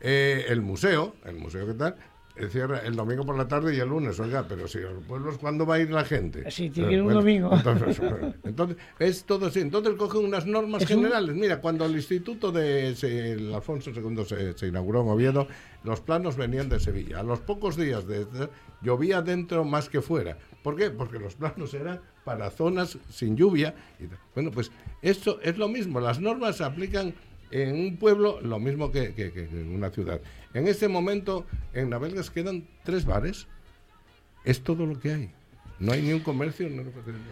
Eh, 0.00 0.46
el 0.48 0.62
museo, 0.62 1.14
el 1.24 1.36
museo 1.36 1.66
que 1.66 1.74
tal, 1.74 1.92
eh, 1.92 1.98
cierra 2.48 2.78
el 2.80 2.94
domingo 2.94 3.26
por 3.26 3.36
la 3.36 3.48
tarde 3.48 3.74
y 3.74 3.80
el 3.80 3.88
lunes, 3.88 4.20
oiga, 4.20 4.44
pero 4.48 4.68
si 4.68 4.78
los 4.78 5.02
pueblos, 5.04 5.38
¿cuándo 5.38 5.66
va 5.66 5.74
a 5.74 5.80
ir 5.80 5.90
la 5.90 6.04
gente? 6.04 6.48
Sí, 6.50 6.70
tiene 6.70 6.94
Eh, 6.94 7.02
un 7.02 7.12
domingo. 7.12 7.50
Entonces, 7.52 8.00
entonces, 8.44 8.76
es 9.00 9.24
todo 9.24 9.46
así. 9.46 9.60
Entonces 9.60 9.94
cogen 9.96 10.24
unas 10.24 10.46
normas 10.46 10.82
Es 10.82 10.90
un- 10.90 10.98
generales. 11.02 11.34
Mira, 11.34 11.60
cuando 11.60 11.84
el 11.84 11.96
instituto 11.96 12.52
de 12.52 12.88
el 12.90 13.52
Alfonso 13.54 13.90
II 13.90 14.24
se, 14.24 14.56
se 14.56 14.66
inauguró 14.68 15.02
en 15.02 15.08
Oviedo, 15.08 15.48
los 15.84 16.00
planos 16.00 16.36
venían 16.36 16.68
de 16.68 16.78
Sevilla. 16.80 17.20
A 17.20 17.22
los 17.22 17.40
pocos 17.40 17.76
días 17.76 18.06
de, 18.06 18.24
de- 18.24 18.48
llovía 18.82 19.22
dentro 19.22 19.64
más 19.64 19.88
que 19.88 20.00
fuera. 20.00 20.38
¿Por 20.62 20.76
qué? 20.76 20.90
Porque 20.90 21.18
los 21.18 21.34
planos 21.34 21.72
eran 21.74 22.00
para 22.24 22.50
zonas 22.50 22.98
sin 23.08 23.36
lluvia. 23.36 23.74
Bueno, 24.34 24.50
pues 24.50 24.70
esto 25.02 25.40
es 25.42 25.56
lo 25.56 25.68
mismo. 25.68 25.98
Las 26.00 26.20
normas 26.20 26.56
se 26.56 26.64
aplican 26.64 27.14
en 27.50 27.74
un 27.74 27.96
pueblo 27.96 28.40
lo 28.40 28.58
mismo 28.58 28.90
que, 28.92 29.14
que- 29.14 29.32
que 29.32 29.44
en 29.44 29.74
una 29.74 29.90
ciudad. 29.90 30.20
En 30.54 30.66
este 30.68 30.88
momento, 30.88 31.46
en 31.74 31.90
Navelgas 31.90 32.30
quedan 32.30 32.64
tres 32.84 33.04
bares. 33.04 33.46
Es 34.44 34.62
todo 34.62 34.86
lo 34.86 34.98
que 34.98 35.12
hay. 35.12 35.30
No 35.80 35.92
hay 35.92 36.02
ni 36.02 36.12
un 36.12 36.18
comercio, 36.20 36.68
ni 36.68 36.80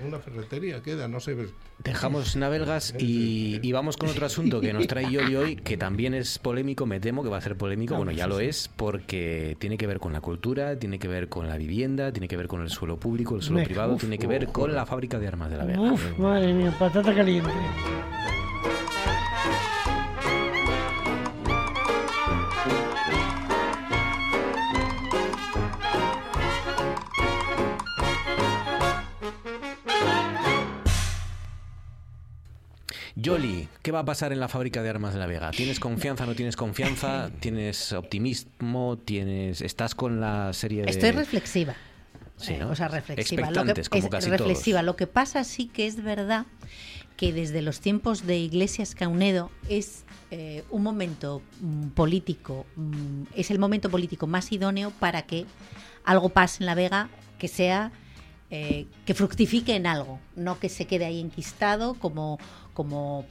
una 0.06 0.20
ferretería 0.20 0.80
queda, 0.80 1.08
no 1.08 1.18
sé. 1.18 1.34
pues, 1.34 1.48
Dejamos 1.82 2.36
Navelgas 2.36 2.94
y, 2.98 3.58
y 3.60 3.72
vamos 3.72 3.96
con 3.96 4.08
otro 4.08 4.24
asunto 4.24 4.60
que 4.60 4.72
nos 4.72 4.86
trae 4.86 5.10
Yoli 5.10 5.34
hoy, 5.34 5.56
que 5.56 5.76
también 5.76 6.14
es 6.14 6.38
polémico, 6.38 6.86
me 6.86 7.00
temo 7.00 7.24
que 7.24 7.28
va 7.28 7.38
a 7.38 7.40
ser 7.40 7.56
polémico, 7.56 7.96
bueno, 7.96 8.12
ya 8.12 8.28
lo 8.28 8.38
es, 8.38 8.68
porque 8.76 9.56
tiene 9.58 9.76
que 9.76 9.88
ver 9.88 9.98
con 9.98 10.12
la 10.12 10.20
cultura, 10.20 10.78
tiene 10.78 11.00
que 11.00 11.08
ver 11.08 11.28
con 11.28 11.48
la 11.48 11.56
vivienda, 11.56 12.12
tiene 12.12 12.28
que 12.28 12.36
ver 12.36 12.46
con 12.46 12.62
el 12.62 12.70
suelo 12.70 13.00
público, 13.00 13.34
el 13.34 13.42
suelo 13.42 13.58
Me- 13.60 13.64
privado, 13.66 13.94
uf, 13.94 14.00
tiene 14.00 14.16
que 14.16 14.28
ver 14.28 14.46
con 14.48 14.72
la 14.72 14.86
fábrica 14.86 15.18
de 15.18 15.26
armas 15.26 15.50
de 15.50 15.56
la 15.56 15.64
Vega. 15.64 15.80
Uf, 15.80 16.16
madre 16.18 16.52
mía, 16.54 16.72
patata 16.78 17.12
caliente. 17.12 17.50
Yoli, 33.18 33.66
¿qué 33.82 33.92
va 33.92 34.00
a 34.00 34.04
pasar 34.04 34.32
en 34.34 34.40
la 34.40 34.48
fábrica 34.48 34.82
de 34.82 34.90
armas 34.90 35.14
de 35.14 35.20
la 35.20 35.26
Vega? 35.26 35.50
¿Tienes 35.50 35.80
confianza, 35.80 36.26
no 36.26 36.34
tienes 36.34 36.54
confianza? 36.54 37.30
¿Tienes 37.40 37.94
optimismo? 37.94 38.98
¿Tienes 38.98 39.62
estás 39.62 39.94
con 39.94 40.20
la 40.20 40.52
serie 40.52 40.82
de 40.82 40.90
Estoy 40.90 41.12
reflexiva. 41.12 41.74
Sí, 42.36 42.52
Eh, 42.52 42.64
o 42.64 42.76
sea, 42.76 42.88
reflexiva. 42.88 43.50
Lo 43.50 43.64
que, 43.64 43.82
como 43.88 44.04
es 44.04 44.08
casi 44.10 44.28
reflexiva. 44.28 44.80
todos. 44.80 44.86
Lo 44.86 44.96
que 44.96 45.06
pasa 45.06 45.44
sí 45.44 45.66
que 45.66 45.86
es 45.86 46.02
verdad 46.02 46.44
que 47.16 47.32
desde 47.32 47.62
los 47.62 47.80
tiempos 47.80 48.26
de 48.26 48.36
Iglesias 48.36 48.94
Caunedo 48.94 49.50
es 49.70 50.04
eh, 50.30 50.62
un 50.68 50.82
momento 50.82 51.40
mm, 51.62 51.88
político, 51.88 52.66
mm, 52.76 53.22
es 53.34 53.50
el 53.50 53.58
momento 53.58 53.88
político 53.88 54.26
más 54.26 54.52
idóneo 54.52 54.90
para 54.90 55.22
que 55.22 55.46
algo 56.04 56.28
pase 56.28 56.62
en 56.62 56.66
La 56.66 56.74
Vega 56.74 57.08
que 57.38 57.48
sea 57.48 57.92
eh, 58.50 58.86
que 59.04 59.14
fructifique 59.14 59.74
en 59.74 59.86
algo, 59.86 60.20
no 60.36 60.60
que 60.60 60.68
se 60.68 60.84
quede 60.84 61.04
ahí 61.04 61.20
enquistado 61.20 61.94
como, 61.94 62.38
como 62.76 63.24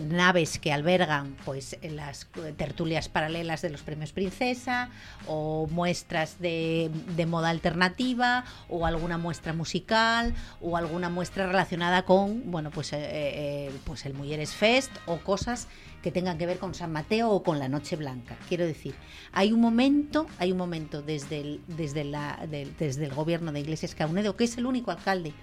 naves 0.00 0.58
que 0.58 0.72
albergan 0.72 1.36
pues 1.44 1.78
las 1.82 2.26
tertulias 2.56 3.08
paralelas 3.08 3.62
de 3.62 3.70
los 3.70 3.82
premios 3.82 4.12
Princesa 4.12 4.90
o 5.26 5.68
muestras 5.70 6.38
de, 6.40 6.90
de 7.16 7.26
moda 7.26 7.50
alternativa 7.50 8.44
o 8.68 8.84
alguna 8.84 9.16
muestra 9.16 9.52
musical 9.52 10.34
o 10.60 10.76
alguna 10.76 11.08
muestra 11.08 11.46
relacionada 11.46 12.04
con 12.04 12.50
bueno 12.50 12.70
pues 12.70 12.92
eh, 12.92 12.98
eh, 13.00 13.70
pues 13.84 14.04
el 14.06 14.14
Mujeres 14.14 14.52
Fest 14.52 14.90
o 15.06 15.18
cosas 15.18 15.68
que 16.02 16.10
tengan 16.10 16.36
que 16.36 16.46
ver 16.46 16.58
con 16.58 16.74
San 16.74 16.92
Mateo 16.92 17.30
o 17.30 17.42
con 17.42 17.58
la 17.58 17.68
Noche 17.68 17.94
Blanca. 17.94 18.34
Quiero 18.48 18.64
decir, 18.64 18.94
hay 19.32 19.52
un 19.52 19.60
momento, 19.60 20.26
hay 20.38 20.50
un 20.50 20.56
momento 20.56 21.02
desde 21.02 21.40
el, 21.42 21.60
desde 21.66 22.04
la, 22.04 22.38
desde 22.48 23.04
el 23.04 23.14
gobierno 23.14 23.52
de 23.52 23.60
Iglesias 23.60 23.94
Caunedo, 23.94 24.34
que 24.34 24.44
es 24.44 24.56
el 24.56 24.64
único 24.64 24.90
alcalde 24.90 25.34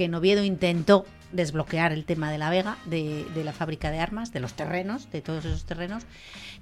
que 0.00 0.06
en 0.06 0.14
Oviedo 0.14 0.42
intentó 0.44 1.04
desbloquear 1.30 1.92
el 1.92 2.06
tema 2.06 2.32
de 2.32 2.38
la 2.38 2.48
Vega, 2.48 2.78
de, 2.86 3.26
la 3.44 3.52
fábrica 3.52 3.90
de 3.90 3.98
armas, 3.98 4.32
de 4.32 4.40
los 4.40 4.54
terrenos, 4.54 5.12
de 5.12 5.20
todos 5.20 5.44
esos 5.44 5.64
terrenos, 5.64 6.04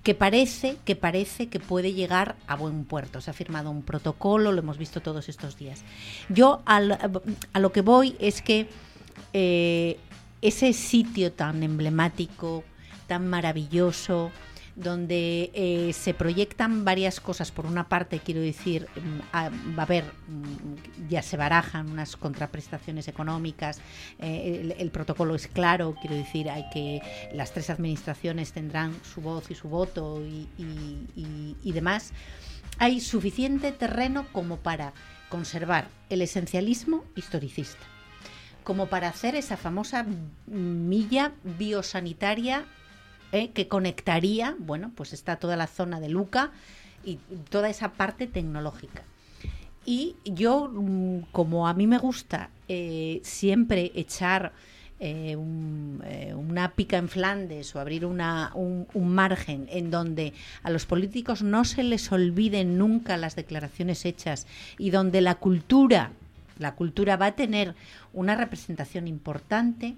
que 0.02 0.16
parece, 0.16 0.76
que 0.84 0.96
parece 0.96 1.46
que 1.46 1.60
puede 1.60 1.92
llegar 1.92 2.34
a 2.48 2.56
buen 2.56 2.84
puerto. 2.84 3.20
Se 3.20 3.30
ha 3.30 3.34
firmado 3.34 3.70
un 3.70 3.82
protocolo, 3.82 4.50
lo 4.50 4.58
hemos 4.58 4.76
visto 4.76 5.00
todos 5.00 5.28
estos 5.28 5.56
días. 5.56 5.84
Yo 6.28 6.62
a 6.64 6.80
lo 6.80 7.70
que 7.70 7.80
voy 7.80 8.16
es 8.18 8.42
que 8.42 8.68
eh, 9.32 10.00
ese 10.42 10.72
sitio 10.72 11.30
tan 11.30 11.62
emblemático, 11.62 12.64
tan 13.06 13.28
maravilloso, 13.28 14.32
donde 14.78 15.50
eh, 15.54 15.92
se 15.92 16.14
proyectan 16.14 16.84
varias 16.84 17.20
cosas. 17.20 17.50
Por 17.50 17.66
una 17.66 17.88
parte, 17.88 18.20
quiero 18.20 18.40
decir, 18.40 18.86
mm, 18.94 19.20
ah, 19.32 19.50
va 19.76 19.82
a 19.82 19.86
haber, 19.86 20.04
mm, 20.04 21.08
ya 21.08 21.22
se 21.22 21.36
barajan 21.36 21.90
unas 21.90 22.16
contraprestaciones 22.16 23.08
económicas, 23.08 23.80
eh, 24.20 24.74
el, 24.78 24.90
protocolo 24.90 25.34
es 25.34 25.48
claro, 25.48 25.96
quiero 26.00 26.14
decir, 26.16 26.48
hay 26.48 26.64
que 26.72 27.00
las 27.34 27.52
tres 27.52 27.70
administraciones 27.70 28.52
tendrán 28.52 28.94
su 29.02 29.20
voz 29.20 29.50
y 29.50 29.54
su 29.54 29.68
voto 29.68 30.22
y, 30.24 30.48
y- 30.58 31.06
y- 31.16 31.56
y 31.62 31.72
demás. 31.72 32.12
Hay 32.78 33.00
suficiente 33.00 33.72
terreno 33.72 34.26
como 34.32 34.58
para 34.58 34.92
conservar 35.28 35.88
el 36.08 36.22
esencialismo 36.22 37.04
historicista 37.16 37.84
como 38.64 38.86
para 38.88 39.08
hacer 39.08 39.34
esa 39.34 39.56
famosa 39.56 40.04
milla 40.46 41.32
biosanitaria 41.42 42.66
eh, 43.32 43.50
que 43.50 43.68
conectaría, 43.68 44.56
bueno, 44.58 44.90
pues 44.94 45.12
está 45.12 45.36
toda 45.36 45.56
la 45.56 45.66
zona 45.66 46.00
de 46.00 46.08
Luca 46.08 46.50
y 47.04 47.16
toda 47.50 47.68
esa 47.68 47.92
parte 47.92 48.26
tecnológica. 48.26 49.02
Y 49.84 50.16
yo, 50.24 50.68
mm, 50.72 51.30
como 51.32 51.68
a 51.68 51.74
mí 51.74 51.86
me 51.86 51.98
gusta 51.98 52.50
eh, 52.68 53.20
siempre 53.24 53.92
echar 53.94 54.52
eh, 55.00 55.36
un- 55.36 56.02
una 56.36 56.72
pica 56.72 56.96
en 56.96 57.08
Flandes 57.08 57.74
o 57.76 57.78
abrir 57.80 58.04
una, 58.04 58.50
un, 58.54 58.88
un 58.94 59.14
margen 59.14 59.68
en 59.70 59.92
donde 59.92 60.32
a 60.64 60.70
los 60.70 60.86
políticos 60.86 61.40
no 61.42 61.64
se 61.64 61.84
les 61.84 62.10
olviden 62.10 62.76
nunca 62.78 63.16
las 63.16 63.36
declaraciones 63.36 64.04
hechas 64.04 64.46
y 64.76 64.90
donde 64.90 65.20
la 65.20 65.36
cultura 65.36 66.10
La 66.58 66.74
cultura 66.74 67.16
va 67.16 67.26
a 67.26 67.36
tener 67.36 67.76
una 68.12 68.34
representación 68.34 69.06
importante. 69.06 69.94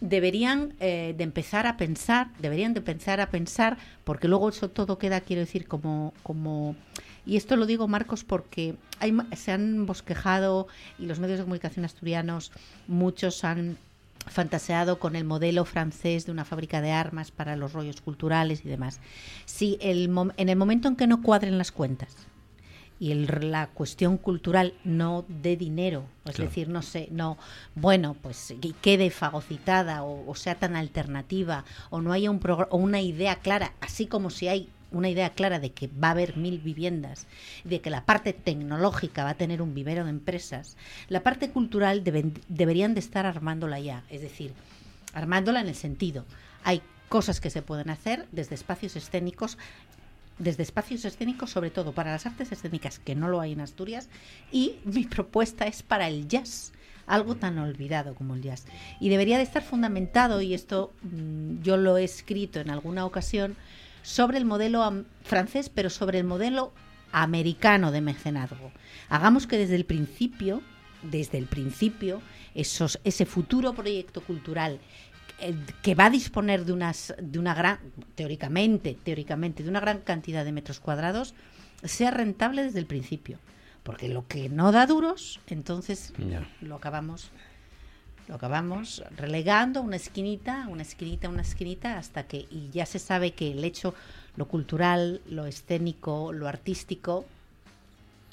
Deberían 0.00 0.74
eh, 0.80 1.14
de 1.16 1.24
empezar 1.24 1.66
a 1.66 1.76
pensar, 1.76 2.28
deberían 2.38 2.74
de 2.74 2.80
pensar 2.80 3.20
a 3.20 3.30
pensar, 3.30 3.76
porque 4.04 4.28
luego 4.28 4.48
eso 4.48 4.70
todo 4.70 4.98
queda, 4.98 5.20
quiero 5.20 5.40
decir, 5.40 5.66
como, 5.68 6.14
como 6.22 6.74
y 7.26 7.36
esto 7.36 7.56
lo 7.56 7.66
digo, 7.66 7.86
Marcos, 7.86 8.24
porque 8.24 8.76
hay, 8.98 9.16
se 9.36 9.52
han 9.52 9.86
bosquejado 9.86 10.68
y 10.98 11.06
los 11.06 11.18
medios 11.18 11.38
de 11.38 11.44
comunicación 11.44 11.84
asturianos, 11.84 12.50
muchos 12.86 13.44
han 13.44 13.76
fantaseado 14.26 14.98
con 14.98 15.16
el 15.16 15.24
modelo 15.24 15.64
francés 15.64 16.26
de 16.26 16.32
una 16.32 16.44
fábrica 16.44 16.80
de 16.80 16.92
armas 16.92 17.30
para 17.30 17.56
los 17.56 17.72
rollos 17.72 18.00
culturales 18.00 18.64
y 18.64 18.68
demás. 18.68 19.00
Si 19.44 19.78
el, 19.80 20.10
en 20.36 20.48
el 20.48 20.56
momento 20.56 20.88
en 20.88 20.96
que 20.96 21.06
no 21.06 21.22
cuadren 21.22 21.58
las 21.58 21.72
cuentas 21.72 22.16
y 23.00 23.12
el, 23.12 23.50
la 23.50 23.68
cuestión 23.68 24.18
cultural 24.18 24.74
no 24.84 25.24
de 25.26 25.56
dinero, 25.56 26.04
es 26.26 26.36
decir, 26.36 26.68
no 26.68 26.82
sé, 26.82 27.08
no, 27.10 27.38
bueno, 27.74 28.14
pues 28.20 28.54
quede 28.82 29.10
fagocitada 29.10 30.04
o, 30.04 30.34
sea 30.34 30.56
tan 30.56 30.76
alternativa 30.76 31.64
o 31.88 32.02
no 32.02 32.12
haya 32.12 32.30
un 32.30 32.40
o 32.68 32.76
una 32.76 33.00
idea 33.00 33.36
clara, 33.36 33.72
así 33.80 34.06
como 34.06 34.28
si 34.28 34.48
hay 34.48 34.68
una 34.92 35.08
idea 35.08 35.30
clara 35.30 35.60
de 35.60 35.72
que 35.72 35.88
va 35.88 36.08
a 36.08 36.10
haber 36.10 36.36
mil 36.36 36.58
viviendas, 36.58 37.26
de 37.64 37.80
que 37.80 37.88
la 37.88 38.04
parte 38.04 38.34
tecnológica 38.34 39.24
va 39.24 39.30
a 39.30 39.34
tener 39.34 39.62
un 39.62 39.74
vivero 39.74 40.04
de 40.04 40.10
empresas, 40.10 40.76
la 41.08 41.22
parte 41.22 41.50
cultural 41.50 42.04
deberían 42.04 42.92
de 42.92 43.00
estar 43.00 43.24
armándola 43.24 43.80
ya, 43.80 44.04
es 44.10 44.20
decir, 44.20 44.52
armándola 45.14 45.62
en 45.62 45.68
el 45.68 45.74
sentido, 45.74 46.26
hay 46.64 46.82
cosas 47.08 47.40
que 47.40 47.50
se 47.50 47.62
pueden 47.62 47.88
hacer 47.88 48.26
desde 48.30 48.54
espacios 48.54 48.94
escénicos 48.94 49.56
desde 50.40 50.62
espacios 50.62 51.04
escénicos, 51.04 51.50
sobre 51.50 51.70
todo 51.70 51.92
para 51.92 52.12
las 52.12 52.26
artes 52.26 52.50
escénicas, 52.50 52.98
que 52.98 53.14
no 53.14 53.28
lo 53.28 53.40
hay 53.40 53.52
en 53.52 53.60
Asturias, 53.60 54.08
y 54.50 54.76
mi 54.84 55.04
propuesta 55.04 55.66
es 55.66 55.82
para 55.82 56.08
el 56.08 56.26
jazz, 56.26 56.72
algo 57.06 57.36
tan 57.36 57.58
olvidado 57.58 58.14
como 58.14 58.34
el 58.34 58.42
jazz. 58.42 58.64
Y 58.98 59.10
debería 59.10 59.36
de 59.36 59.44
estar 59.44 59.62
fundamentado, 59.62 60.40
y 60.40 60.54
esto 60.54 60.92
mm, 61.02 61.62
yo 61.62 61.76
lo 61.76 61.98
he 61.98 62.04
escrito 62.04 62.58
en 62.58 62.70
alguna 62.70 63.04
ocasión, 63.04 63.56
sobre 64.02 64.38
el 64.38 64.46
modelo 64.46 65.04
francés, 65.24 65.68
pero 65.68 65.90
sobre 65.90 66.18
el 66.18 66.24
modelo 66.24 66.72
americano 67.12 67.92
de 67.92 68.00
mecenazgo. 68.00 68.72
Hagamos 69.10 69.46
que 69.46 69.58
desde 69.58 69.76
el 69.76 69.84
principio, 69.84 70.62
desde 71.02 71.36
el 71.36 71.46
principio, 71.46 72.22
esos, 72.54 72.98
ese 73.04 73.26
futuro 73.26 73.74
proyecto 73.74 74.22
cultural 74.22 74.80
eh, 75.40 75.54
que 75.82 75.94
va 75.94 76.06
a 76.06 76.10
disponer 76.10 76.64
de 76.64 76.72
unas 76.72 77.14
de 77.20 77.38
una 77.38 77.54
gran 77.54 77.78
teóricamente 78.14 78.96
teóricamente 79.02 79.62
de 79.62 79.68
una 79.68 79.80
gran 79.80 80.00
cantidad 80.00 80.44
de 80.44 80.52
metros 80.52 80.80
cuadrados 80.80 81.34
sea 81.84 82.10
rentable 82.10 82.62
desde 82.62 82.78
el 82.78 82.86
principio. 82.86 83.38
Porque 83.82 84.08
lo 84.08 84.26
que 84.26 84.48
no 84.48 84.72
da 84.72 84.86
duros 84.86 85.40
entonces 85.46 86.12
lo 86.60 86.76
acabamos 86.76 87.30
lo 88.30 88.36
acabamos 88.36 89.02
relegando 89.16 89.82
una 89.82 89.96
esquinita, 89.96 90.68
una 90.68 90.82
esquinita, 90.82 91.28
una 91.28 91.42
esquinita, 91.42 91.98
hasta 91.98 92.28
que 92.28 92.46
y 92.48 92.70
ya 92.70 92.86
se 92.86 93.00
sabe 93.00 93.32
que 93.32 93.50
el 93.50 93.64
hecho, 93.64 93.92
lo 94.36 94.46
cultural, 94.46 95.20
lo 95.28 95.46
escénico, 95.46 96.32
lo 96.32 96.46
artístico, 96.46 97.24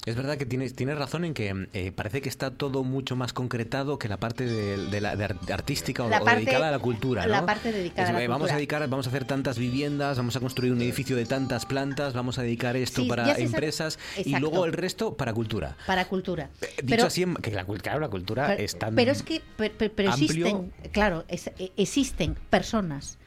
es 0.06 0.16
verdad 0.16 0.38
que 0.38 0.46
tienes, 0.46 0.74
tienes 0.74 0.96
razón 0.96 1.24
en 1.24 1.34
que 1.34 1.68
eh, 1.72 1.92
parece 1.92 2.22
que 2.22 2.28
está 2.28 2.50
todo 2.50 2.84
mucho 2.84 3.16
más 3.16 3.32
concretado 3.32 3.98
que 3.98 4.08
la 4.08 4.16
parte 4.16 4.46
de, 4.46 5.00
la 5.00 5.10
artística 5.52 6.04
o, 6.04 6.08
dedicada 6.08 6.68
a 6.68 6.70
la 6.70 6.78
cultura. 6.78 7.26
La 7.26 7.44
parte 7.44 7.72
dedicada 7.72 8.08
a 8.08 8.12
la 8.12 8.18
vamos 8.20 8.38
cultura. 8.38 8.54
a 8.54 8.56
dedicar, 8.56 8.88
vamos 8.88 9.06
a 9.06 9.10
hacer 9.10 9.24
tantas 9.24 9.58
viviendas, 9.58 10.16
vamos 10.16 10.36
a 10.36 10.40
construir 10.40 10.72
un 10.72 10.80
edificio 10.80 11.16
de 11.16 11.26
tantas 11.26 11.66
plantas, 11.66 12.14
vamos 12.14 12.38
a 12.38 12.42
dedicar 12.42 12.76
esto 12.76 13.06
para 13.06 13.36
empresas 13.36 13.98
y 14.24 14.36
luego 14.36 14.64
el 14.64 14.72
resto 14.72 15.14
para 15.14 15.32
cultura. 15.32 15.76
Para 15.86 16.06
cultura. 16.06 16.50
Eh, 16.60 16.68
dicho 16.82 17.06
así, 17.06 17.26
que 17.42 17.50
la, 17.50 17.64
claro, 17.64 18.00
la 18.00 18.08
cultura 18.08 18.54
es 18.54 18.78
tan 18.78 18.94
Pero 18.94 19.12
es 19.12 19.22
que 19.22 19.42
pero, 19.56 20.10
existen, 20.10 20.72
claro, 20.92 21.24
e, 21.28 21.72
existen 21.76 22.36
personas 22.50 23.18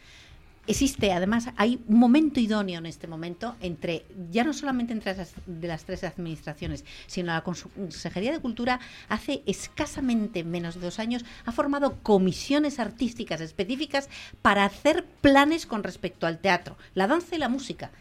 existe, 0.67 1.11
además, 1.11 1.49
hay 1.57 1.81
un 1.88 1.99
momento 1.99 2.39
idóneo 2.39 2.79
en 2.79 2.85
este 2.85 3.07
momento 3.07 3.55
entre, 3.61 4.05
ya 4.31 4.43
no 4.43 4.53
solamente 4.53 4.93
entre 4.93 5.15
las, 5.15 5.33
de 5.45 5.67
las 5.67 5.85
tres 5.85 6.03
administraciones, 6.03 6.85
sino 7.07 7.33
la 7.33 7.41
Consejería 7.41 8.31
de 8.31 8.39
Cultura 8.39 8.79
hace 9.09 9.43
escasamente 9.45 10.43
menos 10.43 10.75
de 10.75 10.81
dos 10.81 10.99
años 10.99 11.25
ha 11.45 11.51
formado 11.51 11.97
comisiones 12.03 12.79
artísticas 12.79 13.41
específicas 13.41 14.09
para 14.41 14.65
hacer 14.65 15.05
planes 15.21 15.65
con 15.65 15.83
respecto 15.83 16.27
al 16.27 16.39
teatro, 16.39 16.77
la 16.93 17.07
danza 17.07 17.35
y 17.35 17.39
la 17.39 17.49
música. 17.49 17.91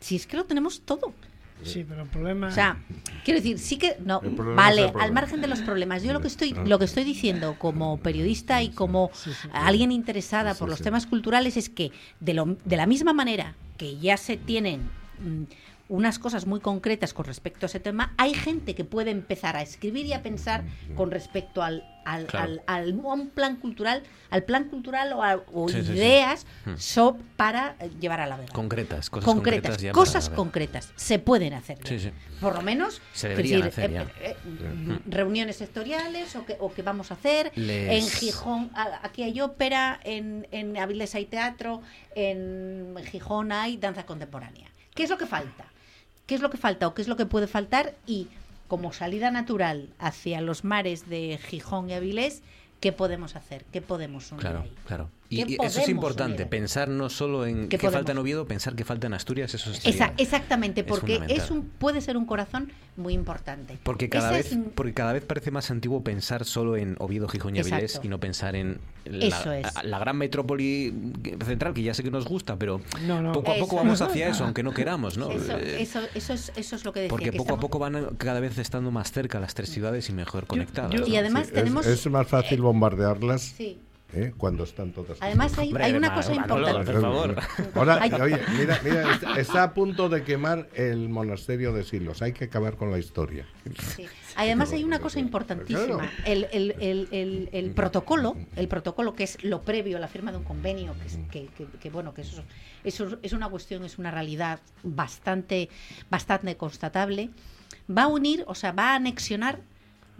Si 0.00 0.16
es 0.16 0.26
que 0.26 0.36
lo 0.36 0.44
tenemos 0.44 0.80
todo. 0.82 1.12
Sí, 1.62 1.84
pero 1.88 2.02
el 2.02 2.08
problema. 2.08 2.48
O 2.48 2.52
sea, 2.52 2.78
quiero 3.24 3.40
decir, 3.40 3.58
sí 3.58 3.76
que 3.76 3.96
no 4.04 4.20
vale, 4.54 4.92
al 4.98 5.12
margen 5.12 5.40
de 5.40 5.48
los 5.48 5.60
problemas. 5.60 6.02
Yo 6.02 6.12
lo 6.12 6.20
que 6.20 6.28
estoy, 6.28 6.54
lo 6.64 6.78
que 6.78 6.84
estoy 6.84 7.04
diciendo 7.04 7.56
como 7.58 7.98
periodista 7.98 8.62
y 8.62 8.70
como 8.70 9.10
alguien 9.52 9.92
interesada 9.92 10.54
por 10.54 10.68
los 10.68 10.80
temas 10.80 11.06
culturales 11.06 11.56
es 11.56 11.68
que 11.68 11.92
de, 12.20 12.34
lo, 12.34 12.56
de 12.64 12.76
la 12.76 12.86
misma 12.86 13.12
manera 13.12 13.54
que 13.76 13.98
ya 13.98 14.16
se 14.16 14.36
tienen 14.36 14.82
mm, 15.20 15.44
unas 15.90 16.20
cosas 16.20 16.46
muy 16.46 16.60
concretas 16.60 17.12
con 17.12 17.24
respecto 17.26 17.66
a 17.66 17.68
ese 17.68 17.80
tema, 17.80 18.14
hay 18.16 18.32
gente 18.32 18.74
que 18.74 18.84
puede 18.84 19.10
empezar 19.10 19.56
a 19.56 19.62
escribir 19.62 20.06
y 20.06 20.12
a 20.12 20.22
pensar 20.22 20.62
con 20.96 21.10
respecto 21.10 21.62
al, 21.62 21.84
al, 22.04 22.62
al, 22.66 22.94
un 22.94 23.30
plan 23.30 23.56
cultural, 23.56 24.04
al 24.30 24.44
plan 24.44 24.68
cultural 24.68 25.12
o, 25.52 25.68
ideas 25.68 26.46
hmm. 26.64 26.74
para 27.36 27.76
llevar 28.00 28.20
a 28.20 28.28
la 28.28 28.36
verdad. 28.36 28.54
Concretas, 28.54 29.10
cosas 29.10 29.24
concretas. 29.24 29.70
concretas 29.72 29.94
cosas 29.94 30.30
concretas 30.30 30.92
se 30.94 31.18
pueden 31.18 31.54
hacer. 31.54 31.78
Por 32.40 32.54
lo 32.54 32.62
menos, 32.62 33.02
se 33.12 33.28
deberían 33.28 33.64
hacer 33.64 33.90
eh, 33.92 34.06
eh, 34.20 34.36
hmm. 34.44 35.10
reuniones 35.10 35.56
sectoriales 35.56 36.36
o 36.36 36.46
que, 36.46 36.56
o 36.60 36.72
que 36.72 36.82
vamos 36.82 37.10
a 37.10 37.14
hacer. 37.14 37.50
En 37.56 38.06
Gijón, 38.08 38.70
aquí 39.02 39.24
hay 39.24 39.40
ópera, 39.40 39.98
en, 40.04 40.46
en 40.52 40.76
Avilés 40.78 41.16
hay 41.16 41.26
teatro, 41.26 41.82
en 42.14 42.94
Gijón 43.10 43.50
hay 43.50 43.76
danza 43.76 44.06
contemporánea. 44.06 44.70
¿Qué 44.94 45.04
es 45.04 45.10
lo 45.10 45.18
que 45.18 45.26
falta? 45.26 45.69
Qué 46.30 46.36
es 46.36 46.42
lo 46.42 46.50
que 46.50 46.58
falta 46.58 46.86
o 46.86 46.94
qué 46.94 47.02
es 47.02 47.08
lo 47.08 47.16
que 47.16 47.26
puede 47.26 47.48
faltar 47.48 47.96
y 48.06 48.28
como 48.68 48.92
salida 48.92 49.32
natural 49.32 49.88
hacia 49.98 50.40
los 50.40 50.62
mares 50.62 51.08
de 51.08 51.40
Gijón 51.42 51.90
y 51.90 51.94
Avilés, 51.94 52.44
¿qué 52.78 52.92
podemos 52.92 53.34
hacer? 53.34 53.64
¿Qué 53.72 53.82
podemos 53.82 54.30
unir 54.30 54.42
claro, 54.42 54.60
ahí? 54.60 54.72
Claro, 54.86 55.10
y, 55.30 55.56
eso 55.64 55.80
es 55.80 55.88
importante, 55.88 56.44
pensar 56.44 56.88
no 56.88 57.08
solo 57.08 57.46
en 57.46 57.68
qué, 57.68 57.78
falta 57.78 58.10
en 58.10 58.18
Oviedo, 58.18 58.46
pensar 58.46 58.74
que 58.74 58.84
falta 58.84 59.06
en 59.06 59.14
Asturias, 59.14 59.54
eso 59.54 59.70
es 59.70 59.80
Exactamente, 60.18 60.82
porque 60.82 61.20
es, 61.28 61.52
un, 61.52 61.62
puede 61.78 62.00
ser 62.00 62.16
un 62.16 62.26
corazón 62.26 62.72
muy 62.96 63.14
importante. 63.14 63.78
Porque 63.84 64.08
cada, 64.08 64.32
vez, 64.32 64.58
porque 64.74 64.92
cada 64.92 65.12
vez 65.12 65.24
parece 65.24 65.52
más 65.52 65.70
antiguo 65.70 66.02
pensar 66.02 66.44
solo 66.44 66.76
en 66.76 66.96
Oviedo, 66.98 67.28
Gijón 67.28 67.54
y 67.54 67.60
Avilés 67.60 68.00
y 68.02 68.08
no 68.08 68.18
pensar 68.18 68.56
en 68.56 68.80
la, 69.04 69.98
gran 70.00 70.16
metrópoli 70.16 70.92
central, 71.46 71.74
que 71.74 71.84
ya 71.84 71.94
sé 71.94 72.02
que 72.02 72.10
nos 72.10 72.24
gusta, 72.24 72.56
pero 72.56 72.80
poco 73.32 73.52
a 73.52 73.56
poco 73.56 73.76
vamos 73.76 74.02
hacia 74.02 74.28
eso, 74.28 74.44
aunque 74.44 74.64
no 74.64 74.74
queramos, 74.74 75.16
¿no? 75.16 75.30
Eso, 75.30 76.00
eso, 76.14 76.32
es, 76.32 76.52
eso 76.56 76.76
es 76.76 76.84
lo 76.84 76.92
que 76.92 77.00
decía. 77.02 77.10
Porque 77.10 77.32
poco 77.32 77.54
a 77.54 77.60
poco 77.60 77.78
van 77.78 78.16
cada 78.18 78.40
vez 78.40 78.58
estando 78.58 78.90
más 78.90 79.12
cerca 79.12 79.38
las 79.38 79.54
tres 79.54 79.70
ciudades 79.70 80.08
y 80.08 80.12
mejor 80.12 80.48
conectadas. 80.48 81.06
y 81.06 81.16
además 81.16 81.50
tenemos... 81.52 81.86
Es, 81.86 82.04
más 82.10 82.26
fácil 82.26 82.60
bombardearlas. 82.60 83.42
Sí 83.42 83.78
¿eh? 84.14 84.32
cuando 84.36 84.64
están 84.64 84.92
todas. 84.92 85.18
Además, 85.20 85.58
hay, 85.58 85.72
hay 85.78 85.92
una 85.92 86.14
cosa 86.14 86.34
importante. 86.34 86.92
por 86.92 87.00
favor. 87.00 87.36
Ahora, 87.74 88.00
oye, 88.22 88.40
mira, 88.58 88.80
mira 88.84 89.20
está, 89.38 89.62
a 89.62 89.74
punto 89.74 90.08
de 90.08 90.22
quemar 90.22 90.68
el 90.74 91.08
monasterio 91.08 91.72
de 91.72 91.84
Silos. 91.84 92.22
Hay 92.22 92.32
que 92.32 92.44
acabar 92.44 92.76
con 92.76 92.90
la 92.90 92.98
historia. 92.98 93.46
Sí. 93.96 94.06
Además, 94.36 94.72
hay 94.72 94.84
una 94.84 94.98
cosa 94.98 95.18
importantísima. 95.18 96.10
El, 96.24 96.46
el, 96.52 96.74
el, 96.80 97.48
el, 97.52 97.70
protocolo, 97.72 98.36
el 98.56 98.68
protocolo 98.68 99.14
que 99.14 99.24
es 99.24 99.42
lo 99.44 99.62
previo 99.62 99.96
a 99.96 100.00
la 100.00 100.08
firma 100.08 100.30
de 100.30 100.38
un 100.38 100.44
convenio, 100.44 100.94
que, 101.30 101.48
que, 101.56 101.66
que, 101.66 101.90
bueno, 101.90 102.14
que 102.14 102.22
eso, 102.22 102.42
eso 102.84 103.18
es 103.22 103.32
una 103.32 103.48
cuestión, 103.48 103.84
es 103.84 103.98
una 103.98 104.10
realidad 104.10 104.60
bastante, 104.82 105.68
bastante 106.10 106.56
constatable. 106.56 107.30
Va 107.90 108.04
a 108.04 108.08
unir, 108.08 108.44
o 108.46 108.54
sea, 108.54 108.72
va 108.72 108.92
a 108.92 108.94
anexionar 108.96 109.60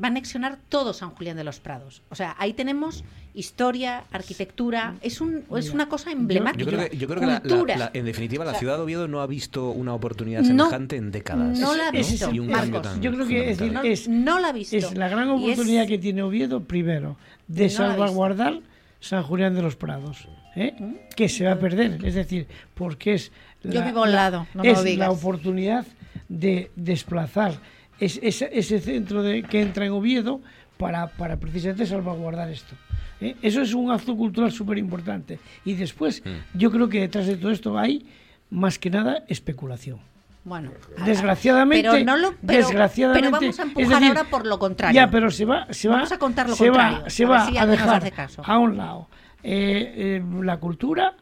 va 0.03 0.09
a 0.09 0.11
anexionar 0.11 0.59
todo 0.69 0.93
San 0.93 1.11
Julián 1.11 1.37
de 1.37 1.45
los 1.45 1.61
Prados. 1.61 2.03
O 2.09 2.15
sea, 2.15 2.35
ahí 2.39 2.55
tenemos 2.55 3.05
historia, 3.35 4.05
arquitectura, 4.11 4.95
es, 5.01 5.21
un, 5.21 5.45
es 5.57 5.71
una 5.71 5.89
cosa 5.89 6.11
emblemática. 6.13 6.89
Yo 6.93 7.09
creo 7.09 7.67
que, 7.67 7.99
en 7.99 8.05
definitiva 8.05 8.45
la 8.45 8.55
ciudad 8.55 8.77
de 8.77 8.83
Oviedo 8.83 9.09
no 9.09 9.21
ha 9.21 9.27
visto 9.27 9.71
una 9.71 9.95
oportunidad 9.95 10.43
semejante 10.43 10.97
en 10.97 11.11
décadas. 11.11 11.59
No 11.59 11.77
la 11.77 11.89
ha 11.89 11.91
visto, 11.91 12.31
Yo 12.33 13.13
creo 13.13 13.27
que 13.27 13.51
es, 13.93 14.09
no, 14.09 14.39
la 14.39 14.49
ha 14.49 14.53
visto. 14.53 14.77
Es 14.77 14.95
la 14.97 15.09
gran 15.09 15.29
oportunidad 15.31 15.87
que 15.87 15.99
tiene 15.99 16.23
Oviedo, 16.23 16.65
primero, 16.65 17.17
de 17.47 17.69
salvaguardar 17.71 18.61
San 19.01 19.23
Julián 19.23 19.55
de 19.55 19.63
los 19.63 19.77
Prados. 19.77 20.29
¿eh? 20.57 20.75
¿Mm? 20.79 21.15
Que 21.15 21.29
se 21.29 21.45
va 21.45 21.53
a 21.53 21.59
perder, 21.59 22.05
es 22.05 22.15
decir, 22.15 22.47
porque 22.75 23.15
es 23.15 23.33
Yo 23.63 23.85
vivo 23.85 24.05
al 24.05 24.13
lado, 24.13 24.47
no 24.55 24.63
es 24.63 24.97
la 24.97 25.11
oportunidad 25.11 25.87
de 26.29 26.71
desplazar 26.77 27.61
es, 28.01 28.19
ese 28.23 28.81
centro 28.81 29.23
de, 29.23 29.43
que 29.43 29.61
entra 29.61 29.85
en 29.87 29.93
Oviedo 29.93 30.41
para, 30.79 31.09
para 31.09 31.37
precisamente 31.37 31.87
salvaguardar 31.87 32.51
esto. 32.51 32.75
¿Eh? 33.21 33.37
Eso 33.43 33.63
es 33.63 33.75
un 33.75 33.91
acto 33.91 34.17
cultural 34.17 34.53
súper 34.53 34.79
importante. 34.79 35.39
Y 35.65 35.75
después, 35.75 36.23
mm. 36.25 36.59
yo 36.59 36.71
creo 36.71 36.89
que 36.89 37.01
detrás 37.01 37.27
de 37.27 37.37
todo 37.37 37.51
esto 37.51 37.79
hay, 37.79 38.07
más 38.51 38.79
que 38.79 38.91
nada, 38.91 39.25
especulación. 39.29 39.99
Bueno, 40.43 40.71
desgraciadamente, 41.05 41.89
pero 41.91 42.05
no 42.05 42.17
lo, 42.17 42.35
pero, 42.47 42.67
desgraciadamente, 42.67 43.29
pero 43.29 43.41
vamos 43.41 43.59
a 43.59 43.63
empujar 43.63 44.01
decir, 44.01 44.17
ahora 44.17 44.31
por 44.31 44.47
lo 44.47 44.59
contrario. 44.59 44.95
Ya, 44.95 45.11
pero 45.11 45.31
se 45.31 45.45
va, 45.45 45.67
se 45.71 45.87
va, 45.87 45.97
Vamos 45.97 46.13
a 46.13 46.19
contar 46.19 46.49
lo 46.49 46.57
se 46.57 46.69
contrario, 46.69 47.03
va, 47.03 47.11
se 47.11 47.25
a 47.25 47.29
va 47.29 47.47
si 47.47 47.59
a 47.59 47.67
dejar 47.67 48.13
caso. 48.13 48.43
a 48.43 48.59
un 48.59 48.79
lado 48.79 49.09
eh, 49.43 50.21
eh, 50.23 50.43
la 50.43 50.57
cultura 50.59 51.15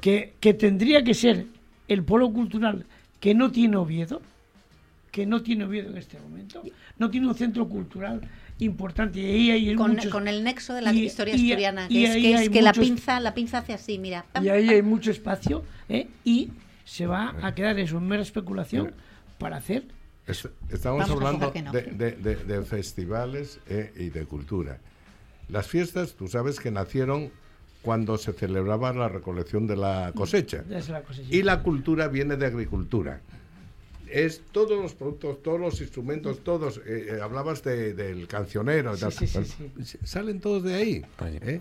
que, 0.00 0.34
que 0.40 0.54
tendría 0.54 1.04
que 1.04 1.12
ser 1.12 1.46
el 1.88 2.04
polo 2.04 2.32
cultural 2.32 2.86
que 3.20 3.34
no 3.34 3.50
tiene 3.50 3.76
Oviedo, 3.76 4.22
que 5.10 5.26
no 5.26 5.42
tiene 5.42 5.64
Oviedo 5.64 5.90
en 5.90 5.98
este 5.98 6.18
momento, 6.18 6.62
no 6.98 7.10
tiene 7.10 7.28
un 7.28 7.34
centro 7.34 7.68
cultural 7.68 8.22
importante 8.58 9.18
y 9.20 9.50
ahí 9.50 9.68
hay 9.68 9.74
con, 9.74 9.92
muchos- 9.92 10.12
con 10.12 10.28
el 10.28 10.44
nexo 10.44 10.74
de 10.74 10.82
la 10.82 10.92
y- 10.92 11.04
historia 11.04 11.34
y- 11.34 11.50
asturiana, 11.50 11.86
y 11.88 11.94
que 11.94 12.04
es 12.04 12.10
ahí 12.14 12.48
que, 12.48 12.58
es 12.58 12.64
la 12.64 12.72
pinza, 12.72 13.20
la 13.20 13.34
pinza 13.34 13.58
hace 13.58 13.72
así, 13.72 13.98
mira. 13.98 14.24
pam, 14.32 14.44
y 14.44 14.48
ahí 14.48 14.66
pam. 14.66 14.74
hay 14.76 14.82
mucho 14.82 15.10
espacio 15.10 15.64
¿eh? 15.88 16.08
y 16.24 16.50
se 16.84 17.06
va 17.06 17.34
a 17.42 17.54
quedar 17.54 17.78
eso 17.78 17.98
en 17.98 18.06
mera 18.06 18.22
especulación 18.22 18.92
para 19.38 19.56
hacer 19.56 19.84
Est- 20.26 20.46
Estamos 20.70 21.00
Vamos 21.08 21.10
hablando 21.22 21.52
no. 21.64 21.72
de, 21.72 21.82
de- 21.82 22.12
de- 22.12 22.36
de 22.36 22.62
festivales 22.62 23.60
eh, 23.68 23.92
y 23.96 24.08
de 24.08 24.24
cultura. 24.24 24.78
Las 25.50 25.66
fiestas, 25.66 26.14
tú 26.14 26.28
sabes 26.28 26.58
que 26.60 26.70
nacieron 26.70 27.30
cuando 27.82 28.16
se 28.16 28.32
celebraba 28.32 28.90
la 28.94 29.08
recolección 29.10 29.66
de 29.66 29.76
la 29.76 30.12
cosecha. 30.14 30.64
la 30.66 31.02
Y 31.28 31.42
la 31.42 31.62
cultura 31.62 32.08
viene 32.08 32.36
de 32.36 32.46
agricultura. 32.46 33.20
Es 34.14 34.42
todos 34.52 34.80
los 34.80 34.94
productos, 34.94 35.42
todos 35.42 35.58
los 35.60 35.80
instrumentos, 35.80 36.44
todos. 36.44 36.78
eh, 36.86 37.08
eh, 37.16 37.18
hablabas 37.20 37.62
de- 37.64 37.94
del 37.94 38.28
cancionero. 38.28 38.96
Sí, 38.96 39.00
tal. 39.26 39.44
sí, 39.84 39.98
Salen 40.04 40.40
todos 40.40 40.62
de 40.62 40.74
ahí. 40.74 41.04
¿eh? 41.42 41.60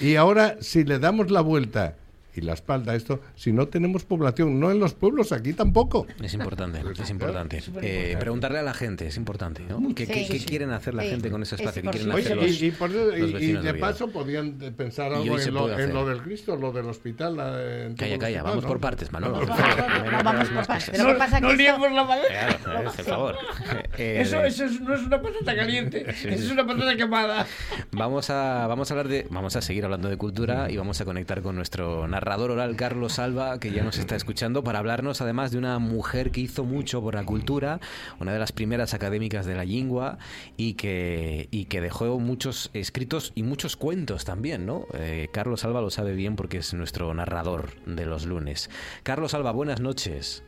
Y 0.00 0.16
ahora, 0.16 0.58
si 0.60 0.84
le 0.84 0.98
damos 0.98 1.30
la 1.30 1.40
vuelta 1.40 1.96
y 2.36 2.40
la 2.40 2.52
espalda 2.54 2.94
esto, 2.94 3.20
si 3.36 3.52
no 3.52 3.68
tenemos 3.68 4.04
población, 4.04 4.58
no 4.60 4.70
en 4.70 4.78
los 4.80 4.94
pueblos, 4.94 5.32
aquí 5.32 5.52
tampoco. 5.52 6.06
Es 6.22 6.34
importante, 6.34 6.80
es 7.02 7.10
importante. 7.10 7.62
Eh, 7.82 8.16
preguntarle 8.18 8.58
a 8.58 8.62
la 8.62 8.74
gente, 8.74 9.06
es 9.06 9.16
importante, 9.16 9.62
¿no? 9.68 9.94
¿Qué, 9.94 10.06
qué- 10.06 10.24
Sí, 10.24 10.28
qué 10.30 10.38
sí. 10.38 10.44
quieren 10.46 10.70
hacer 10.70 10.94
la 10.94 11.02
Sí. 11.04 11.10
gente 11.10 11.30
con 11.30 11.42
ese 11.42 11.54
Es 11.54 11.60
espacio? 11.60 11.82
¿Qué 11.82 11.88
Oye, 11.98 12.20
hacer 12.24 12.36
los, 12.36 12.60
y, 12.62 12.66
y 12.66 12.70
por- 12.70 12.90
los 12.90 13.42
y- 13.42 13.52
de 13.52 13.58
Oviedo? 13.58 13.78
paso 13.78 14.08
podían 14.08 14.52
pensar 14.76 15.12
algo 15.12 15.38
en 15.38 15.54
lo, 15.54 15.78
en 15.78 15.92
lo 15.94 16.06
del 16.06 16.22
Cristo, 16.22 16.56
lo 16.56 16.72
del 16.72 16.86
hospital. 16.86 17.36
la- 17.36 17.84
en 17.86 17.94
Calla, 17.94 18.18
calla, 18.18 18.38
hospital, 18.38 18.42
vamos 18.44 18.62
¿no? 18.64 18.68
por 18.68 18.80
partes, 18.80 19.12
Manolo. 19.12 19.40
No, 19.44 19.46
vamos 20.24 20.48
por 20.48 20.66
partes. 20.66 20.90
Que 20.90 21.14
pasa 21.14 21.40
no 21.40 21.48
que 21.48 21.52
esto- 21.54 21.62
liemos 21.62 21.92
la 21.92 22.04
madera. 22.04 22.56
Claro, 22.62 22.90
por 22.92 23.04
favor. 23.04 23.36
Eh, 23.96 24.20
Eso, 24.22 24.42
eso 24.42 24.64
es- 24.64 24.80
no 24.80 24.92
es 24.94 25.02
una 25.02 25.22
patata 25.22 25.54
caliente, 25.54 26.04
Sí, 26.14 26.28
eso 26.28 26.38
sí. 26.38 26.44
es 26.46 26.50
una 26.50 26.66
patata 26.66 26.96
quemada. 26.96 27.46
Vamos 27.92 28.28
a, 28.30 28.66
vamos 28.66 28.90
a 28.90 28.94
hablar 28.94 29.06
de, 29.08 29.26
vamos 29.30 29.54
a 29.54 29.62
seguir 29.62 29.84
hablando 29.84 30.08
de 30.08 30.16
cultura 30.16 30.68
y 30.70 30.76
vamos 30.76 31.00
a 31.00 31.04
conectar 31.04 31.42
con 31.42 31.54
nuestro 31.54 32.08
narrador 32.08 32.23
oral 32.26 32.76
Carlos 32.76 33.18
Alba, 33.18 33.58
que 33.60 33.70
ya 33.70 33.82
nos 33.82 33.98
está 33.98 34.16
escuchando, 34.16 34.64
para 34.64 34.78
hablarnos 34.78 35.20
además 35.20 35.52
de 35.52 35.58
una 35.58 35.78
mujer 35.78 36.30
que 36.30 36.40
hizo 36.40 36.64
mucho 36.64 37.00
por 37.02 37.14
la 37.14 37.24
cultura, 37.24 37.80
una 38.20 38.32
de 38.32 38.38
las 38.38 38.52
primeras 38.52 38.94
académicas 38.94 39.46
de 39.46 39.54
la 39.54 39.64
lengua 39.64 40.18
y 40.56 40.74
que, 40.74 41.48
y 41.50 41.66
que 41.66 41.80
dejó 41.80 42.18
muchos 42.18 42.70
escritos 42.72 43.32
y 43.34 43.42
muchos 43.42 43.76
cuentos 43.76 44.24
también, 44.24 44.66
¿no? 44.66 44.86
Eh, 44.94 45.28
Carlos 45.32 45.64
Alba 45.64 45.80
lo 45.80 45.90
sabe 45.90 46.14
bien 46.14 46.36
porque 46.36 46.58
es 46.58 46.74
nuestro 46.74 47.12
narrador 47.14 47.70
de 47.86 48.06
los 48.06 48.26
lunes. 48.26 48.70
Carlos 49.02 49.34
Alba, 49.34 49.52
buenas 49.52 49.80
noches. 49.80 50.44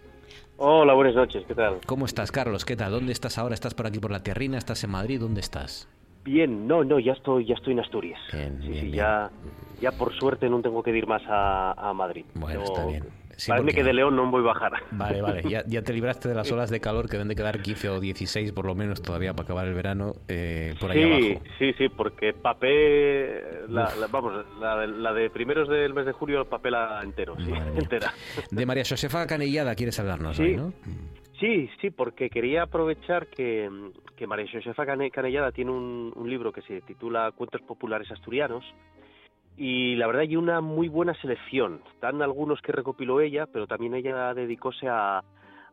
Hola, 0.59 0.94
buenas 0.94 1.15
noches, 1.15 1.44
¿qué 1.47 1.55
tal? 1.55 1.81
¿Cómo 1.85 2.07
estás, 2.07 2.32
Carlos? 2.32 2.65
¿Qué 2.65 2.77
tal? 2.77 2.93
¿Dónde 2.93 3.12
estás 3.12 3.36
ahora? 3.36 3.55
¿Estás 3.55 3.74
por 3.74 3.86
aquí 3.86 3.98
por 3.98 4.11
la 4.11 4.23
tierrina? 4.23 4.57
¿Estás 4.57 4.82
en 4.85 4.90
Madrid? 4.90 5.20
¿Dónde 5.20 5.40
estás? 5.40 5.86
Bien, 6.27 6.66
no, 6.66 6.85
no, 6.85 6.98
ya 6.98 7.12
estoy, 7.12 7.47
ya 7.47 7.55
estoy 7.55 7.73
en 7.73 7.81
Asturias. 7.81 8.20
Bien, 8.32 8.59
Sí, 8.61 8.69
bien, 8.69 8.74
sí, 8.74 8.86
bien. 8.89 8.97
ya, 8.97 9.31
ya 9.81 9.93
por 9.93 10.12
suerte 10.19 10.48
no 10.51 10.61
tengo 10.61 10.82
que 10.82 10.90
ir 10.97 11.07
más 11.07 11.23
a, 11.28 11.73
a 11.73 11.93
Madrid. 11.94 12.24
Bueno, 12.35 12.61
Yo- 12.61 12.65
está 12.65 12.85
bien. 12.86 13.05
Sí, 13.39 13.51
parece 13.51 13.65
porque- 13.66 13.74
que 13.77 13.85
de 13.85 13.93
León 13.93 14.16
no 14.16 14.31
voy 14.31 14.40
a 14.40 14.47
bajar. 14.47 14.73
Vale, 14.93 15.20
vale. 15.20 15.43
Ya, 15.47 15.62
ya 15.66 15.82
te 15.82 15.93
libraste 15.93 16.27
de 16.31 16.35
las 16.35 16.51
olas 16.53 16.70
de 16.70 16.81
calor 16.81 17.05
que 17.05 17.12
deben 17.19 17.28
de 17.28 17.36
quedar 17.36 17.61
15 17.61 17.90
o 17.90 18.01
16 18.01 18.53
por 18.53 18.65
lo 18.65 18.74
menos 18.74 19.03
todavía 19.03 19.35
para 19.35 19.44
acabar 19.44 19.66
el 19.66 19.74
verano 19.74 20.15
eh, 20.27 20.74
por 20.81 20.90
ahí 20.90 21.03
sí, 21.05 21.32
abajo. 21.32 21.44
sí, 21.59 21.73
sí, 21.77 21.89
porque 21.90 22.32
papé, 22.32 23.66
la, 23.69 23.94
la- 24.01 24.07
vamos, 24.11 24.32
la, 24.59 24.78
de- 24.78 24.86
la 24.89 25.12
de 25.12 25.28
primeros 25.28 25.69
del 25.69 25.93
mes 25.93 26.07
de 26.07 26.12
julio, 26.12 26.47
papela 26.47 27.01
entero, 27.05 27.36
sí, 27.36 27.53
entera. 27.77 28.15
De 28.51 28.65
María 28.65 28.85
Josefa 28.89 29.27
Canellada 29.27 29.74
quieres 29.74 30.01
hablarnos 30.01 30.36
Sí. 30.39 30.43
hoy, 30.43 30.57
¿no? 30.57 30.73
Sí, 31.39 31.69
sí, 31.81 31.91
porque 31.91 32.31
quería 32.31 32.63
aprovechar 32.63 33.27
que, 33.27 33.71
María 34.27 34.47
Josefa 34.51 34.87
Cane- 34.87 35.11
Canellada 35.11 35.53
tiene 35.53 35.71
un, 35.71 36.13
un 36.17 36.31
libro 36.31 36.51
que 36.53 36.63
se 36.63 36.81
titula 36.81 37.33
Cuentos 37.33 37.61
Populares 37.63 38.11
Asturianos 38.11 38.65
y 39.59 39.97
la 39.97 40.07
verdad 40.07 40.23
hay 40.23 40.37
una 40.37 40.61
muy 40.61 40.89
buena 40.89 41.15
selección. 41.21 41.83
Están 41.93 42.23
algunos 42.23 42.61
que 42.63 42.73
recopiló 42.73 43.21
ella, 43.21 43.47
pero 43.47 43.67
también 43.67 43.95
ella 43.95 44.33
dedicóse 44.35 44.89
a, 44.89 45.23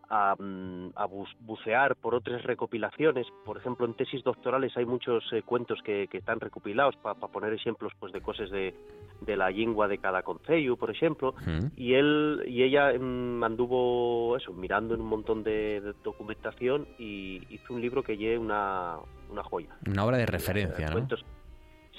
a, 0.09 0.35
mm, 0.37 0.91
a 0.95 1.05
bucear 1.41 1.95
por 1.95 2.15
otras 2.15 2.43
recopilaciones. 2.43 3.25
Por 3.45 3.57
ejemplo, 3.57 3.85
en 3.85 3.93
tesis 3.95 4.23
doctorales 4.23 4.75
hay 4.77 4.85
muchos 4.85 5.23
eh, 5.31 5.41
cuentos 5.43 5.79
que, 5.83 6.07
que 6.07 6.17
están 6.17 6.39
recopilados 6.39 6.95
para 6.97 7.15
poner 7.15 7.53
ejemplos 7.53 7.91
pues 7.99 8.11
de 8.13 8.21
cosas 8.21 8.49
de, 8.51 8.73
de 9.21 9.37
la 9.37 9.49
lengua 9.49 9.87
de 9.87 9.97
cada 9.97 10.21
concello, 10.23 10.75
por 10.77 10.91
ejemplo 10.91 11.33
Mm. 11.45 11.67
y 11.75 11.93
él 11.93 12.43
y 12.47 12.63
ella 12.63 12.93
mm, 12.97 13.43
anduvo 13.43 14.37
eso 14.37 14.53
mirando 14.53 14.93
en 14.93 15.01
un 15.01 15.07
montón 15.07 15.43
de, 15.43 15.81
de 15.81 15.93
documentación 16.03 16.87
y 16.97 17.41
hizo 17.49 17.73
un 17.73 17.81
libro 17.81 18.03
que 18.03 18.17
lleve 18.17 18.37
una, 18.37 18.97
una 19.29 19.43
joya 19.43 19.69
Una 19.87 20.05
obra 20.05 20.17
de 20.17 20.25
referencia, 20.25 20.87
¿no? 20.87 20.93
Cuentos- 20.93 21.25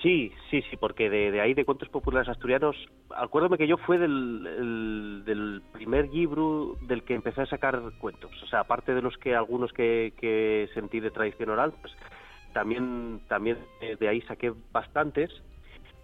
sí 0.05 0.31
sí 0.51 0.62
sí 0.70 0.76
porque 0.76 1.10
de, 1.10 1.40
ahí 1.40 1.55
de 1.55 1.64
cuentos 1.64 1.89
populares 1.89 2.28
asturianos 2.28 2.76
acuérdame 3.16 3.59
que 3.59 3.66
yo 3.66 3.76
fue 3.78 3.98
del, 3.98 4.47
el- 4.47 5.22
del 5.24 5.62
primer 5.72 6.09
libro 6.12 6.76
del 6.82 7.02
que 7.02 7.14
empecé 7.14 7.40
a 7.43 7.47
sacar 7.47 7.81
cuentos. 7.98 8.31
O 8.43 8.47
sea 8.47 8.60
aparte 8.60 8.94
de 8.94 9.02
los 9.02 9.16
que 9.18 9.35
algunos 9.35 9.72
que, 9.72 10.12
que 10.20 10.68
sentí 10.74 11.01
de 11.01 11.10
tradición 11.10 11.51
oral 11.51 11.72
pues 11.81 11.93
también 12.52 13.20
también 13.28 13.59
eh, 13.81 13.97
de 13.98 14.09
ahí 14.09 14.20
saqué 14.22 14.52
bastantes 14.72 15.31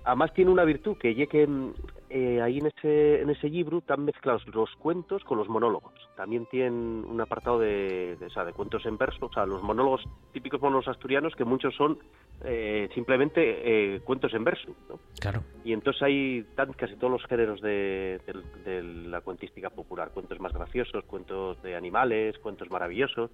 Además 0.04 0.32
tiene 0.32 0.50
una 0.50 0.64
virtud 0.64 0.96
que 0.96 1.14
que 1.28 1.46
mm, 1.46 1.72
eh, 2.08 2.40
ahí 2.42 2.58
en 2.58 2.66
ese 2.66 3.20
en 3.20 3.30
ese 3.30 3.48
libro 3.48 3.78
están 3.78 4.04
mezclados 4.04 4.44
los 4.54 4.70
cuentos 4.76 5.22
con 5.24 5.38
los 5.38 5.48
monólogos. 5.48 5.92
También 6.16 6.46
tienen 6.46 7.04
un 7.06 7.20
apartado 7.20 7.58
de, 7.60 8.16
de, 8.18 8.26
o 8.26 8.30
sea, 8.30 8.44
de 8.44 8.52
cuentos 8.52 8.84
en 8.86 8.96
verso, 8.96 9.26
o 9.26 9.32
sea, 9.32 9.46
los 9.46 9.62
monólogos 9.62 10.02
típicos 10.32 10.60
monólogos 10.60 10.88
asturianos 10.88 11.34
que 11.36 11.44
muchos 11.44 11.74
son 11.76 11.98
eh, 12.42 12.88
simplemente 12.94 13.94
eh, 13.94 14.00
cuentos 14.00 14.32
en 14.34 14.42
verso. 14.44 14.74
¿no? 14.88 14.98
Claro. 15.20 15.42
Y 15.64 15.72
entonces 15.72 16.02
hay 16.02 16.44
tan, 16.56 16.72
casi 16.72 16.96
todos 16.96 17.12
los 17.12 17.24
géneros 17.26 17.60
de, 17.60 18.20
de- 18.26 18.60
de 18.70 18.82
la 18.82 19.20
cuentística 19.20 19.70
popular, 19.70 20.10
cuentos 20.12 20.40
más 20.40 20.52
graciosos, 20.52 21.04
cuentos 21.04 21.62
de 21.62 21.76
animales, 21.76 22.38
cuentos 22.38 22.70
maravillosos. 22.70 23.30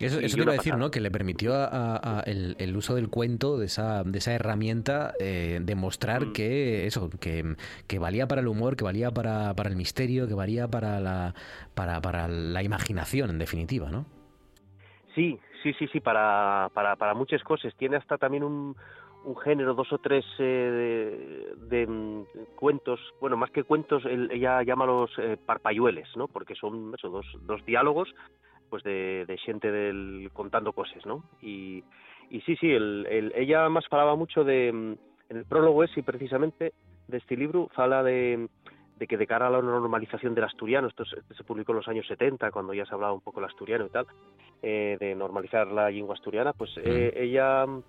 Eso, 0.00 0.20
eso 0.20 0.36
te 0.36 0.42
iba 0.42 0.52
a 0.52 0.56
decir. 0.56 0.76
¿no? 0.76 0.90
Que 0.90 1.00
le 1.00 1.10
permitió 1.10 1.54
a- 1.54 1.66
a- 1.66 2.18
a 2.18 2.20
el, 2.20 2.54
el 2.58 2.76
uso 2.76 2.94
del 2.94 3.08
cuento, 3.08 3.58
de 3.58 3.66
esa, 3.66 4.04
de 4.04 4.18
esa 4.18 4.32
herramienta, 4.32 5.14
eh, 5.18 5.58
demostrar 5.62 6.26
Mm. 6.26 6.32
que 6.32 6.86
eso, 6.86 7.10
que, 7.20 7.56
que 7.86 7.98
valía 7.98 8.28
para 8.28 8.40
el 8.40 8.46
humor, 8.48 8.76
que 8.76 8.84
valía 8.84 9.10
para, 9.10 9.54
para 9.54 9.68
el 9.70 9.76
misterio, 9.76 10.28
que 10.28 10.34
valía 10.34 10.68
para 10.68 11.00
la, 11.00 11.34
para, 11.74 12.00
para 12.00 12.28
la 12.28 12.62
imaginación, 12.62 13.30
en 13.30 13.38
definitiva, 13.38 13.90
¿no? 13.90 14.06
Sí, 15.14 15.38
sí, 15.62 15.72
sí, 15.78 15.88
sí, 15.88 16.00
para, 16.00 16.70
para, 16.74 16.94
para 16.96 17.14
muchas 17.14 17.42
cosas. 17.42 17.74
Tiene 17.76 17.96
hasta 17.96 18.18
también 18.18 18.44
un, 18.44 18.76
un 19.24 19.36
género, 19.38 19.74
dos 19.74 19.92
o 19.92 19.98
tres 19.98 20.24
eh, 20.38 21.54
de, 21.68 21.76
de, 21.76 21.86
mm, 21.88 22.22
cuentos, 22.54 23.00
bueno, 23.20 23.36
más 23.36 23.50
que 23.50 23.64
cuentos, 23.64 24.04
él- 24.04 24.30
ella 24.32 24.62
llama 24.62 24.86
los 24.86 25.10
eh, 25.18 25.36
parpayueles, 25.44 26.06
¿no? 26.16 26.28
Porque 26.28 26.54
son 26.54 26.94
eso, 26.96 27.08
dos, 27.08 27.26
dos 27.42 27.64
diálogos 27.66 28.08
pues 28.68 28.82
de, 28.82 29.24
de 29.26 29.38
gente 29.38 29.70
del, 29.70 30.30
contando 30.32 30.72
cosas, 30.72 31.04
¿no? 31.06 31.24
Y, 31.42 31.82
y 32.30 32.40
sí, 32.42 32.56
sí, 32.56 32.70
el, 32.70 33.06
el- 33.10 33.32
ella 33.34 33.60
además 33.60 33.86
falaba 33.88 34.14
mucho 34.16 34.44
de, 34.44 34.72
mm, 34.72 34.92
en 35.30 35.36
el 35.36 35.44
prólogo 35.44 35.84
ese 35.84 36.02
precisamente, 36.02 36.72
de 37.06 37.16
este 37.18 37.36
libro, 37.36 37.68
fala 37.74 38.02
de, 38.02 38.48
de 38.98 39.06
que 39.06 39.16
de 39.16 39.26
cara 39.26 39.46
a 39.46 39.50
la 39.50 39.62
normalización 39.62 40.34
del 40.34 40.44
asturiano, 40.44 40.88
esto 40.88 41.04
se, 41.04 41.22
se 41.34 41.44
publicó 41.44 41.72
en 41.72 41.76
los 41.78 41.88
años 41.88 42.06
70, 42.06 42.50
cuando 42.50 42.74
ya 42.74 42.84
se 42.84 42.94
hablaba 42.94 43.12
un 43.14 43.20
poco 43.22 43.40
el 43.40 43.46
asturiano 43.46 43.86
y 43.86 43.90
tal, 43.90 44.06
eh, 44.62 44.96
de 45.00 45.14
normalizar 45.14 45.66
la 45.68 45.90
lengua 45.90 46.14
asturiana, 46.14 46.52
pues 46.52 46.70
eh, 46.78 47.12
ella 47.16 47.64
mm, 47.66 47.82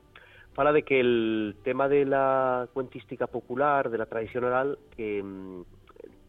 fala 0.53 0.71
de 0.71 0.83
que 0.83 0.99
el 0.99 1.55
tema 1.63 1.87
de 1.89 2.05
la 2.05 2.67
cuentística 2.73 3.27
popular, 3.27 3.89
de 3.89 3.97
la 3.97 4.05
tradición 4.05 4.43
oral, 4.45 4.77
que 4.95 5.21
mm, 5.23 5.63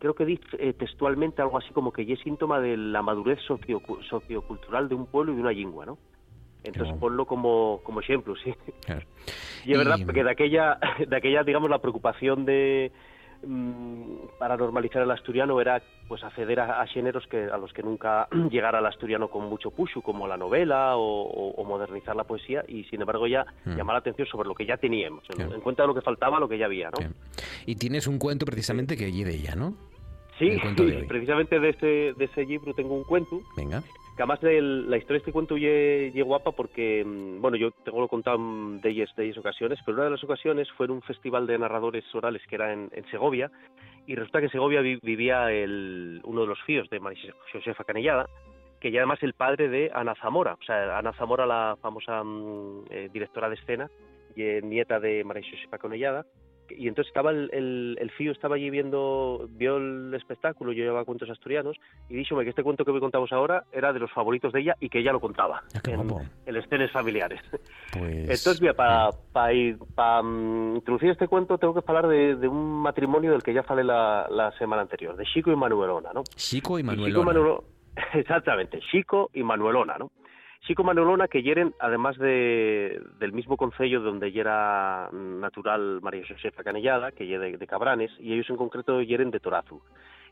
creo 0.00 0.14
que 0.14 0.24
dice 0.24 0.42
eh, 0.58 0.72
textualmente 0.72 1.40
algo 1.42 1.58
así 1.58 1.72
como 1.72 1.92
que 1.92 2.04
ya 2.04 2.14
es 2.14 2.20
síntoma 2.20 2.58
de 2.58 2.76
la 2.76 3.02
madurez 3.02 3.38
socio, 3.46 3.80
sociocultural 4.08 4.88
de 4.88 4.96
un 4.96 5.06
pueblo 5.06 5.32
y 5.32 5.36
de 5.36 5.42
una 5.42 5.52
lengua, 5.52 5.86
¿no? 5.86 5.98
Entonces 6.64 6.88
bueno. 6.88 7.00
ponlo 7.00 7.26
como, 7.26 7.80
como 7.84 8.00
ejemplo, 8.00 8.34
sí. 8.42 8.52
Claro. 8.84 9.06
Y 9.64 9.72
es 9.72 9.78
verdad 9.78 9.98
que 10.14 10.24
de 10.24 10.30
aquella, 10.30 10.78
de 11.06 11.16
aquella, 11.16 11.42
digamos, 11.44 11.68
la 11.70 11.78
preocupación 11.80 12.46
de 12.46 12.90
mm, 13.46 14.14
para 14.38 14.56
normalizar 14.56 15.02
el 15.02 15.10
asturiano 15.10 15.60
era 15.60 15.82
pues 16.08 16.24
acceder 16.24 16.60
a, 16.60 16.80
a 16.80 16.86
géneros 16.86 17.26
que 17.28 17.44
a 17.44 17.56
los 17.58 17.72
que 17.72 17.82
nunca 17.82 18.26
llegara 18.50 18.78
el 18.78 18.86
asturiano 18.86 19.28
con 19.28 19.44
mucho 19.48 19.70
pushu, 19.70 20.00
como 20.02 20.26
la 20.26 20.36
novela 20.38 20.96
o, 20.96 21.02
o- 21.02 21.50
o 21.60 21.64
modernizar 21.64 22.16
la 22.16 22.24
poesía, 22.24 22.64
y 22.68 22.84
sin 22.84 23.00
embargo 23.02 23.26
ya 23.26 23.44
Mm. 23.66 23.76
llamar 23.76 23.94
la 23.94 23.98
atención 24.00 24.26
sobre 24.28 24.48
lo 24.48 24.54
que 24.54 24.64
ya 24.64 24.76
teníamos, 24.78 25.22
en, 25.30 25.36
Claro. 25.36 25.54
en 25.54 25.60
cuenta 25.60 25.82
de 25.82 25.88
lo 25.88 25.94
que 25.94 26.00
faltaba, 26.00 26.40
lo 26.40 26.48
que 26.48 26.56
ya 26.58 26.64
había, 26.64 26.90
¿no? 26.90 26.98
Y 27.66 27.74
tienes 27.76 28.06
un 28.06 28.18
cuento 28.18 28.46
precisamente 28.46 28.96
que 28.96 29.12
lleve 29.12 29.34
ella, 29.34 29.54
¿no? 29.54 29.74
Sí, 30.40 30.50
de 30.84 31.04
precisamente 31.06 31.60
de 31.60 31.68
ese, 31.68 31.86
de 32.16 32.24
ese 32.24 32.44
libro 32.44 32.74
tengo 32.74 32.94
un 32.94 33.04
cuento 33.04 33.40
Venga. 33.56 33.82
que 34.16 34.22
además 34.22 34.42
el- 34.42 34.90
la 34.90 34.96
historia 34.96 35.14
de 35.14 35.18
este 35.18 35.32
cuento 35.32 35.56
ye, 35.56 36.10
ye 36.12 36.22
guapa 36.22 36.50
porque, 36.52 37.04
mm, 37.04 37.40
bueno, 37.40 37.56
yo 37.56 37.70
tengo 37.84 38.00
lo 38.00 38.08
contado 38.08 38.38
de 38.38 38.88
ellas, 38.90 39.10
de 39.16 39.26
ellas 39.26 39.38
ocasiones, 39.38 39.78
pero 39.86 39.96
una 39.96 40.04
de 40.06 40.10
las 40.10 40.24
ocasiones 40.24 40.68
fue 40.72 40.86
en 40.86 40.92
un 40.92 41.02
festival 41.02 41.46
de 41.46 41.58
narradores 41.58 42.04
orales 42.14 42.42
que 42.48 42.56
era 42.56 42.72
en, 42.72 42.88
en 42.92 43.04
Segovia, 43.10 43.50
y 44.06 44.14
resulta 44.16 44.40
que 44.40 44.46
en 44.46 44.52
Segovia 44.52 44.80
vi- 44.80 44.98
vivía 45.02 45.52
el, 45.52 46.20
uno 46.24 46.40
de 46.40 46.46
los 46.48 46.60
fíos 46.62 46.88
de 46.90 46.98
María 47.00 47.32
Josefa 47.52 47.84
Canellada, 47.84 48.26
que 48.80 48.90
ya 48.90 49.00
además 49.00 49.22
el 49.22 49.34
padre 49.34 49.68
de 49.68 49.90
Ana 49.94 50.14
Zamora, 50.16 50.54
o 50.58 50.64
sea, 50.64 50.96
Ana 50.98 51.12
Zamora, 51.12 51.44
la 51.46 51.76
famosa 51.82 52.24
mm, 52.24 52.84
eh, 52.88 53.08
directora 53.12 53.48
de 53.50 53.56
escena, 53.56 53.90
y 54.34 54.42
eh, 54.42 54.60
nieta 54.62 54.98
de 54.98 55.22
María 55.22 55.42
Josefa 55.50 55.76
Canellada, 55.76 56.24
y 56.76 56.88
entonces 56.88 57.08
estaba 57.10 57.30
el, 57.30 57.50
el, 57.52 57.96
el 58.00 58.10
fío 58.12 58.32
estaba 58.32 58.56
allí 58.56 58.70
viendo, 58.70 59.46
vio 59.50 59.76
el 59.76 60.12
espectáculo, 60.14 60.72
yo 60.72 60.82
llevaba 60.84 61.04
cuentos 61.04 61.28
asturianos, 61.30 61.76
y 62.08 62.14
díxome 62.14 62.44
que 62.44 62.50
este 62.50 62.62
cuento 62.62 62.84
que 62.84 62.90
hoy 62.90 63.00
contamos 63.00 63.32
ahora 63.32 63.64
era 63.72 63.92
de 63.92 63.98
los 64.00 64.10
favoritos 64.12 64.52
de 64.52 64.60
ella 64.60 64.76
y 64.80 64.88
que 64.88 64.98
ella 65.00 65.12
lo 65.12 65.20
contaba 65.20 65.62
Ah, 65.74 65.80
en, 65.88 66.00
en 66.46 66.56
escenas 66.56 66.90
familiares. 66.90 67.40
Pues, 67.92 68.14
Entonces, 68.22 68.60
mira, 68.60 68.74
para 68.74 69.10
pa, 69.32 69.48
pa, 69.96 70.22
mm, 70.22 70.76
introducir 70.76 71.10
este 71.10 71.26
cuento 71.26 71.58
tengo 71.58 71.74
que 71.74 71.80
hablar 71.86 72.06
de, 72.06 72.36
de 72.36 72.46
un 72.48 72.80
matrimonio 72.82 73.32
del 73.32 73.42
que 73.42 73.52
ya 73.52 73.62
falé 73.64 73.82
la, 73.82 74.26
la 74.30 74.52
semana 74.58 74.82
anterior, 74.82 75.16
de 75.16 75.24
Chico 75.24 75.50
y 75.50 75.56
Manuelona, 75.56 76.10
¿no? 76.14 76.22
Chico 76.36 76.78
y 76.78 76.82
Y 76.82 76.84
Chico 76.84 77.24
Manuelona. 77.24 77.24
Manuelo- 77.24 77.64
exactamente, 78.14 78.78
Chico 78.90 79.30
y 79.34 79.42
Manuelona, 79.42 79.96
¿no? 79.98 80.10
Chico 80.60 80.82
y 80.82 80.84
Manuelona 80.84 81.26
que 81.26 81.42
yeren, 81.42 81.74
además 81.78 82.18
de, 82.18 83.00
del 83.18 83.32
mismo 83.32 83.56
concello 83.56 84.00
donde 84.00 84.30
yera 84.30 85.08
natural 85.12 86.00
María 86.02 86.22
Josefa 86.28 86.62
Canellada, 86.62 87.12
que 87.12 87.26
ye 87.26 87.38
de, 87.38 87.66
Cabranes, 87.66 88.10
y 88.18 88.34
ellos 88.34 88.50
en 88.50 88.56
concreto 88.56 89.00
yeren 89.00 89.30
de 89.30 89.40
Torazu. 89.40 89.80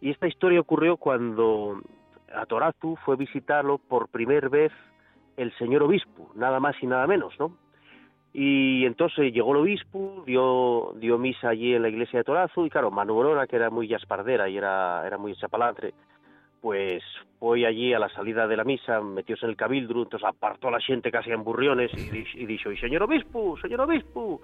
Y 0.00 0.10
esta 0.10 0.28
historia 0.28 0.60
ocurrió 0.60 0.96
cuando 0.98 1.80
a 2.34 2.44
Torazu 2.44 2.96
fue 3.04 3.16
visitarlo 3.16 3.78
por 3.78 4.08
primera 4.08 4.48
vez 4.48 4.72
el 5.36 5.52
señor 5.56 5.82
obispo, 5.84 6.30
nada 6.34 6.60
más 6.60 6.76
y 6.82 6.86
nada 6.86 7.06
menos, 7.06 7.34
¿no? 7.38 7.56
Y 8.34 8.84
entonces 8.84 9.32
llegó 9.32 9.52
el 9.52 9.62
obispo, 9.62 10.22
dio, 10.26 10.92
dio 10.96 11.16
misa 11.16 11.48
allí 11.48 11.74
en 11.74 11.82
la 11.82 11.88
iglesia 11.88 12.18
de 12.18 12.24
Torazu, 12.24 12.66
y 12.66 12.70
claro, 12.70 12.90
Manuelona, 12.90 13.46
que 13.46 13.56
era 13.56 13.70
muy 13.70 13.88
yaspardera 13.88 14.48
y 14.48 14.58
era, 14.58 15.06
era 15.06 15.16
muy 15.16 15.34
chapalantre, 15.34 15.94
pues 16.60 17.02
fue 17.38 17.64
allí 17.66 17.92
a 17.94 17.98
la 17.98 18.08
salida 18.08 18.46
de 18.46 18.56
la 18.56 18.64
misa, 18.64 19.00
metióse 19.00 19.46
en 19.46 19.50
el 19.50 19.56
cabildro, 19.56 20.02
entonces 20.02 20.28
apartó 20.28 20.68
a 20.68 20.72
la 20.72 20.80
gente 20.80 21.10
casi 21.10 21.30
en 21.30 21.44
burriones 21.44 21.90
y, 21.96 22.10
di- 22.10 22.26
y 22.34 22.46
dijo, 22.46 22.70
y 22.72 22.76
señor 22.78 23.04
obispo, 23.04 23.56
señor 23.58 23.80
obispo, 23.82 24.40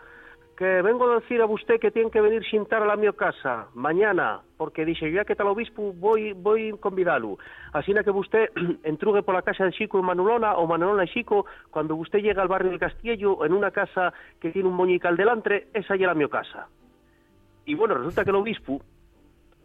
que 0.57 0.83
vengo 0.83 1.11
a 1.11 1.17
decir 1.19 1.41
a 1.41 1.47
usted 1.47 1.81
que 1.81 1.91
tiene 1.91 2.13
que 2.13 2.21
venir 2.21 2.45
sintar 2.49 2.81
a 2.83 2.87
la 2.87 2.95
mi 2.95 3.11
casa 3.13 3.67
mañana, 3.75 4.41
porque 4.57 4.85
dice, 4.85 5.11
ya 5.11 5.25
que 5.25 5.33
el 5.33 5.41
obispo, 5.49 5.93
voy, 5.95 6.33
voy 6.33 6.71
a 6.71 6.77
convidarlo. 6.77 7.39
Así 7.73 7.93
que 7.93 8.11
usted 8.13 8.51
entrugue 8.85 9.25
por 9.25 9.35
la 9.35 9.43
casa 9.43 9.65
de 9.65 9.73
Chico 9.73 9.99
y 9.99 10.03
Manolona, 10.03 10.55
o 10.55 10.69
Manolona 10.69 11.05
y 11.05 11.09
Chico, 11.09 11.47
cuando 11.71 11.97
usted 11.97 12.21
llega 12.21 12.43
al 12.43 12.49
barrio 12.49 12.71
del 12.71 12.79
Castillo, 12.79 13.45
en 13.45 13.53
una 13.53 13.73
casa 13.73 14.13
que 14.41 14.53
tiene 14.53 14.69
un 14.69 14.77
moñical 14.77 15.17
delante, 15.17 15.67
esa 15.75 15.97
ya 15.97 16.07
la 16.07 16.15
mi 16.15 16.29
casa. 16.29 16.69
Y 17.65 17.75
bueno, 17.75 17.95
resulta 17.97 18.23
que 18.23 18.31
el 18.31 18.37
obispo, 18.37 18.81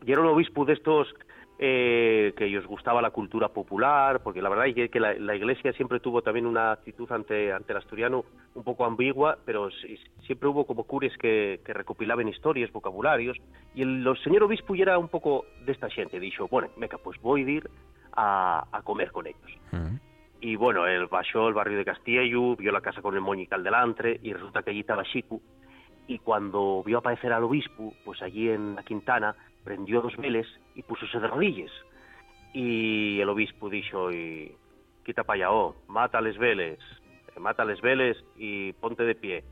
y 0.04 0.12
era 0.12 0.22
un 0.22 0.28
obispo 0.28 0.66
de 0.66 0.74
estos 0.74 1.14
eh, 1.62 2.34
que 2.38 2.58
os 2.58 2.66
gustaba 2.66 3.02
la 3.02 3.12
cultura 3.12 3.50
popular, 3.50 4.22
porque 4.24 4.42
la 4.42 4.48
verdad 4.48 4.68
es 4.68 4.90
que 4.90 5.00
la, 5.00 5.14
la 5.16 5.36
iglesia 5.36 5.74
siempre 5.74 6.00
tuvo 6.00 6.22
también 6.22 6.46
una 6.46 6.72
actitud 6.72 7.12
ante, 7.12 7.52
ante 7.52 7.74
el 7.74 7.78
asturiano 7.78 8.24
un 8.56 8.64
poco 8.64 8.86
ambigua, 8.86 9.38
pero 9.46 9.70
sí- 9.70 10.00
siempre 10.26 10.48
hubo 10.48 10.66
como 10.66 10.86
cures 10.86 11.18
que, 11.18 11.60
que 11.66 11.74
recopilaban 11.74 12.30
historias, 12.30 12.72
vocabularios, 12.72 13.38
y 13.76 13.82
el, 13.82 14.08
el 14.08 14.18
señor 14.24 14.44
obispo 14.44 14.74
ya 14.74 14.84
era 14.84 14.98
un 14.98 15.10
poco 15.10 15.46
de 15.66 15.74
esta 15.74 15.90
gente, 15.90 16.18
dijo, 16.20 16.48
bueno, 16.48 16.70
meca, 16.78 16.98
pues 16.98 17.20
voy 17.22 17.44
a 17.44 17.50
ir 17.50 17.70
a, 18.14 18.66
a 18.72 18.82
comer 18.84 19.12
con 19.12 19.28
ellos. 19.28 19.52
Mm. 19.74 19.96
Y 20.42 20.56
bueno, 20.56 20.88
él 20.88 21.08
bajó 21.08 21.48
al 21.48 21.54
barrio 21.54 21.78
de 21.78 21.84
Castillo, 21.84 22.56
vio 22.56 22.72
la 22.72 22.80
casa 22.80 23.02
con 23.02 23.16
el 23.16 23.22
moñical 23.22 23.62
delante, 23.62 24.18
y 24.24 24.32
resulta 24.32 24.64
que 24.64 24.70
allí 24.70 24.80
estaba 24.80 25.04
Chico, 25.04 25.42
y 26.08 26.20
cuando 26.20 26.82
vio 26.86 27.00
aparecer 27.00 27.34
al 27.34 27.44
obispo, 27.44 27.94
pues 28.06 28.22
allí 28.22 28.50
en 28.50 28.76
la 28.76 28.84
Quintana, 28.84 29.36
prendió 29.64 30.02
dos 30.02 30.16
veles 30.18 30.48
y 30.76 30.84
púsose 30.84 31.20
de 31.20 31.28
rodillas. 31.28 31.72
Y 32.54 33.20
el 33.20 33.30
obispo 33.30 33.70
dijo, 33.70 34.12
y, 34.12 34.56
quita 35.06 35.24
pa' 35.24 35.34
allá, 35.34 35.52
oh, 35.52 35.76
mata 35.88 36.22
les 36.22 36.38
veles, 36.38 36.80
eh, 37.36 37.40
mata 37.40 37.66
les 37.66 37.82
veles 37.82 38.18
y 38.38 38.74
ponte 38.74 39.04
de 39.04 39.16
pie, 39.16 39.44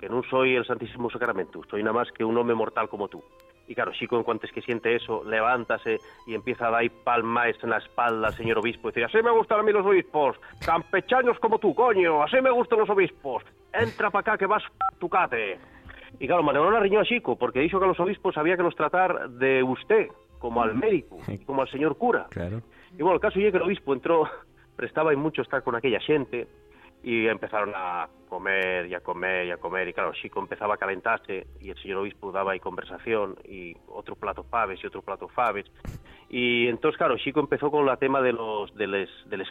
que 0.00 0.08
no 0.08 0.22
soy 0.24 0.56
el 0.56 0.66
Santísimo 0.66 1.10
Sacramento, 1.10 1.62
soy 1.70 1.82
nada 1.82 1.94
más 1.94 2.12
que 2.12 2.24
un 2.24 2.36
hombre 2.36 2.54
mortal 2.54 2.88
como 2.88 3.08
tú. 3.08 3.22
Y 3.68 3.74
claro, 3.74 3.92
Chico, 3.92 4.16
en 4.16 4.22
cuanto 4.22 4.46
es 4.46 4.52
que 4.52 4.62
siente 4.62 4.94
eso, 4.94 5.24
levántase 5.24 5.98
y 6.26 6.34
empieza 6.34 6.68
a 6.68 6.70
dar 6.70 6.88
palmas 7.02 7.56
en 7.62 7.70
la 7.70 7.78
espalda 7.78 8.28
al 8.28 8.34
señor 8.34 8.58
obispo 8.58 8.88
y 8.88 8.92
dice, 8.92 9.04
así 9.04 9.22
me 9.22 9.30
gustan 9.30 9.60
a 9.60 9.62
mí 9.62 9.72
los 9.72 9.84
obispos, 9.84 10.36
campechanos 10.64 11.38
como 11.40 11.58
tú, 11.58 11.74
coño, 11.74 12.22
así 12.22 12.40
me 12.40 12.50
gustan 12.50 12.78
los 12.78 12.90
obispos, 12.90 13.42
entra 13.72 14.10
para 14.10 14.20
acá 14.20 14.38
que 14.38 14.46
vas 14.46 14.62
tu 14.98 15.08
cate. 15.08 15.58
Y 16.18 16.26
claro, 16.26 16.42
Manolona 16.42 16.80
riñó 16.80 17.00
a 17.00 17.04
Chico, 17.04 17.36
porque 17.36 17.60
dijo 17.60 17.78
que 17.78 17.86
los 17.86 18.00
obispos 18.00 18.36
había 18.36 18.56
que 18.56 18.62
los 18.62 18.74
tratar 18.74 19.30
de 19.30 19.62
usted, 19.62 20.08
como 20.38 20.62
al 20.62 20.74
médico, 20.74 21.18
como 21.44 21.62
al 21.62 21.70
señor 21.70 21.96
cura. 21.96 22.26
Claro. 22.30 22.62
Y 22.92 23.02
bueno, 23.02 23.14
el 23.14 23.20
caso 23.20 23.38
es 23.38 23.50
que 23.50 23.56
el 23.56 23.62
obispo 23.62 23.92
entró, 23.92 24.28
prestaba 24.76 25.12
y 25.12 25.16
mucho 25.16 25.42
estar 25.42 25.62
con 25.62 25.76
aquella 25.76 26.00
gente, 26.00 26.48
y 27.02 27.26
empezaron 27.26 27.72
a 27.74 28.08
comer 28.28 28.86
y 28.86 28.94
a 28.94 29.00
comer 29.00 29.46
y 29.46 29.50
a 29.50 29.58
comer, 29.58 29.88
y 29.88 29.92
claro, 29.92 30.12
Chico 30.14 30.40
empezaba 30.40 30.74
a 30.74 30.78
calentarse, 30.78 31.46
y 31.60 31.70
el 31.70 31.76
señor 31.82 31.98
obispo 31.98 32.32
daba 32.32 32.52
ahí 32.52 32.60
conversación, 32.60 33.36
y 33.44 33.76
otro 33.88 34.16
plato 34.16 34.42
faves 34.44 34.82
y 34.82 34.86
otro 34.86 35.02
plato 35.02 35.28
faves. 35.28 35.66
Y 36.28 36.66
entonces, 36.66 36.98
claro, 36.98 37.16
Chico 37.18 37.40
empezó 37.40 37.70
con 37.70 37.86
la 37.86 37.98
tema 37.98 38.20
de 38.20 38.32
los 38.32 38.74
de 38.74 38.86
les, 38.86 39.10
de 39.26 39.36
les. 39.36 39.48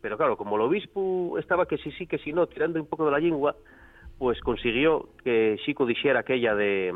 Pero 0.00 0.16
claro, 0.16 0.36
como 0.36 0.56
el 0.56 0.62
obispo 0.62 1.36
estaba 1.38 1.66
que 1.66 1.78
sí, 1.78 1.90
sí, 1.92 2.06
que 2.06 2.18
sí, 2.18 2.32
no, 2.32 2.46
tirando 2.46 2.80
un 2.80 2.86
poco 2.86 3.06
de 3.06 3.10
la 3.10 3.18
lengua, 3.18 3.56
pues 4.18 4.40
consiguió 4.40 5.08
que 5.24 5.56
Chico 5.64 5.86
dijera 5.86 6.20
aquella 6.20 6.54
de 6.54 6.94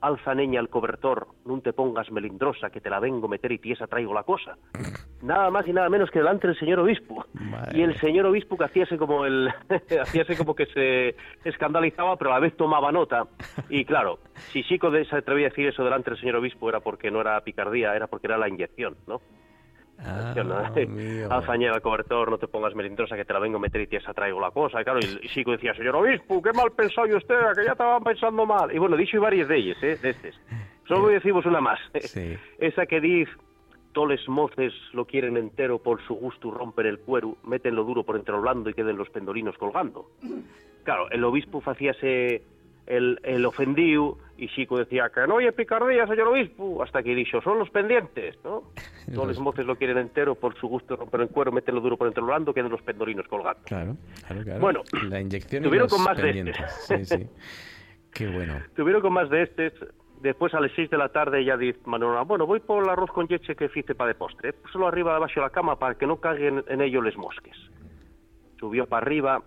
alza 0.00 0.34
neña 0.34 0.60
al 0.60 0.68
cobertor, 0.68 1.28
no 1.44 1.60
te 1.60 1.72
pongas 1.72 2.10
melindrosa, 2.10 2.70
que 2.70 2.80
te 2.80 2.90
la 2.90 3.00
vengo 3.00 3.28
meter 3.28 3.52
y 3.52 3.58
tiesa 3.58 3.86
traigo 3.86 4.14
la 4.14 4.22
cosa. 4.22 4.56
Nada 5.22 5.50
más 5.50 5.68
y 5.68 5.74
nada 5.74 5.90
menos 5.90 6.10
que 6.10 6.18
delante 6.18 6.46
del 6.46 6.58
señor 6.58 6.78
obispo. 6.78 7.26
Y 7.74 7.82
el 7.82 7.94
señor 8.00 8.24
obispo 8.24 8.56
que 8.56 8.64
hacíase 8.64 8.96
como 8.96 9.26
el 9.26 9.50
hacíase 10.00 10.34
como 10.34 10.54
que 10.54 10.64
se 10.64 11.14
escandalizaba, 11.44 12.16
pero 12.16 12.30
a 12.30 12.34
la 12.34 12.40
vez 12.40 12.56
tomaba 12.56 12.90
nota. 12.90 13.26
Y 13.68 13.84
claro, 13.84 14.20
si 14.50 14.64
Chico 14.64 14.90
se 14.90 15.14
atrevía 15.14 15.48
a 15.48 15.50
decir 15.50 15.66
eso 15.66 15.84
delante 15.84 16.08
del 16.08 16.18
señor 16.18 16.36
obispo 16.36 16.70
era 16.70 16.80
porque 16.80 17.10
no 17.10 17.20
era 17.20 17.38
picardía, 17.42 17.94
era 17.94 18.06
porque 18.06 18.28
era 18.28 18.38
la 18.38 18.48
inyección, 18.48 18.96
¿no? 19.06 19.20
Ah, 20.04 20.34
¿no? 20.44 20.56
amigo. 20.56 21.30
Alzañera 21.30 21.74
al 21.74 21.82
cobertor, 21.82 22.30
no 22.30 22.38
te 22.38 22.48
pongas 22.48 22.74
melindrosa 22.74 23.16
que 23.16 23.24
te 23.24 23.32
la 23.32 23.38
vengo 23.38 23.58
a 23.58 23.60
meter 23.60 23.80
y 23.82 23.86
tiesa 23.86 24.14
traigo 24.14 24.40
la 24.40 24.50
cosa. 24.50 24.80
Y 24.80 24.84
claro, 24.84 25.00
y, 25.00 25.26
y 25.26 25.28
Chico 25.28 25.52
decía, 25.52 25.74
señor 25.74 25.96
obispo, 25.96 26.42
qué 26.42 26.52
mal 26.52 26.72
pensado 26.72 27.16
usted, 27.16 27.34
que 27.56 27.64
ya 27.64 27.72
estaban 27.72 28.02
pensando 28.02 28.46
mal. 28.46 28.74
Y 28.74 28.78
bueno, 28.78 28.96
dicho 28.96 29.16
y 29.16 29.20
varias 29.20 29.48
de 29.48 29.56
ellas, 29.56 29.82
¿eh? 29.82 29.96
De 29.96 30.10
estos. 30.10 30.40
Solo 30.86 31.08
decimos 31.08 31.44
una 31.46 31.60
más. 31.60 31.78
Sí. 32.00 32.36
Esa 32.58 32.86
que 32.86 33.00
dice, 33.00 33.30
toles 33.92 34.26
moces 34.28 34.72
lo 34.92 35.04
quieren 35.04 35.36
entero 35.36 35.78
por 35.78 36.02
su 36.06 36.14
gusto 36.14 36.50
rompen 36.50 36.86
el 36.86 36.98
cuero, 36.98 37.36
meten 37.44 37.74
lo 37.74 37.84
duro 37.84 38.02
por 38.04 38.16
entre 38.16 38.34
lo 38.34 38.40
blando 38.40 38.70
y 38.70 38.74
queden 38.74 38.96
los 38.96 39.10
pendolinos 39.10 39.56
colgando. 39.58 40.10
Claro, 40.84 41.10
el 41.10 41.22
obispo 41.24 41.62
hacíase 41.64 42.42
el, 42.90 43.20
el 43.22 43.46
ofendido 43.46 44.18
y 44.36 44.48
Chico 44.48 44.76
decía 44.76 45.10
que 45.14 45.24
no 45.26 45.36
oye 45.36 45.52
picardía, 45.52 46.06
señor 46.08 46.28
obispo, 46.28 46.82
hasta 46.82 47.02
que 47.02 47.14
dijo, 47.14 47.40
son 47.40 47.58
los 47.58 47.70
pendientes, 47.70 48.36
¿no? 48.42 48.64
Toles 49.14 49.38
moces 49.38 49.64
lo 49.64 49.76
quieren 49.76 49.98
entero 49.98 50.34
por 50.34 50.56
su 50.56 50.66
gusto 50.66 50.96
rompen 50.96 51.22
el 51.22 51.28
cuero, 51.28 51.52
meten 51.52 51.76
lo 51.76 51.80
duro 51.80 51.96
por 51.96 52.08
entre 52.08 52.20
lo 52.20 52.26
blando, 52.26 52.52
queden 52.52 52.70
los 52.70 52.82
pendolinos 52.82 53.28
colgando. 53.28 53.62
Claro, 53.64 53.96
claro, 54.26 54.42
claro. 54.42 54.60
Bueno, 54.60 54.82
la 55.08 55.20
inyección 55.20 55.62
y 55.62 55.66
tuvieron 55.66 55.86
los 55.86 55.94
con 55.94 56.04
más 56.04 56.16
de 56.16 56.22
pendientes. 56.24 56.56
Sí, 56.86 57.04
sí. 57.04 57.28
Qué 58.12 58.26
bueno. 58.26 58.54
Tuvieron 58.74 59.02
con 59.02 59.12
más 59.12 59.30
de 59.30 59.42
estos. 59.42 59.72
Después 60.20 60.52
a 60.52 60.60
las 60.60 60.72
6 60.74 60.90
de 60.90 60.98
la 60.98 61.08
tarde 61.10 61.44
ya 61.44 61.56
dice 61.56 61.78
Manuela, 61.86 62.22
bueno, 62.22 62.44
voy 62.44 62.60
por 62.60 62.82
el 62.82 62.90
arroz 62.90 63.10
con 63.10 63.26
leche 63.30 63.54
que 63.54 63.70
hice 63.74 63.94
para 63.94 64.08
de 64.08 64.14
postre. 64.14 64.52
Púselo 64.52 64.86
arriba 64.86 65.14
debajo 65.14 65.32
de 65.34 65.40
la 65.40 65.50
cama 65.50 65.78
para 65.78 65.94
que 65.94 66.06
no 66.06 66.16
caguen 66.16 66.64
en 66.68 66.80
ello 66.82 67.00
les 67.00 67.16
mosques. 67.16 67.56
Subió 68.58 68.86
para 68.86 69.06
arriba 69.06 69.42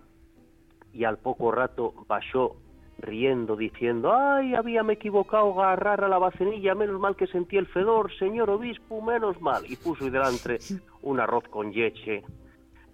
y 0.92 1.04
al 1.04 1.18
poco 1.18 1.52
rato 1.52 1.94
bajó 2.08 2.56
riendo 3.04 3.56
diciendo, 3.56 4.12
ay, 4.14 4.54
habíame 4.54 4.94
equivocado 4.94 5.62
agarrar 5.62 6.04
a 6.04 6.08
la 6.08 6.18
bacenilla, 6.18 6.74
menos 6.74 6.98
mal 7.00 7.16
que 7.16 7.26
sentí 7.26 7.56
el 7.56 7.66
fedor, 7.66 8.12
señor 8.18 8.50
obispo, 8.50 9.00
menos 9.02 9.40
mal. 9.40 9.64
Y 9.68 9.76
puso 9.76 10.04
ahí 10.04 10.10
delante 10.10 10.58
un 11.02 11.20
arroz 11.20 11.44
con 11.48 11.72
leche. 11.72 12.22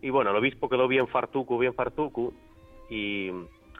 Y 0.03 0.11
bueno, 0.11 0.31
el 0.31 0.37
obispo 0.37 0.69
quedó 0.69 0.89
bien 0.89 1.07
fartuco, 1.09 1.59
bien 1.59 1.75
fartuco, 1.75 2.33
y 2.89 3.31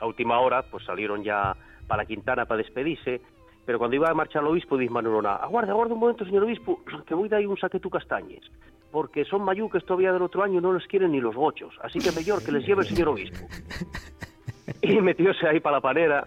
a 0.01 0.07
última 0.07 0.41
hora 0.41 0.63
pues 0.63 0.85
salieron 0.85 1.23
ya 1.23 1.57
para 1.87 2.05
Quintana 2.05 2.47
para 2.47 2.59
despedirse, 2.59 3.21
pero 3.67 3.79
cuando 3.79 3.97
iba 3.97 4.09
a 4.09 4.15
marchar 4.15 4.43
el 4.43 4.49
obispo 4.49 4.77
dice 4.77 4.93
Manolona, 4.93 5.37
aguarda, 5.37 5.73
aguarda 5.73 5.95
un 5.95 6.01
momento, 6.01 6.25
señor 6.25 6.45
obispo, 6.45 6.81
que 7.07 7.15
voy 7.15 7.29
de 7.29 7.37
ahí 7.37 7.47
un 7.47 7.57
saquetu 7.57 7.91
castañes, 7.91 8.43
porque 8.91 9.25
son 9.25 9.43
mayuques 9.43 9.85
todavía 9.85 10.13
del 10.13 10.23
otro 10.23 10.43
año 10.43 10.59
y 10.59 10.63
no 10.63 10.73
les 10.73 10.87
quieren 10.87 11.13
ni 11.13 11.21
los 11.21 11.35
gochos, 11.35 11.75
así 11.83 11.99
que 11.99 12.13
mejor 12.13 12.45
que 12.45 12.53
les 12.53 12.67
lleve 12.67 12.83
el 12.83 12.89
señor 12.89 13.09
obispo. 13.09 13.47
Y 14.83 15.01
metióse 15.01 15.47
ahí 15.47 15.61
para 15.61 15.77
la 15.77 15.81
panera 15.81 16.27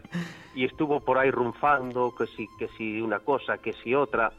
y 0.55 0.65
estuvo 0.65 0.99
por 0.99 1.17
ahí 1.17 1.31
rumfando, 1.31 2.13
que 2.15 2.27
si, 2.27 2.47
que 2.57 3.01
una 3.01 3.19
cosa, 3.19 3.57
que 3.57 3.73
si 3.73 3.95
otra. 3.95 4.31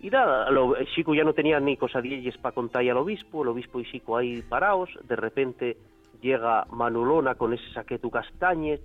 Y 0.00 0.10
nada, 0.10 0.50
lo, 0.50 0.76
el 0.76 0.86
chico 0.88 1.14
ya 1.14 1.24
no 1.24 1.32
tenía 1.32 1.60
ni 1.60 1.76
cosadillas 1.76 2.36
para 2.38 2.54
contar 2.54 2.82
al 2.88 2.96
obispo, 2.96 3.42
el 3.42 3.48
obispo 3.48 3.80
y 3.80 3.84
chico 3.84 4.16
ahí 4.16 4.42
parados, 4.42 4.90
de 5.04 5.16
repente 5.16 5.76
llega 6.20 6.66
Manulona 6.70 7.34
con 7.34 7.52
ese 7.52 7.68
saqueto 7.72 8.10
castañes 8.10 8.80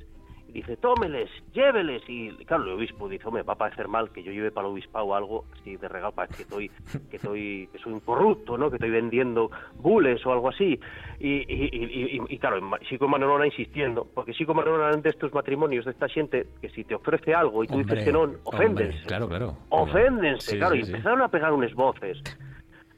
y 0.53 0.59
dice, 0.59 0.75
tómeles, 0.77 1.29
lléveles. 1.53 2.01
Y 2.07 2.29
claro, 2.45 2.63
el 2.65 2.71
obispo 2.71 3.07
dice, 3.07 3.25
hombre, 3.27 3.43
va 3.43 3.53
a 3.53 3.57
parecer 3.57 3.87
mal 3.87 4.11
que 4.11 4.21
yo 4.21 4.31
lleve 4.31 4.51
para 4.51 4.67
el 4.67 4.73
obispado 4.73 5.15
algo 5.15 5.45
así 5.53 5.77
de 5.77 5.87
regalo, 5.87 6.11
para 6.13 6.27
que 6.27 6.41
estoy, 6.43 6.69
que 7.09 7.15
estoy, 7.15 7.69
que 7.71 7.77
soy 7.79 7.93
un 7.93 7.99
corrupto, 8.01 8.57
¿no? 8.57 8.69
Que 8.69 8.75
estoy 8.75 8.89
vendiendo 8.89 9.49
bules 9.75 10.25
o 10.25 10.31
algo 10.33 10.49
así. 10.49 10.79
Y, 11.19 11.29
y, 11.29 11.69
y, 11.71 12.21
y, 12.27 12.37
claro, 12.37 12.59
Chico 12.89 13.07
Manolona 13.07 13.45
insistiendo, 13.45 14.07
porque 14.13 14.33
Chico 14.33 14.53
Manolona 14.53 14.91
de 14.97 15.09
estos 15.09 15.33
matrimonios 15.33 15.85
de 15.85 15.91
esta 15.91 16.07
gente, 16.09 16.47
que 16.61 16.69
si 16.69 16.83
te 16.83 16.95
ofrece 16.95 17.33
algo 17.33 17.63
y 17.63 17.67
tú 17.67 17.75
Hombre, 17.75 17.95
dices 17.95 18.05
que 18.05 18.11
no, 18.11 18.23
oféndense. 18.43 18.83
hombre, 18.97 19.07
claro, 19.07 19.27
claro. 19.29 19.57
Oféndense, 19.69 20.51
Sí, 20.51 20.57
claro, 20.57 20.73
sí, 20.75 20.81
y 20.81 20.83
sí. 20.83 20.91
empezaron 20.91 21.21
a 21.21 21.27
pegar 21.29 21.53
unas 21.53 21.73
voces. 21.73 22.21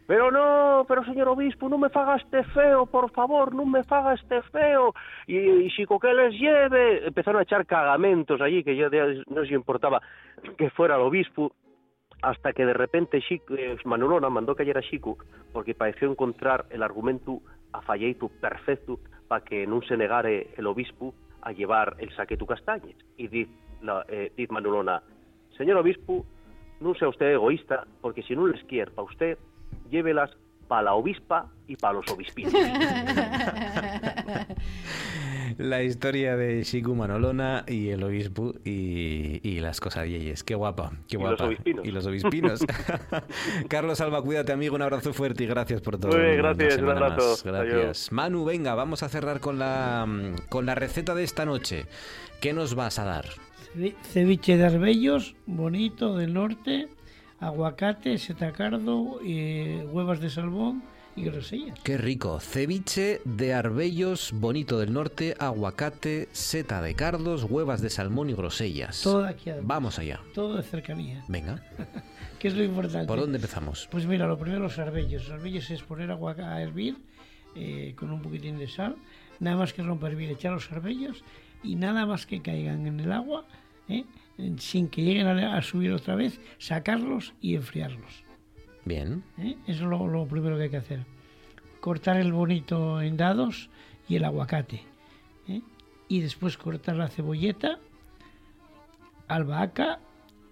Pero 0.05 0.31
no, 0.31 0.85
pero 0.87 1.03
señor 1.05 1.29
obispo, 1.29 1.69
no 1.69 1.77
me 1.77 1.89
faga 1.89 2.17
este 2.17 2.43
feo, 2.45 2.85
por 2.85 3.09
favor, 3.11 3.55
no 3.55 3.65
me 3.65 3.83
faga 3.83 4.13
este 4.13 4.41
feo. 4.43 4.93
Y, 5.27 5.37
y 5.37 5.69
chico 5.71 5.97
que 5.99 6.13
les 6.13 6.33
lleve. 6.33 7.07
Empezaron 7.07 7.39
a 7.39 7.43
echar 7.43 7.65
cagamentos 7.65 8.41
allí, 8.41 8.63
que 8.63 8.73
de- 8.73 9.23
no 9.27 9.45
se 9.45 9.53
importaba 9.53 10.01
que 10.57 10.69
fuera 10.71 10.95
el 10.95 11.01
obispo, 11.01 11.53
hasta 12.21 12.53
que 12.53 12.65
de 12.65 12.73
repente 12.73 13.21
eh, 13.29 13.77
Manolona 13.85 14.29
mandó 14.29 14.55
callar 14.55 14.77
a 14.77 14.81
Chico, 14.81 15.17
porque 15.51 15.73
pareció 15.73 16.09
encontrar 16.09 16.65
el 16.69 16.81
argumento 16.83 17.39
a 17.73 17.81
falleito 17.81 18.29
perfecto 18.41 18.99
para 19.27 19.43
que 19.43 19.65
no 19.67 19.81
se 19.81 19.97
negare 19.97 20.49
el 20.57 20.67
obispo 20.67 21.13
a 21.41 21.51
llevar 21.51 21.95
el 21.99 22.13
saqueto 22.15 22.45
castañes. 22.45 22.95
Y 23.17 23.47
la, 23.81 24.05
eh, 24.07 24.31
Manolona, 24.49 25.01
señor 25.57 25.77
obispo, 25.77 26.25
no 26.79 26.93
sea 26.95 27.09
usted 27.09 27.33
egoísta, 27.33 27.85
porque 28.01 28.23
si 28.23 28.35
no 28.35 28.47
les 28.47 28.63
quiere 28.65 28.91
para 28.91 29.07
usted, 29.07 29.37
llévelas 29.89 30.31
para 30.67 30.83
la 30.83 30.93
obispa 30.93 31.51
y 31.67 31.75
para 31.75 31.93
los 31.95 32.07
obispinos. 32.09 32.53
La 35.57 35.83
historia 35.83 36.35
de 36.35 36.63
Shiku 36.63 36.95
Manolona 36.95 37.63
y 37.67 37.89
el 37.89 38.01
obispo 38.03 38.55
y, 38.65 39.39
y 39.47 39.59
las 39.59 39.79
cosadillas. 39.79 40.41
Qué 40.43 40.55
guapa, 40.55 40.91
qué 41.07 41.17
Y 41.17 41.19
los 41.19 41.29
guapa. 41.29 41.45
obispinos. 41.45 41.85
Y 41.85 41.91
los 41.91 42.05
obispinos. 42.07 42.59
Carlos 43.67 44.01
Alba, 44.01 44.21
cuídate, 44.23 44.51
amigo. 44.51 44.73
Un 44.75 44.81
abrazo 44.81 45.13
fuerte 45.13 45.43
y 45.43 45.47
gracias 45.47 45.81
por 45.81 45.99
todo. 45.99 46.11
Muy 46.13 46.21
bien, 46.21 46.37
gracias, 46.37 46.77
un 46.79 46.89
abrazo. 46.89 47.15
más. 47.29 47.43
Gracias. 47.43 47.73
Adiós. 47.75 48.11
Manu, 48.11 48.45
venga, 48.45 48.73
vamos 48.73 49.03
a 49.03 49.09
cerrar 49.09 49.39
con 49.41 49.59
la, 49.59 50.07
con 50.49 50.65
la 50.65 50.73
receta 50.73 51.13
de 51.13 51.23
esta 51.23 51.45
noche. 51.45 51.85
¿Qué 52.41 52.53
nos 52.53 52.73
vas 52.73 52.97
a 52.97 53.03
dar? 53.05 53.25
Cevi- 53.75 53.95
Ceviche 54.01 54.57
de 54.57 54.65
arbellos, 54.65 55.35
bonito, 55.45 56.17
del 56.17 56.33
norte, 56.33 56.87
aguacate, 57.45 58.17
setacardo, 58.17 59.19
eh, 59.25 59.87
huevas 59.91 60.19
de 60.19 60.29
salmón 60.29 60.83
y 61.15 61.25
grosellas. 61.25 61.79
Qué 61.83 61.97
rico. 61.97 62.39
Ceviche 62.39 63.21
de 63.25 63.53
arbellos, 63.53 64.31
bonito 64.33 64.79
del 64.79 64.93
norte, 64.93 65.35
aguacate, 65.39 66.29
seta 66.31 66.81
de 66.81 66.95
cardos, 66.95 67.43
huevas 67.43 67.81
de 67.81 67.89
salmón 67.89 68.29
y 68.29 68.33
grosellas. 68.33 69.01
Todo 69.01 69.25
aquí 69.25 69.49
además. 69.49 69.67
Vamos 69.67 69.99
allá. 69.99 70.21
Todo 70.33 70.55
de 70.55 70.63
cercanía. 70.63 71.23
Venga. 71.27 71.61
¿Qué 72.39 72.47
es 72.47 72.55
lo 72.55 72.63
importante? 72.63 73.07
¿Por 73.07 73.19
dónde 73.19 73.37
empezamos? 73.37 73.87
Pues 73.91 74.05
mira, 74.05 74.27
lo 74.27 74.37
primero 74.37 74.61
los 74.61 74.79
arbellos. 74.79 75.27
Los 75.27 75.31
arbellos 75.31 75.69
es 75.69 75.83
poner 75.83 76.11
agua 76.11 76.35
a 76.37 76.61
hervir 76.61 76.97
eh, 77.55 77.93
con 77.97 78.11
un 78.11 78.21
poquitín 78.21 78.57
de 78.57 78.67
sal. 78.67 78.95
Nada 79.39 79.57
más 79.57 79.73
que 79.73 79.83
romper 79.83 80.11
hervir, 80.11 80.31
echar 80.31 80.53
los 80.53 80.71
arbellos 80.71 81.23
y 81.61 81.75
nada 81.75 82.05
más 82.05 82.25
que 82.25 82.41
caigan 82.41 82.87
en 82.87 82.99
el 82.99 83.11
agua, 83.11 83.45
¿eh? 83.87 84.05
En- 84.37 84.59
sin 84.59 84.87
que 84.87 85.03
lleguen 85.03 85.27
a, 85.27 85.57
a 85.57 85.61
subir 85.61 85.91
otra 85.91 86.15
vez, 86.15 86.39
sacarlos 86.57 87.33
y 87.41 87.55
enfriarlos. 87.55 88.23
Bien. 88.85 89.23
¿eh? 89.37 89.55
Eso 89.67 89.83
es 89.83 89.89
lo, 89.89 90.07
lo 90.07 90.25
primero 90.25 90.57
que 90.57 90.63
hay 90.63 90.69
que 90.69 90.77
hacer. 90.77 91.05
Cortar 91.79 92.17
el 92.17 92.33
bonito 92.33 93.01
en 93.01 93.17
dados 93.17 93.69
y 94.09 94.15
el 94.15 94.23
aguacate. 94.25 94.81
¿eh? 95.47 95.61
Y 96.07 96.19
después 96.21 96.57
cortar 96.57 96.95
la 96.95 97.07
cebolleta, 97.09 97.79
albahaca 99.27 99.99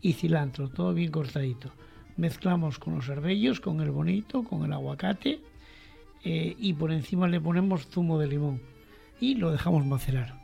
y 0.02 0.14
cilantro, 0.14 0.70
todo 0.70 0.94
bien 0.94 1.12
cortadito. 1.12 1.72
Mezclamos 2.18 2.80
con 2.80 2.96
los 2.96 3.10
arbellos, 3.10 3.60
con 3.60 3.82
el 3.82 3.92
bonito, 3.92 4.44
con 4.44 4.64
el 4.66 4.74
aguacate 4.74 5.40
eh, 6.24 6.56
y 6.60 6.74
por 6.74 6.92
encima 6.92 7.28
le 7.28 7.40
ponemos 7.42 7.88
zumo 7.88 8.20
de 8.20 8.28
limón 8.28 8.62
y 9.20 9.36
lo 9.36 9.52
dejamos 9.52 9.86
macerar. 9.86 10.36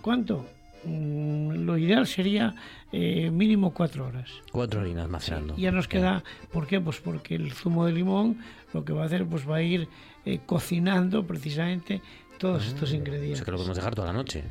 ¿Cuánto? 0.00 0.46
Mm, 0.86 1.64
lo 1.64 1.78
ideal 1.78 2.06
sería 2.06 2.54
eh, 2.92 3.30
mínimo 3.30 3.72
cuatro 3.72 4.06
horas. 4.06 4.30
Cuatro 4.52 4.80
horinas 4.80 5.08
macerando. 5.08 5.56
Ya 5.56 5.70
nos 5.72 5.88
queda, 5.88 6.22
¿por 6.52 6.66
qué? 6.66 6.80
Pues 6.80 7.00
porque 7.00 7.34
el 7.34 7.52
zumo 7.52 7.86
de 7.86 7.92
limón 7.92 8.38
lo 8.72 8.84
que 8.84 8.92
va 8.92 9.02
a 9.02 9.06
hacer 9.06 9.26
pues 9.26 9.48
va 9.48 9.56
a 9.56 9.62
ir 9.62 9.88
eh, 10.24 10.40
cocinando 10.44 11.26
precisamente 11.26 12.02
todos 12.38 12.66
estos 12.66 12.82
O 12.82 12.86
sea 12.86 12.96
ingredientes. 12.98 13.42
que 13.42 13.50
lo 13.50 13.56
podemos 13.56 13.76
dejar 13.76 13.94
toda 13.94 14.08
la 14.08 14.12
noche. 14.14 14.44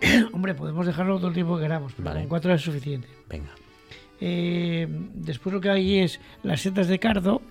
Hombre, 0.32 0.54
podemos 0.54 0.86
dejarlo 0.86 1.16
todo 1.18 1.28
el 1.28 1.34
tiempo 1.34 1.56
que 1.56 1.62
queramos, 1.62 1.92
pero 1.94 2.08
Vale. 2.08 2.20
con 2.20 2.28
cuatro 2.28 2.50
horas 2.50 2.60
es 2.62 2.64
suficiente. 2.64 3.08
Venga. 3.28 3.50
Eh, 4.20 4.86
después 5.14 5.52
lo 5.54 5.60
que 5.60 5.70
hay 5.70 5.98
es 6.00 6.20
las 6.42 6.60
setas 6.60 6.88
de 6.88 6.98
cardo. 6.98 7.42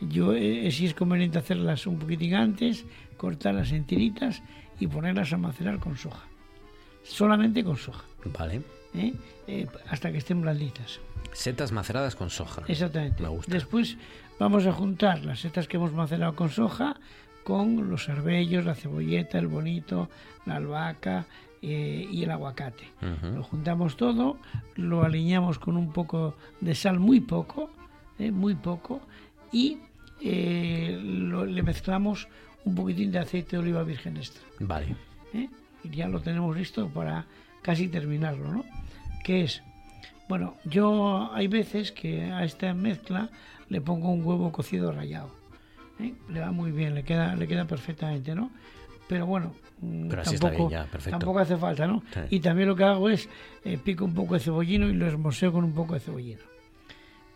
Yo 0.00 0.32
sí 0.32 0.86
es 0.86 0.94
conveniente 0.94 1.38
hacerlas 1.38 1.86
un 1.86 1.98
poquitín 1.98 2.34
antes, 2.34 2.86
cortarlas 3.18 3.70
en 3.72 3.84
tiritas 3.84 4.42
y 4.78 4.86
ponerlas 4.86 5.32
a 5.34 5.36
macerar 5.36 5.78
con 5.78 5.98
soja. 5.98 6.24
Solamente 7.10 7.62
con 7.64 7.76
soja, 7.76 8.04
Vale. 8.24 8.62
¿eh? 8.94 9.12
Eh, 9.46 9.66
hasta 9.88 10.10
que 10.12 10.18
estén 10.18 10.40
blanditas. 10.42 11.00
Setas 11.32 11.72
maceradas 11.72 12.14
con 12.16 12.30
soja. 12.30 12.62
Exactamente. 12.68 13.22
Me 13.22 13.28
gusta. 13.28 13.52
Después 13.52 13.96
vamos 14.38 14.66
a 14.66 14.72
juntar 14.72 15.24
las 15.24 15.40
setas 15.40 15.66
que 15.68 15.76
hemos 15.76 15.92
macerado 15.92 16.34
con 16.34 16.50
soja 16.50 16.96
con 17.44 17.88
los 17.90 18.08
arbellos, 18.08 18.64
la 18.64 18.74
cebolleta, 18.74 19.38
el 19.38 19.46
bonito, 19.48 20.08
la 20.46 20.56
albahaca 20.56 21.24
eh, 21.62 22.06
y 22.10 22.22
el 22.22 22.30
aguacate. 22.30 22.84
Lo 23.34 23.42
juntamos 23.42 23.96
todo, 23.96 24.38
lo 24.76 25.02
alineamos 25.04 25.58
con 25.58 25.76
un 25.76 25.92
poco 25.92 26.36
de 26.60 26.74
sal, 26.74 27.00
muy 27.00 27.20
poco, 27.20 27.70
eh, 28.18 28.30
muy 28.30 28.54
poco, 28.54 29.00
y 29.52 29.78
eh, 30.22 30.98
lo- 31.02 31.46
le 31.46 31.62
mezclamos 31.62 32.28
un 32.64 32.74
poquitín 32.74 33.10
de 33.10 33.18
aceite 33.20 33.56
de 33.56 33.62
oliva 33.62 33.82
virgen 33.84 34.16
extra. 34.18 34.42
Vale. 34.60 34.94
¿eh? 35.32 35.48
Y 35.84 35.90
ya 35.90 36.08
lo 36.08 36.20
tenemos 36.20 36.56
listo 36.56 36.88
para 36.88 37.26
casi 37.62 37.88
terminarlo, 37.88 38.52
¿no? 38.52 38.64
Que 39.24 39.44
es, 39.44 39.62
bueno, 40.28 40.54
yo 40.64 41.30
hay 41.32 41.48
veces 41.48 41.92
que 41.92 42.24
a 42.24 42.44
esta 42.44 42.72
mezcla 42.74 43.28
le 43.68 43.80
pongo 43.80 44.10
un 44.10 44.24
huevo 44.24 44.50
cocido 44.52 44.92
rallado. 44.92 45.30
¿eh? 45.98 46.14
Le 46.28 46.40
va 46.40 46.50
muy 46.52 46.72
bien, 46.72 46.94
le 46.94 47.02
queda, 47.02 47.34
le 47.36 47.46
queda 47.46 47.66
perfectamente, 47.66 48.34
¿no? 48.34 48.50
Pero 49.08 49.26
bueno, 49.26 49.54
mm, 49.80 50.08
Pero 50.08 50.22
tampoco, 50.22 50.70
ya, 50.70 50.86
tampoco 51.10 51.38
hace 51.40 51.56
falta, 51.56 51.86
¿no? 51.86 52.02
Sí. 52.14 52.20
Y 52.30 52.40
también 52.40 52.68
lo 52.68 52.76
que 52.76 52.84
hago 52.84 53.08
es 53.10 53.28
eh, 53.64 53.76
pico 53.82 54.04
un 54.04 54.14
poco 54.14 54.34
de 54.34 54.40
cebollino 54.40 54.88
y 54.88 54.92
lo 54.94 55.06
hermoseo 55.06 55.52
con 55.52 55.64
un 55.64 55.72
poco 55.72 55.94
de 55.94 56.00
cebollino. 56.00 56.40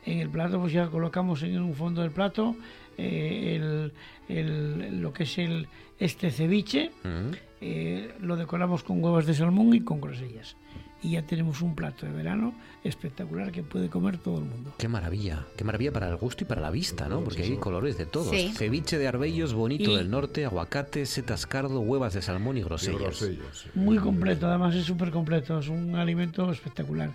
En 0.07 0.19
el 0.19 0.29
plato 0.29 0.61
pues 0.61 0.73
ya 0.73 0.87
colocamos 0.89 1.43
en 1.43 1.61
un 1.61 1.75
fondo 1.75 2.03
del 2.03 2.11
plato 2.11 2.55
eh, 2.99 3.57
el, 3.57 3.93
el- 4.29 5.01
lo 5.01 5.13
que 5.13 5.23
es 5.25 5.39
el 5.39 5.67
este 5.99 6.31
ceviche, 6.31 6.91
Mm. 7.05 7.31
Eh, 7.67 8.15
lo 8.21 8.37
decoramos 8.37 8.83
con 8.85 9.03
huevos 9.03 9.25
de 9.25 9.33
salmón 9.35 9.73
y 9.75 9.81
con 9.81 9.99
grosellas. 10.01 10.57
Y 11.03 11.13
ya 11.13 11.23
tenemos 11.23 11.61
un 11.63 11.75
plato 11.75 12.05
de 12.07 12.13
verano 12.13 12.55
espectacular 12.83 13.53
que 13.53 13.63
puede 13.63 13.89
comer 13.91 14.17
todo 14.19 14.39
el 14.39 14.45
mundo. 14.45 14.73
Qué 14.79 14.89
maravilla, 14.89 15.45
qué 15.57 15.65
maravilla 15.65 15.93
para 15.93 16.09
el 16.09 16.17
gusto 16.17 16.45
y 16.45 16.47
para 16.47 16.61
la 16.63 16.71
vista, 16.71 17.09
¿no? 17.09 17.23
Porque 17.23 17.43
hay 17.43 17.57
colores 17.57 17.97
de 17.99 18.07
todos. 18.07 18.31
Sí. 18.31 18.53
Ceviche 18.55 18.97
de 18.99 19.07
arbellos, 19.09 19.53
bonito 19.55 19.91
Y- 19.93 19.97
del 19.97 20.11
norte, 20.11 20.45
aguacate, 20.47 21.05
setas 21.07 21.47
cardo, 21.47 21.81
huevas 21.81 22.15
de 22.15 22.23
salmón 22.23 22.57
y 22.57 22.61
Y 22.61 22.65
grosellas. 22.65 23.01
grosellas, 23.01 23.59
sí. 23.65 23.69
Muy 23.75 23.99
completo, 23.99 24.47
además 24.47 24.75
es 24.75 24.85
súper 24.85 25.11
completo, 25.11 25.59
es 25.59 25.69
un 25.69 25.95
alimento 25.97 26.51
espectacular. 26.51 27.11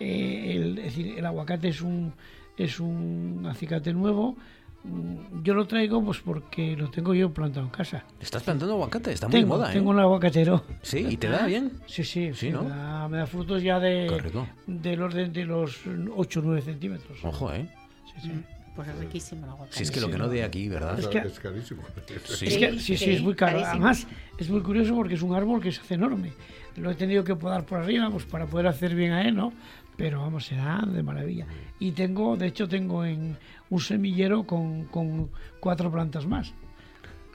Eh, 0.00 0.52
el, 0.56 0.78
es 0.78 0.84
decir, 0.94 1.18
el 1.18 1.26
aguacate 1.26 1.68
es 1.68 1.80
un, 1.80 2.12
es 2.56 2.78
un 2.80 3.44
acicate 3.48 3.92
nuevo. 3.92 4.36
Mm, 4.84 5.42
Yo 5.44 5.54
lo 5.54 5.66
traigo 5.66 6.04
pues 6.04 6.18
porque 6.20 6.76
lo 6.76 6.90
tengo 6.90 7.14
yo 7.14 7.32
plantado 7.32 7.66
en 7.66 7.70
casa. 7.72 8.04
¿Estás 8.20 8.42
plantando 8.42 8.74
aguacate? 8.74 9.12
Está 9.12 9.28
muy 9.28 9.40
tengo, 9.40 9.56
moda, 9.56 9.70
¿eh? 9.70 9.74
tengo 9.74 9.90
un 9.90 9.98
aguacatero. 10.00 10.64
Sí, 10.82 11.06
¿y 11.10 11.16
te 11.16 11.28
da 11.28 11.46
bien? 11.46 11.72
Sí, 11.86 12.02
sí, 12.04 12.30
Sí, 12.32 12.34
sí, 12.34 12.50
¿no? 12.50 12.62
me, 12.64 12.70
da, 12.70 13.08
me 13.08 13.18
da 13.18 13.26
frutos 13.26 13.62
ya 13.62 13.78
de, 13.78 14.10
del 14.66 15.02
orden 15.02 15.32
de 15.32 15.44
los 15.44 15.78
8 16.16 16.40
o 16.40 16.42
9 16.42 16.62
centímetros. 16.62 17.18
Ojo, 17.24 17.52
¿eh? 17.52 17.68
Sí, 18.06 18.28
sí. 18.28 18.32
Pues 18.74 18.88
es 18.88 18.96
riquísimo 18.98 19.44
el 19.44 19.50
aguacate. 19.52 19.76
Si 19.76 19.82
es 19.82 19.90
que 19.90 20.00
lo 20.00 20.08
que 20.08 20.16
no 20.18 20.28
de 20.28 20.42
aquí, 20.44 20.68
¿verdad? 20.68 20.98
Es 20.98 21.06
que- 21.06 21.18
Es 21.18 21.38
carísimo. 21.38 21.82
Sí. 22.24 22.46
Es 22.46 22.56
que, 22.56 22.72
sí, 22.72 22.78
sí, 22.80 22.96
sí, 22.96 23.10
es 23.12 23.22
muy 23.22 23.34
caro. 23.34 23.52
carísimo. 23.52 23.70
Además, 23.86 24.06
es 24.38 24.48
muy 24.50 24.62
curioso 24.62 24.94
porque 24.96 25.14
es 25.14 25.22
un 25.22 25.34
árbol 25.34 25.60
que 25.60 25.70
se 25.70 25.80
hace 25.80 25.94
enorme. 25.94 26.32
Lo 26.76 26.90
he 26.90 26.94
tenido 26.94 27.22
que 27.22 27.36
podar 27.36 27.64
por 27.66 27.80
arriba 27.80 28.08
pues 28.10 28.24
para 28.24 28.46
poder 28.46 28.66
hacer 28.66 28.94
bien 28.94 29.12
a 29.12 29.22
él, 29.28 29.36
¿no? 29.36 29.52
Pero 29.96 30.22
vamos, 30.22 30.46
se 30.46 30.56
da 30.56 30.82
de 30.86 31.02
maravilla. 31.02 31.46
Y 31.78 31.92
tengo, 31.92 32.34
de 32.38 32.46
hecho, 32.46 32.66
tengo 32.66 33.04
en 33.04 33.36
un 33.72 33.80
semillero 33.80 34.44
con, 34.44 34.84
con 34.84 35.30
cuatro 35.58 35.90
plantas 35.90 36.26
más. 36.26 36.52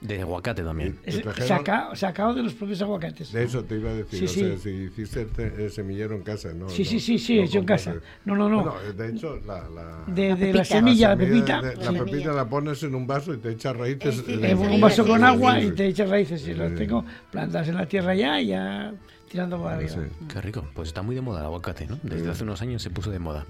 De 0.00 0.20
aguacate 0.22 0.62
también. 0.62 0.96
Saca- 1.44 1.90
sacado 1.96 2.32
de 2.32 2.44
los 2.44 2.54
propios 2.54 2.80
aguacates. 2.80 3.32
De 3.32 3.42
eso 3.42 3.64
te 3.64 3.74
iba 3.74 3.90
a 3.90 3.94
decir, 3.94 4.28
Sí, 4.28 4.44
o 4.44 4.48
sea, 4.50 4.56
si 4.58 4.70
hiciste 4.70 5.22
el, 5.22 5.28
te- 5.30 5.64
el 5.64 5.70
semillero 5.72 6.14
en 6.14 6.22
casa, 6.22 6.52
¿no? 6.54 6.68
Sí, 6.68 6.84
no- 6.84 6.88
sí, 6.90 7.00
sí, 7.00 7.18
sí, 7.18 7.36
no 7.38 7.42
hecho 7.42 7.58
en 7.58 7.64
casa. 7.64 7.94
No, 8.24 8.36
no, 8.36 8.48
no. 8.48 8.62
Bueno, 8.62 8.92
de 8.96 9.08
hecho, 9.10 9.40
la, 9.44 9.68
la, 9.68 10.04
De, 10.06 10.36
de 10.36 10.52
la 10.52 10.64
semilla, 10.64 11.16
la 11.16 11.16
semilla 11.24 11.58
pepita. 11.58 11.62
de- 11.62 11.84
la 11.92 12.04
pepita 12.04 12.32
la 12.32 12.48
pones 12.48 12.80
en 12.84 12.94
un 12.94 13.08
vaso 13.08 13.34
y 13.34 13.38
te 13.38 13.50
echas 13.50 13.76
raíces. 13.76 14.22
Sí, 14.24 14.38
En 14.40 14.56
sí, 14.56 14.64
un 14.74 14.80
vaso 14.80 15.04
con 15.04 15.24
agua 15.24 15.60
y 15.60 15.72
te 15.72 15.88
echas 15.88 16.08
raíces. 16.08 16.46
Y 16.46 16.54
las 16.54 16.72
tengo 16.76 17.04
plantas 17.32 17.66
en 17.66 17.74
la 17.74 17.86
tierra 17.86 18.14
ya 18.14 18.40
y 18.40 18.46
ya 18.46 18.94
tirando 19.28 19.62
para 19.62 19.76
arriba. 19.76 19.90
Sí. 19.90 20.26
Qué 20.32 20.40
rico. 20.40 20.64
Pues 20.74 20.88
está 20.88 21.02
muy 21.02 21.14
de 21.14 21.20
moda 21.20 21.40
el 21.40 21.46
aguacate, 21.46 21.86
¿no? 21.86 21.98
Desde 22.02 22.24
Sí. 22.24 22.30
hace 22.30 22.44
unos 22.44 22.60
años 22.62 22.82
se 22.82 22.90
puso 22.90 23.10
de 23.10 23.18
moda. 23.18 23.46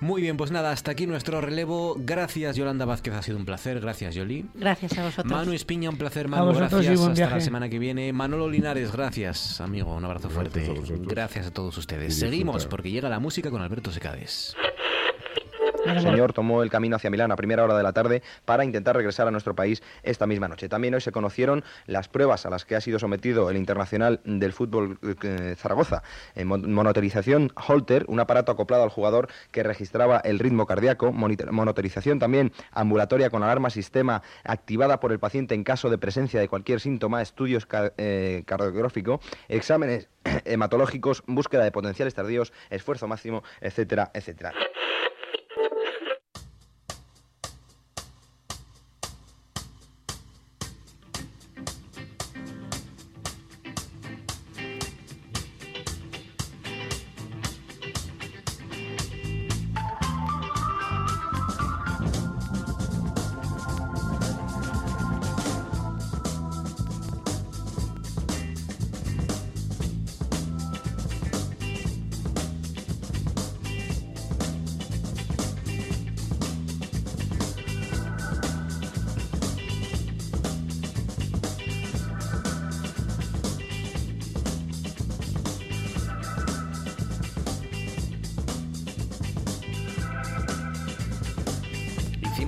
Muy 0.00 0.22
bien, 0.22 0.36
pues 0.36 0.50
nada, 0.50 0.70
hasta 0.70 0.90
aquí 0.92 1.06
nuestro 1.06 1.40
relevo. 1.40 1.96
Gracias, 1.98 2.56
Yolanda 2.56 2.84
Vázquez, 2.84 3.14
ha 3.14 3.22
sido 3.22 3.38
un 3.38 3.44
placer. 3.44 3.80
Gracias, 3.80 4.14
Yoli. 4.14 4.46
Gracias 4.54 4.96
a 4.98 5.04
vosotros. 5.04 5.32
Manu 5.32 5.52
Espiña, 5.52 5.90
un 5.90 5.96
placer, 5.98 6.26
A 6.26 6.28
Manu. 6.28 6.46
vosotros 6.46 6.70
Gracias. 6.84 7.00
Hasta 7.00 7.30
la 7.36 7.40
semana 7.40 7.68
que 7.68 7.78
viene. 7.78 8.12
Manolo 8.12 8.48
Linares, 8.48 8.92
gracias, 8.92 9.60
amigo. 9.60 9.94
Un 9.94 10.04
abrazo 10.04 10.28
Gracias 10.28 10.66
fuerte. 10.66 10.92
a. 10.94 10.96
Gracias 11.08 11.46
a 11.46 11.50
todos 11.50 11.76
ustedes. 11.78 12.16
Seguimos 12.18 12.66
porque 12.66 12.90
llega 12.90 13.08
la 13.08 13.18
música 13.18 13.50
con 13.50 13.62
Alberto 13.62 13.90
Secades. 13.92 14.54
El 15.84 16.00
señor 16.00 16.32
tomó 16.32 16.62
el 16.62 16.70
camino 16.70 16.96
hacia 16.96 17.10
Milán 17.10 17.32
a 17.32 17.36
primera 17.36 17.64
hora 17.64 17.76
de 17.76 17.82
la 17.82 17.92
tarde 17.92 18.22
para 18.44 18.64
intentar 18.64 18.96
regresar 18.96 19.26
a 19.26 19.30
nuestro 19.30 19.54
país 19.54 19.82
esta 20.02 20.26
misma 20.26 20.48
noche. 20.48 20.68
También 20.68 20.94
hoy 20.94 21.00
se 21.00 21.12
conocieron 21.12 21.64
las 21.86 22.08
pruebas 22.08 22.46
a 22.46 22.50
las 22.50 22.64
que 22.64 22.76
ha 22.76 22.80
sido 22.80 22.98
sometido 22.98 23.50
el 23.50 23.56
internacional 23.56 24.20
del 24.24 24.52
fútbol 24.52 24.98
eh, 25.22 25.54
Zaragoza. 25.58 26.02
Monoterización 26.44 27.50
Holter, 27.68 28.04
un 28.08 28.20
aparato 28.20 28.52
acoplado 28.52 28.84
al 28.84 28.90
jugador 28.90 29.28
que 29.50 29.62
registraba 29.62 30.18
el 30.18 30.38
ritmo 30.38 30.66
cardíaco. 30.66 31.12
Monoterización 31.12 32.18
también 32.18 32.52
ambulatoria 32.70 33.30
con 33.30 33.42
alarma 33.42 33.70
sistema 33.70 34.22
activada 34.44 35.00
por 35.00 35.12
el 35.12 35.18
paciente 35.18 35.54
en 35.54 35.64
caso 35.64 35.90
de 35.90 35.98
presencia 35.98 36.40
de 36.40 36.48
cualquier 36.48 36.80
síntoma. 36.80 37.22
Estudios 37.22 37.66
ca- 37.66 37.92
eh, 37.98 38.44
cardiográfico, 38.46 39.20
exámenes 39.48 40.08
hematológicos, 40.44 41.22
búsqueda 41.26 41.64
de 41.64 41.72
potenciales 41.72 42.14
tardíos, 42.14 42.52
esfuerzo 42.70 43.08
máximo, 43.08 43.42
etcétera, 43.60 44.10
etcétera. 44.14 44.52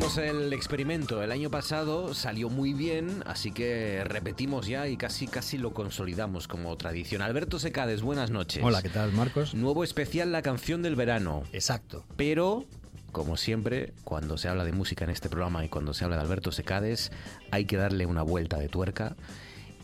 Hicimos 0.04 0.18
el 0.18 0.52
experimento 0.52 1.22
el 1.22 1.32
año 1.32 1.50
pasado, 1.50 2.12
salió 2.12 2.50
muy 2.50 2.74
bien, 2.74 3.22
así 3.24 3.52
que 3.52 4.04
repetimos 4.04 4.66
ya 4.66 4.86
y 4.86 4.98
casi 4.98 5.26
casi 5.26 5.56
lo 5.56 5.72
consolidamos 5.72 6.46
como 6.46 6.76
tradición. 6.76 7.22
Alberto 7.22 7.58
Secades, 7.58 8.02
buenas 8.02 8.30
noches. 8.30 8.62
Hola, 8.62 8.82
¿qué 8.82 8.90
tal, 8.90 9.12
Marcos? 9.12 9.54
Nuevo 9.54 9.82
especial 9.82 10.30
La 10.30 10.42
canción 10.42 10.82
del 10.82 10.94
verano. 10.94 11.44
Exacto. 11.54 12.04
Pero, 12.18 12.66
como 13.12 13.38
siempre, 13.38 13.94
cuando 14.04 14.36
se 14.36 14.48
habla 14.48 14.64
de 14.64 14.72
música 14.72 15.06
en 15.06 15.10
este 15.10 15.30
programa 15.30 15.64
y 15.64 15.70
cuando 15.70 15.94
se 15.94 16.04
habla 16.04 16.16
de 16.16 16.22
Alberto 16.22 16.52
Secades, 16.52 17.10
hay 17.50 17.64
que 17.64 17.78
darle 17.78 18.04
una 18.04 18.22
vuelta 18.22 18.58
de 18.58 18.68
tuerca. 18.68 19.16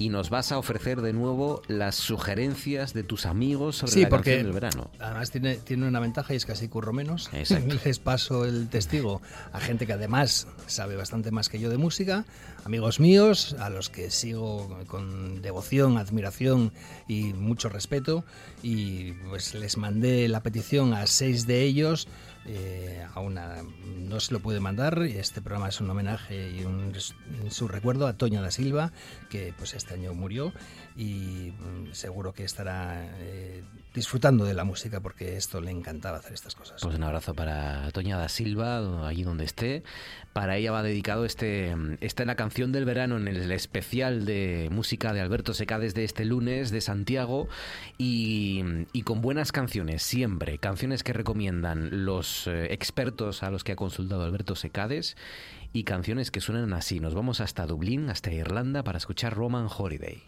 Y 0.01 0.09
nos 0.09 0.31
vas 0.31 0.51
a 0.51 0.56
ofrecer 0.56 1.02
de 1.02 1.12
nuevo 1.12 1.60
las 1.68 1.94
sugerencias 1.94 2.94
de 2.94 3.02
tus 3.02 3.27
amigos 3.27 3.77
sobre 3.77 3.93
Sí, 3.93 4.01
la 4.01 4.09
porque 4.09 4.31
canción 4.31 4.47
del 4.47 4.52
verano. 4.55 4.90
además 4.98 5.31
tiene, 5.31 5.56
tiene 5.56 5.86
una 5.86 6.01
ventaja 6.01 6.32
y 6.32 6.39
es 6.39 6.47
que 6.47 6.52
así 6.52 6.68
curro 6.68 6.94
menos. 6.94 7.28
Exacto. 7.35 7.74
Les 7.85 7.98
paso 7.98 8.47
el 8.47 8.68
testigo 8.70 9.20
a 9.52 9.60
gente 9.60 9.86
que 9.86 9.93
además 9.93 10.47
sabe 10.66 10.97
bastante 10.97 11.31
más 11.32 11.51
que 11.51 11.60
yo 11.60 11.68
de 11.68 11.77
música, 11.77 12.24
amigos 12.64 12.98
míos, 12.98 13.55
a 13.59 13.68
los 13.68 13.90
que 13.90 14.10
sigo 14.10 14.74
con 14.86 15.43
devoción, 15.43 15.98
admiración 15.98 16.72
y 17.06 17.35
mucho 17.35 17.68
respeto. 17.68 18.24
Y 18.62 19.12
pues 19.28 19.52
les 19.55 19.77
mandé 19.77 20.28
la 20.28 20.43
petición 20.43 20.94
a 20.94 21.06
seis 21.06 21.47
de 21.47 21.60
ellos. 21.62 22.09
Eh, 22.47 23.07
a 23.15 23.21
una 23.21 23.62
no 23.99 24.21
se 24.21 24.33
lo 24.33 24.41
pude 24.41 24.61
mandar. 24.61 25.03
Este 25.03 25.41
programa 25.41 25.69
es 25.69 25.81
un 25.81 25.91
homenaje 25.91 26.51
y 26.51 26.65
un, 26.65 26.93
su 27.51 27.69
recuerdo 27.69 28.07
a 28.07 28.15
Toña 28.15 28.41
da 28.41 28.51
Silva 28.51 28.93
que 29.29 29.53
pues 29.57 29.75
este 29.75 29.95
año 29.95 30.15
murió 30.15 30.53
y 31.01 31.55
mm, 31.59 31.93
seguro 31.93 32.35
que 32.35 32.44
estará 32.44 33.09
eh, 33.20 33.64
disfrutando 33.94 34.44
de 34.44 34.52
la 34.52 34.64
música 34.64 35.01
porque 35.01 35.39
esto 35.39 35.62
le 35.62 35.70
encantaba 35.70 36.18
hacer 36.18 36.35
estas 36.35 36.55
cosas. 36.55 36.82
Pues 36.82 36.94
un 36.94 37.02
abrazo 37.02 37.32
para 37.32 37.90
Toña 37.93 38.18
da 38.18 38.28
Silva, 38.28 39.09
allí 39.09 39.22
donde 39.22 39.44
esté. 39.44 39.82
Para 40.35 40.59
ella 40.59 40.72
va 40.72 40.82
dedicado 40.82 41.24
este, 41.24 41.74
esta 42.02 42.27
la 42.27 42.35
canción 42.35 42.70
del 42.70 42.85
verano 42.85 43.16
en 43.16 43.28
el 43.28 43.51
especial 43.51 44.27
de 44.27 44.68
música 44.70 45.14
de 45.14 45.22
Alberto 45.22 45.55
Secades 45.55 45.94
de 45.94 46.05
este 46.05 46.27
lunes 46.27 46.70
de 46.70 46.82
Santiago 46.82 47.48
y, 47.97 48.62
con 49.05 49.22
buenas 49.22 49.52
canciones 49.52 50.02
siempre, 50.02 50.59
canciones 50.59 51.02
que 51.02 51.14
recomiendan 51.14 52.05
los 52.05 52.47
eh, 52.47 52.74
expertos 52.74 53.43
a 53.43 53.51
los 53.51 53.64
que 53.64 53.72
ha 53.72 53.77
consultado 53.77 54.22
Alberto 54.22 54.55
Secades 54.55 55.16
y 55.72 55.85
canciones 55.85 56.31
que 56.31 56.43
suenan 56.43 56.74
así. 56.74 57.01
Nos 57.01 57.14
vamos 57.14 57.40
hasta 57.40 57.66
Dublín, 57.66 58.10
hasta 58.10 58.31
Irlanda 58.31 58.82
para 58.82 58.98
escuchar 58.98 59.32
Roman 59.32 59.66
Holiday. 59.74 60.22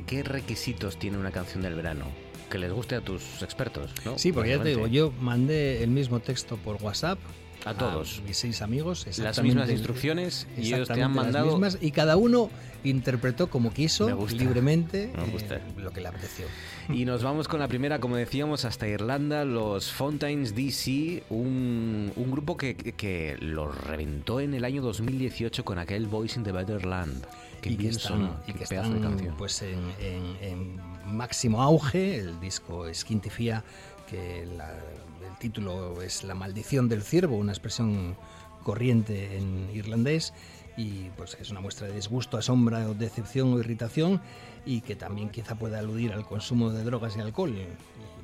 Que, 0.00 0.04
qué 0.04 0.22
requisitos 0.22 0.98
tiene 0.98 1.18
una 1.18 1.30
canción 1.30 1.62
del 1.62 1.74
verano. 1.74 2.06
Que 2.50 2.58
les 2.58 2.72
guste 2.72 2.96
a 2.96 3.00
tus 3.00 3.42
expertos, 3.42 3.90
¿no? 4.04 4.18
Sí, 4.18 4.32
porque 4.32 4.50
ya 4.50 4.62
te 4.62 4.70
digo, 4.70 4.86
yo 4.86 5.12
mandé 5.20 5.82
el 5.82 5.90
mismo 5.90 6.20
texto 6.20 6.56
por 6.58 6.76
WhatsApp 6.82 7.18
A 7.64 7.72
todos. 7.74 8.20
mis 8.26 8.36
seis 8.36 8.60
amigos. 8.60 9.06
Las 9.18 9.42
mismas 9.42 9.70
instrucciones 9.70 10.46
y 10.58 10.66
ellos 10.74 10.88
te 10.88 10.94
han 10.94 10.98
exactamente 11.00 11.00
las 11.16 11.24
mandado. 11.24 11.46
mismas, 11.52 11.78
y 11.80 11.90
cada 11.92 12.16
uno 12.16 12.50
interpretó 12.84 13.48
como 13.48 13.72
quiso, 13.72 14.06
Me 14.06 14.12
gusta. 14.12 14.36
libremente, 14.36 15.10
Me 15.16 15.24
gusta. 15.32 15.56
eh, 15.56 15.62
lo 15.78 15.92
que 15.92 16.00
le 16.02 16.08
apeteció. 16.08 16.44
Y 16.90 17.04
nos 17.06 17.22
vamos 17.22 17.48
con 17.48 17.60
la 17.60 17.68
primera, 17.68 18.00
como 18.00 18.16
decíamos, 18.16 18.64
hasta 18.66 18.86
Irlanda, 18.88 19.44
los 19.46 19.90
Fountains 19.92 20.54
DC, 20.54 21.22
un, 21.30 22.12
un 22.16 22.30
grupo 22.32 22.56
que, 22.58 22.74
que 22.74 23.36
los 23.40 23.74
reventó 23.86 24.40
en 24.40 24.52
el 24.54 24.64
año 24.64 24.82
2018 24.82 25.64
con 25.64 25.78
aquel 25.78 26.06
Voice 26.06 26.38
in 26.38 26.44
the 26.44 26.52
Better 26.52 26.84
Land. 26.84 27.24
Qué 27.62 27.70
y 27.70 27.76
que 27.78 27.88
están, 27.88 28.12
sonó, 28.12 28.36
y 28.46 28.52
que 28.52 28.66
pedazo 28.66 28.90
de 28.90 28.96
están, 28.96 29.10
canción. 29.12 29.34
pues 29.38 29.62
en, 29.62 29.78
en- 30.00 30.36
en 30.42 30.80
máximo 31.16 31.62
auge. 31.62 32.18
El 32.18 32.38
disco 32.40 32.92
Skintifia, 32.92 33.64
que 34.10 34.44
la- 34.58 34.74
el 34.74 35.38
título 35.38 36.02
es 36.02 36.24
La 36.24 36.34
maldición 36.34 36.88
del 36.90 37.02
ciervo, 37.02 37.36
una 37.38 37.52
expresión 37.52 38.16
corriente 38.62 39.38
en 39.38 39.70
irlandés 39.74 40.32
y 40.76 41.08
pues 41.16 41.36
es 41.40 41.50
una 41.50 41.60
muestra 41.60 41.86
de 41.86 41.94
disgusto, 41.94 42.36
asombra 42.36 42.88
o 42.88 42.94
decepción 42.94 43.52
o 43.54 43.58
irritación 43.58 44.20
y 44.66 44.80
que 44.82 44.94
también 44.96 45.30
quizá 45.30 45.54
pueda 45.56 45.78
aludir 45.78 46.12
al 46.12 46.24
consumo 46.24 46.70
de 46.70 46.82
drogas 46.84 47.16
y 47.16 47.20
alcohol. 47.20 47.50
Y, 47.50 47.66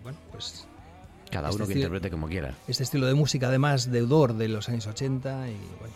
bueno, 0.02 0.18
pues 0.32 0.66
Cada 1.30 1.48
este 1.48 1.56
uno 1.56 1.66
que 1.66 1.72
estilo- 1.74 1.86
interprete 1.86 2.10
como 2.10 2.28
quiera. 2.28 2.54
Este 2.68 2.82
estilo 2.84 3.06
de 3.06 3.14
música 3.14 3.48
además 3.48 3.90
deudor 3.90 4.34
de 4.34 4.48
los 4.48 4.68
años 4.68 4.86
80 4.86 5.48
y 5.50 5.56
bueno, 5.80 5.94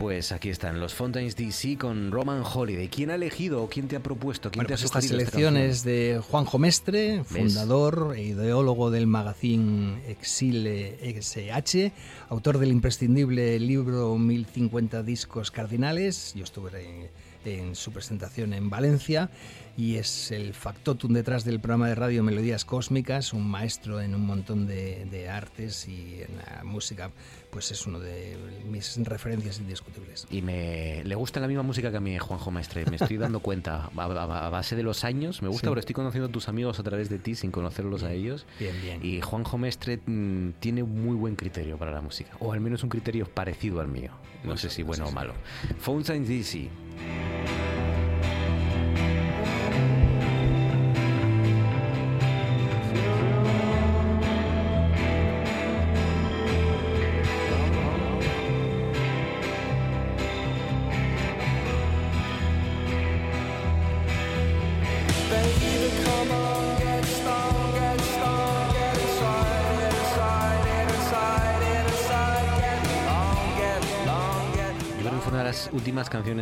Pues 0.00 0.32
aquí 0.32 0.48
están 0.48 0.80
los 0.80 0.94
Fountains 0.94 1.36
DC 1.36 1.76
con 1.76 2.10
Roman 2.10 2.42
Holiday. 2.42 2.88
¿Quién 2.88 3.10
ha 3.10 3.16
elegido 3.16 3.62
o 3.62 3.68
quién 3.68 3.86
te 3.86 3.96
ha 3.96 4.00
propuesto? 4.00 4.50
¿Quién 4.50 4.60
Bueno, 4.60 4.68
te 4.68 4.72
ha 4.72 4.76
pues 4.76 4.84
esta 4.86 5.02
sugerido 5.02 5.20
esta 5.20 5.30
selección 5.32 5.54
canción? 5.56 5.70
es 5.70 5.84
de 5.84 6.22
Juanjo 6.26 6.58
Mestre, 6.58 7.22
fundador 7.22 8.14
e 8.16 8.22
ideólogo 8.22 8.90
del 8.90 9.06
magazine 9.06 10.00
Exile 10.08 10.96
XH, 11.20 11.92
autor 12.30 12.56
del 12.56 12.70
imprescindible 12.70 13.60
libro 13.60 14.16
1050 14.16 15.02
discos 15.02 15.50
cardinales. 15.50 16.32
Yo 16.34 16.44
estuve 16.44 16.70
en, 16.82 17.10
en 17.44 17.74
su 17.76 17.92
presentación 17.92 18.54
en 18.54 18.70
Valencia 18.70 19.28
y 19.76 19.96
es 19.96 20.30
el 20.30 20.52
factotum 20.54 21.12
detrás 21.12 21.44
del 21.44 21.60
programa 21.60 21.88
de 21.88 21.94
radio 21.94 22.22
Melodías 22.22 22.64
Cósmicas, 22.64 23.32
un 23.32 23.48
maestro 23.48 24.00
en 24.00 24.14
un 24.14 24.26
montón 24.26 24.66
de, 24.66 25.06
de 25.10 25.28
artes 25.28 25.88
y 25.88 26.20
en 26.22 26.36
la 26.36 26.64
música, 26.64 27.10
pues 27.50 27.70
es 27.70 27.86
uno 27.86 27.98
de 27.98 28.36
mis 28.70 28.96
referencias 29.04 29.58
indiscutibles. 29.58 30.26
Y 30.30 30.42
me 30.42 31.02
le 31.04 31.14
gusta 31.14 31.40
la 31.40 31.48
misma 31.48 31.62
música 31.62 31.90
que 31.90 31.96
a 31.96 32.00
mí, 32.00 32.18
Juanjo 32.18 32.50
Maestre. 32.50 32.84
Me 32.90 32.96
estoy 32.96 33.16
dando 33.16 33.40
cuenta 33.40 33.90
a, 33.96 34.02
a- 34.02 34.46
a 34.46 34.50
base 34.50 34.76
de 34.76 34.82
los 34.82 35.04
años. 35.04 35.42
Me 35.42 35.48
gusta 35.48 35.62
Sí. 35.62 35.66
porque 35.68 35.80
estoy 35.80 35.94
conociendo 35.94 36.28
a 36.28 36.32
tus 36.32 36.48
amigos 36.48 36.78
a 36.78 36.82
través 36.82 37.08
de 37.08 37.18
ti 37.18 37.34
sin 37.34 37.50
conocerlos 37.50 38.02
a 38.02 38.12
ellos. 38.12 38.46
Bien, 38.58 38.74
bien. 38.82 39.04
Y 39.04 39.20
Juanjo 39.20 39.58
Mestre 39.58 39.98
mm, 40.04 40.50
tiene 40.60 40.82
muy 40.84 41.16
buen 41.16 41.36
criterio 41.36 41.78
para 41.78 41.90
la 41.92 42.00
música. 42.00 42.30
O 42.40 42.52
al 42.52 42.60
menos 42.60 42.82
un 42.82 42.88
criterio 42.90 43.26
parecido 43.26 43.80
al 43.80 43.88
mío. 43.88 44.12
No 44.44 44.56
sé 44.56 44.70
si 44.70 44.82
bueno 44.82 45.06
o 45.06 45.12
malo. 45.12 45.34
Fountains 45.80 46.28
DC. 46.28 46.58
Baby, 46.58 47.69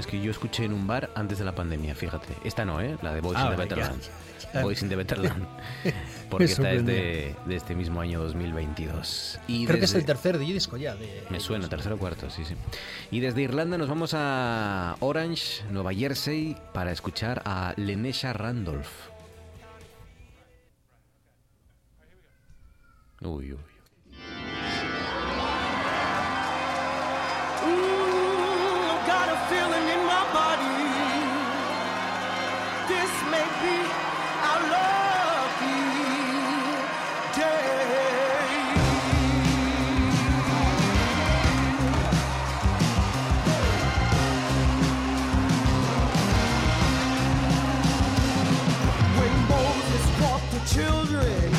que 0.09 0.21
yo 0.21 0.31
escuché 0.31 0.65
en 0.65 0.73
un 0.73 0.87
bar 0.87 1.11
antes 1.15 1.39
de 1.39 1.45
la 1.45 1.55
pandemia, 1.55 1.95
fíjate. 1.95 2.35
Esta 2.45 2.65
no, 2.65 2.81
¿eh? 2.81 2.97
La 3.03 3.15
de 3.15 3.21
Voice 3.21 3.39
Ah, 3.41 3.45
in 3.45 3.51
the 3.51 3.57
vale, 3.57 3.69
Better 3.69 3.79
ya, 3.85 3.91
Land. 3.91 4.03
ya. 4.55 4.63
Voice 4.63 4.83
in 4.85 4.89
the 4.89 4.97
Better 4.97 5.19
Land. 5.19 5.43
Me 5.85 5.93
Porque 6.31 6.45
esta 6.45 6.73
es 6.73 6.85
de, 6.85 7.37
de 7.47 7.57
este 7.57 7.75
mismo 7.75 8.01
año 8.01 8.19
2022. 8.21 9.39
Y 9.47 9.67
Creo 9.67 9.79
que 9.79 9.85
es 9.85 9.95
el 9.95 10.05
tercer 10.05 10.39
disco 10.39 10.77
ya 10.77 10.95
de... 10.97 11.25
Me 11.31 11.39
suena, 11.41 11.69
tercero 11.69 11.95
o 11.97 11.99
cuarto, 11.99 12.31
sí, 12.31 12.45
sí. 12.45 12.55
Y 13.11 13.21
desde 13.21 13.43
Irlanda 13.43 13.77
nos 13.79 13.89
vamos 13.89 14.13
a 14.15 14.97
Orange, 15.01 15.63
Nueva 15.71 15.93
Jersey, 15.95 16.57
para 16.73 16.91
escuchar 16.93 17.43
a 17.45 17.75
Lenesha 17.77 18.33
Randolph. 18.33 18.89
Uy, 23.21 23.53
uy. 23.53 23.59
Ooh, 27.69 29.07
got 29.07 29.29
a 29.29 29.37
feeling 29.49 29.87
body. 30.33 30.65
This 32.89 33.13
may 33.33 33.47
be 33.63 33.77
our 34.49 34.61
lucky 34.75 35.81
day. 37.39 37.69
When 49.19 49.35
Moses 49.49 50.05
brought 50.19 50.45
the 50.53 50.61
children 50.75 51.58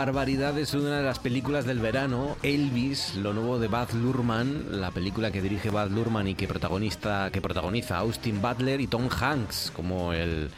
barbaridad 0.00 0.58
es 0.58 0.72
una 0.72 0.96
de 0.96 1.02
las 1.02 1.18
películas 1.18 1.66
del 1.66 1.78
verano, 1.78 2.38
Elvis, 2.42 3.16
lo 3.16 3.34
nuevo 3.34 3.58
de 3.58 3.68
Baz 3.68 3.92
Luhrmann, 3.92 4.80
la 4.80 4.90
película 4.90 5.30
que 5.30 5.42
dirige 5.42 5.68
Baz 5.68 5.90
Luhrmann 5.90 6.26
y 6.26 6.34
que 6.34 6.48
protagonista 6.48 7.28
que 7.30 7.42
protagoniza 7.42 7.98
Austin 7.98 8.40
Butler 8.40 8.80
y 8.80 8.86
Tom 8.86 9.10
Hanks 9.10 9.70
como 9.76 10.14
el 10.14 10.48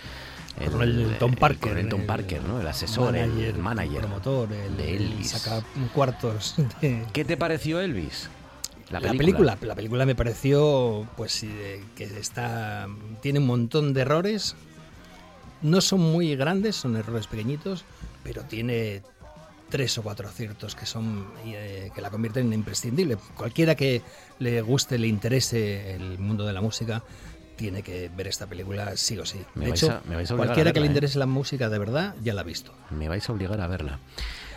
el 0.61 1.17
Tom 1.19 1.35
Parker, 1.35 1.89
Tom 1.89 2.03
el 2.03 2.07
Parker, 2.07 2.45
¿no? 2.45 2.61
El 2.61 2.69
asesor, 2.69 3.15
manager, 3.15 3.49
el 3.49 3.59
manager, 3.59 3.99
promotor, 3.99 4.53
el, 4.53 4.77
de 4.77 4.95
el 4.95 5.03
Elvis. 5.03 5.31
saca 5.31 5.67
cuartos 5.93 6.55
de, 6.81 7.05
¿Qué 7.13 7.25
te 7.25 7.37
pareció 7.37 7.81
Elvis? 7.81 8.29
La 8.91 9.01
película. 9.01 9.59
la 9.61 9.75
película 9.75 10.07
me 10.07 10.15
pareció 10.15 11.09
pues 11.17 11.45
que 11.97 12.05
está 12.05 12.87
tiene 13.21 13.41
un 13.41 13.47
montón 13.47 13.93
de 13.93 14.03
errores. 14.03 14.55
No 15.63 15.81
son 15.81 15.99
muy 16.01 16.37
grandes, 16.37 16.77
son 16.77 16.97
errores 16.97 17.27
pequeñitos, 17.27 17.85
pero 18.23 18.43
tiene 18.43 19.03
tres 19.73 19.97
o 19.99 20.03
cuatro 20.03 20.29
aciertos 20.29 20.75
que 20.77 20.85
son 20.87 21.27
eh, 21.47 21.91
que 21.95 22.01
la 22.03 22.11
convierten 22.11 22.47
en 22.49 22.53
imprescindible. 22.53 23.17
Cualquiera 23.35 23.75
que 23.75 24.03
le 24.39 24.61
guste, 24.61 24.99
le 24.99 25.09
interese 25.09 25.95
el 25.97 26.19
mundo 26.19 26.45
de 26.47 26.53
la 26.53 26.61
música, 26.61 27.03
tiene 27.57 27.83
que 27.83 28.11
ver 28.15 28.27
esta 28.29 28.47
película 28.47 28.97
sí 28.97 29.19
o 29.19 29.25
sí. 29.25 29.41
Me 29.55 29.65
de 29.65 29.71
hecho, 29.73 29.91
a- 29.91 30.03
me 30.07 30.15
vais 30.17 30.31
a 30.31 30.35
obligar 30.35 30.45
a 30.45 30.55
cualquiera 30.55 30.73
que 30.75 30.81
le 30.81 30.87
¿eh? 30.87 30.89
interese 30.91 31.19
la 31.19 31.27
música 31.27 31.69
de 31.71 31.79
verdad 31.79 32.15
ya 32.23 32.35
la 32.35 32.43
ha 32.43 32.45
visto. 32.45 32.75
Me 32.91 33.09
vais 33.09 33.27
a 33.29 33.33
obligar 33.33 33.61
a 33.61 33.67
verla. 33.67 33.99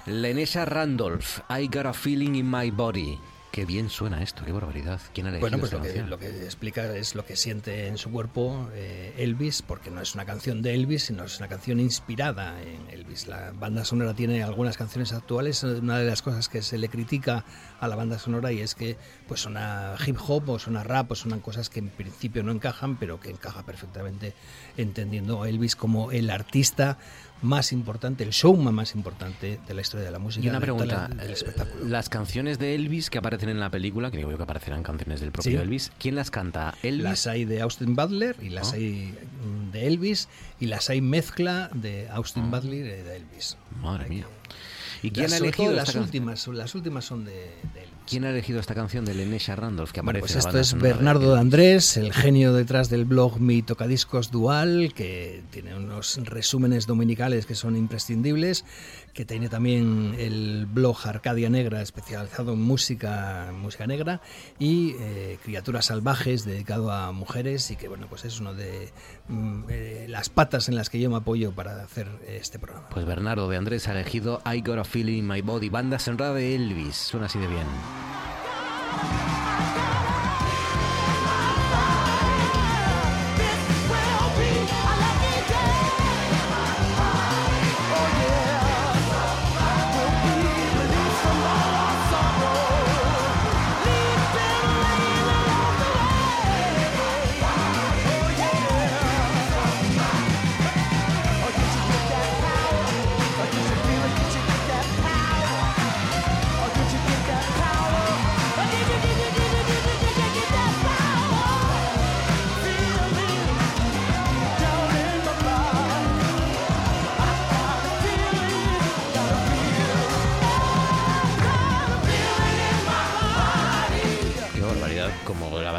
Lenesha 0.06 0.66
Randolph, 0.66 1.40
I 1.50 1.68
Got 1.68 1.86
a 1.88 1.94
Feeling 1.94 2.36
in 2.36 2.52
My 2.52 2.70
Body. 2.72 3.18
Qué 3.56 3.64
bien 3.64 3.90
suena 3.90 4.22
esto, 4.22 4.44
qué 4.44 4.52
barbaridad. 4.52 5.00
¿Quién 5.14 5.28
ha 5.28 5.40
Bueno, 5.40 5.58
pues 5.60 5.72
esta 5.72 5.88
lo 5.88 5.94
que, 5.94 6.02
lo 6.02 6.20
que 6.20 6.44
explica 6.44 6.94
es 6.94 7.16
lo 7.16 7.26
que 7.26 7.38
siente 7.38 7.88
en 7.88 7.98
su 7.98 8.12
cuerpo 8.12 8.70
eh, 8.74 9.14
Elvis, 9.18 9.62
porque 9.62 9.90
no 9.90 10.02
es 10.02 10.14
una 10.14 10.26
canción 10.26 10.62
de 10.62 10.74
Elvis, 10.74 11.06
sino 11.06 11.24
es 11.24 11.40
una 11.40 11.48
canción 11.48 11.80
inspirada 11.80 12.62
en 12.62 12.90
Elvis. 12.90 13.28
La 13.28 13.54
banda 13.54 13.86
sonora 13.86 14.14
tiene 14.14 14.44
algunas 14.44 14.76
canciones 14.76 15.14
actuales. 15.14 15.64
Una 15.64 15.98
de 16.00 16.06
las 16.06 16.22
cosas 16.22 16.50
que 16.50 16.62
se 16.62 16.78
le 16.78 16.90
critica 16.90 17.46
a 17.80 17.88
la 17.88 17.96
banda 17.96 18.20
sonora 18.20 18.52
y 18.52 18.60
es 18.60 18.76
que 18.76 18.98
pues 19.26 19.40
suena 19.40 19.96
hip 20.06 20.18
hop 20.28 20.50
o 20.50 20.60
suena 20.60 20.84
rap 20.84 21.14
o 21.14 21.16
suenan 21.16 21.40
cosas 21.40 21.70
que 21.70 21.80
en 21.80 21.88
principio 21.88 22.44
no 22.44 22.52
encajan, 22.52 22.98
pero 22.98 23.22
que 23.22 23.30
encaja 23.30 23.64
perfectamente 23.64 24.34
entendiendo 24.76 25.44
a 25.44 25.48
Elvis 25.48 25.78
como 25.78 26.12
el 26.12 26.30
artista 26.30 26.98
más 27.42 27.72
importante, 27.72 28.24
el 28.24 28.32
showman 28.32 28.74
más 28.74 28.96
importante 28.96 29.60
de 29.68 29.74
la 29.74 29.82
historia 29.82 30.06
de 30.06 30.12
la 30.12 30.20
música. 30.20 30.46
Y 30.46 30.50
una 30.50 30.60
pregunta, 30.60 31.08
del 31.10 31.32
espectáculo. 31.32 31.86
las 31.86 32.10
canciones 32.10 32.58
de 32.60 32.76
Elvis 32.76 33.10
que 33.10 33.18
aparecen 33.18 33.50
en 33.50 33.60
la 33.60 33.70
película, 33.70 34.10
que 34.10 34.18
digo 34.18 34.32
yo 34.32 34.38
que 34.38 34.44
aparecerán 34.44 34.82
canciones 34.84 35.20
del 35.20 35.32
propio 35.32 35.52
Sí. 35.52 35.58
Elvis, 35.58 35.92
¿quién 36.00 36.16
las 36.16 36.32
canta? 36.32 36.74
¿Elvis? 36.82 37.04
Las 37.04 37.28
hay 37.28 37.46
de 37.46 37.62
Austin 37.62 37.96
Butler 37.96 38.36
y 38.42 38.50
las 38.50 38.74
Ah. 38.74 38.78
hay 38.78 39.14
mm, 39.46 39.72
de 39.72 39.88
Elvis 39.88 40.28
y 40.60 40.66
las 40.68 40.90
hay 40.90 41.02
mezcla 41.02 41.70
de 41.74 42.10
Austin 42.10 42.50
Butler 42.50 42.74
y 42.74 42.82
de 43.04 43.16
Elvis. 43.18 43.58
Madre 43.82 44.10
mía. 44.10 44.26
¿Y 45.04 45.12
quién 45.12 45.26
Las- 45.26 45.34
ha 45.34 45.38
elegido 45.38 45.72
las 45.74 45.94
últimas? 45.96 46.48
Las 46.48 46.74
últimas 46.74 47.06
son 47.06 47.26
de, 47.26 47.32
de 47.34 47.84
Elvis. 47.84 47.95
¿Quién 48.08 48.24
ha 48.24 48.30
elegido 48.30 48.60
esta 48.60 48.76
canción 48.76 49.04
de 49.04 49.16
Lenesha 49.16 49.56
Randolph 49.56 49.92
que 49.92 50.02
Bueno, 50.02 50.20
aparece 50.20 50.36
pues 50.36 50.46
en 50.46 50.54
la 50.54 50.60
esto 50.62 50.78
es 50.78 50.82
Bernardo 50.82 51.34
de 51.34 51.40
Andrés, 51.40 51.98
el 51.98 52.14
genio 52.14 52.54
detrás 52.54 52.90
del 52.90 53.06
blog 53.06 53.40
Mi 53.40 53.64
Tocadiscos 53.64 54.30
Dual, 54.30 54.94
que 54.94 55.42
tiene 55.50 55.76
unos 55.76 56.20
resúmenes 56.24 56.86
dominicales 56.86 57.48
que 57.48 57.56
son 57.56 57.76
imprescindibles, 57.76 58.64
que 59.16 59.24
tiene 59.24 59.48
también 59.48 60.14
el 60.20 60.68
blog 60.70 60.98
Arcadia 61.06 61.50
Negra, 61.50 61.82
especializado 61.82 62.52
en 62.52 62.62
música, 62.62 63.50
música 63.54 63.88
negra, 63.88 64.20
y 64.60 64.94
eh, 65.00 65.40
Criaturas 65.42 65.86
Salvajes, 65.86 66.44
dedicado 66.44 66.92
a 66.92 67.14
mujeres, 67.14 67.72
y 67.72 67.78
que 67.78 67.88
bueno, 67.88 68.08
pues 68.10 68.26
es 68.26 68.42
uno 68.42 68.54
de 68.54 68.90
mm, 69.30 69.64
eh, 69.70 70.06
las 70.10 70.28
patas 70.28 70.68
en 70.68 70.76
las 70.76 70.90
que 70.90 71.00
yo 71.00 71.10
me 71.10 71.16
apoyo 71.16 71.54
para 71.54 71.82
hacer 71.82 72.10
este 72.28 72.60
programa. 72.60 72.90
Pues 72.90 73.06
Bernardo 73.06 73.48
de 73.48 73.56
Andrés 73.56 73.88
ha 73.88 73.94
elegido 73.94 74.42
I 74.46 74.60
Got 74.60 74.80
a 74.80 74.84
Feeling 74.84 75.20
in 75.20 75.28
My 75.28 75.42
Body, 75.42 75.70
banda 75.70 75.98
sonora 75.98 76.34
de 76.34 76.54
Elvis. 76.54 76.98
Suena 76.98 77.28
así 77.28 77.40
de 77.40 77.48
bien. 77.48 77.66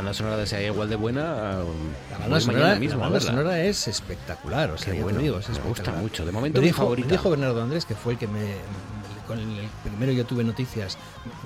Banda 0.06 0.14
sonora 0.18 0.36
de 0.36 0.46
sea 0.46 0.62
igual 0.62 0.88
de 0.88 0.96
buena, 0.96 1.22
La 1.24 1.62
voy 1.62 2.20
banda, 2.20 2.40
sonora, 2.40 2.74
mismo 2.78 2.96
la 3.00 3.02
banda 3.08 3.20
sonora 3.20 3.60
es 3.64 3.88
espectacular, 3.88 4.70
o 4.70 4.78
sea, 4.78 4.92
Qué 4.92 4.92
ya 4.92 4.96
te 4.98 5.02
bueno, 5.04 5.18
digo, 5.20 5.38
es 5.38 5.48
me 5.50 5.58
gusta 5.60 5.92
mucho. 5.92 6.24
De 6.24 6.30
momento 6.32 6.58
me 6.60 6.62
mi 6.62 6.66
dijo, 6.68 6.82
favorita. 6.82 7.06
me 7.08 7.12
dijo 7.12 7.30
Bernardo 7.30 7.62
Andrés, 7.62 7.84
que 7.84 7.94
fue 7.94 8.12
el 8.12 8.18
que 8.18 8.28
me... 8.28 8.54
Con 9.26 9.40
el, 9.40 9.58
primero 9.82 10.12
yo 10.12 10.24
tuve 10.24 10.44
noticias, 10.44 10.96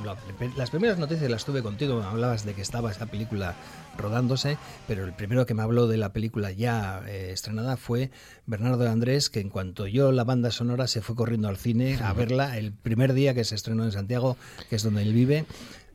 la- 0.04 0.14
las 0.58 0.68
primeras 0.68 0.98
noticias 0.98 1.30
las 1.30 1.46
tuve 1.46 1.62
contigo, 1.62 1.98
me 1.98 2.04
hablabas 2.04 2.44
de 2.44 2.52
que 2.52 2.60
estaba 2.60 2.90
esa 2.90 3.06
película 3.06 3.54
rodándose, 3.96 4.58
pero 4.86 5.06
el 5.06 5.14
primero 5.14 5.46
que 5.46 5.54
me 5.54 5.62
habló 5.62 5.86
de 5.86 5.96
la 5.96 6.12
película 6.12 6.50
ya 6.52 7.00
eh, 7.06 7.30
estrenada 7.32 7.78
fue 7.78 8.10
Bernardo 8.44 8.86
Andrés, 8.86 9.30
que 9.30 9.40
en 9.40 9.48
cuanto 9.48 9.86
yo 9.86 10.12
la 10.12 10.24
banda 10.24 10.50
sonora 10.50 10.88
se 10.88 11.00
fue 11.00 11.16
corriendo 11.16 11.48
al 11.48 11.56
cine 11.56 11.98
a 12.02 12.12
verla 12.12 12.58
el 12.58 12.72
primer 12.74 13.14
día 13.14 13.32
que 13.32 13.44
se 13.44 13.54
estrenó 13.54 13.84
en 13.84 13.92
Santiago, 13.92 14.36
que 14.68 14.76
es 14.76 14.82
donde 14.82 15.00
él 15.00 15.14
vive 15.14 15.46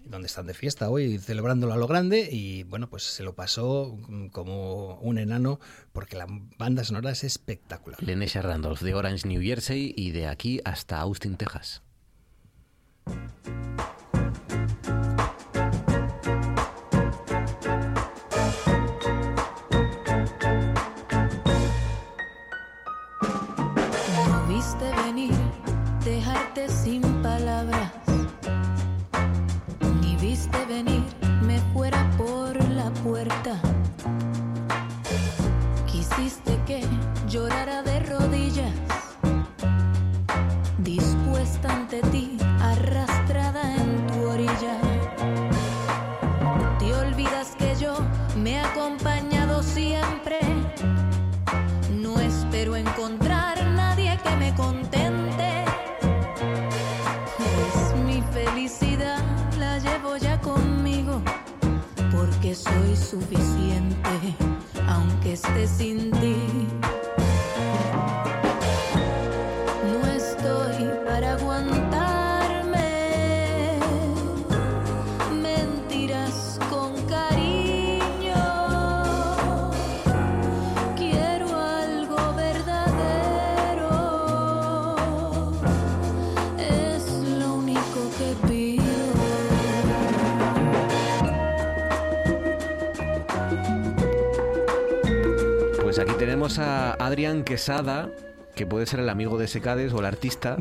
donde 0.06 0.28
están 0.28 0.48
de 0.48 0.54
fiesta 0.54 0.90
hoy, 0.90 1.18
celebrándolo 1.18 1.74
a 1.74 1.78
lo 1.78 1.88
grande, 1.88 2.30
y 2.32 2.64
bueno, 2.64 2.90
pues 2.90 3.04
se 3.04 3.24
lo 3.24 3.36
pasó 3.36 3.98
mm, 4.08 4.28
como 4.28 5.00
un 5.00 5.18
enano, 5.18 5.60
porque 5.92 6.16
la 6.16 6.28
banda 6.58 6.84
sonora 6.84 7.12
es 7.12 7.24
espectacular. 7.24 8.02
Lenesha 8.02 8.42
Randolph 8.42 8.82
de 8.82 8.94
Orange, 8.94 9.28
New 9.28 9.42
Jersey 9.42 9.94
y 9.96 10.12
de 10.12 10.28
aquí 10.28 10.62
hasta 10.64 11.00
Austin, 11.00 11.38
Texas. 11.38 11.82
Suficiente, 63.16 64.36
aunque 64.88 65.34
esté 65.34 65.68
sin 65.68 66.12
ti. 66.12 66.95
A 96.46 96.94
Adrián 96.94 97.44
Quesada, 97.44 98.12
que 98.56 98.68
puede 98.68 98.86
ser 98.86 99.00
el 99.00 99.10
amigo 99.10 99.40
de 99.40 99.48
Secades 99.48 99.92
o 99.94 100.00
el 100.00 100.06
artista, 100.06 100.58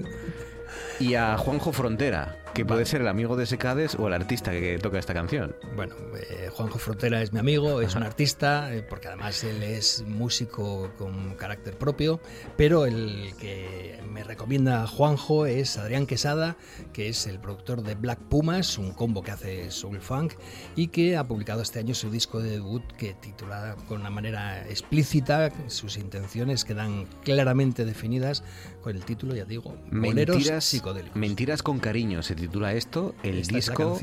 y 0.99 1.15
a 1.15 1.37
Juanjo 1.37 1.73
Frontera, 1.73 2.39
que 2.55 2.65
puede 2.65 2.87
ser 2.87 3.01
el 3.01 3.09
amigo 3.09 3.37
de 3.37 3.47
Secades 3.47 3.97
o 3.97 4.07
el 4.07 4.15
artista 4.15 4.53
que 4.53 4.79
toca 4.79 4.99
esta 4.99 5.13
canción. 5.13 5.57
Bueno, 5.75 5.97
eh, 6.31 6.49
Juanjo 6.53 6.79
Frontera 6.79 7.21
es 7.21 7.33
mi 7.33 7.41
amigo, 7.41 7.81
es 7.81 7.97
un 7.97 8.05
artista, 8.05 8.73
eh, 8.73 8.83
porque 8.83 9.09
además 9.09 9.43
él 9.43 9.63
es 9.65 10.05
músico 10.07 10.93
con 10.97 11.35
carácter 11.35 11.77
propio, 11.77 12.21
pero 12.57 12.87
el 12.87 13.35
que 13.41 13.99
me 14.09 14.23
recomienda 14.23 14.85
a 14.85 14.87
Juanjo 14.87 15.47
es 15.47 15.77
Adrián 15.79 16.07
Quesada, 16.07 16.57
que 16.93 17.09
es 17.09 17.27
el 17.27 17.41
productor 17.41 17.83
de 17.83 17.97
Black 17.97 18.21
Pumas, 18.21 18.79
un 18.79 18.93
combo 18.93 19.23
que 19.23 19.33
hace 19.33 19.71
soul 19.73 20.01
funk 20.01 20.35
y 20.77 20.89
que 20.89 21.17
ha 21.17 21.27
publicado 21.27 21.61
este 21.61 21.81
año 21.81 21.95
su 21.95 22.09
disco 22.09 22.41
de 22.41 22.51
debut 22.51 22.85
que 22.93 23.15
titula 23.15 23.75
con 23.89 24.01
una 24.01 24.11
manera 24.11 24.65
explícita, 24.69 25.51
sus 25.67 25.99
intenciones 25.99 26.65
quedan 26.65 27.07
claramente 27.25 27.85
definidas 27.85 28.45
con 28.85 28.95
el 28.95 29.03
título, 29.03 29.35
ya 29.35 29.47
digo, 29.47 29.75
Boleros 29.91 30.37
Mentiras, 30.37 30.65
Psicodélicos. 30.67 31.17
Mentiras 31.17 31.63
con 31.63 31.79
cariño 31.79 32.23
se 32.23 32.35
titula 32.35 32.75
esto, 32.75 33.15
el 33.23 33.39
Esta 33.39 33.55
disco. 33.55 33.99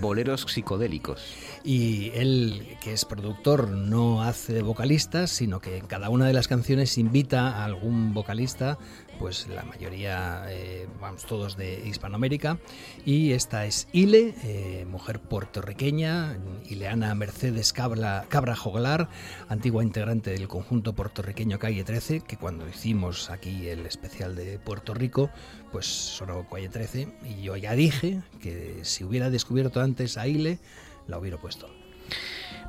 Boleros 0.00 0.46
Psicodélicos. 0.48 1.22
Y 1.64 2.12
él, 2.14 2.78
que 2.80 2.94
es 2.94 3.04
productor, 3.04 3.68
no 3.68 4.22
hace 4.22 4.62
vocalistas, 4.62 5.30
sino 5.30 5.60
que 5.60 5.76
en 5.76 5.86
cada 5.86 6.08
una 6.08 6.26
de 6.26 6.32
las 6.32 6.48
canciones 6.48 6.96
invita 6.96 7.50
a 7.58 7.66
algún 7.66 8.14
vocalista, 8.14 8.78
pues 9.22 9.46
la 9.46 9.62
mayoría, 9.62 10.46
eh, 10.48 10.88
vamos, 11.00 11.24
todos 11.26 11.56
de 11.56 11.80
Hispanoamérica. 11.86 12.58
Y 13.04 13.30
esta 13.34 13.66
es 13.66 13.86
Ile, 13.92 14.34
eh, 14.42 14.84
mujer 14.84 15.20
puertorriqueña, 15.20 16.36
Ileana 16.68 17.14
Mercedes 17.14 17.72
Cabra, 17.72 18.24
Cabra 18.28 18.56
Joglar, 18.56 19.08
antigua 19.48 19.84
integrante 19.84 20.32
del 20.32 20.48
conjunto 20.48 20.92
puertorriqueño 20.94 21.60
Calle 21.60 21.84
13, 21.84 22.22
que 22.22 22.36
cuando 22.36 22.68
hicimos 22.68 23.30
aquí 23.30 23.68
el 23.68 23.86
especial 23.86 24.34
de 24.34 24.58
Puerto 24.58 24.92
Rico, 24.92 25.30
pues 25.70 25.86
sonó 25.86 26.44
Calle 26.50 26.68
13. 26.68 27.06
Y 27.24 27.42
yo 27.42 27.56
ya 27.56 27.74
dije 27.74 28.22
que 28.40 28.80
si 28.82 29.04
hubiera 29.04 29.30
descubierto 29.30 29.80
antes 29.80 30.18
a 30.18 30.26
Ile, 30.26 30.58
la 31.06 31.16
hubiera 31.18 31.36
puesto. 31.36 31.70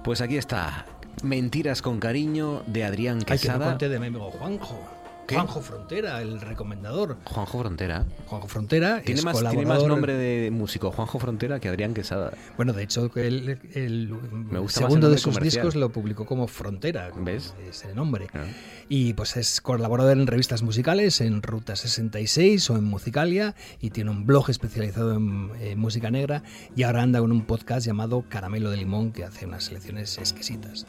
Pues 0.03 0.21
aquí 0.21 0.37
está, 0.37 0.85
Mentiras 1.23 1.81
con 1.81 1.99
cariño 1.99 2.61
de 2.67 2.83
Adrián 2.83 3.19
que 3.21 3.33
Quesada. 3.33 3.69
conté 3.69 3.89
de 3.89 3.99
mi 3.99 4.07
amigo 4.07 4.29
Juanjo. 4.29 5.02
Qué? 5.33 5.39
Juanjo 5.41 5.61
Frontera, 5.61 6.21
el 6.21 6.39
recomendador. 6.41 7.17
Juanjo 7.25 7.59
Frontera. 7.59 8.05
Juanjo 8.27 8.47
Frontera 8.47 9.01
Tiene 9.01 9.19
es 9.19 9.25
más, 9.25 9.37
tiene 9.39 9.65
más 9.65 9.79
colaborador- 9.79 9.87
nombre 9.87 10.13
de 10.15 10.51
músico 10.51 10.91
Juanjo 10.91 11.19
Frontera 11.19 11.59
que 11.59 11.69
Adrián 11.69 11.93
Quesada. 11.93 12.31
Bueno, 12.57 12.73
de 12.73 12.83
hecho, 12.83 13.09
el, 13.15 13.59
el 13.73 14.09
Me 14.31 14.59
gusta 14.59 14.81
más 14.81 14.89
el 14.89 14.93
segundo 14.93 15.09
de 15.09 15.17
sus 15.17 15.35
comercial. 15.35 15.63
discos 15.65 15.75
lo 15.79 15.89
publicó 15.91 16.25
como 16.25 16.47
Frontera, 16.47 17.09
¿Ves? 17.17 17.53
ese 17.69 17.93
nombre. 17.93 18.27
Y 18.89 19.13
pues 19.13 19.37
es 19.37 19.61
colaborador 19.61 20.17
en 20.17 20.27
revistas 20.27 20.61
musicales, 20.63 21.21
en 21.21 21.41
Ruta 21.41 21.75
66 21.75 22.69
o 22.69 22.75
en 22.77 22.83
Musicalia, 22.83 23.55
y 23.81 23.89
tiene 23.89 24.09
un 24.11 24.25
blog 24.25 24.49
especializado 24.49 25.13
en, 25.15 25.51
en 25.59 25.79
música 25.79 26.11
negra, 26.11 26.43
y 26.75 26.83
ahora 26.83 27.01
anda 27.01 27.19
con 27.19 27.31
un 27.31 27.45
podcast 27.45 27.85
llamado 27.85 28.23
Caramelo 28.29 28.69
de 28.69 28.77
Limón, 28.77 29.11
que 29.11 29.23
hace 29.23 29.45
unas 29.45 29.63
selecciones 29.65 30.17
exquisitas. 30.17 30.85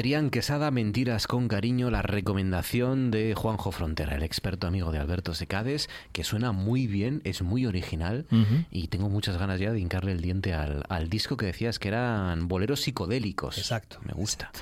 Adrián 0.00 0.30
Quesada, 0.30 0.70
Mentiras 0.70 1.26
con 1.26 1.46
Cariño, 1.46 1.90
la 1.90 2.00
recomendación 2.00 3.10
de 3.10 3.34
Juanjo 3.34 3.70
Frontera, 3.70 4.16
el 4.16 4.22
experto 4.22 4.66
amigo 4.66 4.92
de 4.92 4.98
Alberto 4.98 5.34
Secades, 5.34 5.90
que 6.12 6.24
suena 6.24 6.52
muy 6.52 6.86
bien, 6.86 7.20
es 7.24 7.42
muy 7.42 7.66
original 7.66 8.24
y 8.70 8.88
tengo 8.88 9.10
muchas 9.10 9.36
ganas 9.36 9.60
ya 9.60 9.72
de 9.72 9.78
hincarle 9.78 10.12
el 10.12 10.22
diente 10.22 10.54
al, 10.54 10.84
al 10.88 11.10
disco 11.10 11.36
que 11.36 11.44
decías 11.44 11.78
que 11.78 11.88
eran 11.88 12.48
boleros 12.48 12.80
psicodélicos. 12.80 13.58
Exacto. 13.58 13.98
Me 14.02 14.14
gusta. 14.14 14.52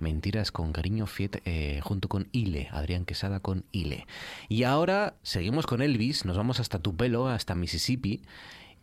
Mentiras 0.00 0.50
con 0.50 0.72
Cariño, 0.72 1.06
Fiet, 1.06 1.42
eh, 1.44 1.78
junto 1.84 2.08
con 2.08 2.26
Ile, 2.32 2.68
Adrián 2.72 3.04
Quesada 3.04 3.38
con 3.38 3.62
Ile. 3.70 4.04
Y 4.48 4.64
ahora 4.64 5.14
seguimos 5.22 5.68
con 5.68 5.80
Elvis, 5.80 6.24
nos 6.24 6.36
vamos 6.36 6.58
hasta 6.58 6.80
Tupelo, 6.80 7.28
hasta 7.28 7.54
Mississippi. 7.54 8.22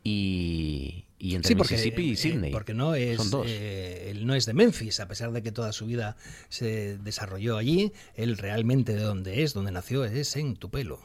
Y, 0.07 1.05
y 1.17 1.33
entre 1.33 1.49
Sí, 1.49 1.55
porque, 1.55 1.73
Mississippi 1.73 2.03
y 2.11 2.47
eh, 2.47 2.49
porque 2.51 2.75
no 2.75 2.93
es, 2.93 3.17
Son 3.17 3.31
dos. 3.31 3.47
eh, 3.49 4.11
él 4.11 4.27
no 4.27 4.35
es 4.35 4.45
de 4.45 4.53
Memphis, 4.53 4.99
a 4.99 5.07
pesar 5.07 5.31
de 5.31 5.41
que 5.41 5.51
toda 5.51 5.73
su 5.73 5.87
vida 5.87 6.15
se 6.47 6.99
desarrolló 6.99 7.57
allí. 7.57 7.91
Él 8.13 8.37
realmente 8.37 8.93
de 8.93 9.01
donde 9.01 9.41
es, 9.41 9.55
donde 9.55 9.71
nació, 9.71 10.05
es 10.05 10.35
en 10.35 10.57
Tupelo. 10.57 10.99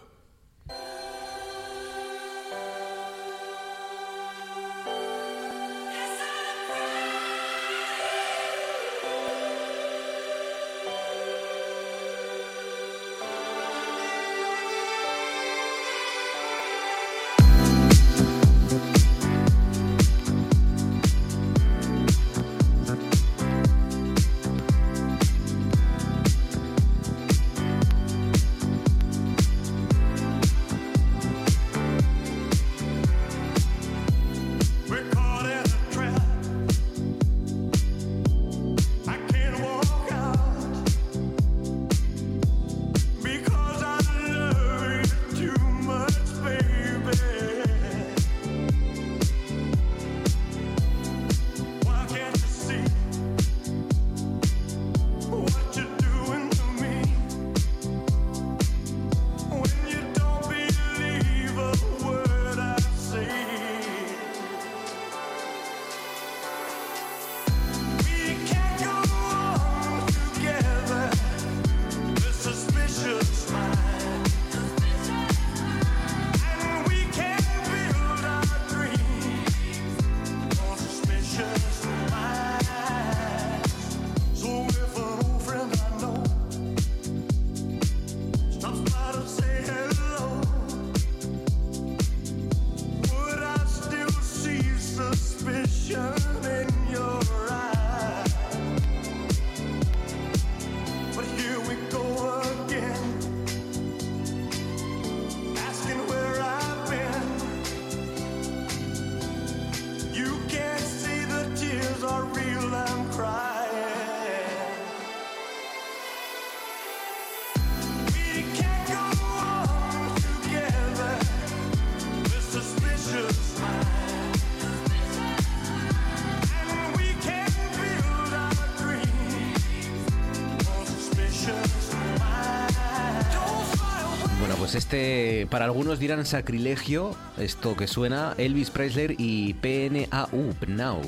Para 135.50 135.64
algunos 135.64 135.98
dirán 135.98 136.24
sacrilegio, 136.26 137.16
esto 137.36 137.76
que 137.76 137.86
suena, 137.86 138.34
Elvis 138.38 138.70
Presley 138.70 139.16
y 139.18 139.54
PNAU, 139.54 140.54
PNAU. 140.60 141.02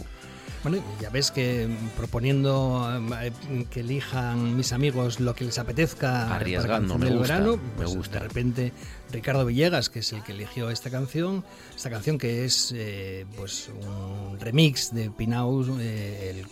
Bueno, 0.62 0.78
ya 1.01 1.10
ves 1.10 1.32
que 1.32 1.66
mm, 1.66 1.97
proponiendo 1.97 2.89
eh, 3.20 3.32
que 3.70 3.81
elijan 3.81 4.56
mis 4.56 4.73
amigos 4.73 5.19
lo 5.19 5.35
que 5.35 5.44
les 5.44 5.59
apetezca 5.59 6.24
para 6.24 6.36
Arriesgando, 6.36 6.94
canción 6.94 7.01
me 7.10 7.16
gusta, 7.16 7.35
verano, 7.35 7.56
me 7.56 7.73
pues 7.77 7.97
gusta. 7.97 8.20
de 8.20 8.28
repente 8.28 8.73
Ricardo 9.10 9.44
Villegas, 9.44 9.90
que 9.90 9.98
es 10.01 10.12
el 10.12 10.23
que 10.23 10.32
eligió 10.32 10.70
esta 10.70 10.89
canción, 10.89 11.44
esta 11.74 11.90
canción 11.90 12.16
que 12.16 12.44
es 12.44 12.73
eh, 12.77 13.27
pues 13.36 13.70
un 13.74 14.39
remix 14.39 14.94
de 14.94 15.10
Pinaus, 15.10 15.66
eh, 15.81 16.44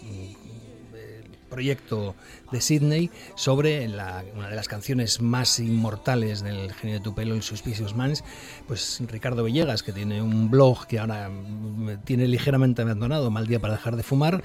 proyecto 1.51 2.15
de 2.51 2.61
Sydney 2.61 3.11
sobre 3.35 3.87
una 3.89 4.49
de 4.49 4.57
las 4.57 4.69
canciones 4.69 5.21
más 5.21 5.59
inmortales 5.59 6.43
del 6.43 6.73
género 6.73 7.01
de 7.01 7.05
Tupelo, 7.05 7.35
el 7.35 7.43
Suspicious 7.43 7.95
Minds, 7.95 8.25
pues 8.67 9.03
Ricardo 9.07 9.45
Villegas, 9.45 9.83
que 9.83 9.93
tiene 9.93 10.23
un 10.23 10.51
blog 10.51 10.87
que 10.87 10.99
ahora 10.99 11.31
tiene 12.05 12.27
ligeramente 12.27 12.83
abandonado, 12.83 13.31
Mal 13.31 13.47
Día 13.47 13.61
para 13.61 13.75
dejar 13.75 13.97
de 13.97 14.03
fumar, 14.03 14.43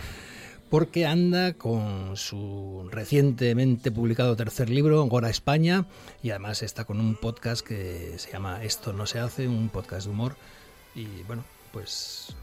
porque 0.69 1.05
anda 1.05 1.53
con 1.53 2.17
su 2.17 2.89
recientemente 2.91 3.91
publicado 3.91 4.35
tercer 4.35 4.69
libro, 4.69 5.03
Gora 5.05 5.29
España, 5.29 5.85
y 6.23 6.31
además 6.31 6.63
está 6.63 6.85
con 6.85 6.99
un 6.99 7.15
podcast 7.15 7.65
que 7.65 8.15
se 8.17 8.31
llama 8.31 8.63
Esto 8.63 8.91
no 8.91 9.05
se 9.05 9.19
hace, 9.19 9.47
un 9.47 9.69
podcast 9.69 10.07
de 10.07 10.11
humor, 10.11 10.35
y 10.95 11.05
bueno, 11.23 11.45
pues... 11.71 12.35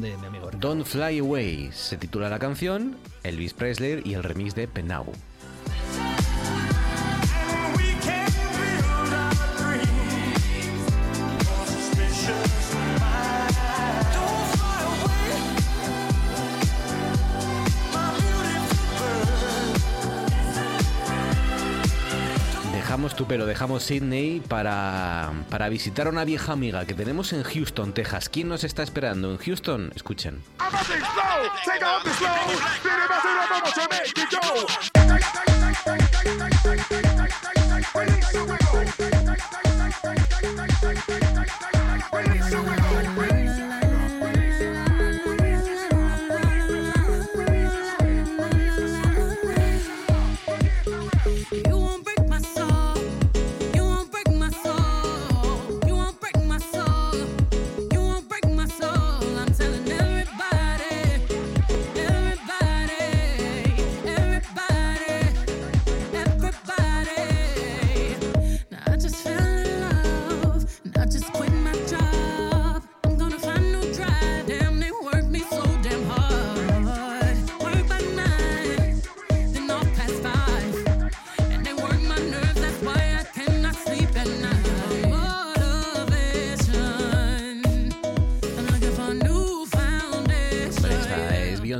de 0.00 0.16
mi 0.16 0.26
amigo. 0.26 0.50
Don't 0.58 0.84
Fly 0.84 1.18
Away 1.18 1.70
se 1.72 1.96
titula 1.96 2.28
la 2.28 2.38
canción, 2.38 2.96
Elvis 3.22 3.54
Presley 3.54 4.02
y 4.04 4.14
el 4.14 4.22
remix 4.22 4.54
de 4.54 4.68
Penau. 4.68 5.06
Dejamos 22.92 23.16
tu 23.16 23.26
pelo, 23.26 23.46
dejamos 23.46 23.84
Sydney 23.84 24.40
para, 24.40 25.32
para 25.48 25.70
visitar 25.70 26.08
a 26.08 26.10
una 26.10 26.26
vieja 26.26 26.52
amiga 26.52 26.84
que 26.84 26.92
tenemos 26.92 27.32
en 27.32 27.42
Houston, 27.42 27.94
Texas. 27.94 28.28
¿Quién 28.28 28.48
nos 28.48 28.64
está 28.64 28.82
esperando 28.82 29.30
en 29.30 29.38
Houston? 29.38 29.90
Escuchen. 29.96 30.42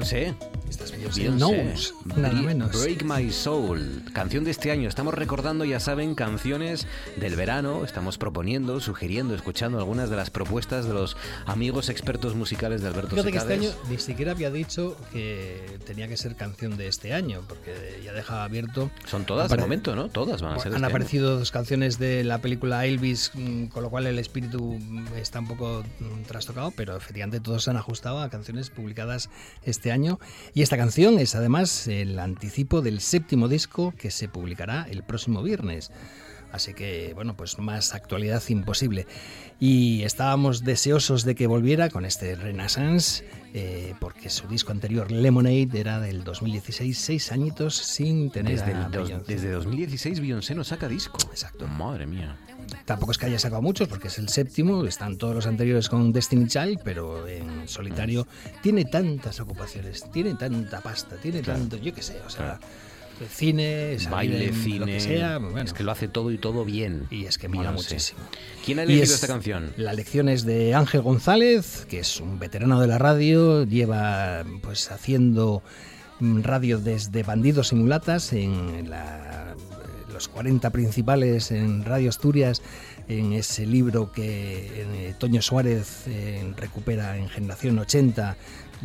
Esta 0.03 0.19
es 0.19 0.52
Beyoncé. 1.17 1.75
Nada 2.17 2.33
menos. 2.33 2.73
Break 2.83 3.05
My 3.05 3.31
Soul, 3.31 4.05
canción 4.13 4.45
de 4.45 4.51
este 4.51 4.71
año. 4.71 4.89
Estamos 4.89 5.15
recordando, 5.15 5.65
ya 5.65 5.81
saben, 5.81 6.15
canciones 6.15 6.87
del 7.17 7.37
verano. 7.37 7.85
Estamos 7.85 8.19
proponiendo, 8.19 8.81
sugiriendo, 8.81 9.35
escuchando 9.35 9.79
algunas 9.79 10.11
de 10.11 10.17
las 10.17 10.31
propuestas 10.31 10.87
de 10.87 10.95
los 10.95 11.17
amigos 11.47 11.89
expertos 11.89 12.35
musicales 12.35 12.83
de 12.83 12.89
Alberto 12.89 13.11
Fíjate 13.11 13.33
que 13.33 13.39
este 13.39 13.55
año 13.55 13.71
ni 13.91 13.99
siquiera 13.99 14.33
había 14.33 14.51
dicho 14.51 14.97
que 15.13 15.79
tenía 15.85 16.09
que 16.09 16.17
ser 16.17 16.37
canción 16.37 16.77
de 16.77 16.89
este 16.89 17.13
año, 17.13 17.43
porque 17.49 18.01
ya 18.05 18.13
dejaba 18.13 18.45
abierto. 18.45 18.91
Son 19.07 19.25
todas 19.25 19.51
de 19.51 19.57
momento, 19.57 19.95
¿no? 19.95 20.09
Todas 20.09 20.41
van 20.43 20.55
a 20.55 20.59
ser 20.59 20.69
Han 20.69 20.75
este 20.75 20.87
año. 20.87 20.87
aparecido 20.87 21.39
dos 21.39 21.51
canciones 21.51 21.99
de 21.99 22.25
la 22.25 22.39
película 22.39 22.87
Elvis, 22.87 23.33
mm, 23.35 23.67
con 23.67 23.83
lo 23.83 23.91
cual 23.91 24.07
el 24.07 24.19
espíritu 24.19 24.79
mm, 24.81 25.15
está 25.17 25.41
un 25.41 25.49
poco 25.49 25.83
mm, 26.01 26.23
trastocado, 26.23 26.71
pero 26.71 26.97
efectivamente 26.97 27.41
todos 27.41 27.65
se 27.65 27.71
han 27.71 27.77
ajustado 27.77 28.21
a 28.21 28.31
canciones 28.31 28.71
publicadas 28.71 29.31
este 29.65 29.93
año. 29.93 30.19
Y 30.55 30.63
esta 30.63 30.77
canción 30.77 31.02
es 31.11 31.35
además 31.35 31.89
el 31.89 32.21
anticipo 32.21 32.81
del 32.81 33.01
séptimo 33.01 33.49
disco 33.49 33.93
que 33.99 34.13
se 34.13 34.29
publicará 34.29 34.87
el 34.89 35.03
próximo 35.03 35.43
viernes. 35.43 35.91
Así 36.53 36.75
que, 36.75 37.13
bueno, 37.15 37.35
pues 37.35 37.59
más 37.59 37.95
actualidad 37.95 38.43
imposible. 38.49 39.07
Y 39.59 40.03
estábamos 40.03 40.65
deseosos 40.65 41.25
de 41.25 41.35
que 41.35 41.47
volviera 41.47 41.89
con 41.89 42.05
este 42.05 42.35
Renaissance, 42.37 43.25
eh, 43.55 43.95
porque 44.01 44.29
su 44.29 44.47
disco 44.49 44.71
anterior, 44.73 45.11
Lemonade, 45.11 45.69
era 45.81 45.99
del 46.01 46.25
2016, 46.25 46.99
seis 46.99 47.33
añitos 47.33 47.77
sin 47.77 48.31
tener 48.31 48.59
Desde, 48.59 48.75
a 48.75 48.89
dos- 48.89 49.27
desde 49.27 49.51
2016 49.51 50.21
Beyoncé 50.21 50.55
no 50.55 50.63
saca 50.65 50.89
disco. 50.89 51.19
Exacto. 51.31 51.67
Madre 51.69 52.07
mía. 52.07 52.37
Tampoco 52.85 53.13
es 53.13 53.19
que 53.19 53.27
haya 53.27 53.39
sacado 53.39 53.63
muchos, 53.63 53.89
porque 53.89 54.09
es 54.09 54.19
el 54.19 54.29
séptimo, 54.29 54.85
están 54.85 55.17
todos 55.17 55.35
los 55.35 55.47
anteriores 55.47 55.89
con 55.89 56.13
Destiny 56.13 56.47
Child, 56.47 56.81
pero 56.85 57.27
en 57.29 57.67
solitario 57.69 58.27
tiene 58.63 58.85
tantas 58.85 59.41
ocupaciones, 59.41 60.05
tiene 60.13 60.35
tanta 60.35 60.81
pasta, 60.81 61.17
tiene 61.17 61.41
Claro. 61.41 61.61
tanto, 61.61 61.77
yo 61.79 61.93
qué 61.95 62.03
sé, 62.03 62.21
o 62.27 62.31
sea, 62.31 62.59
cine, 63.31 63.97
Baile, 64.11 64.47
en 64.49 64.55
cine. 64.55 64.79
lo 64.81 64.87
que 64.87 65.01
sea, 65.01 65.39
bueno. 65.39 65.61
Es 65.63 65.73
que 65.73 65.83
lo 65.83 65.93
hace 65.93 66.09
todo 66.09 66.31
y 66.31 66.39
todo 66.39 66.65
bien. 66.65 67.07
Y 67.11 67.27
es 67.27 67.39
que 67.39 67.49
mola 67.49 67.71
Beyoncé. 67.71 67.95
muchísimo. 67.95 68.21
¿Quién 68.65 68.79
ha 68.79 68.83
elegido 68.83 69.05
es- 69.05 69.11
esta 69.15 69.27
canción? 69.27 69.73
La 69.77 69.93
lección 69.93 70.29
es 70.29 70.45
de 70.45 70.75
Ángel 70.75 71.03
González, 71.03 71.87
que 71.89 72.01
es 72.01 72.21
un 72.21 72.39
veterano 72.39 72.81
de 72.81 72.87
la 72.87 72.99
radio, 72.99 73.65
lleva 73.65 74.45
pues 74.63 74.91
haciendo 74.91 75.63
mm, 76.21 76.43
radio 76.43 76.79
desde 76.79 77.23
Bandidos 77.23 77.73
y 77.73 77.77
Mulatas 77.77 78.33
en 78.33 78.89
la- 78.91 79.55
los 80.13 80.29
40 80.29 80.71
principales 80.71 81.51
en 81.51 81.85
Radio 81.85 82.11
Asturias, 82.11 82.61
en 83.09 83.33
ese 83.33 83.67
libro 83.67 84.13
que 84.13 84.69
eh, 85.09 85.15
Toño 85.19 85.41
Suárez 85.43 86.03
eh, 86.07 86.53
recupera 86.57 87.17
en 87.17 87.29
Generación 87.29 87.79
80, 87.79 88.37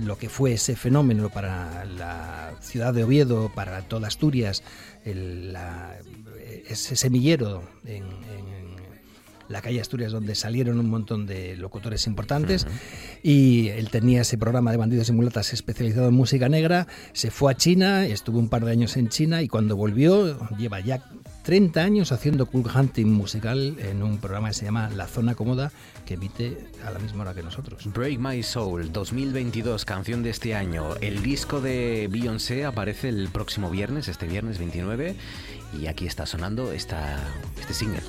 lo 0.04 0.18
que 0.18 0.30
fue 0.30 0.54
ese 0.54 0.76
fenómeno 0.76 1.30
para 1.30 1.86
la 1.86 2.54
ciudad 2.62 2.94
de 2.94 3.04
Oviedo, 3.04 3.52
para 3.54 3.82
toda 3.82 4.08
Asturias, 4.08 4.64
el- 5.06 5.54
la- 5.54 5.96
ese 6.70 6.96
semillero 6.96 7.64
en- 7.86 8.04
en, 8.04 8.68
la 9.50 9.62
calle 9.62 9.80
Asturias 9.80 10.12
donde 10.12 10.36
salieron 10.36 10.78
un 10.78 10.90
montón 10.90 11.26
de 11.26 11.56
locutores 11.56 12.06
importantes 12.06 12.68
y 13.24 13.70
él 13.70 13.90
tenía 13.90 14.20
ese 14.24 14.38
programa 14.38 14.72
de 14.72 14.78
bandidos 14.78 15.08
y 15.08 15.14
mulatas 15.14 15.54
especializado 15.54 16.10
en 16.10 16.16
música 16.16 16.50
negra, 16.50 16.86
se 17.14 17.32
fue 17.32 17.54
a 17.54 17.56
China, 17.56 18.06
estuvo 18.06 18.40
un 18.40 18.50
par 18.50 18.66
de 18.66 18.72
años 18.74 18.98
en 18.98 19.08
China 19.08 19.42
y 19.42 19.48
cuando 19.48 19.78
volvió 19.78 20.38
lleva 20.58 20.82
ya 20.82 21.02
30 21.48 21.80
años 21.80 22.12
haciendo 22.12 22.46
cool 22.46 22.66
hunting 22.76 23.06
musical 23.06 23.78
en 23.80 24.04
un 24.04 24.18
programa 24.18 24.50
que 24.50 24.54
se 24.54 24.66
llama 24.66 24.90
La 24.90 25.08
Zona 25.08 25.34
Cómoda 25.34 25.72
que 26.06 26.16
emite 26.16 26.58
a 26.86 26.92
la 26.92 27.00
misma 27.00 27.22
hora 27.22 27.34
que 27.34 27.42
nosotros. 27.42 27.86
Break 27.86 28.20
My 28.20 28.44
Soul 28.44 28.92
2022, 28.92 29.86
canción 29.86 30.24
de 30.24 30.32
este 30.32 30.56
año. 30.56 30.98
El 31.00 31.24
disco 31.24 31.62
de 31.62 32.10
Beyoncé 32.12 32.66
aparece 32.66 33.08
el 33.08 33.30
próximo 33.30 33.70
viernes, 33.70 34.10
este 34.10 34.28
viernes 34.28 34.58
29, 34.58 35.16
y 35.80 35.88
aquí 35.88 36.06
está 36.06 36.26
sonando 36.26 36.74
esta, 36.74 37.18
este 37.58 37.74
single. 37.74 38.04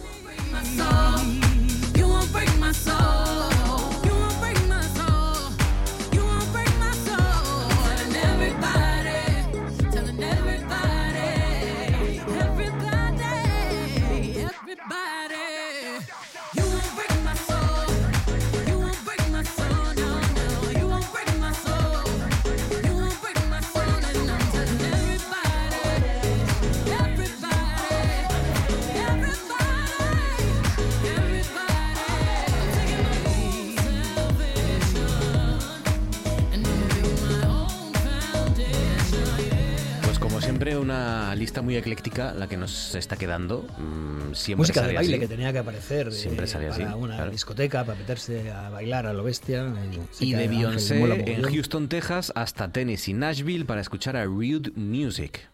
Siempre, 40.58 40.76
una 40.76 41.34
lista 41.36 41.62
muy 41.62 41.76
ecléctica 41.76 42.34
la 42.34 42.48
que 42.48 42.56
nos 42.56 42.94
está 42.96 43.16
quedando. 43.16 43.64
Mm, 43.78 44.34
siempre 44.34 44.62
Música 44.62 44.82
de 44.82 44.94
baile 44.94 45.14
así. 45.14 45.20
que 45.20 45.28
tenía 45.28 45.52
que 45.52 45.58
aparecer 45.58 46.12
Siempre 46.12 46.46
eh, 46.46 46.68
así, 46.68 46.82
una 46.82 47.14
claro. 47.14 47.30
discoteca, 47.30 47.84
para 47.84 47.96
meterse 47.96 48.50
a 48.50 48.68
bailar 48.68 49.06
a 49.06 49.12
lo 49.12 49.22
bestia. 49.22 49.72
Y 50.18 50.32
que 50.32 50.36
de 50.36 50.48
Beyoncé 50.48 51.00
en. 51.00 51.42
Houston, 51.42 51.88
Texas, 51.88 52.32
hasta 52.34 52.72
Tennessee, 52.72 53.14
Nashville 53.14 53.66
para 53.66 53.80
escuchar 53.80 54.16
a 54.16 54.24
Rude 54.24 54.72
Music. 54.74 55.48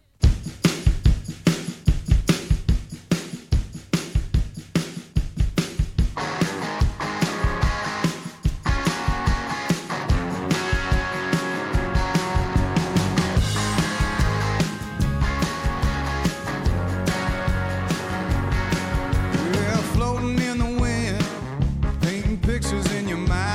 Pictures 22.46 22.92
in 22.92 23.08
your 23.08 23.16
mind 23.16 23.53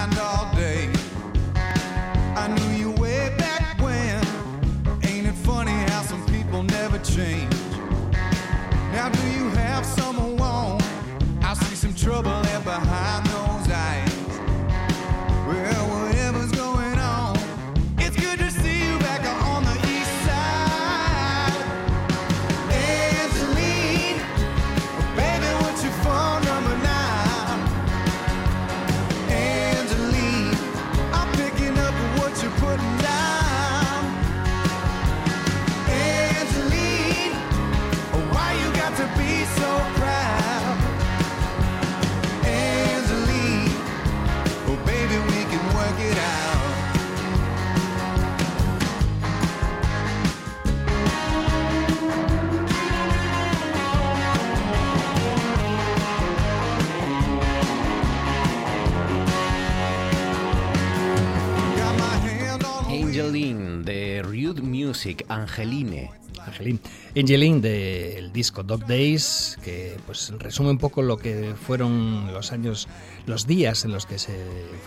Angeline. 65.29 66.11
Angeline. 66.45 66.79
Angeline 67.15 67.61
del 67.61 68.31
disco 68.33 68.63
Dog 68.63 68.85
Days, 68.85 69.57
que 69.63 69.97
pues 70.05 70.33
resume 70.37 70.71
un 70.71 70.77
poco 70.77 71.01
lo 71.01 71.17
que 71.17 71.53
fueron 71.55 72.33
los 72.33 72.51
años, 72.51 72.87
los 73.25 73.47
días 73.47 73.85
en 73.85 73.91
los 73.91 74.05
que 74.05 74.19
se 74.19 74.35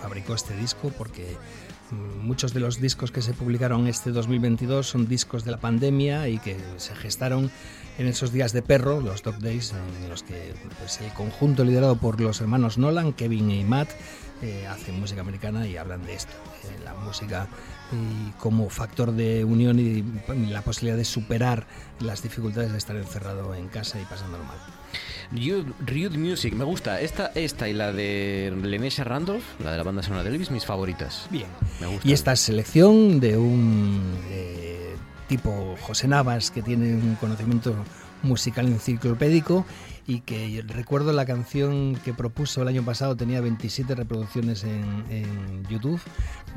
fabricó 0.01 0.35
este 0.35 0.57
disco, 0.57 0.93
porque 0.97 1.37
mm, 1.91 2.27
muchos 2.27 2.53
de 2.53 2.61
los 2.61 2.81
discos 2.81 3.11
que 3.11 3.23
se 3.23 3.33
publicaron 3.33 3.87
este 3.87 4.11
2022 4.11 4.87
son 4.87 5.09
discos 5.09 5.45
de 5.45 5.53
la 5.53 5.59
pandemia 5.59 6.29
y 6.29 6.39
que 6.39 6.57
se 6.77 6.95
gestaron 6.95 7.51
en 7.99 8.07
esos 8.07 8.33
días 8.33 8.53
de 8.53 8.63
perro, 8.63 9.01
los 9.01 9.23
Dog 9.23 9.39
Days, 9.39 9.73
en 10.03 10.09
los 10.09 10.23
que 10.23 10.55
pues, 10.79 11.01
el 11.01 11.13
conjunto 11.13 11.65
liderado 11.65 11.97
por 11.97 12.21
los 12.21 12.41
hermanos 12.41 12.79
Nolan, 12.79 13.13
Kevin 13.13 13.51
y 13.51 13.65
Matt, 13.65 13.91
eh, 14.43 14.67
hacen 14.67 14.99
música 14.99 15.21
americana 15.21 15.67
y 15.67 15.77
hablan 15.77 16.05
de 16.05 16.15
esto, 16.15 16.33
la 16.85 16.95
música 16.95 17.49
y 17.93 18.31
como 18.39 18.69
factor 18.71 19.13
de 19.13 19.45
unión 19.45 19.79
y 19.79 20.03
la 20.51 20.63
posibilidad 20.63 20.97
de 20.97 21.05
superar 21.05 21.67
las 22.01 22.23
dificultades 22.23 22.73
de 22.73 22.79
estar 22.79 22.97
encerrado 22.97 23.55
en 23.55 23.69
casa 23.69 24.01
y 24.01 24.05
pasándolo 24.05 24.45
mal. 24.45 24.59
Rude, 25.87 26.19
Music, 26.19 26.53
me 26.55 26.65
gusta. 26.65 27.01
Esta, 27.01 27.33
esta 27.35 27.69
y 27.69 27.73
la 27.73 27.93
de 27.93 28.53
Lenesha 28.63 29.05
Randolph, 29.05 29.45
la 29.61 29.73
de 29.73 29.79
la 29.79 29.83
banda 29.83 30.03
sonora 30.03 30.23
de 30.25 30.31
Elvis, 30.31 30.51
mis 30.51 30.67
favoritas. 30.67 31.27
Bien. 31.31 31.47
Me 31.81 31.87
gusta. 31.87 32.07
Y 32.07 32.13
esta 32.13 32.37
selección 32.37 33.19
de 33.19 33.39
un 33.39 34.01
eh, 34.31 34.95
tipo 35.29 35.77
José 35.81 36.09
Navas 36.09 36.51
que 36.51 36.63
tiene 36.63 36.95
un 36.95 37.15
conocimiento 37.15 37.75
musical 38.23 38.67
enciclopédico 38.67 39.65
y 40.07 40.21
que 40.21 40.63
recuerdo 40.67 41.13
la 41.13 41.25
canción 41.27 41.97
que 42.05 42.13
propuso 42.13 42.63
el 42.63 42.69
año 42.69 42.83
pasado 42.83 43.17
tenía 43.17 43.41
27 43.41 43.95
reproducciones 43.95 44.65
en, 44.65 45.05
en 45.11 45.65
YouTube 45.69 46.01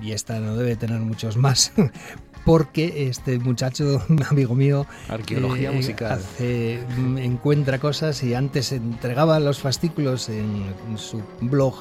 y 0.01 0.11
esta 0.13 0.39
no 0.39 0.55
debe 0.55 0.75
tener 0.75 0.99
muchos 1.01 1.37
más 1.37 1.71
porque 2.45 3.07
este 3.07 3.39
muchacho, 3.39 4.03
amigo 4.29 4.55
mío, 4.55 4.85
Arqueología 5.09 5.71
musical. 5.71 6.13
hace- 6.13 6.83
mm, 6.97 7.17
encuentra 7.19 7.79
cosas 7.79 8.21
y 8.23 8.33
antes 8.33 8.71
entregaba 8.71 9.39
los 9.39 9.59
fascículos 9.59 10.29
en 10.29 10.63
su 10.97 11.21
blog 11.41 11.75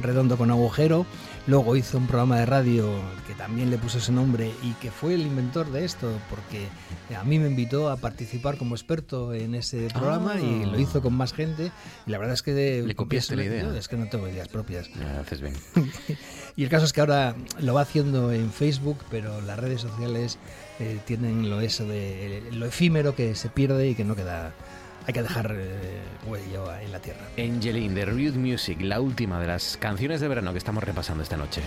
redondo 0.00 0.36
con 0.36 0.50
agujero. 0.50 1.06
Luego 1.46 1.76
hizo 1.76 1.98
un 1.98 2.08
programa 2.08 2.40
de 2.40 2.46
radio 2.46 2.90
que 3.28 3.34
también 3.34 3.70
le 3.70 3.78
puso 3.78 3.98
ese 3.98 4.10
nombre 4.10 4.50
y 4.64 4.72
que 4.74 4.90
fue 4.90 5.14
el 5.14 5.22
inventor 5.22 5.70
de 5.70 5.84
esto, 5.84 6.10
porque 6.28 6.66
a 7.16 7.22
mí 7.22 7.38
me 7.38 7.46
invitó 7.46 7.88
a 7.88 7.96
participar 7.98 8.56
como 8.58 8.74
experto 8.74 9.32
en 9.32 9.54
ese 9.54 9.88
programa 9.94 10.32
Ah. 10.34 10.40
y 10.40 10.64
lo 10.64 10.78
hizo 10.80 11.00
con 11.00 11.14
más 11.14 11.32
gente. 11.32 11.70
Y 12.04 12.10
la 12.10 12.18
verdad 12.18 12.34
es 12.34 12.42
que 12.42 12.52
de, 12.52 12.82
Le 12.82 12.96
copiaste 12.96 13.36
la 13.36 13.44
idea. 13.44 13.62
Yo 13.62 13.74
Es 13.74 13.86
que 13.86 13.96
no 13.96 14.08
tengo 14.08 14.26
ideas 14.28 14.48
propias. 14.48 14.90
Haces 15.20 15.40
bien. 15.40 15.54
Y 16.56 16.64
el 16.64 16.70
caso 16.70 16.86
es 16.86 16.94
que 16.94 17.00
ahora 17.00 17.36
lo 17.60 17.74
va 17.74 17.82
haciendo 17.82 18.32
en 18.32 18.50
Facebook, 18.50 18.96
pero 19.10 19.42
las 19.42 19.58
redes 19.58 19.82
sociales 19.82 20.38
eh, 20.80 20.98
tienen 21.04 21.50
lo 21.50 21.60
eso 21.60 21.86
de 21.86 22.42
lo 22.52 22.64
efímero 22.64 23.14
que 23.14 23.34
se 23.34 23.50
pierde 23.50 23.90
y 23.90 23.94
que 23.94 24.04
no 24.04 24.16
queda. 24.16 24.54
Hay 25.06 25.14
que 25.14 25.22
dejar 25.22 25.54
eh, 25.54 26.02
en 26.82 26.92
la 26.92 26.98
tierra. 26.98 27.20
Angeline 27.38 27.94
de 27.94 28.04
Rude 28.06 28.38
Music, 28.38 28.80
la 28.80 29.00
última 29.00 29.38
de 29.40 29.46
las 29.46 29.76
canciones 29.76 30.20
de 30.20 30.26
verano 30.26 30.50
que 30.52 30.58
estamos 30.58 30.82
repasando 30.82 31.22
esta 31.22 31.36
noche. 31.36 31.62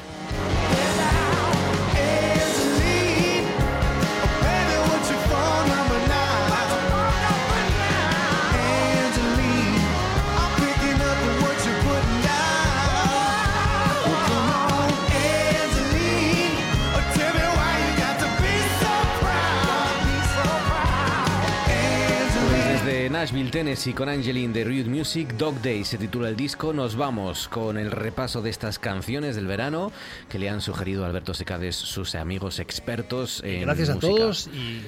Nashville, 23.19 23.51
Tennessee, 23.51 23.93
con 23.93 24.07
Angeline 24.07 24.53
de 24.53 24.63
Rude 24.63 24.85
Music, 24.85 25.33
Dog 25.33 25.61
Day 25.61 25.83
se 25.83 25.97
titula 25.97 26.29
el 26.29 26.37
disco. 26.37 26.71
Nos 26.71 26.95
vamos 26.95 27.49
con 27.49 27.77
el 27.77 27.91
repaso 27.91 28.41
de 28.41 28.49
estas 28.49 28.79
canciones 28.79 29.35
del 29.35 29.45
verano 29.45 29.91
que 30.29 30.39
le 30.39 30.49
han 30.49 30.61
sugerido 30.61 31.03
a 31.03 31.07
Alberto 31.09 31.33
Secades 31.33 31.75
sus 31.75 32.15
amigos 32.15 32.59
expertos 32.59 33.41
en 33.43 33.63
Gracias 33.63 33.89
a 33.89 33.95
música. 33.95 34.13
todos 34.15 34.47
y 34.47 34.81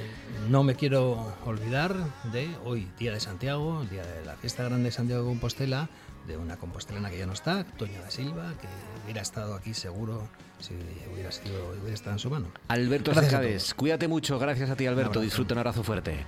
no 0.50 0.64
me 0.64 0.76
quiero 0.76 1.36
olvidar 1.46 1.94
de 2.32 2.48
hoy, 2.64 2.88
Día 2.98 3.12
de 3.12 3.20
Santiago, 3.20 3.82
el 3.82 3.90
Día 3.90 4.04
de 4.06 4.24
la 4.24 4.38
Fiesta 4.38 4.64
Grande 4.64 4.86
de 4.86 4.92
Santiago 4.92 5.24
de 5.24 5.28
Compostela, 5.28 5.90
de 6.26 6.38
una 6.38 6.56
compostelana 6.56 7.10
que 7.10 7.18
ya 7.18 7.26
no 7.26 7.34
está, 7.34 7.66
Toña 7.66 8.00
da 8.00 8.10
Silva, 8.10 8.54
que 8.62 8.68
hubiera 9.04 9.22
estado 9.22 9.56
aquí 9.56 9.74
seguro 9.74 10.30
si 10.60 10.74
hubiera, 11.14 11.34
sido, 11.34 11.74
hubiera 11.82 11.96
estado 11.96 12.14
en 12.14 12.20
su 12.20 12.30
mano. 12.30 12.48
Alberto 12.70 13.14
Secades, 13.14 13.74
cuídate 13.74 14.08
mucho. 14.08 14.40
Gracias 14.40 14.70
a 14.70 14.78
ti, 14.78 14.88
Alberto. 14.88 15.10
abrazo. 15.10 15.22
Disfruta 15.22 15.54
un 15.54 15.58
abrazo 15.58 15.84
fuerte. 15.84 16.26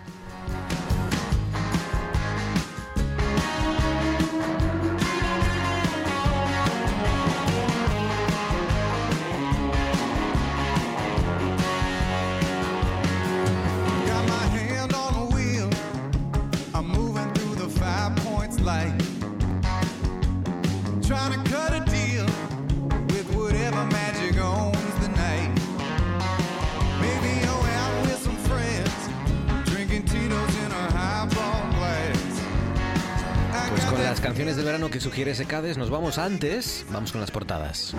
Sugiere 35.04 35.36
Secades, 35.36 35.78
nos 35.78 35.90
vamos 35.90 36.18
antes. 36.18 36.86
Vamos 36.90 37.12
con 37.12 37.20
las 37.20 37.30
portadas. 37.30 37.94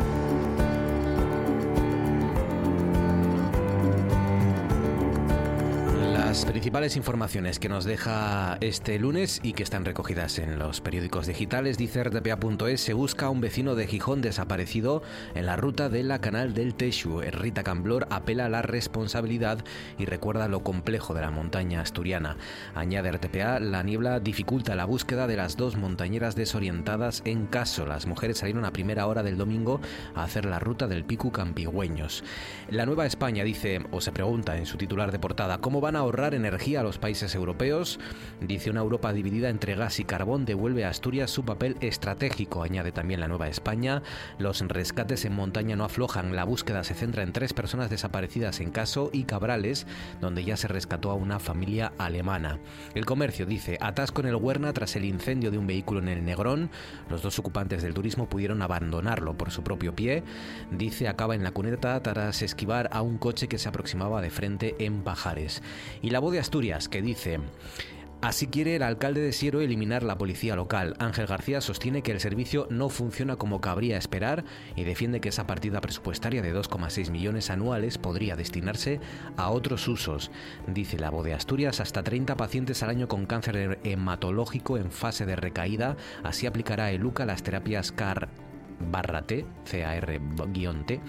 Las 6.15 6.47
principales 6.65 6.97
informaciones 6.97 7.59
que 7.59 7.69
nos 7.69 7.85
deja 7.85 8.57
este 8.63 8.99
lunes 8.99 9.39
y 9.43 9.53
que 9.53 9.63
están 9.63 9.85
recogidas 9.85 10.39
en 10.39 10.59
los 10.59 10.81
periódicos 10.81 11.27
digitales, 11.27 11.77
dice 11.77 12.03
rtpa.es, 12.03 12.81
se 12.81 12.95
busca 12.95 13.27
a 13.27 13.29
un 13.29 13.43
vecino 13.43 13.75
de 13.75 13.87
Gijón 13.87 14.23
desaparecido 14.23 15.03
en 15.35 15.45
la 15.45 15.57
ruta 15.57 15.91
de 15.91 16.03
la 16.03 16.23
Canal 16.23 16.55
del 16.55 16.75
Texu. 16.75 17.21
Rita 17.21 17.63
Camblor 17.65 18.07
apela 18.09 18.47
a 18.47 18.49
la 18.49 18.63
responsabilidad 18.63 19.63
y 19.99 20.07
recuerda 20.07 20.49
lo 20.49 20.63
complejo 20.63 21.13
de 21.13 21.21
la 21.21 21.31
montaña 21.31 21.83
asturiana. 21.83 22.39
Añade 22.75 23.13
RTPA, 23.13 23.61
la 23.61 23.83
niebla 23.83 24.19
dificulta 24.19 24.75
la 24.75 24.87
búsqueda 24.87 25.27
de 25.27 25.37
las 25.37 25.59
dos 25.59 25.77
montañeras 25.77 26.35
desorientadas 26.35 27.21
en 27.27 27.45
caso. 27.45 27.85
Las 27.85 28.07
mujeres 28.07 28.39
salieron 28.39 28.65
a 28.65 28.73
primera 28.73 29.07
hora 29.07 29.23
del 29.23 29.37
domingo 29.37 29.83
a 30.15 30.25
hacer 30.25 30.47
la 30.47 30.61
ruta 30.61 30.89
del 30.89 31.05
Picu 31.05 31.31
Campigüeños. 31.31 32.25
La 32.71 32.87
Nueva 32.87 33.05
España 33.05 33.45
dice, 33.45 33.83
o 33.91 34.01
se 34.01 34.13
pregunta 34.13 34.57
en 34.57 34.65
su 34.65 34.79
titular 34.79 35.13
de 35.13 35.19
portada, 35.19 35.59
¿cómo 35.59 35.83
van 35.83 35.97
a 35.97 35.99
ahorrar 35.99 36.33
energía 36.55 36.81
a 36.81 36.83
los 36.85 36.99
países 36.99 37.35
europeos? 37.35 37.99
Dice 38.41 38.71
una 38.71 38.81
Europa 38.81 39.13
dividida 39.13 39.49
entre 39.49 39.75
gas 39.75 39.99
y 39.99 40.05
carbón 40.05 40.45
devuelve 40.45 40.85
a 40.85 40.91
Asturias 40.91 41.33
su 41.33 41.45
papel 41.45 41.77
estratégico, 41.81 42.63
añade 42.63 42.93
también 42.93 43.19
la 43.19 43.27
Nueva 43.27 43.49
España. 43.49 44.03
Los 44.39 44.61
rescates 44.61 45.25
en 45.25 45.35
montaña 45.35 45.75
no 45.75 45.85
aflojan, 45.85 46.37
la 46.37 46.45
búsqueda 46.45 46.85
se 46.85 46.95
centra 46.95 47.25
en 47.25 47.33
tres 47.33 47.53
personas 47.53 47.91
desaparecidas 47.91 48.61
en 48.61 48.71
Caso 48.71 49.11
y 49.13 49.25
Cabrales, 49.25 49.89
donde 50.21 50.45
ya 50.45 50.57
se 50.57 50.69
rescató 50.69 51.11
a 51.11 51.15
una 51.15 51.41
familia 51.41 51.93
alemana. 51.99 52.61
El 52.95 53.05
comercio 53.05 53.47
dice, 53.47 53.77
atasco 53.81 54.21
en 54.21 54.29
el 54.29 54.37
Huerna 54.37 54.73
tras 54.73 54.95
el 54.95 55.05
incendio 55.05 55.51
de 55.51 55.59
un 55.59 55.67
vehículo 55.67 55.99
en 55.99 56.09
el 56.09 56.25
Negrón. 56.25 56.71
Los 57.11 57.23
dos 57.23 57.37
ocupantes 57.41 57.83
del 57.83 57.95
turismo 57.95 58.29
pudieron 58.29 58.63
abandonarlo 58.63 59.37
por 59.37 59.51
su 59.51 59.65
propio 59.65 59.97
pie. 59.97 60.23
Dice, 60.71 61.09
acaba 61.09 61.35
en 61.35 61.43
la 61.43 61.51
cuneta 61.51 62.01
tras 62.01 62.43
esquivar 62.43 62.89
a 62.93 63.03
un 63.03 63.19
coche 63.19 63.49
que 63.49 63.59
se 63.59 63.69
aproximaba 63.69 64.23
de 64.23 64.31
frente 64.31 64.77
en 64.79 65.03
Pajares. 65.03 65.63
Y 66.01 66.11
la 66.11 66.21
voz 66.21 66.33
de 66.33 66.44
Asturias, 66.45 66.91
que 66.91 67.01
dice... 67.01 67.41
Así 68.21 68.47
quiere 68.47 68.77
el 68.77 68.83
alcalde 68.83 69.21
de 69.21 69.33
Siero 69.33 69.61
eliminar 69.61 70.03
la 70.03 70.17
policía 70.17 70.57
local. 70.57 70.95
Ángel 70.99 71.27
García 71.27 71.61
sostiene 71.61 72.03
que 72.03 72.13
el 72.13 72.21
servicio 72.21 72.67
no 72.71 72.89
funciona 72.89 73.37
como 73.37 73.61
cabría 73.61 73.99
esperar 73.99 74.45
y 74.77 74.85
defiende 74.85 75.21
que 75.21 75.31
esa 75.31 75.47
partida 75.47 75.81
presupuestaria 75.83 76.41
de 76.41 76.55
2,6 76.55 77.11
millones 77.11 77.51
anuales 77.51 77.99
podría 77.99 78.37
destinarse 78.37 79.01
a 79.37 79.51
otros 79.51 79.89
usos. 79.89 80.31
Dice 80.67 80.99
la 80.99 81.11
voz 81.11 81.25
de 81.25 81.35
Asturias, 81.35 81.81
hasta 81.81 82.03
30 82.03 82.37
pacientes 82.37 82.83
al 82.83 82.91
año 82.91 83.09
con 83.09 83.27
cáncer 83.27 83.79
hematológico 83.85 84.79
en 84.79 84.91
fase 84.91 85.27
de 85.27 85.37
recaída. 85.37 85.97
Así 86.23 86.47
aplicará 86.47 86.93
el 86.93 87.05
UCA 87.05 87.27
las 87.27 87.43
terapias 87.43 87.93
CAR 87.93 88.29
barra 88.91 89.23
T, 89.23 89.45
CAR-T. 89.71 91.01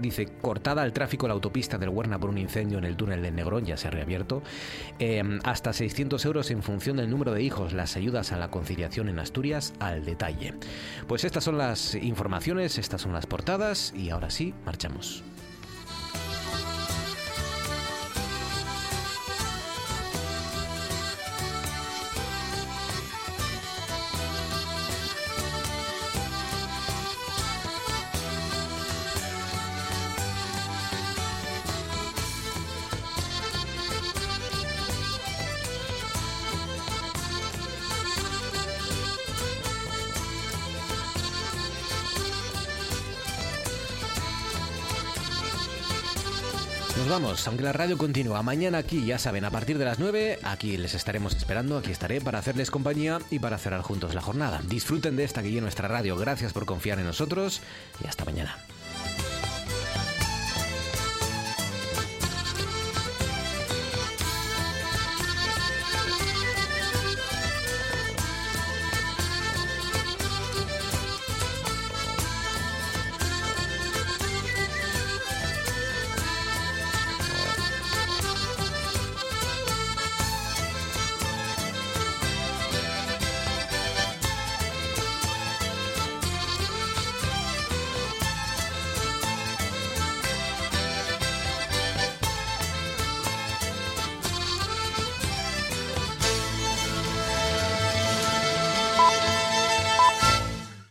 Dice, 0.00 0.26
cortada 0.40 0.82
al 0.82 0.92
tráfico 0.92 1.28
la 1.28 1.34
autopista 1.34 1.78
del 1.78 1.88
Huerna 1.88 2.18
por 2.18 2.30
un 2.30 2.38
incendio 2.38 2.78
en 2.78 2.84
el 2.84 2.96
túnel 2.96 3.22
del 3.22 3.34
Negrón, 3.34 3.64
ya 3.64 3.76
se 3.76 3.88
ha 3.88 3.90
reabierto. 3.90 4.42
Eh, 4.98 5.22
hasta 5.44 5.72
600 5.72 6.24
euros 6.24 6.50
en 6.50 6.62
función 6.62 6.96
del 6.96 7.10
número 7.10 7.32
de 7.32 7.42
hijos, 7.42 7.72
las 7.72 7.96
ayudas 7.96 8.32
a 8.32 8.36
la 8.36 8.50
conciliación 8.50 9.08
en 9.08 9.18
Asturias 9.18 9.72
al 9.80 10.04
detalle. 10.04 10.54
Pues 11.06 11.24
estas 11.24 11.44
son 11.44 11.58
las 11.58 11.94
informaciones, 11.94 12.78
estas 12.78 13.02
son 13.02 13.12
las 13.12 13.26
portadas 13.26 13.92
y 13.96 14.10
ahora 14.10 14.30
sí, 14.30 14.54
marchamos. 14.64 15.22
Vamos, 47.08 47.48
aunque 47.48 47.64
la 47.64 47.72
radio 47.72 47.96
continúa. 47.96 48.42
Mañana 48.42 48.78
aquí, 48.78 49.06
ya 49.06 49.18
saben, 49.18 49.46
a 49.46 49.50
partir 49.50 49.78
de 49.78 49.86
las 49.86 49.98
9, 49.98 50.40
aquí 50.42 50.76
les 50.76 50.92
estaremos 50.92 51.34
esperando, 51.34 51.78
aquí 51.78 51.90
estaré 51.90 52.20
para 52.20 52.38
hacerles 52.38 52.70
compañía 52.70 53.18
y 53.30 53.38
para 53.38 53.56
cerrar 53.56 53.80
juntos 53.80 54.14
la 54.14 54.20
jornada. 54.20 54.60
Disfruten 54.68 55.16
de 55.16 55.24
esta 55.24 55.42
que 55.42 55.56
es 55.56 55.62
nuestra 55.62 55.88
radio. 55.88 56.16
Gracias 56.16 56.52
por 56.52 56.66
confiar 56.66 56.98
en 56.98 57.06
nosotros 57.06 57.62
y 58.04 58.06
hasta 58.06 58.26
mañana. 58.26 58.58